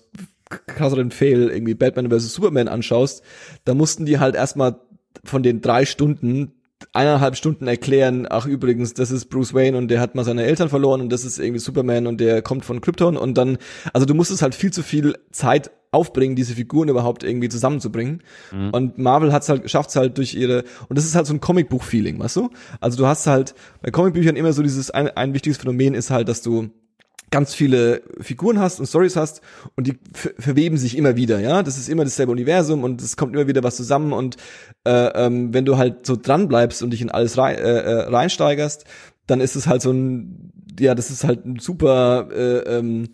krasseren 0.49 1.11
Fail 1.11 1.49
irgendwie 1.49 1.73
Batman 1.73 2.09
vs. 2.09 2.33
Superman 2.33 2.67
anschaust, 2.67 3.23
da 3.65 3.73
mussten 3.73 4.05
die 4.05 4.19
halt 4.19 4.35
erstmal 4.35 4.79
von 5.23 5.43
den 5.43 5.61
drei 5.61 5.85
Stunden 5.85 6.53
eineinhalb 6.93 7.35
Stunden 7.35 7.67
erklären, 7.67 8.27
ach 8.29 8.45
übrigens, 8.45 8.93
das 8.93 9.11
ist 9.11 9.25
Bruce 9.25 9.53
Wayne 9.53 9.77
und 9.77 9.89
der 9.89 9.99
hat 9.99 10.15
mal 10.15 10.23
seine 10.23 10.43
Eltern 10.43 10.69
verloren 10.69 11.01
und 11.01 11.09
das 11.09 11.25
ist 11.25 11.39
irgendwie 11.39 11.59
Superman 11.59 12.07
und 12.07 12.19
der 12.19 12.41
kommt 12.41 12.65
von 12.65 12.81
Krypton 12.81 13.17
und 13.17 13.37
dann, 13.37 13.57
also 13.93 14.05
du 14.05 14.13
musstest 14.13 14.41
halt 14.41 14.55
viel 14.55 14.71
zu 14.71 14.83
viel 14.83 15.15
Zeit 15.31 15.71
aufbringen, 15.91 16.35
diese 16.35 16.55
Figuren 16.55 16.89
überhaupt 16.89 17.23
irgendwie 17.23 17.47
zusammenzubringen. 17.49 18.21
Mhm. 18.51 18.69
Und 18.71 18.97
Marvel 18.97 19.31
hat's 19.31 19.47
halt, 19.47 19.69
schafft's 19.71 19.95
halt 19.95 20.17
durch 20.17 20.35
ihre, 20.35 20.63
und 20.89 20.97
das 20.97 21.05
ist 21.05 21.15
halt 21.15 21.25
so 21.25 21.33
ein 21.33 21.39
Comicbuch-Feeling, 21.39 22.19
weißt 22.19 22.35
du? 22.35 22.49
Also 22.81 22.97
du 22.97 23.07
hast 23.07 23.27
halt 23.27 23.55
bei 23.81 23.91
Comicbüchern 23.91 24.35
immer 24.35 24.51
so 24.51 24.61
dieses, 24.61 24.91
ein, 24.91 25.07
ein 25.09 25.33
wichtiges 25.33 25.57
Phänomen 25.57 25.93
ist 25.93 26.11
halt, 26.11 26.27
dass 26.27 26.41
du 26.41 26.69
ganz 27.35 27.53
viele 27.53 28.01
Figuren 28.21 28.59
hast 28.59 28.79
und 28.79 28.85
Stories 28.85 29.17
hast 29.17 29.41
und 29.75 29.87
die 29.87 29.99
verweben 30.13 30.77
sich 30.77 30.97
immer 30.97 31.17
wieder, 31.17 31.41
ja. 31.41 31.63
Das 31.63 31.77
ist 31.77 31.89
immer 31.89 32.05
dasselbe 32.05 32.31
Universum 32.31 32.85
und 32.85 33.01
es 33.01 33.17
kommt 33.17 33.33
immer 33.35 33.45
wieder 33.45 33.61
was 33.61 33.75
zusammen 33.75 34.13
und 34.13 34.37
äh, 34.85 35.25
ähm, 35.25 35.53
wenn 35.53 35.65
du 35.65 35.75
halt 35.75 36.05
so 36.05 36.15
dran 36.15 36.47
bleibst 36.47 36.81
und 36.81 36.91
dich 36.91 37.01
in 37.01 37.11
alles 37.11 37.37
rein, 37.37 37.57
äh, 37.57 37.61
äh, 37.61 38.01
reinsteigerst, 38.07 38.85
dann 39.27 39.41
ist 39.41 39.57
es 39.57 39.67
halt 39.67 39.81
so 39.81 39.91
ein, 39.91 40.53
ja, 40.79 40.95
das 40.95 41.11
ist 41.11 41.25
halt 41.25 41.45
ein 41.45 41.59
super 41.59 42.29
äh, 42.31 42.77
ähm, 42.77 43.09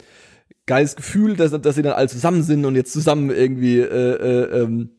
geiles 0.68 0.96
Gefühl, 0.96 1.36
dass, 1.36 1.60
dass 1.60 1.74
sie 1.74 1.82
dann 1.82 1.94
alle 1.94 2.08
zusammen 2.08 2.44
sind 2.44 2.64
und 2.66 2.76
jetzt 2.76 2.94
zusammen 2.94 3.32
irgendwie 3.32 3.80
äh, 3.80 3.86
äh, 3.86 4.62
ähm, 4.62 4.92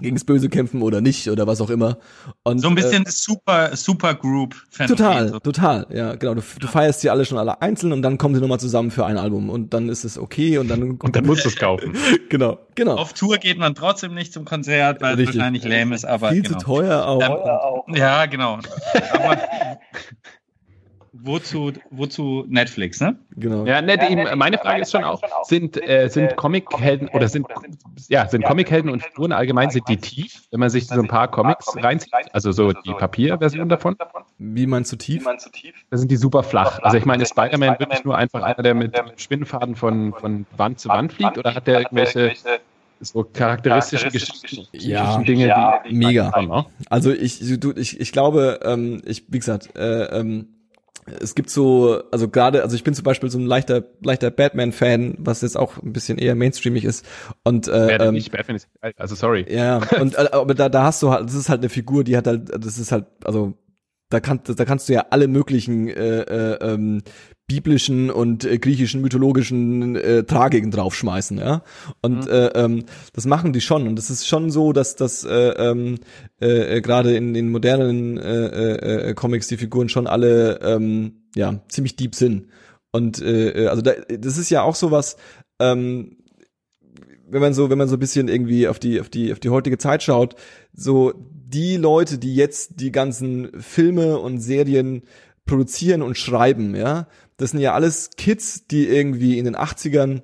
gegen 0.00 0.16
das 0.16 0.24
Böse 0.24 0.48
kämpfen 0.48 0.82
oder 0.82 1.00
nicht 1.00 1.28
oder 1.28 1.46
was 1.46 1.60
auch 1.60 1.70
immer. 1.70 1.98
Und, 2.42 2.60
so 2.60 2.68
ein 2.68 2.74
bisschen 2.74 3.04
äh, 3.06 3.10
super, 3.10 3.76
super 3.76 4.14
Group. 4.14 4.54
-Phänomen. 4.72 4.88
Total, 4.88 5.40
total, 5.40 5.86
ja, 5.90 6.14
genau. 6.14 6.34
Du, 6.34 6.42
du 6.58 6.66
feierst 6.66 7.00
sie 7.00 7.10
alle 7.10 7.24
schon 7.24 7.38
alle 7.38 7.60
einzeln 7.62 7.92
und 7.92 8.02
dann 8.02 8.18
kommen 8.18 8.34
sie 8.34 8.40
nochmal 8.40 8.60
zusammen 8.60 8.90
für 8.90 9.06
ein 9.06 9.16
Album 9.16 9.50
und 9.50 9.74
dann 9.74 9.88
ist 9.88 10.04
es 10.04 10.18
okay 10.18 10.58
und 10.58 10.68
dann. 10.68 10.92
und 10.92 11.16
dann 11.16 11.26
musst 11.26 11.44
du 11.44 11.48
es 11.48 11.56
kaufen. 11.56 11.94
genau, 12.28 12.58
genau. 12.74 12.96
Auf 12.96 13.12
Tour 13.12 13.38
geht 13.38 13.58
man 13.58 13.74
trotzdem 13.74 14.14
nicht 14.14 14.32
zum 14.32 14.44
Konzert, 14.44 15.00
weil 15.00 15.14
Richtig. 15.14 15.30
es 15.30 15.36
wahrscheinlich 15.36 15.64
lame 15.64 15.94
ist, 15.94 16.04
aber. 16.04 16.30
Viel 16.30 16.42
genau. 16.42 16.58
zu 16.58 16.64
teuer 16.64 17.06
auch. 17.06 17.86
Ähm, 17.88 17.94
ja, 17.94 18.26
genau. 18.26 18.58
aber 19.12 19.38
wozu, 21.12 21.72
wozu 21.90 22.44
Netflix, 22.48 23.00
ne? 23.00 23.18
Genau. 23.36 23.64
Ja, 23.64 23.82
ne, 23.82 23.98
die, 23.98 24.16
meine 24.36 24.58
Frage 24.58 24.82
ist 24.82 24.92
schon 24.92 25.04
auch, 25.04 25.22
sind, 25.44 25.76
äh, 25.76 26.08
sind 26.08 26.36
Comichelden 26.36 27.08
oder 27.08 27.28
sind, 27.28 27.46
ja, 28.08 28.28
sind 28.28 28.44
Comichelden 28.44 28.90
und 28.90 29.02
Figuren 29.02 29.32
allgemein, 29.32 29.70
sind 29.70 29.88
die 29.88 29.96
tief, 29.96 30.42
wenn 30.50 30.60
man 30.60 30.70
sich 30.70 30.86
so 30.86 31.00
ein 31.00 31.08
paar 31.08 31.30
Comics 31.30 31.74
reinzieht? 31.76 32.12
Also 32.32 32.52
so 32.52 32.72
die 32.72 32.94
Papierversion 32.94 33.68
davon? 33.68 33.96
Wie 34.38 34.66
meinst 34.66 34.92
du 34.92 34.96
tief? 34.96 35.24
Da 35.90 35.96
sind 35.96 36.10
die 36.10 36.16
super 36.16 36.42
flach. 36.42 36.78
Also 36.82 36.96
ich 36.96 37.04
meine, 37.04 37.22
ist 37.22 37.30
Spider-Man 37.30 37.78
wirklich 37.78 38.04
nur 38.04 38.16
einfach 38.16 38.42
einer, 38.42 38.62
der 38.62 38.74
mit 38.74 38.96
Spinnenfaden 39.16 39.76
von, 39.76 40.12
von 40.12 40.46
Wand 40.56 40.80
zu 40.80 40.88
Wand 40.88 41.12
fliegt 41.12 41.38
oder 41.38 41.54
hat 41.54 41.66
der 41.66 41.80
irgendwelche 41.80 42.32
so 43.00 43.24
charakteristische 43.24 44.10
Geschichten, 44.10 44.66
ja, 44.72 45.16
Dinge, 45.22 45.46
ja, 45.46 45.82
die 45.88 45.94
mega. 45.94 46.32
Haben, 46.32 46.66
also 46.90 47.10
ich, 47.10 47.40
du, 47.58 47.72
ich, 47.72 47.98
ich 47.98 48.12
glaube, 48.12 48.60
ähm, 48.62 49.00
ich, 49.06 49.24
wie 49.28 49.38
gesagt, 49.38 49.74
äh, 49.74 50.04
ähm, 50.18 50.48
es 51.20 51.34
gibt 51.34 51.50
so, 51.50 52.02
also 52.10 52.28
gerade, 52.28 52.62
also 52.62 52.76
ich 52.76 52.84
bin 52.84 52.94
zum 52.94 53.04
Beispiel 53.04 53.30
so 53.30 53.38
ein 53.38 53.46
leichter, 53.46 53.84
leichter 54.02 54.30
Batman-Fan, 54.30 55.16
was 55.18 55.42
jetzt 55.42 55.56
auch 55.56 55.82
ein 55.82 55.92
bisschen 55.92 56.18
eher 56.18 56.34
mainstreamig 56.34 56.84
ist. 56.84 57.06
Und 57.44 57.68
äh, 57.68 57.96
ähm, 57.96 58.14
nicht 58.14 58.32
Batman 58.32 58.56
ist, 58.56 58.68
also 58.96 59.14
sorry. 59.14 59.46
Ja, 59.48 59.80
und 60.00 60.14
äh, 60.14 60.28
aber 60.32 60.54
da, 60.54 60.68
da 60.68 60.84
hast 60.84 61.02
du 61.02 61.10
halt, 61.10 61.26
das 61.26 61.34
ist 61.34 61.48
halt 61.48 61.60
eine 61.60 61.68
Figur, 61.68 62.04
die 62.04 62.16
hat 62.16 62.26
halt, 62.26 62.50
das 62.64 62.78
ist 62.78 62.92
halt, 62.92 63.06
also 63.24 63.54
da 64.10 64.20
kannst, 64.20 64.58
da 64.58 64.64
kannst 64.64 64.88
du 64.88 64.92
ja 64.92 65.06
alle 65.10 65.28
möglichen 65.28 65.88
äh, 65.88 66.20
äh, 66.22 66.58
ähm, 66.60 67.02
biblischen 67.50 68.10
und 68.10 68.44
äh, 68.44 68.58
griechischen 68.58 69.00
mythologischen 69.00 69.96
äh, 69.96 70.22
Tragiken 70.22 70.70
draufschmeißen, 70.70 71.36
ja. 71.38 71.64
Und 72.00 72.26
mhm. 72.26 72.30
äh, 72.30 72.46
ähm, 72.54 72.84
das 73.12 73.26
machen 73.26 73.52
die 73.52 73.60
schon. 73.60 73.88
Und 73.88 73.98
es 73.98 74.08
ist 74.08 74.28
schon 74.28 74.52
so, 74.52 74.72
dass 74.72 74.94
das 74.94 75.24
äh, 75.24 75.48
ähm, 75.58 75.98
äh, 76.40 76.76
äh, 76.76 76.80
gerade 76.80 77.16
in 77.16 77.34
den 77.34 77.50
modernen 77.50 78.18
äh, 78.18 78.46
äh, 78.46 79.10
äh, 79.10 79.14
Comics 79.14 79.48
die 79.48 79.56
Figuren 79.56 79.88
schon 79.88 80.06
alle 80.06 80.60
ähm, 80.62 81.24
ja 81.34 81.60
ziemlich 81.68 81.96
deep 81.96 82.14
sind. 82.14 82.46
Und 82.92 83.20
äh, 83.20 83.64
äh 83.64 83.66
also 83.66 83.82
da, 83.82 83.94
das 84.08 84.38
ist 84.38 84.50
ja 84.50 84.62
auch 84.62 84.76
so 84.76 84.92
was, 84.92 85.16
ähm, 85.58 86.18
wenn 87.28 87.40
man 87.40 87.52
so, 87.52 87.68
wenn 87.68 87.78
man 87.78 87.88
so 87.88 87.96
ein 87.96 88.00
bisschen 88.00 88.28
irgendwie 88.28 88.68
auf 88.68 88.78
die, 88.78 89.00
auf 89.00 89.08
die, 89.08 89.32
auf 89.32 89.40
die 89.40 89.50
heutige 89.50 89.78
Zeit 89.78 90.04
schaut, 90.04 90.36
so 90.72 91.12
die 91.16 91.76
Leute, 91.76 92.18
die 92.18 92.36
jetzt 92.36 92.80
die 92.80 92.92
ganzen 92.92 93.50
Filme 93.60 94.20
und 94.20 94.38
Serien 94.38 95.02
produzieren 95.46 96.02
und 96.02 96.16
schreiben, 96.16 96.76
ja, 96.76 97.08
das 97.40 97.52
sind 97.52 97.60
ja 97.60 97.72
alles 97.72 98.10
Kids, 98.16 98.66
die 98.66 98.86
irgendwie 98.86 99.38
in 99.38 99.44
den 99.44 99.56
80ern 99.56 100.22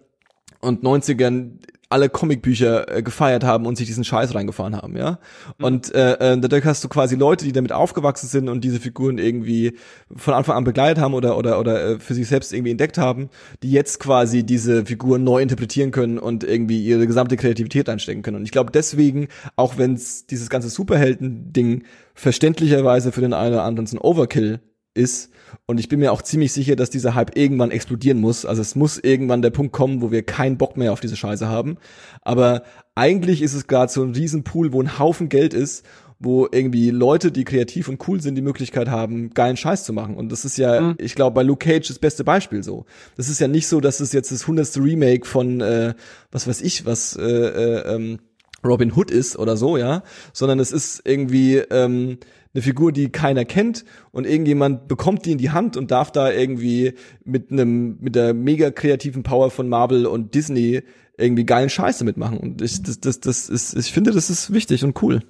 und 0.60 0.82
90ern 0.82 1.58
alle 1.88 2.08
Comicbücher 2.08 2.96
äh, 2.96 3.02
gefeiert 3.02 3.44
haben 3.44 3.64
und 3.64 3.76
sich 3.76 3.86
diesen 3.86 4.04
Scheiß 4.04 4.34
reingefahren 4.34 4.74
haben, 4.74 4.96
ja. 4.96 5.18
Mhm. 5.58 5.64
Und 5.64 5.94
äh, 5.94 6.14
äh, 6.14 6.38
dadurch 6.38 6.64
hast 6.64 6.82
du 6.82 6.88
quasi 6.88 7.14
Leute, 7.14 7.44
die 7.44 7.52
damit 7.52 7.72
aufgewachsen 7.72 8.26
sind 8.26 8.48
und 8.48 8.64
diese 8.64 8.80
Figuren 8.80 9.18
irgendwie 9.18 9.76
von 10.14 10.34
Anfang 10.34 10.56
an 10.56 10.64
begleitet 10.64 11.02
haben 11.02 11.14
oder 11.14 11.38
oder 11.38 11.60
oder 11.60 11.90
äh, 11.90 11.98
für 12.00 12.14
sich 12.14 12.26
selbst 12.26 12.52
irgendwie 12.52 12.72
entdeckt 12.72 12.98
haben, 12.98 13.30
die 13.62 13.70
jetzt 13.70 14.00
quasi 14.00 14.42
diese 14.42 14.84
Figuren 14.84 15.22
neu 15.22 15.40
interpretieren 15.40 15.92
können 15.92 16.18
und 16.18 16.42
irgendwie 16.42 16.84
ihre 16.84 17.06
gesamte 17.06 17.36
Kreativität 17.36 17.88
einstecken 17.88 18.22
können. 18.22 18.38
Und 18.38 18.44
ich 18.44 18.52
glaube 18.52 18.72
deswegen, 18.72 19.28
auch 19.54 19.78
wenn 19.78 19.94
es 19.94 20.26
dieses 20.26 20.50
ganze 20.50 20.70
Superhelden-Ding 20.70 21.84
verständlicherweise 22.14 23.12
für 23.12 23.20
den 23.20 23.32
einen 23.32 23.54
oder 23.54 23.62
anderen 23.62 23.86
so 23.86 23.96
ein 23.96 24.00
Overkill 24.00 24.60
ist. 24.97 25.30
Und 25.66 25.78
ich 25.78 25.88
bin 25.88 26.01
mir 26.01 26.12
auch 26.12 26.22
ziemlich 26.22 26.53
sicher, 26.53 26.76
dass 26.76 26.90
dieser 26.90 27.14
Hype 27.14 27.36
irgendwann 27.36 27.70
explodieren 27.70 28.20
muss. 28.20 28.44
Also 28.44 28.62
es 28.62 28.74
muss 28.74 28.99
irgendwann 28.99 29.42
der 29.42 29.51
Punkt 29.51 29.72
kommen, 29.72 30.03
wo 30.03 30.11
wir 30.11 30.22
keinen 30.22 30.59
Bock 30.59 30.76
mehr 30.76 30.92
auf 30.92 31.01
diese 31.01 31.16
Scheiße 31.16 31.49
haben. 31.49 31.76
Aber 32.22 32.62
eigentlich 32.94 33.42
ist 33.42 33.55
es 33.55 33.66
gerade 33.66 33.92
so 33.92 34.03
ein 34.03 34.12
Riesenpool, 34.12 34.72
wo 34.72 34.80
ein 34.80 34.99
Haufen 34.99 35.28
Geld 35.28 35.55
ist, 35.55 35.84
wo 36.18 36.49
irgendwie 36.51 36.90
Leute, 36.90 37.30
die 37.30 37.44
kreativ 37.44 37.88
und 37.88 38.07
cool 38.09 38.20
sind, 38.20 38.36
die 38.36 38.42
Möglichkeit 38.42 38.88
haben, 38.88 39.30
geilen 39.34 39.57
Scheiß 39.57 39.84
zu 39.84 39.92
machen. 39.92 40.16
Und 40.16 40.32
das 40.32 40.44
ist 40.44 40.57
ja, 40.57 40.80
mhm. 40.80 40.94
ich 40.99 41.14
glaube, 41.14 41.34
bei 41.34 41.42
Luke 41.42 41.66
Cage 41.66 41.88
das 41.88 41.99
beste 41.99 42.24
Beispiel 42.24 42.62
so. 42.62 42.86
Das 43.16 43.28
ist 43.28 43.40
ja 43.40 43.49
nicht 43.49 43.68
so, 43.68 43.80
dass 43.80 44.01
es 44.01 44.12
jetzt 44.12 44.32
das 44.32 44.47
hundertste 44.47 44.80
Remake 44.80 45.26
von, 45.26 45.61
äh, 45.61 45.94
was 46.30 46.47
weiß 46.47 46.62
ich, 46.62 46.86
was 46.86 47.16
äh, 47.16 47.22
äh, 47.22 47.94
ähm, 47.94 48.18
Robin 48.64 48.92
Hood 48.94 49.11
ist 49.11 49.38
oder 49.38 49.57
so, 49.57 49.76
ja, 49.76 50.03
sondern 50.32 50.59
es 50.59 50.72
ist 50.72 51.03
irgendwie 51.05 51.57
ähm, 51.57 52.18
eine 52.57 52.62
Figur, 52.62 52.90
die 52.90 53.11
keiner 53.11 53.44
kennt 53.44 53.84
und 54.12 54.26
irgendjemand 54.26 54.88
bekommt 54.88 55.26
die 55.26 55.32
in 55.32 55.38
die 55.38 55.50
Hand 55.50 55.76
und 55.76 55.90
darf 55.90 56.11
da 56.11 56.32
irgendwie 56.32 56.94
mit 57.22 57.52
einem 57.52 57.98
mit 58.00 58.14
der 58.14 58.32
mega 58.32 58.70
kreativen 58.70 59.22
Power 59.22 59.50
von 59.50 59.68
Marvel 59.68 60.07
und 60.07 60.34
Disney 60.34 60.82
irgendwie 61.18 61.44
geilen 61.44 61.68
Scheiße 61.68 62.02
mitmachen 62.04 62.38
und 62.38 62.62
ich 62.62 62.82
das 62.82 62.98
das 63.00 63.20
das 63.20 63.48
ist 63.50 63.74
ich 63.74 63.92
finde 63.92 64.11
das 64.11 64.30
ist 64.30 64.52
wichtig 64.52 64.82
und 64.84 65.00
cool. 65.02 65.20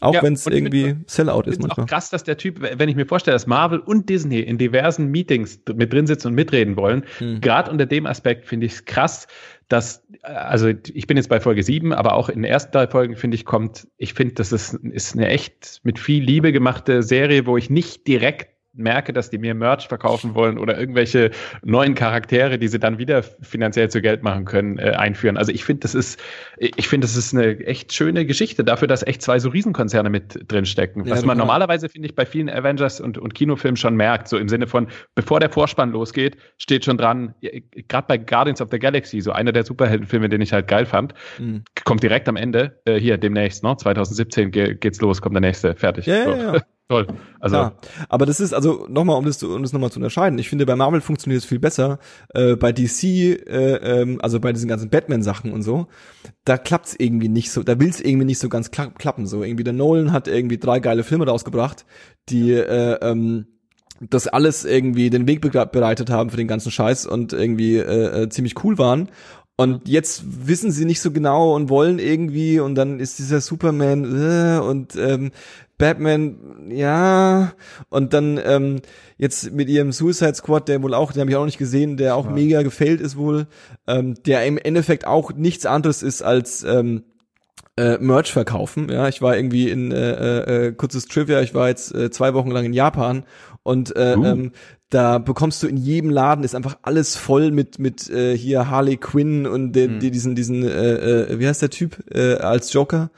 Auch 0.00 0.12
ja, 0.12 0.22
wenn 0.22 0.32
es 0.32 0.46
irgendwie 0.46 0.96
Sellout 1.06 1.42
ist 1.42 1.60
manchmal. 1.60 1.84
Auch 1.84 1.88
krass, 1.88 2.10
dass 2.10 2.24
der 2.24 2.36
Typ, 2.36 2.60
wenn 2.60 2.88
ich 2.88 2.96
mir 2.96 3.06
vorstelle, 3.06 3.36
dass 3.36 3.46
Marvel 3.46 3.78
und 3.78 4.08
Disney 4.08 4.40
in 4.40 4.58
diversen 4.58 5.10
Meetings 5.10 5.60
mit 5.72 5.92
drin 5.92 6.08
sitzen 6.08 6.28
und 6.28 6.34
mitreden 6.34 6.76
wollen, 6.76 7.04
mhm. 7.20 7.40
gerade 7.40 7.70
unter 7.70 7.86
dem 7.86 8.04
Aspekt 8.04 8.44
finde 8.44 8.66
ich 8.66 8.72
es 8.72 8.84
krass, 8.84 9.28
dass, 9.68 10.02
also 10.22 10.68
ich 10.68 11.06
bin 11.06 11.16
jetzt 11.16 11.28
bei 11.28 11.40
Folge 11.40 11.62
7, 11.62 11.92
aber 11.92 12.14
auch 12.14 12.28
in 12.28 12.42
den 12.42 12.50
ersten 12.50 12.72
drei 12.72 12.86
Folgen, 12.86 13.16
finde 13.16 13.36
ich, 13.36 13.44
kommt, 13.44 13.88
ich 13.96 14.14
finde, 14.14 14.34
das 14.34 14.52
ist, 14.52 14.74
ist 14.74 15.14
eine 15.14 15.28
echt 15.28 15.80
mit 15.84 15.98
viel 15.98 16.22
Liebe 16.22 16.52
gemachte 16.52 17.02
Serie, 17.02 17.46
wo 17.46 17.56
ich 17.56 17.70
nicht 17.70 18.06
direkt 18.06 18.53
merke, 18.74 19.12
dass 19.12 19.30
die 19.30 19.38
mir 19.38 19.54
Merch 19.54 19.88
verkaufen 19.88 20.34
wollen 20.34 20.58
oder 20.58 20.78
irgendwelche 20.78 21.30
neuen 21.62 21.94
Charaktere, 21.94 22.58
die 22.58 22.68
sie 22.68 22.78
dann 22.78 22.98
wieder 22.98 23.22
finanziell 23.22 23.90
zu 23.90 24.00
Geld 24.02 24.22
machen 24.22 24.44
können, 24.44 24.78
äh, 24.78 24.90
einführen. 24.90 25.36
Also 25.36 25.52
ich 25.52 25.64
finde, 25.64 25.80
das 25.80 25.94
ist, 25.94 26.20
ich 26.58 26.88
finde, 26.88 27.06
das 27.06 27.16
ist 27.16 27.34
eine 27.34 27.58
echt 27.60 27.92
schöne 27.92 28.26
Geschichte 28.26 28.64
dafür, 28.64 28.88
dass 28.88 29.06
echt 29.06 29.22
zwei 29.22 29.38
so 29.38 29.48
Riesenkonzerne 29.48 30.10
mit 30.10 30.50
drin 30.50 30.66
stecken. 30.66 31.04
Ja, 31.04 31.12
Was 31.12 31.24
man 31.24 31.38
normalerweise, 31.38 31.88
finde 31.88 32.08
ich, 32.08 32.14
bei 32.14 32.26
vielen 32.26 32.50
Avengers 32.50 33.00
und, 33.00 33.18
und 33.18 33.34
Kinofilmen 33.34 33.76
schon 33.76 33.96
merkt, 33.96 34.28
so 34.28 34.38
im 34.38 34.48
Sinne 34.48 34.66
von, 34.66 34.88
bevor 35.14 35.40
der 35.40 35.50
Vorspann 35.50 35.90
losgeht, 35.90 36.36
steht 36.58 36.84
schon 36.84 36.98
dran, 36.98 37.34
gerade 37.88 38.06
bei 38.08 38.18
Guardians 38.18 38.60
of 38.60 38.68
the 38.70 38.78
Galaxy, 38.78 39.20
so 39.20 39.32
einer 39.32 39.52
der 39.52 39.64
Superheldenfilme, 39.64 40.28
den 40.28 40.40
ich 40.40 40.52
halt 40.52 40.68
geil 40.68 40.86
fand, 40.86 41.14
mhm. 41.38 41.64
kommt 41.84 42.02
direkt 42.02 42.28
am 42.28 42.36
Ende, 42.36 42.80
äh, 42.84 42.98
hier 42.98 43.18
demnächst, 43.18 43.62
ne? 43.62 43.76
2017 43.76 44.50
ge 44.50 44.74
geht's 44.74 45.00
los, 45.00 45.20
kommt 45.22 45.34
der 45.34 45.40
nächste, 45.40 45.74
fertig. 45.74 46.06
Ja, 46.06 46.24
so. 46.24 46.30
ja, 46.30 46.54
ja. 46.54 46.62
Toll. 46.88 47.06
Also, 47.40 47.56
ja, 47.56 47.72
aber 48.10 48.26
das 48.26 48.40
ist 48.40 48.52
also 48.52 48.86
nochmal, 48.90 49.16
um 49.16 49.24
das, 49.24 49.42
um 49.42 49.62
das 49.62 49.72
nochmal 49.72 49.90
zu 49.90 49.98
unterscheiden. 49.98 50.38
Ich 50.38 50.50
finde, 50.50 50.66
bei 50.66 50.76
Marvel 50.76 51.00
funktioniert 51.00 51.40
es 51.40 51.48
viel 51.48 51.58
besser. 51.58 51.98
Äh, 52.34 52.56
bei 52.56 52.72
DC, 52.72 53.04
äh, 53.04 54.02
ähm, 54.02 54.18
also 54.20 54.38
bei 54.38 54.52
diesen 54.52 54.68
ganzen 54.68 54.90
Batman-Sachen 54.90 55.50
und 55.50 55.62
so, 55.62 55.86
da 56.44 56.58
klappt's 56.58 56.94
irgendwie 56.98 57.30
nicht 57.30 57.50
so, 57.50 57.62
da 57.62 57.80
will's 57.80 58.02
irgendwie 58.02 58.26
nicht 58.26 58.38
so 58.38 58.50
ganz 58.50 58.70
klappen. 58.70 59.26
So 59.26 59.42
irgendwie 59.42 59.64
der 59.64 59.72
Nolan 59.72 60.12
hat 60.12 60.28
irgendwie 60.28 60.58
drei 60.58 60.78
geile 60.78 61.04
Filme 61.04 61.26
rausgebracht, 61.26 61.86
die 62.28 62.52
äh, 62.52 62.98
ähm, 63.00 63.46
das 64.00 64.26
alles 64.26 64.66
irgendwie 64.66 65.08
den 65.08 65.26
Weg 65.26 65.40
bereitet 65.40 66.10
haben 66.10 66.28
für 66.28 66.36
den 66.36 66.48
ganzen 66.48 66.70
Scheiß 66.70 67.06
und 67.06 67.32
irgendwie 67.32 67.76
äh, 67.76 68.24
äh, 68.24 68.28
ziemlich 68.28 68.62
cool 68.62 68.76
waren. 68.76 69.08
Und 69.56 69.88
jetzt 69.88 70.24
wissen 70.26 70.72
sie 70.72 70.84
nicht 70.84 71.00
so 71.00 71.12
genau 71.12 71.54
und 71.54 71.68
wollen 71.68 72.00
irgendwie 72.00 72.58
und 72.58 72.74
dann 72.74 72.98
ist 72.98 73.20
dieser 73.20 73.40
Superman 73.40 74.04
äh, 74.04 74.58
und 74.58 74.96
ähm, 74.96 75.30
Batman, 75.76 76.70
ja, 76.70 77.52
und 77.88 78.12
dann 78.12 78.40
ähm, 78.44 78.80
jetzt 79.16 79.52
mit 79.52 79.68
ihrem 79.68 79.92
Suicide 79.92 80.34
Squad, 80.34 80.68
der 80.68 80.82
wohl 80.82 80.94
auch, 80.94 81.12
den 81.12 81.20
habe 81.20 81.30
ich 81.30 81.36
auch 81.36 81.40
noch 81.40 81.46
nicht 81.46 81.58
gesehen, 81.58 81.96
der 81.96 82.14
auch 82.14 82.26
ja. 82.26 82.32
mega 82.32 82.62
gefällt 82.62 83.00
ist 83.00 83.16
wohl, 83.16 83.46
ähm, 83.86 84.14
der 84.24 84.44
im 84.46 84.56
Endeffekt 84.56 85.06
auch 85.06 85.32
nichts 85.32 85.66
anderes 85.66 86.02
ist 86.02 86.22
als 86.22 86.62
ähm, 86.62 87.02
äh, 87.76 87.98
Merch 87.98 88.32
verkaufen. 88.32 88.88
Ja, 88.88 89.08
ich 89.08 89.20
war 89.20 89.36
irgendwie 89.36 89.68
in 89.68 89.90
äh, 89.90 90.12
äh, 90.12 90.66
äh, 90.66 90.72
kurzes 90.72 91.06
Trivia, 91.06 91.40
ich 91.40 91.54
war 91.54 91.68
jetzt 91.68 91.94
äh, 91.94 92.10
zwei 92.10 92.34
Wochen 92.34 92.50
lang 92.50 92.64
in 92.64 92.72
Japan 92.72 93.24
und 93.62 93.96
äh, 93.96 94.16
uh. 94.16 94.24
ähm, 94.24 94.52
da 94.90 95.18
bekommst 95.18 95.60
du 95.62 95.66
in 95.66 95.76
jedem 95.76 96.10
Laden 96.10 96.44
ist 96.44 96.54
einfach 96.54 96.78
alles 96.82 97.16
voll 97.16 97.50
mit 97.50 97.80
mit 97.80 98.08
äh, 98.10 98.36
hier 98.36 98.70
Harley 98.70 98.96
Quinn 98.96 99.46
und 99.46 99.72
den, 99.72 99.96
mhm. 99.96 100.00
die, 100.00 100.12
diesen 100.12 100.36
diesen 100.36 100.62
äh, 100.62 101.32
äh, 101.32 101.38
wie 101.40 101.48
heißt 101.48 101.62
der 101.62 101.70
Typ 101.70 102.04
äh, 102.14 102.34
als 102.34 102.72
Joker 102.72 103.10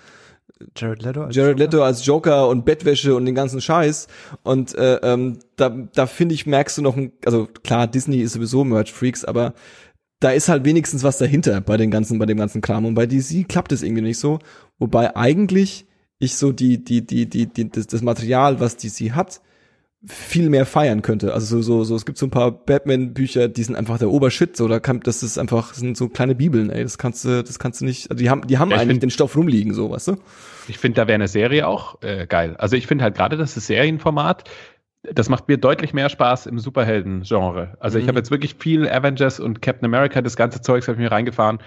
Jared 0.74 1.02
Leto 1.02 1.22
als 1.22 1.36
Jared 1.36 1.58
Leto 1.58 1.82
als 1.82 2.04
Joker 2.06 2.48
und 2.48 2.64
Bettwäsche 2.64 3.14
und 3.14 3.26
den 3.26 3.34
ganzen 3.34 3.60
Scheiß. 3.60 4.08
Und 4.42 4.74
äh, 4.74 4.96
ähm, 5.02 5.38
da 5.56 5.68
da 5.68 6.06
finde 6.06 6.34
ich 6.34 6.46
merkst 6.46 6.78
du 6.78 6.82
noch 6.82 6.96
ein 6.96 7.12
also 7.24 7.48
klar 7.62 7.86
Disney 7.86 8.18
ist 8.18 8.32
sowieso 8.32 8.64
Merch 8.64 8.92
Freaks 8.92 9.24
aber 9.24 9.54
da 10.20 10.30
ist 10.30 10.48
halt 10.48 10.64
wenigstens 10.64 11.02
was 11.02 11.18
dahinter 11.18 11.60
bei 11.60 11.76
den 11.76 11.90
ganzen 11.90 12.18
bei 12.18 12.26
dem 12.26 12.38
ganzen 12.38 12.62
Kram. 12.62 12.86
Und 12.86 12.94
bei 12.94 13.06
DC 13.06 13.48
klappt 13.48 13.72
es 13.72 13.82
irgendwie 13.82 14.02
nicht 14.02 14.18
so. 14.18 14.38
Wobei 14.78 15.14
eigentlich 15.14 15.86
ich 16.18 16.36
so 16.36 16.52
die 16.52 16.82
die 16.82 17.06
die 17.06 17.28
die, 17.28 17.46
die 17.46 17.70
das, 17.70 17.86
das 17.86 18.02
Material 18.02 18.58
was 18.60 18.76
DC 18.76 19.12
hat 19.12 19.40
viel 20.06 20.50
mehr 20.50 20.66
feiern 20.66 21.02
könnte. 21.02 21.34
Also 21.34 21.56
so, 21.56 21.62
so, 21.62 21.84
so, 21.84 21.96
es 21.96 22.06
gibt 22.06 22.18
so 22.18 22.26
ein 22.26 22.30
paar 22.30 22.50
Batman-Bücher, 22.52 23.48
die 23.48 23.62
sind 23.62 23.76
einfach 23.76 23.98
der 23.98 24.10
Obershit. 24.10 24.56
So, 24.56 24.68
da 24.68 24.78
kann, 24.80 25.00
das 25.00 25.22
ist 25.22 25.38
einfach, 25.38 25.70
das 25.70 25.78
sind 25.78 25.96
so 25.96 26.08
kleine 26.08 26.34
Bibeln, 26.34 26.70
ey. 26.70 26.82
Das 26.82 26.98
kannst 26.98 27.24
du, 27.24 27.42
das 27.42 27.58
kannst 27.58 27.80
du 27.80 27.84
nicht, 27.84 28.10
also 28.10 28.22
die 28.22 28.30
haben, 28.30 28.46
die 28.46 28.58
haben 28.58 28.70
ja, 28.70 28.76
eigentlich 28.76 28.90
find, 28.90 29.02
den 29.04 29.10
Stoff 29.10 29.36
rumliegen, 29.36 29.74
so, 29.74 29.90
weißt 29.90 30.08
du? 30.08 30.16
Ich 30.68 30.78
finde, 30.78 30.96
da 30.96 31.08
wäre 31.08 31.16
eine 31.16 31.28
Serie 31.28 31.66
auch 31.66 32.02
äh, 32.02 32.26
geil. 32.26 32.56
Also 32.58 32.76
ich 32.76 32.86
finde 32.86 33.04
halt 33.04 33.16
gerade 33.16 33.36
das 33.36 33.54
Serienformat, 33.54 34.44
das 35.02 35.28
macht 35.28 35.48
mir 35.48 35.58
deutlich 35.58 35.92
mehr 35.94 36.08
Spaß 36.08 36.46
im 36.46 36.58
Superhelden-Genre. 36.58 37.76
Also 37.80 37.98
mhm. 37.98 38.02
ich 38.02 38.08
habe 38.08 38.18
jetzt 38.18 38.30
wirklich 38.30 38.56
viel 38.58 38.88
Avengers 38.88 39.40
und 39.40 39.62
Captain 39.62 39.86
America, 39.86 40.22
das 40.22 40.36
ganze 40.36 40.60
Zeugs 40.60 40.88
habe 40.88 40.96
ich 40.96 41.02
mir 41.02 41.12
reingefahren 41.12 41.58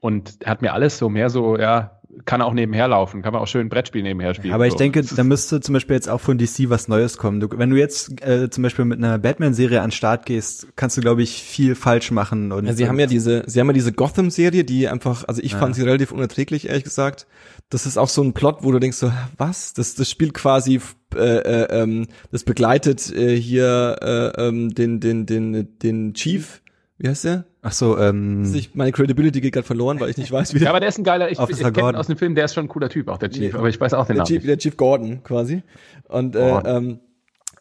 und 0.00 0.38
hat 0.44 0.62
mir 0.62 0.72
alles 0.72 0.98
so 0.98 1.08
mehr 1.08 1.30
so, 1.30 1.58
ja, 1.58 1.97
kann 2.24 2.42
auch 2.42 2.52
nebenher 2.52 2.88
laufen, 2.88 3.22
kann 3.22 3.32
man 3.32 3.42
auch 3.42 3.46
schön 3.46 3.66
ein 3.66 3.68
Brettspiel 3.68 4.02
nebenher 4.02 4.34
spielen. 4.34 4.54
Aber 4.54 4.66
ich 4.66 4.72
so. 4.72 4.78
denke, 4.78 5.02
da 5.16 5.24
müsste 5.24 5.60
zum 5.60 5.72
Beispiel 5.72 5.96
jetzt 5.96 6.08
auch 6.08 6.20
von 6.20 6.38
DC 6.38 6.68
was 6.68 6.88
Neues 6.88 7.18
kommen. 7.18 7.40
Du, 7.40 7.48
wenn 7.50 7.70
du 7.70 7.76
jetzt 7.76 8.22
äh, 8.22 8.50
zum 8.50 8.62
Beispiel 8.62 8.84
mit 8.84 8.98
einer 8.98 9.18
Batman-Serie 9.18 9.80
an 9.80 9.86
den 9.86 9.92
Start 9.92 10.26
gehst, 10.26 10.68
kannst 10.76 10.96
du, 10.96 11.00
glaube 11.00 11.22
ich, 11.22 11.42
viel 11.42 11.74
falsch 11.74 12.10
machen. 12.10 12.52
Und 12.52 12.66
ja, 12.66 12.72
sie 12.72 12.88
haben 12.88 12.98
ja 12.98 13.06
diese, 13.06 13.42
sie 13.46 13.60
haben 13.60 13.66
ja 13.68 13.72
diese 13.72 13.92
Gotham-Serie, 13.92 14.64
die 14.64 14.88
einfach, 14.88 15.24
also 15.26 15.42
ich 15.42 15.52
ja. 15.52 15.58
fand 15.58 15.74
sie 15.74 15.82
relativ 15.82 16.12
unerträglich, 16.12 16.68
ehrlich 16.68 16.84
gesagt. 16.84 17.26
Das 17.70 17.86
ist 17.86 17.98
auch 17.98 18.08
so 18.08 18.22
ein 18.22 18.32
Plot, 18.32 18.58
wo 18.62 18.72
du 18.72 18.78
denkst 18.78 18.96
so, 18.96 19.12
was? 19.36 19.74
Das, 19.74 19.94
das 19.94 20.10
spielt 20.10 20.34
quasi, 20.34 20.80
äh, 21.14 21.18
äh, 21.18 21.82
ähm, 21.82 22.06
das 22.32 22.44
begleitet 22.44 23.14
äh, 23.14 23.36
hier 23.36 23.96
äh, 24.00 24.48
ähm, 24.48 24.74
den, 24.74 25.00
den, 25.00 25.26
den, 25.26 25.78
den 25.78 26.14
Chief 26.14 26.62
wie 26.98 27.08
heißt 27.08 27.24
der? 27.24 27.44
Ach 27.68 27.72
so, 27.72 27.98
ähm. 27.98 28.50
Ich, 28.54 28.74
meine 28.74 28.92
Credibility 28.92 29.42
geht 29.42 29.52
gerade 29.52 29.66
verloren, 29.66 30.00
weil 30.00 30.08
ich 30.08 30.16
nicht 30.16 30.32
weiß, 30.32 30.54
wie 30.54 30.58
der. 30.58 30.66
Ja, 30.66 30.70
aber 30.70 30.80
der 30.80 30.88
ist 30.88 30.96
ein 30.96 31.04
geiler, 31.04 31.30
ich, 31.30 31.38
ich 31.38 31.58
kenne 31.58 31.98
aus 31.98 32.06
dem 32.06 32.16
Film, 32.16 32.34
der 32.34 32.46
ist 32.46 32.54
schon 32.54 32.64
ein 32.64 32.68
cooler 32.68 32.88
Typ, 32.88 33.08
auch 33.08 33.18
der 33.18 33.28
Chief, 33.28 33.52
nee, 33.52 33.58
aber 33.58 33.68
ich 33.68 33.78
weiß 33.78 33.92
auch 33.92 34.06
den 34.06 34.16
der 34.16 34.24
Namen. 34.24 34.26
Chief, 34.26 34.42
der 34.42 34.56
Chief 34.56 34.74
Gordon 34.78 35.22
quasi. 35.22 35.62
Und 36.08 36.34
äh, 36.34 36.60
ähm, 36.64 37.00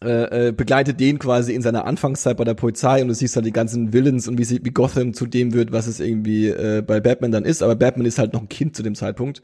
äh, 0.02 0.48
äh, 0.48 0.52
begleitet 0.54 1.00
den 1.00 1.20
quasi 1.20 1.54
in 1.54 1.62
seiner 1.62 1.86
Anfangszeit 1.86 2.38
bei 2.38 2.46
der 2.46 2.54
Polizei 2.54 3.02
und 3.02 3.10
du 3.10 3.14
siehst 3.14 3.36
halt 3.36 3.46
die 3.46 3.52
ganzen 3.52 3.92
Villains 3.92 4.30
und 4.30 4.38
wie, 4.38 4.46
sie, 4.46 4.64
wie 4.64 4.70
Gotham 4.70 5.14
zu 5.14 5.26
dem 5.26 5.54
wird, 5.54 5.74
was 5.74 5.88
es 5.88 6.00
irgendwie 6.00 6.48
äh, 6.48 6.82
bei 6.86 7.02
Batman 7.02 7.32
dann 7.32 7.44
ist. 7.44 7.62
Aber 7.62 7.76
Batman 7.76 8.06
ist 8.06 8.18
halt 8.18 8.32
noch 8.32 8.42
ein 8.42 8.50
Kind 8.50 8.78
zu 8.78 8.84
dem 8.84 8.96
Zeitpunkt. 8.96 9.42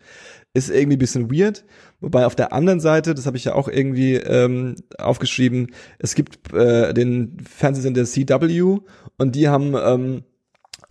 Ist 0.53 0.70
irgendwie 0.70 0.95
ein 0.95 0.99
bisschen 0.99 1.30
weird. 1.30 1.66
Wobei 1.99 2.26
auf 2.26 2.36
der 2.36 2.53
anderen 2.53 2.80
Seite, 2.80 3.16
das 3.16 3.26
habe 3.26 3.36
ich 3.36 3.43
ja 3.43 3.55
auch 3.55 3.68
irgendwie 3.68 4.14
ähm, 4.16 4.76
aufgeschrieben, 4.97 5.72
es 5.99 6.16
gibt 6.16 6.53
äh, 6.53 6.93
den 6.93 7.38
Fernsehsender 7.43 8.05
CW 8.05 8.78
und 9.18 9.36
die 9.36 9.49
haben 9.49 9.76
ähm, 9.76 10.24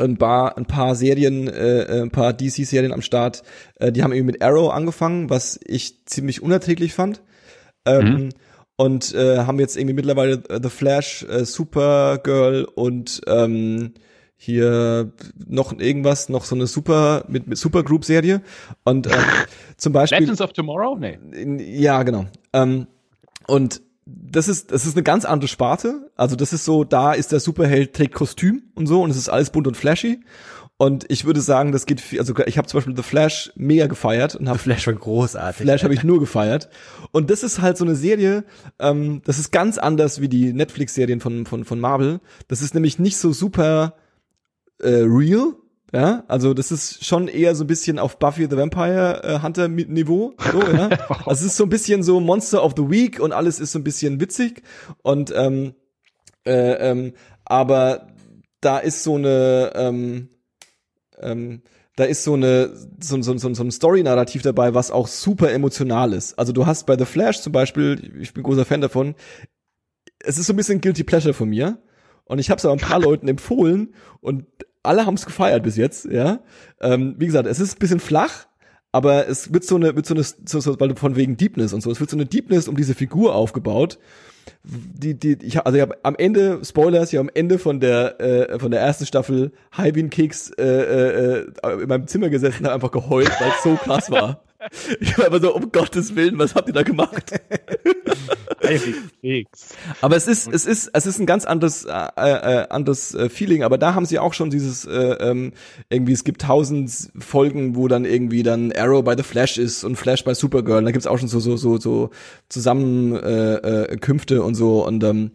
ein 0.03 0.16
paar, 0.16 0.57
ein 0.57 0.66
paar 0.66 0.94
Serien, 0.94 1.48
äh, 1.48 2.03
ein 2.03 2.11
paar 2.11 2.32
DC-Serien 2.32 2.92
am 2.92 3.03
Start. 3.03 3.42
Äh, 3.76 3.92
die 3.92 4.03
haben 4.03 4.12
eben 4.12 4.26
mit 4.26 4.42
Arrow 4.42 4.72
angefangen, 4.72 5.30
was 5.30 5.59
ich 5.64 6.05
ziemlich 6.07 6.42
unerträglich 6.42 6.94
fand. 6.94 7.22
Ähm, 7.84 8.05
mhm. 8.05 8.28
Und 8.76 9.14
äh, 9.14 9.38
haben 9.38 9.61
jetzt 9.61 9.76
irgendwie 9.76 9.94
mittlerweile 9.94 10.42
The 10.62 10.68
Flash, 10.68 11.24
äh, 11.24 11.44
Supergirl 11.44 12.64
und 12.64 13.20
ähm, 13.26 13.92
hier 14.36 15.12
noch 15.46 15.78
irgendwas, 15.78 16.28
noch 16.28 16.44
so 16.44 16.57
eine 16.57 16.66
Super 16.66 17.24
mit, 17.28 17.46
mit 17.46 17.59
Supergroup 17.59 18.05
Serie 18.05 18.42
und 18.82 19.07
ähm, 19.07 19.12
zum 19.76 19.92
Beispiel 19.92 20.18
Legends 20.18 20.40
of 20.40 20.53
Tomorrow, 20.53 20.98
nee. 20.98 21.16
Ja, 21.78 22.03
genau. 22.03 22.26
Ähm, 22.53 22.88
und 23.46 23.82
das 24.05 24.48
ist 24.48 24.72
das 24.72 24.86
ist 24.86 24.96
eine 24.96 25.03
ganz 25.03 25.24
andere 25.24 25.48
Sparte. 25.48 26.11
Also 26.16 26.36
das 26.36 26.53
ist 26.53 26.64
so, 26.64 26.84
da 26.84 27.12
ist 27.12 27.32
der 27.32 27.40
Superheld 27.40 27.94
trägt 27.94 28.14
Kostüm 28.14 28.62
und 28.74 28.86
so 28.86 29.03
und 29.03 29.11
es 29.11 29.16
ist 29.16 29.28
alles 29.28 29.50
bunt 29.50 29.66
und 29.66 29.76
flashy. 29.76 30.20
Und 30.78 31.05
ich 31.09 31.24
würde 31.24 31.40
sagen, 31.40 31.70
das 31.70 31.86
geht 31.86 32.00
viel, 32.00 32.18
also 32.18 32.34
ich 32.44 32.59
habe 32.59 32.66
zum 32.66 32.78
Beispiel 32.78 32.96
The 32.96 33.05
Flash 33.05 33.53
mega 33.55 33.86
gefeiert 33.86 34.34
und 34.34 34.48
habe 34.48 34.59
Flash 34.59 34.86
war 34.88 34.94
großartig. 34.94 35.62
Flash 35.62 35.84
habe 35.84 35.94
ich 35.94 36.03
nur 36.03 36.18
gefeiert. 36.18 36.70
Und 37.12 37.30
das 37.30 37.44
ist 37.44 37.61
halt 37.61 37.76
so 37.76 37.84
eine 37.84 37.94
Serie, 37.94 38.44
ähm, 38.80 39.22
das 39.24 39.38
ist 39.38 39.53
ganz 39.53 39.78
anders 39.78 40.20
wie 40.20 40.28
die 40.28 40.53
Netflix-Serien 40.53 41.20
von 41.20 41.46
von 41.46 41.64
von 41.64 41.78
Marvel. 41.78 42.20
Das 42.48 42.62
ist 42.62 42.74
nämlich 42.74 42.98
nicht 42.98 43.16
so 43.16 43.32
super 43.32 43.94
äh, 44.80 45.05
real, 45.05 45.55
ja, 45.93 46.24
also 46.26 46.55
das 46.55 46.72
ist 46.72 47.05
schon 47.05 47.28
eher 47.28 47.55
so 47.55 47.64
ein 47.64 47.66
bisschen 47.66 47.99
auf 47.99 48.18
Buffy 48.18 48.47
the 48.49 48.57
Vampire 48.57 49.22
äh, 49.22 49.43
Hunter 49.43 49.68
Niveau, 49.68 50.34
so, 50.51 50.62
ja. 50.72 50.88
Also 51.26 51.45
es 51.45 51.53
ist 51.53 51.57
so 51.57 51.64
ein 51.64 51.68
bisschen 51.68 52.03
so 52.03 52.18
Monster 52.18 52.64
of 52.64 52.72
the 52.76 52.88
Week 52.88 53.20
und 53.20 53.32
alles 53.32 53.61
ist 53.61 53.72
so 53.72 53.78
ein 53.78 53.84
bisschen 53.84 54.18
witzig 54.18 54.62
und 55.03 55.32
ähm, 55.36 55.74
äh, 56.47 56.90
ähm, 56.90 57.12
aber 57.45 58.09
da 58.62 58.78
ist 58.78 59.03
so 59.03 59.16
eine 59.16 59.72
ähm, 59.74 60.30
ähm, 61.20 61.62
da 61.97 62.05
ist 62.05 62.24
so 62.24 62.34
eine 62.34 62.74
so, 63.01 63.20
so, 63.20 63.36
so, 63.36 63.53
so 63.53 63.62
ein 63.62 63.70
Story-Narrativ 63.70 64.40
dabei, 64.40 64.72
was 64.72 64.90
auch 64.90 65.07
super 65.07 65.53
emotional 65.53 66.14
ist. 66.14 66.38
Also 66.38 66.53
du 66.53 66.64
hast 66.64 66.86
bei 66.86 66.97
The 66.97 67.05
Flash 67.05 67.43
zum 67.43 67.53
Beispiel, 67.53 68.18
ich 68.18 68.32
bin 68.32 68.43
großer 68.43 68.64
Fan 68.64 68.80
davon, 68.80 69.14
es 70.20 70.38
ist 70.38 70.47
so 70.47 70.55
ein 70.55 70.57
bisschen 70.57 70.80
Guilty 70.80 71.05
Pleasure 71.05 71.34
von 71.34 71.51
mir. 71.51 71.82
Und 72.24 72.38
ich 72.38 72.51
habe 72.51 72.59
es 72.59 72.64
aber 72.64 72.74
ein 72.74 72.80
paar 72.80 73.01
Leuten 73.03 73.28
empfohlen 73.28 73.95
und 74.20 74.47
alle 74.83 75.07
haben 75.07 75.14
es 75.14 75.26
gefeiert 75.26 75.62
bis 75.62 75.76
jetzt, 75.76 76.07
ja. 76.07 76.41
Ähm, 76.80 77.14
wie 77.18 77.26
gesagt, 77.26 77.47
es 77.47 77.61
ist 77.61 77.76
ein 77.76 77.78
bisschen 77.78 78.01
flach, 78.01 78.47
aber 78.91 79.28
es 79.28 79.53
wird 79.53 79.64
so 79.64 79.76
eine, 79.76 79.97
wird 79.97 80.07
so 80.07 80.14
eine, 80.14 80.22
so, 80.22 80.61
so, 80.61 80.78
weil 80.78 80.95
von 80.97 81.16
wegen 81.16 81.37
Deepness 81.37 81.72
und 81.72 81.83
so, 81.83 81.91
es 81.91 82.01
wird 82.01 82.11
so 82.11 82.16
eine 82.16 82.26
Deepness 82.26 82.68
um 82.68 82.76
diese 82.76 82.95
Figur 82.95 83.35
aufgebaut. 83.35 83.99
Die, 84.64 85.14
die, 85.14 85.39
ich, 85.41 85.64
also 85.64 85.76
ich 85.76 85.83
habe 85.83 85.99
am 86.03 86.16
Ende, 86.16 86.61
Spoilers, 86.64 87.12
ich 87.12 87.18
habe 87.18 87.28
am 87.28 87.35
Ende 87.35 87.59
von 87.59 87.80
der, 87.80 88.20
äh, 88.20 88.59
von 88.59 88.70
der 88.70 88.80
ersten 88.80 89.07
Staffel 89.07 89.53
Hybean 89.76 90.11
Kicks 90.11 90.51
äh, 90.59 90.64
äh, 90.64 91.47
in 91.80 91.89
meinem 91.89 92.07
Zimmer 92.07 92.28
gesessen, 92.28 92.64
habe 92.64 92.74
einfach 92.74 92.91
geheult, 92.91 93.30
weil 93.41 93.49
es 93.51 93.62
so 93.62 93.76
krass 93.76 94.11
war. 94.11 94.43
Ich 95.00 95.18
war 95.18 95.26
immer 95.26 95.40
so, 95.40 95.54
um 95.54 95.72
Gottes 95.72 96.14
Willen, 96.14 96.38
was 96.38 96.54
habt 96.54 96.68
ihr 96.68 96.74
da 96.74 96.82
gemacht? 96.82 97.32
aber 100.00 100.16
es 100.16 100.28
ist, 100.28 100.52
es 100.52 100.66
ist, 100.66 100.90
es 100.92 101.06
ist 101.06 101.18
ein 101.18 101.26
ganz 101.26 101.44
anderes, 101.44 101.84
äh, 101.84 101.90
äh, 101.90 102.68
anderes 102.68 103.14
äh, 103.14 103.28
Feeling. 103.28 103.64
Aber 103.64 103.78
da 103.78 103.94
haben 103.94 104.06
sie 104.06 104.18
auch 104.18 104.34
schon 104.34 104.50
dieses, 104.50 104.84
äh, 104.84 105.16
ähm, 105.20 105.52
irgendwie, 105.90 106.12
es 106.12 106.24
gibt 106.24 106.42
tausend 106.42 107.10
Folgen, 107.18 107.76
wo 107.76 107.88
dann 107.88 108.04
irgendwie 108.04 108.42
dann 108.42 108.72
Arrow 108.72 109.02
bei 109.02 109.16
The 109.16 109.22
Flash 109.22 109.58
ist 109.58 109.84
und 109.84 109.96
Flash 109.96 110.24
bei 110.24 110.34
Supergirl. 110.34 110.84
Da 110.84 110.90
gibt's 110.90 111.06
auch 111.06 111.18
schon 111.18 111.28
so, 111.28 111.40
so, 111.40 111.56
so, 111.56 111.78
so 111.78 112.10
Zusammenkünfte 112.48 114.34
äh, 114.34 114.38
äh, 114.38 114.40
und 114.40 114.54
so. 114.54 114.86
Und 114.86 115.02
ähm, 115.04 115.32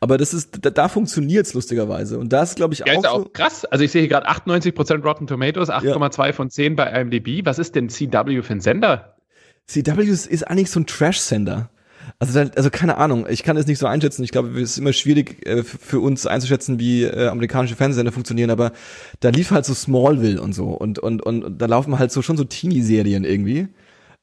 aber 0.00 0.18
das 0.18 0.34
ist, 0.34 0.64
da, 0.64 0.70
da 0.70 0.88
funktioniert's 0.88 1.54
lustigerweise. 1.54 2.18
Und 2.18 2.32
das 2.32 2.54
glaube 2.54 2.74
ich 2.74 2.80
ja, 2.80 2.86
auch, 2.86 2.98
ist 2.98 3.08
auch 3.08 3.18
so 3.24 3.30
krass. 3.32 3.64
Also 3.64 3.84
ich 3.84 3.92
sehe 3.92 4.02
hier 4.02 4.08
gerade 4.08 4.28
98% 4.28 5.02
Rotten 5.02 5.26
Tomatoes, 5.26 5.70
8,2 5.70 6.26
ja. 6.26 6.32
von 6.32 6.50
10 6.50 6.76
bei 6.76 6.86
IMDb. 6.90 7.44
Was 7.44 7.58
ist 7.58 7.74
denn 7.74 7.88
CW 7.88 8.42
für 8.42 8.52
ein 8.52 8.60
Sender? 8.60 9.16
CW 9.66 10.02
ist, 10.02 10.26
ist 10.26 10.46
eigentlich 10.46 10.70
so 10.70 10.80
ein 10.80 10.86
Trash-Sender. 10.86 11.70
Also, 12.18 12.38
also 12.38 12.70
keine 12.70 12.96
Ahnung, 12.96 13.26
ich 13.28 13.42
kann 13.42 13.56
es 13.56 13.66
nicht 13.66 13.78
so 13.78 13.86
einschätzen. 13.86 14.22
Ich 14.22 14.30
glaube, 14.30 14.48
es 14.60 14.72
ist 14.72 14.78
immer 14.78 14.92
schwierig 14.92 15.44
äh, 15.46 15.62
für 15.64 16.00
uns 16.00 16.26
einzuschätzen, 16.26 16.78
wie 16.78 17.04
äh, 17.04 17.28
amerikanische 17.28 17.76
Fernsehsender 17.76 18.12
funktionieren, 18.12 18.50
aber 18.50 18.72
da 19.20 19.30
lief 19.30 19.50
halt 19.50 19.64
so 19.64 19.74
Smallville 19.74 20.40
und 20.40 20.54
so 20.54 20.68
und, 20.68 20.98
und, 20.98 21.22
und, 21.22 21.44
und 21.44 21.58
da 21.58 21.66
laufen 21.66 21.98
halt 21.98 22.12
so 22.12 22.22
schon 22.22 22.36
so 22.36 22.44
Teenie-Serien 22.44 23.24
irgendwie. 23.24 23.68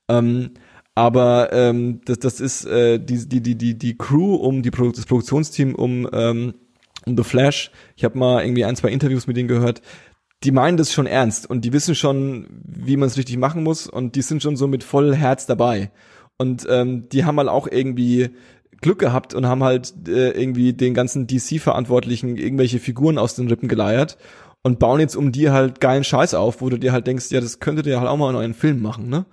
Ähm, 0.09 0.51
aber 0.95 1.51
ähm, 1.51 2.01
das, 2.05 2.19
das 2.19 2.39
ist 2.39 2.65
äh, 2.65 2.99
die, 2.99 3.27
die, 3.27 3.41
die, 3.41 3.55
die, 3.55 3.77
die 3.77 3.97
Crew 3.97 4.35
um 4.35 4.61
die 4.61 4.71
Pro 4.71 4.91
das 4.91 5.05
Produktionsteam 5.05 5.73
um, 5.73 6.07
ähm, 6.13 6.53
um 7.05 7.17
The 7.17 7.23
Flash. 7.23 7.71
Ich 7.95 8.03
habe 8.03 8.17
mal 8.17 8.43
irgendwie 8.43 8.65
ein, 8.65 8.75
zwei 8.75 8.89
Interviews 8.89 9.25
mit 9.25 9.35
denen 9.35 9.47
gehört. 9.47 9.81
Die 10.43 10.51
meinen 10.51 10.77
das 10.77 10.91
schon 10.91 11.07
ernst 11.07 11.49
und 11.49 11.65
die 11.65 11.73
wissen 11.73 11.95
schon, 11.95 12.47
wie 12.63 12.97
man 12.97 13.07
es 13.07 13.17
richtig 13.17 13.37
machen 13.37 13.63
muss 13.63 13.87
und 13.87 14.15
die 14.15 14.21
sind 14.21 14.43
schon 14.43 14.57
so 14.57 14.67
mit 14.67 14.83
voll 14.83 15.15
Herz 15.15 15.45
dabei. 15.45 15.91
Und 16.37 16.67
ähm, 16.69 17.07
die 17.09 17.25
haben 17.25 17.37
halt 17.37 17.49
auch 17.49 17.67
irgendwie 17.67 18.31
Glück 18.81 18.99
gehabt 18.99 19.33
und 19.33 19.47
haben 19.47 19.63
halt 19.63 19.93
äh, 20.07 20.31
irgendwie 20.31 20.73
den 20.73 20.93
ganzen 20.93 21.25
DC-Verantwortlichen 21.27 22.35
irgendwelche 22.35 22.79
Figuren 22.79 23.17
aus 23.17 23.35
den 23.35 23.47
Rippen 23.47 23.69
geleiert 23.69 24.17
und 24.63 24.79
bauen 24.79 24.99
jetzt 24.99 25.15
um 25.15 25.31
die 25.31 25.51
halt 25.51 25.81
geilen 25.81 26.03
Scheiß 26.03 26.33
auf, 26.33 26.61
wo 26.61 26.69
du 26.69 26.77
dir 26.77 26.93
halt 26.93 27.05
denkst, 27.05 27.29
ja, 27.29 27.41
das 27.41 27.59
könntet 27.59 27.85
ihr 27.85 27.99
halt 27.99 28.09
auch 28.09 28.17
mal 28.17 28.29
in 28.29 28.35
euren 28.37 28.53
Film 28.53 28.81
machen, 28.81 29.09
ne? 29.09 29.25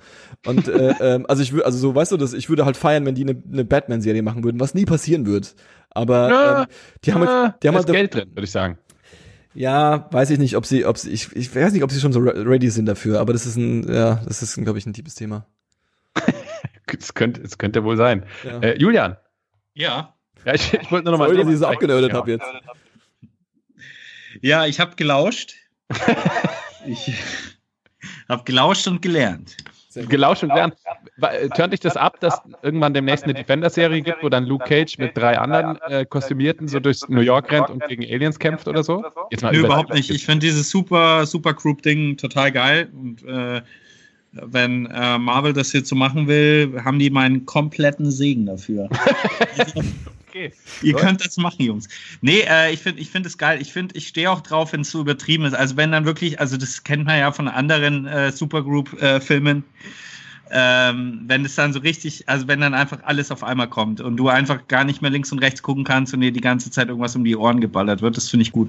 Und 0.45 0.69
äh, 0.69 0.95
ähm, 1.01 1.25
also 1.29 1.43
ich 1.43 1.53
würde, 1.53 1.65
also 1.65 1.79
so, 1.79 1.95
weißt 1.95 2.13
du, 2.13 2.17
das, 2.17 2.33
ich 2.33 2.49
würde 2.49 2.65
halt 2.65 2.77
feiern, 2.77 3.07
wenn 3.07 3.15
die 3.15 3.23
eine, 3.23 3.41
eine 3.51 3.65
Batman-Serie 3.65 4.23
machen 4.23 4.45
würden, 4.45 4.61
was 4.61 4.75
nie 4.75 4.85
passieren 4.85 5.27
wird. 5.27 5.55
Aber 5.91 6.31
ja, 6.31 6.63
ähm, 6.63 6.67
die 7.05 7.15
haben, 7.15 7.23
ja, 7.23 7.55
die 7.63 7.69
haben 7.69 7.77
halt 7.77 7.87
Geld 7.87 8.15
drin, 8.15 8.31
würde 8.31 8.45
ich 8.45 8.51
sagen. 8.51 8.79
Ja, 9.55 10.09
weiß 10.13 10.31
ich 10.31 10.39
nicht, 10.39 10.57
ob 10.57 10.67
sie, 10.67 10.85
ob 10.85 10.99
sie, 10.99 11.11
ich, 11.11 11.35
ich 11.35 11.55
weiß 11.55 11.73
nicht, 11.73 11.83
ob 11.83 11.91
sie 11.91 12.01
schon 12.01 12.13
so 12.13 12.21
ready 12.21 12.71
sind 12.71 12.87
dafür, 12.87 13.21
aber 13.21 13.33
das 13.33 13.47
ist 13.47 13.57
ein, 13.57 13.83
ja, 13.93 14.21
das 14.27 14.43
ist, 14.43 14.57
glaube 14.57 14.79
ich, 14.79 14.87
ein 14.87 14.93
tiefes 14.93 15.15
Thema. 15.15 15.47
es 16.99 17.15
könnte, 17.15 17.41
es 17.43 17.59
könnte 17.59 17.85
wohl 17.85 17.97
sein. 17.97 18.25
Ja. 18.45 18.59
Äh, 18.61 18.79
Julian. 18.79 19.17
Ja. 19.75 20.15
Ja, 20.45 20.55
ich, 20.55 20.73
ich 20.73 20.91
wollte 20.91 21.05
nur 21.05 21.13
noch 21.13 21.19
mal. 21.19 21.29
Sorry, 21.29 21.43
dass 21.43 21.53
ich 21.53 21.59
so 21.59 21.67
abgenördet 21.67 22.13
ja. 22.13 22.19
habe 22.19 22.31
jetzt. 22.31 22.47
Ja, 24.41 24.67
ich 24.67 24.81
habe 24.81 24.97
gelauscht. 24.97 25.55
ich 26.87 27.13
habe 28.29 28.45
gelauscht 28.45 28.87
und 28.87 29.03
gelernt. 29.03 29.57
Gelauscht 29.95 30.45
und 30.45 30.51
gelernt. 30.51 30.77
Turnt 31.57 31.73
dich 31.73 31.81
das 31.81 31.97
ab, 31.97 32.21
dass 32.21 32.41
irgendwann 32.63 32.95
demnächst 32.95 33.25
eine 33.25 33.35
Defender-Serie 33.35 34.03
gibt, 34.03 34.23
wo 34.23 34.29
dann 34.29 34.47
Luke 34.47 34.65
Cage 34.65 34.99
mit 34.99 35.17
drei 35.17 35.37
anderen 35.37 35.81
äh, 35.89 36.07
Kostümierten 36.07 36.69
so 36.69 36.79
durch 36.79 37.01
New 37.09 37.23
York 37.23 37.51
rennt 37.51 37.71
und 37.71 37.87
gegen 37.89 38.05
Aliens 38.05 38.39
kämpft 38.39 38.69
oder 38.69 38.85
so? 38.85 39.05
Jetzt 39.31 39.43
mal 39.43 39.53
Nö, 39.53 39.65
überhaupt 39.65 39.93
nicht. 39.93 40.11
Ich 40.11 40.25
finde 40.25 40.47
dieses 40.47 40.71
super, 40.71 41.27
super 41.27 41.55
Group-Ding 41.55 42.17
total 42.17 42.53
geil. 42.53 42.89
Und 42.93 43.25
äh, 43.25 43.63
wenn 44.33 44.87
äh, 44.87 45.19
Marvel 45.19 45.53
das 45.53 45.73
jetzt 45.73 45.89
so 45.89 45.97
machen 45.97 46.27
will, 46.27 46.81
haben 46.85 46.99
die 46.99 47.11
meinen 47.11 47.47
kompletten 47.47 48.11
Segen 48.11 48.47
dafür. 48.47 48.89
okay. 50.29 50.53
Ihr 50.83 50.93
Gut. 50.93 51.03
könnt 51.03 51.25
das 51.25 51.37
machen, 51.37 51.63
Jungs. 51.63 51.89
Nee, 52.21 52.41
äh, 52.49 52.73
ich 52.73 52.81
finde 52.81 53.01
ich 53.01 53.11
find 53.11 53.27
es 53.27 53.37
geil. 53.37 53.61
Ich 53.61 53.73
finde, 53.73 53.97
ich 53.97 54.09
stehe 54.09 54.31
auch 54.31 54.41
drauf, 54.41 54.73
wenn 54.73 54.83
es 54.83 54.91
so 54.91 55.01
übertrieben 55.01 55.45
ist. 55.45 55.55
Also 55.55 55.77
wenn 55.77 55.91
dann 55.91 56.05
wirklich, 56.05 56.39
also 56.39 56.57
das 56.57 56.85
kennt 56.85 57.07
man 57.07 57.19
ja 57.19 57.33
von 57.33 57.49
anderen 57.49 58.07
äh, 58.07 58.31
Supergroup-Filmen. 58.31 59.65
Ähm, 60.53 61.21
wenn 61.27 61.45
es 61.45 61.55
dann 61.55 61.73
so 61.73 61.79
richtig, 61.79 62.29
also 62.29 62.49
wenn 62.49 62.61
dann 62.61 62.75
einfach 62.75 62.99
alles 63.05 63.31
auf 63.31 63.45
einmal 63.45 63.69
kommt 63.69 64.01
und 64.01 64.17
du 64.17 64.29
einfach 64.29 64.67
gar 64.67 64.83
nicht 64.83 65.01
mehr 65.01 65.11
links 65.11 65.31
und 65.31 65.39
rechts 65.39 65.63
gucken 65.63 65.85
kannst 65.85 66.13
und 66.13 66.23
dir 66.23 66.33
die 66.33 66.41
ganze 66.41 66.73
Zeit 66.73 66.89
irgendwas 66.89 67.15
um 67.15 67.23
die 67.23 67.37
Ohren 67.37 67.61
geballert 67.61 68.03
wird, 68.03 68.17
das 68.17 68.29
finde 68.29 68.43
ich 68.43 68.51
gut. 68.51 68.69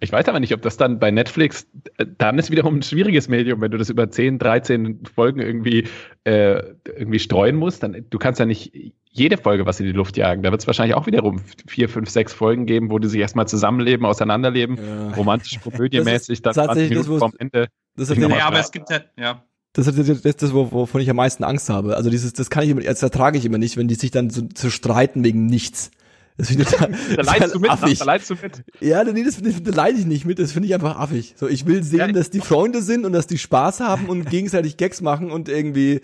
Ich 0.00 0.12
weiß 0.12 0.28
aber 0.28 0.38
nicht, 0.38 0.52
ob 0.52 0.62
das 0.62 0.76
dann 0.76 0.98
bei 0.98 1.10
Netflix, 1.10 1.66
äh, 1.96 2.06
dann 2.18 2.38
ist 2.38 2.50
wiederum 2.50 2.76
ein 2.76 2.82
schwieriges 2.82 3.28
Medium, 3.28 3.60
wenn 3.60 3.70
du 3.70 3.78
das 3.78 3.88
über 3.88 4.10
10, 4.10 4.38
13 4.38 5.00
Folgen 5.14 5.40
irgendwie, 5.40 5.88
äh, 6.24 6.62
irgendwie 6.86 7.18
streuen 7.18 7.56
musst. 7.56 7.82
Dann, 7.82 8.04
du 8.08 8.18
kannst 8.18 8.38
ja 8.38 8.46
nicht 8.46 8.72
jede 9.10 9.36
Folge 9.36 9.66
was 9.66 9.80
in 9.80 9.86
die 9.86 9.92
Luft 9.92 10.16
jagen. 10.16 10.42
Da 10.42 10.50
wird 10.50 10.60
es 10.60 10.66
wahrscheinlich 10.66 10.94
auch 10.94 11.06
wiederum 11.06 11.40
vier, 11.66 11.88
fünf, 11.88 12.10
sechs 12.10 12.32
Folgen 12.32 12.66
geben, 12.66 12.90
wo 12.90 12.98
die 12.98 13.08
sich 13.08 13.20
erstmal 13.20 13.48
zusammenleben, 13.48 14.06
auseinanderleben, 14.06 14.76
ja. 14.76 15.10
romantisch, 15.14 15.60
komödiemäßig, 15.60 16.42
dann 16.42 16.54
20 16.54 16.90
Minuten 16.90 17.10
das, 17.10 17.18
vom 17.18 17.32
Ende. 17.38 17.68
Das 17.96 18.10
ist 18.10 18.18
ja, 18.18 18.46
aber 18.46 18.58
es 18.58 18.72
gibt 18.72 18.90
ja, 18.90 19.00
ja. 19.16 19.42
Das 19.74 19.86
ist 19.86 19.98
das, 19.98 20.20
das, 20.20 20.36
das, 20.36 20.52
wovon 20.52 21.00
ich 21.00 21.08
am 21.08 21.16
meisten 21.16 21.44
Angst 21.44 21.70
habe. 21.70 21.96
Also 21.96 22.10
dieses, 22.10 22.34
das 22.34 22.50
kann 22.50 22.64
ich 22.64 22.70
immer, 22.70 22.82
das 22.82 23.02
ertrage 23.02 23.38
ich 23.38 23.46
immer 23.46 23.56
nicht, 23.56 23.78
wenn 23.78 23.88
die 23.88 23.94
sich 23.94 24.10
dann 24.10 24.28
so, 24.28 24.42
so 24.54 24.68
streiten 24.68 25.24
wegen 25.24 25.46
nichts. 25.46 25.90
Das 26.36 26.48
finde 26.48 26.64
ich 26.64 26.68
total, 26.70 26.90
da 27.16 27.22
leidest 27.22 27.54
du 27.54 27.60
mit, 27.60 27.70
affig. 27.70 27.98
Da 27.98 28.04
leidest 28.04 28.30
du 28.30 28.34
mit. 28.40 28.64
Ja, 28.80 29.04
nee, 29.04 29.24
das, 29.24 29.40
das, 29.40 29.62
das 29.62 29.74
leide 29.74 29.98
ich 29.98 30.06
nicht 30.06 30.24
mit, 30.24 30.38
das 30.38 30.52
finde 30.52 30.68
ich 30.68 30.74
einfach 30.74 30.98
affig. 30.98 31.34
So, 31.36 31.48
ich 31.48 31.66
will 31.66 31.82
sehen, 31.82 31.98
ja, 31.98 32.08
dass 32.08 32.30
die 32.30 32.40
Freunde 32.40 32.82
sind 32.82 33.04
und 33.04 33.12
dass 33.12 33.26
die 33.26 33.38
Spaß 33.38 33.80
haben 33.80 34.08
und 34.08 34.28
gegenseitig 34.30 34.76
Gags 34.76 35.00
machen 35.00 35.30
und 35.30 35.48
irgendwie 35.48 36.00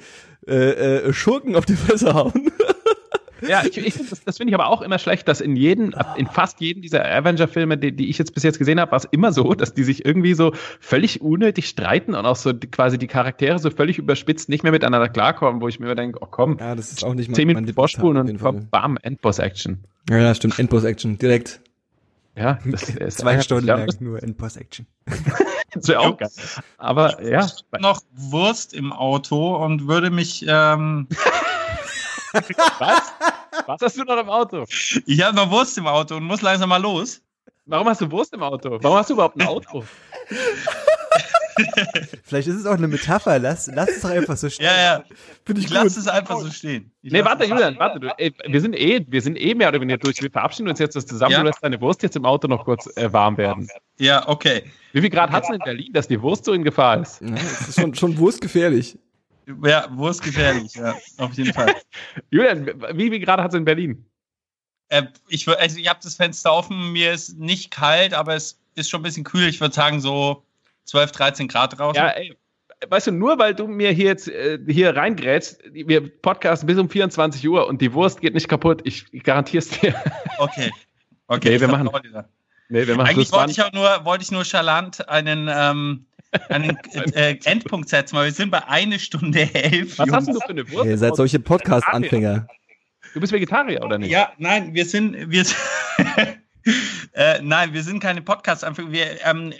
äh, 0.46 0.54
äh, 0.54 1.12
Schurken 1.12 1.56
auf 1.56 1.66
die 1.66 1.76
Fresse 1.76 2.14
hauen. 2.14 2.50
Ja, 3.46 3.62
ich, 3.64 3.76
ich 3.78 3.94
das, 3.94 4.24
das 4.24 4.36
finde 4.38 4.50
ich 4.50 4.54
aber 4.54 4.68
auch 4.68 4.82
immer 4.82 4.98
schlecht, 4.98 5.28
dass 5.28 5.40
in 5.40 5.56
jedem, 5.56 5.94
in 6.16 6.26
fast 6.26 6.60
jedem 6.60 6.82
dieser 6.82 7.04
Avenger-Filme, 7.04 7.76
die, 7.78 7.92
die 7.92 8.08
ich 8.08 8.18
jetzt 8.18 8.34
bis 8.34 8.42
jetzt 8.42 8.58
gesehen 8.58 8.80
habe, 8.80 8.90
war 8.90 8.98
es 8.98 9.04
immer 9.04 9.32
so, 9.32 9.54
dass 9.54 9.74
die 9.74 9.84
sich 9.84 10.04
irgendwie 10.04 10.34
so 10.34 10.52
völlig 10.80 11.20
unnötig 11.20 11.68
streiten 11.68 12.14
und 12.14 12.26
auch 12.26 12.36
so 12.36 12.52
die, 12.52 12.66
quasi 12.66 12.98
die 12.98 13.06
Charaktere 13.06 13.58
so 13.58 13.70
völlig 13.70 13.98
überspitzt 13.98 14.48
nicht 14.48 14.62
mehr 14.62 14.72
miteinander 14.72 15.08
klarkommen, 15.08 15.60
wo 15.60 15.68
ich 15.68 15.78
mir 15.78 15.86
immer 15.86 15.94
denke, 15.94 16.18
oh 16.20 16.26
komm, 16.30 16.58
ja, 16.58 16.74
das 16.74 16.92
ist 16.92 17.04
auch 17.04 17.14
nicht 17.14 17.34
zehn 17.34 17.46
Minuten 17.46 17.72
vorspulen 17.72 18.16
und 18.28 18.40
komm, 18.40 18.68
bam, 18.70 18.98
Endboss-Action. 19.00 19.84
Ja, 20.10 20.18
ja, 20.18 20.34
stimmt, 20.34 20.58
Endboss-Action, 20.58 21.18
direkt. 21.18 21.60
Ja, 22.38 22.58
das 22.64 22.88
ist 22.88 23.18
zwei 23.18 23.40
Stunden 23.40 23.66
lang 23.66 23.88
nur 24.00 24.22
Endboss-Action. 24.22 24.86
das 25.72 25.88
wäre 25.88 26.00
auch 26.00 26.16
geil. 26.16 26.30
Aber 26.78 27.22
ja. 27.22 27.44
Ich 27.44 27.80
noch 27.80 28.00
Wurst 28.12 28.74
im 28.74 28.92
Auto 28.92 29.56
und 29.56 29.88
würde 29.88 30.10
mich 30.10 30.44
ähm, 30.48 31.08
Was? 32.32 33.12
Was 33.66 33.80
hast 33.80 33.96
du 33.98 34.04
noch 34.04 34.18
im 34.18 34.28
Auto? 34.28 34.64
Ich 35.06 35.22
habe 35.22 35.36
noch 35.36 35.50
Wurst 35.50 35.78
im 35.78 35.86
Auto 35.86 36.16
und 36.16 36.24
muss 36.24 36.42
langsam 36.42 36.68
mal 36.68 36.80
los. 36.80 37.22
Warum 37.66 37.88
hast 37.88 38.00
du 38.00 38.10
Wurst 38.10 38.32
im 38.32 38.42
Auto? 38.42 38.78
Warum 38.82 38.98
hast 38.98 39.10
du 39.10 39.14
überhaupt 39.14 39.40
ein 39.40 39.46
Auto? 39.46 39.84
Vielleicht 42.24 42.48
ist 42.48 42.54
es 42.56 42.66
auch 42.66 42.74
eine 42.74 42.88
Metapher. 42.88 43.38
Lass, 43.38 43.70
lass 43.74 43.88
es 43.90 44.00
doch 44.00 44.10
einfach 44.10 44.36
so 44.36 44.48
stehen. 44.48 44.66
Ja, 44.66 44.76
ja. 44.76 45.04
Finde 45.44 45.60
ich 45.60 45.70
Lass 45.70 45.96
es 45.96 46.06
einfach 46.06 46.38
so 46.38 46.50
stehen. 46.50 46.92
Ich 47.02 47.12
nee, 47.12 47.24
warte, 47.24 47.44
Julian, 47.44 47.78
warte. 47.78 48.00
Du, 48.00 48.08
ey, 48.16 48.32
wir, 48.46 48.60
sind 48.60 48.74
eh, 48.74 49.04
wir 49.08 49.20
sind 49.20 49.36
eh 49.36 49.54
mehr 49.54 49.68
oder 49.68 49.80
weniger 49.80 49.98
durch. 49.98 50.22
Wir 50.22 50.30
verabschieden 50.30 50.68
uns 50.68 50.78
jetzt 50.78 50.96
das 50.96 51.06
zusammen. 51.06 51.32
Ja. 51.32 51.40
Du 51.40 51.46
lässt 51.46 51.62
deine 51.62 51.80
Wurst 51.80 52.02
jetzt 52.02 52.16
im 52.16 52.24
Auto 52.24 52.48
noch 52.48 52.64
kurz 52.64 52.86
äh, 52.96 53.12
warm 53.12 53.36
werden. 53.36 53.68
Ja, 53.98 54.26
okay. 54.28 54.64
Wie 54.92 55.00
viel 55.00 55.10
Grad 55.10 55.30
hat 55.30 55.44
es 55.44 55.50
in 55.50 55.58
Berlin, 55.58 55.92
dass 55.92 56.08
die 56.08 56.20
Wurst 56.22 56.44
so 56.44 56.52
in 56.52 56.62
Gefahr 56.62 57.00
ist? 57.00 57.20
Ja, 57.20 57.30
das 57.30 57.68
ist 57.68 57.80
schon, 57.80 57.94
schon 57.94 58.16
wurstgefährlich. 58.18 58.98
Ja, 59.64 59.88
Wurst 59.96 60.22
gefährlich, 60.22 60.74
ja, 60.74 60.94
auf 61.16 61.32
jeden 61.34 61.54
Fall. 61.54 61.74
Julian, 62.30 62.66
wie, 62.94 63.10
wie 63.10 63.18
gerade 63.18 63.42
hat 63.42 63.52
es 63.52 63.58
in 63.58 63.64
Berlin? 63.64 64.04
Äh, 64.88 65.04
ich 65.28 65.48
also 65.48 65.78
ich 65.78 65.88
habe 65.88 66.00
das 66.02 66.14
Fenster 66.14 66.52
offen, 66.52 66.92
mir 66.92 67.12
ist 67.12 67.38
nicht 67.38 67.70
kalt, 67.70 68.14
aber 68.14 68.34
es 68.34 68.58
ist 68.74 68.90
schon 68.90 69.00
ein 69.00 69.04
bisschen 69.04 69.24
kühl. 69.24 69.48
Ich 69.48 69.60
würde 69.60 69.74
sagen 69.74 70.00
so 70.00 70.44
12, 70.84 71.12
13 71.12 71.48
Grad 71.48 71.78
draußen. 71.78 72.02
Ja, 72.02 72.10
ey, 72.10 72.36
weißt 72.88 73.08
du, 73.08 73.12
nur 73.12 73.38
weil 73.38 73.54
du 73.54 73.66
mir 73.66 73.90
hier 73.90 74.06
jetzt 74.06 74.28
äh, 74.28 74.58
hier 74.66 74.96
reingrätst, 74.96 75.62
wir 75.72 76.08
podcasten 76.20 76.66
bis 76.66 76.78
um 76.78 76.88
24 76.88 77.46
Uhr 77.48 77.66
und 77.66 77.80
die 77.80 77.92
Wurst 77.92 78.20
geht 78.20 78.34
nicht 78.34 78.48
kaputt, 78.48 78.82
ich, 78.84 79.06
ich 79.12 79.24
garantiere 79.24 79.58
es 79.58 79.68
dir. 79.68 79.94
Okay. 80.38 80.70
Okay, 81.26 81.50
nee, 81.50 81.60
wir 81.60 81.68
machen. 81.68 81.90
Nee, 82.68 82.86
wir 82.86 82.96
machen 82.96 83.08
Eigentlich 83.08 83.32
wollte 83.32 83.50
ich 83.50 83.60
auch 83.60 83.72
nur, 83.72 84.04
wollte 84.04 84.22
ich 84.22 84.30
nur 84.30 84.44
chalant 84.44 85.08
einen 85.08 85.48
ähm, 85.50 86.06
einen 86.48 86.76
äh, 87.14 87.36
Endpunkt 87.44 87.88
setzen, 87.88 88.16
weil 88.16 88.26
wir 88.26 88.32
sind 88.32 88.50
bei 88.50 88.66
einer 88.66 88.98
Stunde 88.98 89.52
elf. 89.54 89.98
Was 89.98 90.06
Jungs. 90.06 90.12
hast 90.12 90.28
du 90.28 90.40
für 90.40 90.48
eine 90.48 90.70
Wurst? 90.70 90.86
Ihr 90.86 90.98
seid 90.98 91.16
solche 91.16 91.38
Podcast-Anfänger. 91.38 92.46
Du 93.14 93.20
bist 93.20 93.32
Vegetarier, 93.32 93.82
oder 93.82 93.98
nicht? 93.98 94.10
Ja, 94.10 94.32
nein, 94.38 94.74
wir 94.74 94.84
sind, 94.84 95.30
wir 95.30 95.44
äh, 97.14 97.40
nein, 97.42 97.72
wir 97.72 97.82
sind 97.82 98.00
keine 98.00 98.20
Podcast-Anfänger. 98.20 98.92
Ähm, 99.24 99.54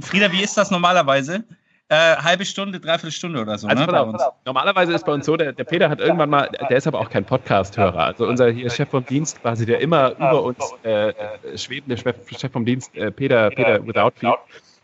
Frieda, 0.00 0.30
wie 0.30 0.42
ist 0.42 0.56
das 0.56 0.70
normalerweise? 0.70 1.44
Äh, 1.88 2.16
halbe 2.16 2.46
Stunde, 2.46 2.80
dreiviertel 2.80 3.10
Stunde 3.10 3.40
oder 3.42 3.58
so. 3.58 3.66
Also, 3.66 3.84
ne, 3.84 4.00
auf, 4.00 4.34
normalerweise 4.46 4.94
ist 4.94 5.04
bei 5.04 5.12
uns 5.12 5.26
so, 5.26 5.36
der, 5.36 5.52
der, 5.52 5.64
Peter 5.64 5.90
hat 5.90 6.00
irgendwann 6.00 6.30
mal, 6.30 6.48
der 6.70 6.76
ist 6.76 6.86
aber 6.86 7.00
auch 7.00 7.10
kein 7.10 7.24
Podcast-Hörer. 7.24 8.04
Also 8.04 8.26
unser 8.26 8.48
hier 8.50 8.70
Chef 8.70 8.88
vom 8.88 9.04
Dienst, 9.04 9.42
quasi 9.42 9.66
der 9.66 9.80
immer 9.80 10.12
über 10.12 10.42
uns 10.42 10.72
äh, 10.84 11.12
schwebende 11.58 11.98
Chef, 11.98 12.16
Chef 12.38 12.50
vom 12.50 12.64
Dienst, 12.64 12.96
äh, 12.96 13.10
Peter, 13.10 13.50
Peter 13.50 13.86
Without 13.86 14.12
Feet, 14.16 14.38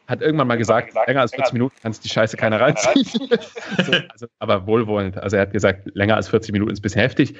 hat 0.09 0.23
irgendwann 0.23 0.49
mal 0.49 0.57
gesagt, 0.57 0.95
länger 1.07 1.21
als 1.21 1.35
40 1.35 1.53
Minuten 1.53 1.77
kannst 1.83 2.03
die 2.03 2.09
Scheiße 2.09 2.39
keiner 2.39 2.59
reinziehen. 2.61 3.05
so, 3.85 3.93
also, 4.09 4.27
aber 4.39 4.67
wohlwollend. 4.67 5.19
Also 5.19 5.37
er 5.37 5.43
hat 5.43 5.53
gesagt, 5.53 5.91
länger 5.95 6.17
als 6.17 6.29
40 6.29 6.53
Minuten 6.53 6.73
ist 6.73 6.79
ein 6.79 6.83
bisschen 6.83 7.03
heftig. 7.03 7.35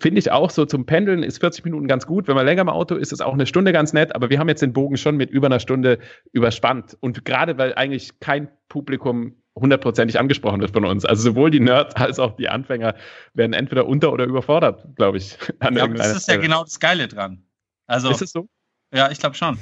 Finde 0.00 0.18
ich 0.18 0.32
auch 0.32 0.48
so 0.48 0.64
zum 0.64 0.86
Pendeln 0.86 1.22
ist 1.22 1.38
40 1.38 1.64
Minuten 1.66 1.86
ganz 1.86 2.06
gut. 2.06 2.26
Wenn 2.26 2.34
man 2.34 2.46
länger 2.46 2.62
im 2.62 2.70
Auto 2.70 2.94
ist, 2.94 3.12
ist 3.12 3.20
auch 3.20 3.34
eine 3.34 3.46
Stunde 3.46 3.72
ganz 3.72 3.92
nett. 3.92 4.14
Aber 4.14 4.30
wir 4.30 4.38
haben 4.38 4.48
jetzt 4.48 4.62
den 4.62 4.72
Bogen 4.72 4.96
schon 4.96 5.16
mit 5.16 5.30
über 5.30 5.46
einer 5.46 5.60
Stunde 5.60 5.98
überspannt. 6.32 6.96
Und 7.00 7.26
gerade 7.26 7.58
weil 7.58 7.74
eigentlich 7.74 8.18
kein 8.18 8.48
Publikum 8.70 9.36
hundertprozentig 9.54 10.18
angesprochen 10.18 10.60
wird 10.62 10.70
von 10.70 10.86
uns. 10.86 11.04
Also 11.04 11.22
sowohl 11.22 11.50
die 11.50 11.60
Nerds 11.60 11.96
als 11.96 12.18
auch 12.18 12.36
die 12.36 12.48
Anfänger 12.48 12.94
werden 13.34 13.52
entweder 13.52 13.86
unter- 13.86 14.12
oder 14.12 14.24
überfordert, 14.24 14.86
glaube 14.96 15.18
ich. 15.18 15.36
ja, 15.62 15.86
das 15.86 16.16
ist 16.16 16.28
ja 16.28 16.36
genau 16.36 16.62
das 16.62 16.80
Geile 16.80 17.08
dran. 17.08 17.42
Also, 17.86 18.10
ist 18.10 18.22
es 18.22 18.32
so? 18.32 18.48
Ja, 18.92 19.10
ich 19.10 19.18
glaube 19.18 19.34
schon. 19.36 19.58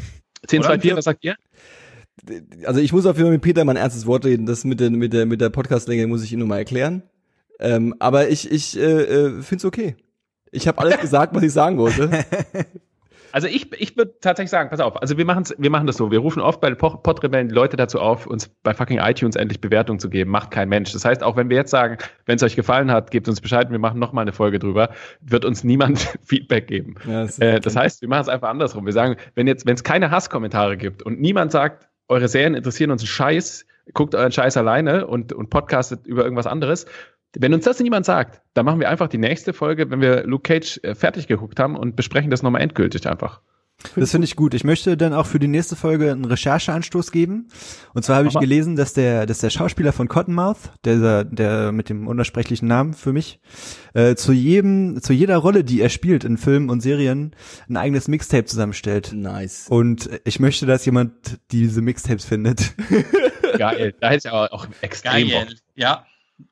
10, 0.46 0.62
2, 0.62 0.78
4, 0.80 0.96
was 0.96 1.04
sagt 1.04 1.24
ihr? 1.24 1.36
Also 2.64 2.80
ich 2.80 2.92
muss 2.92 3.06
auf 3.06 3.16
jeden 3.16 3.26
Fall 3.26 3.32
mit 3.32 3.42
Peter 3.42 3.64
mein 3.64 3.76
ernstes 3.76 4.06
Wort 4.06 4.24
reden. 4.24 4.46
Das 4.46 4.64
mit 4.64 4.80
der, 4.80 4.90
mit 4.90 5.12
der, 5.12 5.26
mit 5.26 5.40
der 5.40 5.50
Podcastlänge 5.50 6.06
muss 6.06 6.22
ich 6.22 6.32
ihm 6.32 6.38
nur 6.38 6.48
mal 6.48 6.58
erklären. 6.58 7.02
Ähm, 7.60 7.94
aber 7.98 8.28
ich, 8.28 8.50
ich 8.50 8.78
äh, 8.78 8.80
äh, 8.82 9.42
finde 9.42 9.56
es 9.56 9.64
okay. 9.64 9.96
Ich 10.50 10.68
habe 10.68 10.78
alles 10.78 11.00
gesagt, 11.00 11.34
was 11.34 11.42
ich 11.42 11.52
sagen 11.52 11.78
wollte. 11.78 12.10
Also 13.34 13.48
ich, 13.48 13.72
ich 13.80 13.96
würde 13.96 14.14
tatsächlich 14.20 14.50
sagen, 14.50 14.70
pass 14.70 14.78
auf, 14.78 15.02
also 15.02 15.18
wir, 15.18 15.24
machen's, 15.24 15.52
wir 15.58 15.68
machen 15.68 15.88
das 15.88 15.96
so, 15.96 16.12
wir 16.12 16.20
rufen 16.20 16.40
oft 16.40 16.60
bei 16.60 16.72
Podrebellen 16.72 17.48
die 17.48 17.54
Leute 17.54 17.76
dazu 17.76 17.98
auf, 17.98 18.28
uns 18.28 18.46
bei 18.46 18.74
fucking 18.74 19.00
iTunes 19.00 19.34
endlich 19.34 19.60
Bewertung 19.60 19.98
zu 19.98 20.08
geben, 20.08 20.30
macht 20.30 20.52
kein 20.52 20.68
Mensch. 20.68 20.92
Das 20.92 21.04
heißt, 21.04 21.24
auch 21.24 21.36
wenn 21.36 21.50
wir 21.50 21.56
jetzt 21.56 21.72
sagen, 21.72 21.98
wenn 22.26 22.36
es 22.36 22.44
euch 22.44 22.54
gefallen 22.54 22.92
hat, 22.92 23.10
gebt 23.10 23.26
uns 23.26 23.40
Bescheid, 23.40 23.72
wir 23.72 23.80
machen 23.80 23.98
nochmal 23.98 24.22
eine 24.22 24.32
Folge 24.32 24.60
drüber, 24.60 24.90
wird 25.20 25.44
uns 25.44 25.64
niemand 25.64 25.98
Feedback 26.24 26.68
geben. 26.68 26.94
Ja, 27.08 27.22
das, 27.22 27.40
äh, 27.40 27.58
das 27.58 27.74
heißt, 27.74 28.02
wir 28.02 28.08
machen 28.08 28.22
es 28.22 28.28
einfach 28.28 28.50
andersrum. 28.50 28.86
Wir 28.86 28.92
sagen, 28.92 29.16
wenn 29.34 29.48
jetzt, 29.48 29.66
wenn 29.66 29.74
es 29.74 29.82
keine 29.82 30.12
Hasskommentare 30.12 30.76
gibt 30.76 31.02
und 31.02 31.20
niemand 31.20 31.50
sagt, 31.50 31.88
eure 32.08 32.28
Serien 32.28 32.54
interessieren 32.54 32.90
uns 32.90 33.02
einen 33.02 33.08
Scheiß, 33.08 33.66
guckt 33.92 34.14
euren 34.14 34.32
Scheiß 34.32 34.56
alleine 34.56 35.06
und, 35.06 35.32
und 35.32 35.50
podcastet 35.50 36.06
über 36.06 36.24
irgendwas 36.24 36.46
anderes, 36.46 36.86
Wenn 37.36 37.52
uns 37.52 37.64
das 37.64 37.80
niemand 37.80 38.06
sagt, 38.06 38.40
dann 38.54 38.64
machen 38.64 38.80
wir 38.80 38.88
einfach 38.88 39.08
die 39.08 39.18
nächste 39.18 39.52
Folge, 39.52 39.90
wenn 39.90 40.00
wir 40.00 40.24
Luke 40.24 40.42
Cage 40.42 40.78
äh, 40.84 40.94
fertig 40.94 41.26
geguckt 41.26 41.58
haben 41.58 41.76
und 41.76 41.96
besprechen 41.96 42.30
das 42.30 42.42
nochmal 42.42 42.62
endgültig 42.62 43.08
einfach. 43.08 43.40
Das 43.96 44.10
finde 44.10 44.24
ich 44.24 44.36
gut. 44.36 44.54
Ich 44.54 44.64
möchte 44.64 44.96
dann 44.96 45.12
auch 45.12 45.26
für 45.26 45.38
die 45.38 45.48
nächste 45.48 45.76
Folge 45.76 46.10
einen 46.10 46.24
Rechercheanstoß 46.24 47.12
geben. 47.12 47.48
Und 47.92 48.04
zwar 48.04 48.16
habe 48.16 48.28
ich 48.28 48.34
gelesen, 48.34 48.76
dass 48.76 48.92
der, 48.92 49.26
dass 49.26 49.38
der 49.38 49.50
Schauspieler 49.50 49.92
von 49.92 50.08
Cottonmouth, 50.08 50.70
der, 50.84 51.24
der 51.24 51.72
mit 51.72 51.88
dem 51.88 52.06
unersprechlichen 52.06 52.66
Namen 52.66 52.94
für 52.94 53.12
mich, 53.12 53.40
äh, 53.94 54.14
zu 54.14 54.32
jedem, 54.32 55.00
zu 55.02 55.12
jeder 55.12 55.36
Rolle, 55.36 55.64
die 55.64 55.80
er 55.80 55.90
spielt 55.90 56.24
in 56.24 56.38
Filmen 56.38 56.70
und 56.70 56.80
Serien, 56.80 57.34
ein 57.68 57.76
eigenes 57.76 58.08
Mixtape 58.08 58.44
zusammenstellt. 58.44 59.12
Nice. 59.12 59.66
Und 59.68 60.08
ich 60.24 60.40
möchte, 60.40 60.66
dass 60.66 60.84
jemand 60.84 61.38
diese 61.52 61.82
Mixtapes 61.82 62.24
findet. 62.24 62.74
Geil. 63.58 63.94
Da 64.00 64.08
hätte 64.08 64.28
ich 64.28 64.32
aber 64.32 64.52
auch 64.52 64.66
extrem 64.80 65.28
Geil. 65.28 65.46
Bock. 65.46 65.54
Ja, 65.74 66.06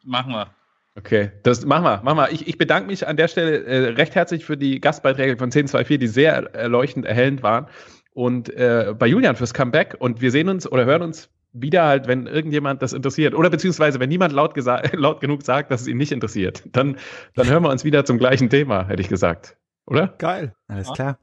machen 0.04 0.32
wir. 0.32 0.48
Okay, 0.94 1.30
das 1.42 1.64
machen 1.64 1.84
wir, 1.84 2.02
machen 2.02 2.18
wir. 2.18 2.32
Ich, 2.32 2.46
ich 2.46 2.58
bedanke 2.58 2.88
mich 2.88 3.06
an 3.06 3.16
der 3.16 3.28
Stelle 3.28 3.64
äh, 3.64 3.88
recht 3.92 4.14
herzlich 4.14 4.44
für 4.44 4.58
die 4.58 4.80
Gastbeiträge 4.80 5.36
von 5.38 5.46
1024, 5.46 5.98
die 5.98 6.06
sehr 6.06 6.54
erleuchtend, 6.54 7.06
erhellend 7.06 7.42
waren. 7.42 7.66
Und 8.12 8.50
äh, 8.50 8.94
bei 8.98 9.06
Julian 9.06 9.36
fürs 9.36 9.54
Comeback. 9.54 9.96
Und 9.98 10.20
wir 10.20 10.30
sehen 10.30 10.50
uns 10.50 10.70
oder 10.70 10.84
hören 10.84 11.00
uns 11.00 11.30
wieder 11.54 11.84
halt, 11.84 12.08
wenn 12.08 12.26
irgendjemand 12.26 12.82
das 12.82 12.92
interessiert. 12.92 13.34
Oder 13.34 13.48
beziehungsweise, 13.48 14.00
wenn 14.00 14.10
niemand 14.10 14.32
laut, 14.34 14.54
laut 14.92 15.20
genug 15.20 15.42
sagt, 15.42 15.70
dass 15.70 15.82
es 15.82 15.86
ihn 15.86 15.96
nicht 15.96 16.12
interessiert. 16.12 16.62
Dann, 16.72 16.96
dann 17.34 17.48
hören 17.48 17.62
wir 17.62 17.70
uns 17.70 17.84
wieder 17.84 18.04
zum 18.04 18.18
gleichen 18.18 18.50
Thema, 18.50 18.86
hätte 18.86 19.00
ich 19.00 19.08
gesagt. 19.08 19.56
Oder? 19.86 20.08
Geil. 20.18 20.54
Alles 20.68 20.92
klar. 20.92 21.18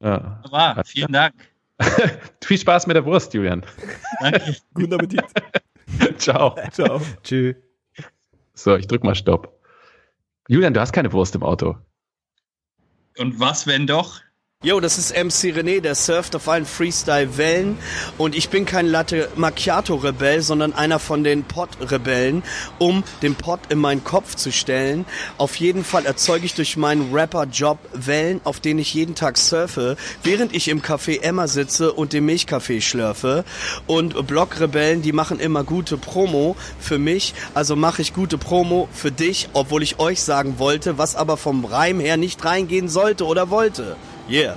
Ja. 0.00 0.42
War, 0.50 0.82
vielen 0.84 1.12
Dank. 1.12 1.34
Viel 2.44 2.58
Spaß 2.58 2.86
mit 2.86 2.96
der 2.96 3.04
Wurst, 3.04 3.34
Julian. 3.34 3.62
Danke. 4.20 4.56
Guten 4.74 4.94
Appetit. 4.94 5.24
Ciao. 6.16 6.56
Ciao. 6.70 7.00
Tschüss. 7.22 7.56
So, 8.54 8.76
ich 8.76 8.86
drück 8.86 9.04
mal 9.04 9.14
Stopp. 9.14 9.58
Julian, 10.48 10.74
du 10.74 10.80
hast 10.80 10.92
keine 10.92 11.12
Wurst 11.12 11.34
im 11.34 11.42
Auto. 11.42 11.76
Und 13.18 13.38
was, 13.38 13.66
wenn 13.66 13.86
doch? 13.86 14.20
Yo, 14.64 14.78
das 14.78 14.96
ist 14.96 15.10
MC 15.10 15.58
René, 15.58 15.80
der 15.80 15.96
surft 15.96 16.36
auf 16.36 16.48
allen 16.48 16.66
Freestyle-Wellen. 16.66 17.76
Und 18.16 18.36
ich 18.36 18.48
bin 18.48 18.64
kein 18.64 18.86
Latte 18.86 19.28
Macchiato-Rebell, 19.34 20.40
sondern 20.40 20.72
einer 20.72 21.00
von 21.00 21.24
den 21.24 21.42
Pot-Rebellen, 21.42 22.44
um 22.78 23.02
den 23.22 23.34
Pot 23.34 23.58
in 23.70 23.80
meinen 23.80 24.04
Kopf 24.04 24.36
zu 24.36 24.52
stellen. 24.52 25.04
Auf 25.36 25.56
jeden 25.56 25.82
Fall 25.82 26.06
erzeuge 26.06 26.46
ich 26.46 26.54
durch 26.54 26.76
meinen 26.76 27.12
Rapper-Job 27.12 27.80
Wellen, 27.92 28.40
auf 28.44 28.60
denen 28.60 28.78
ich 28.78 28.94
jeden 28.94 29.16
Tag 29.16 29.36
surfe, 29.36 29.96
während 30.22 30.54
ich 30.54 30.68
im 30.68 30.80
Café 30.80 31.20
Emma 31.20 31.48
sitze 31.48 31.92
und 31.92 32.12
den 32.12 32.24
Milchkaffee 32.24 32.80
schlürfe. 32.80 33.44
Und 33.88 34.28
Block-Rebellen, 34.28 35.02
die 35.02 35.10
machen 35.10 35.40
immer 35.40 35.64
gute 35.64 35.96
Promo 35.96 36.54
für 36.78 37.00
mich. 37.00 37.34
Also 37.54 37.74
mache 37.74 38.00
ich 38.00 38.14
gute 38.14 38.38
Promo 38.38 38.88
für 38.92 39.10
dich, 39.10 39.48
obwohl 39.54 39.82
ich 39.82 39.98
euch 39.98 40.22
sagen 40.22 40.60
wollte, 40.60 40.98
was 40.98 41.16
aber 41.16 41.36
vom 41.36 41.64
Reim 41.64 41.98
her 41.98 42.16
nicht 42.16 42.44
reingehen 42.44 42.88
sollte 42.88 43.26
oder 43.26 43.50
wollte. 43.50 43.96
Yeah. 44.28 44.56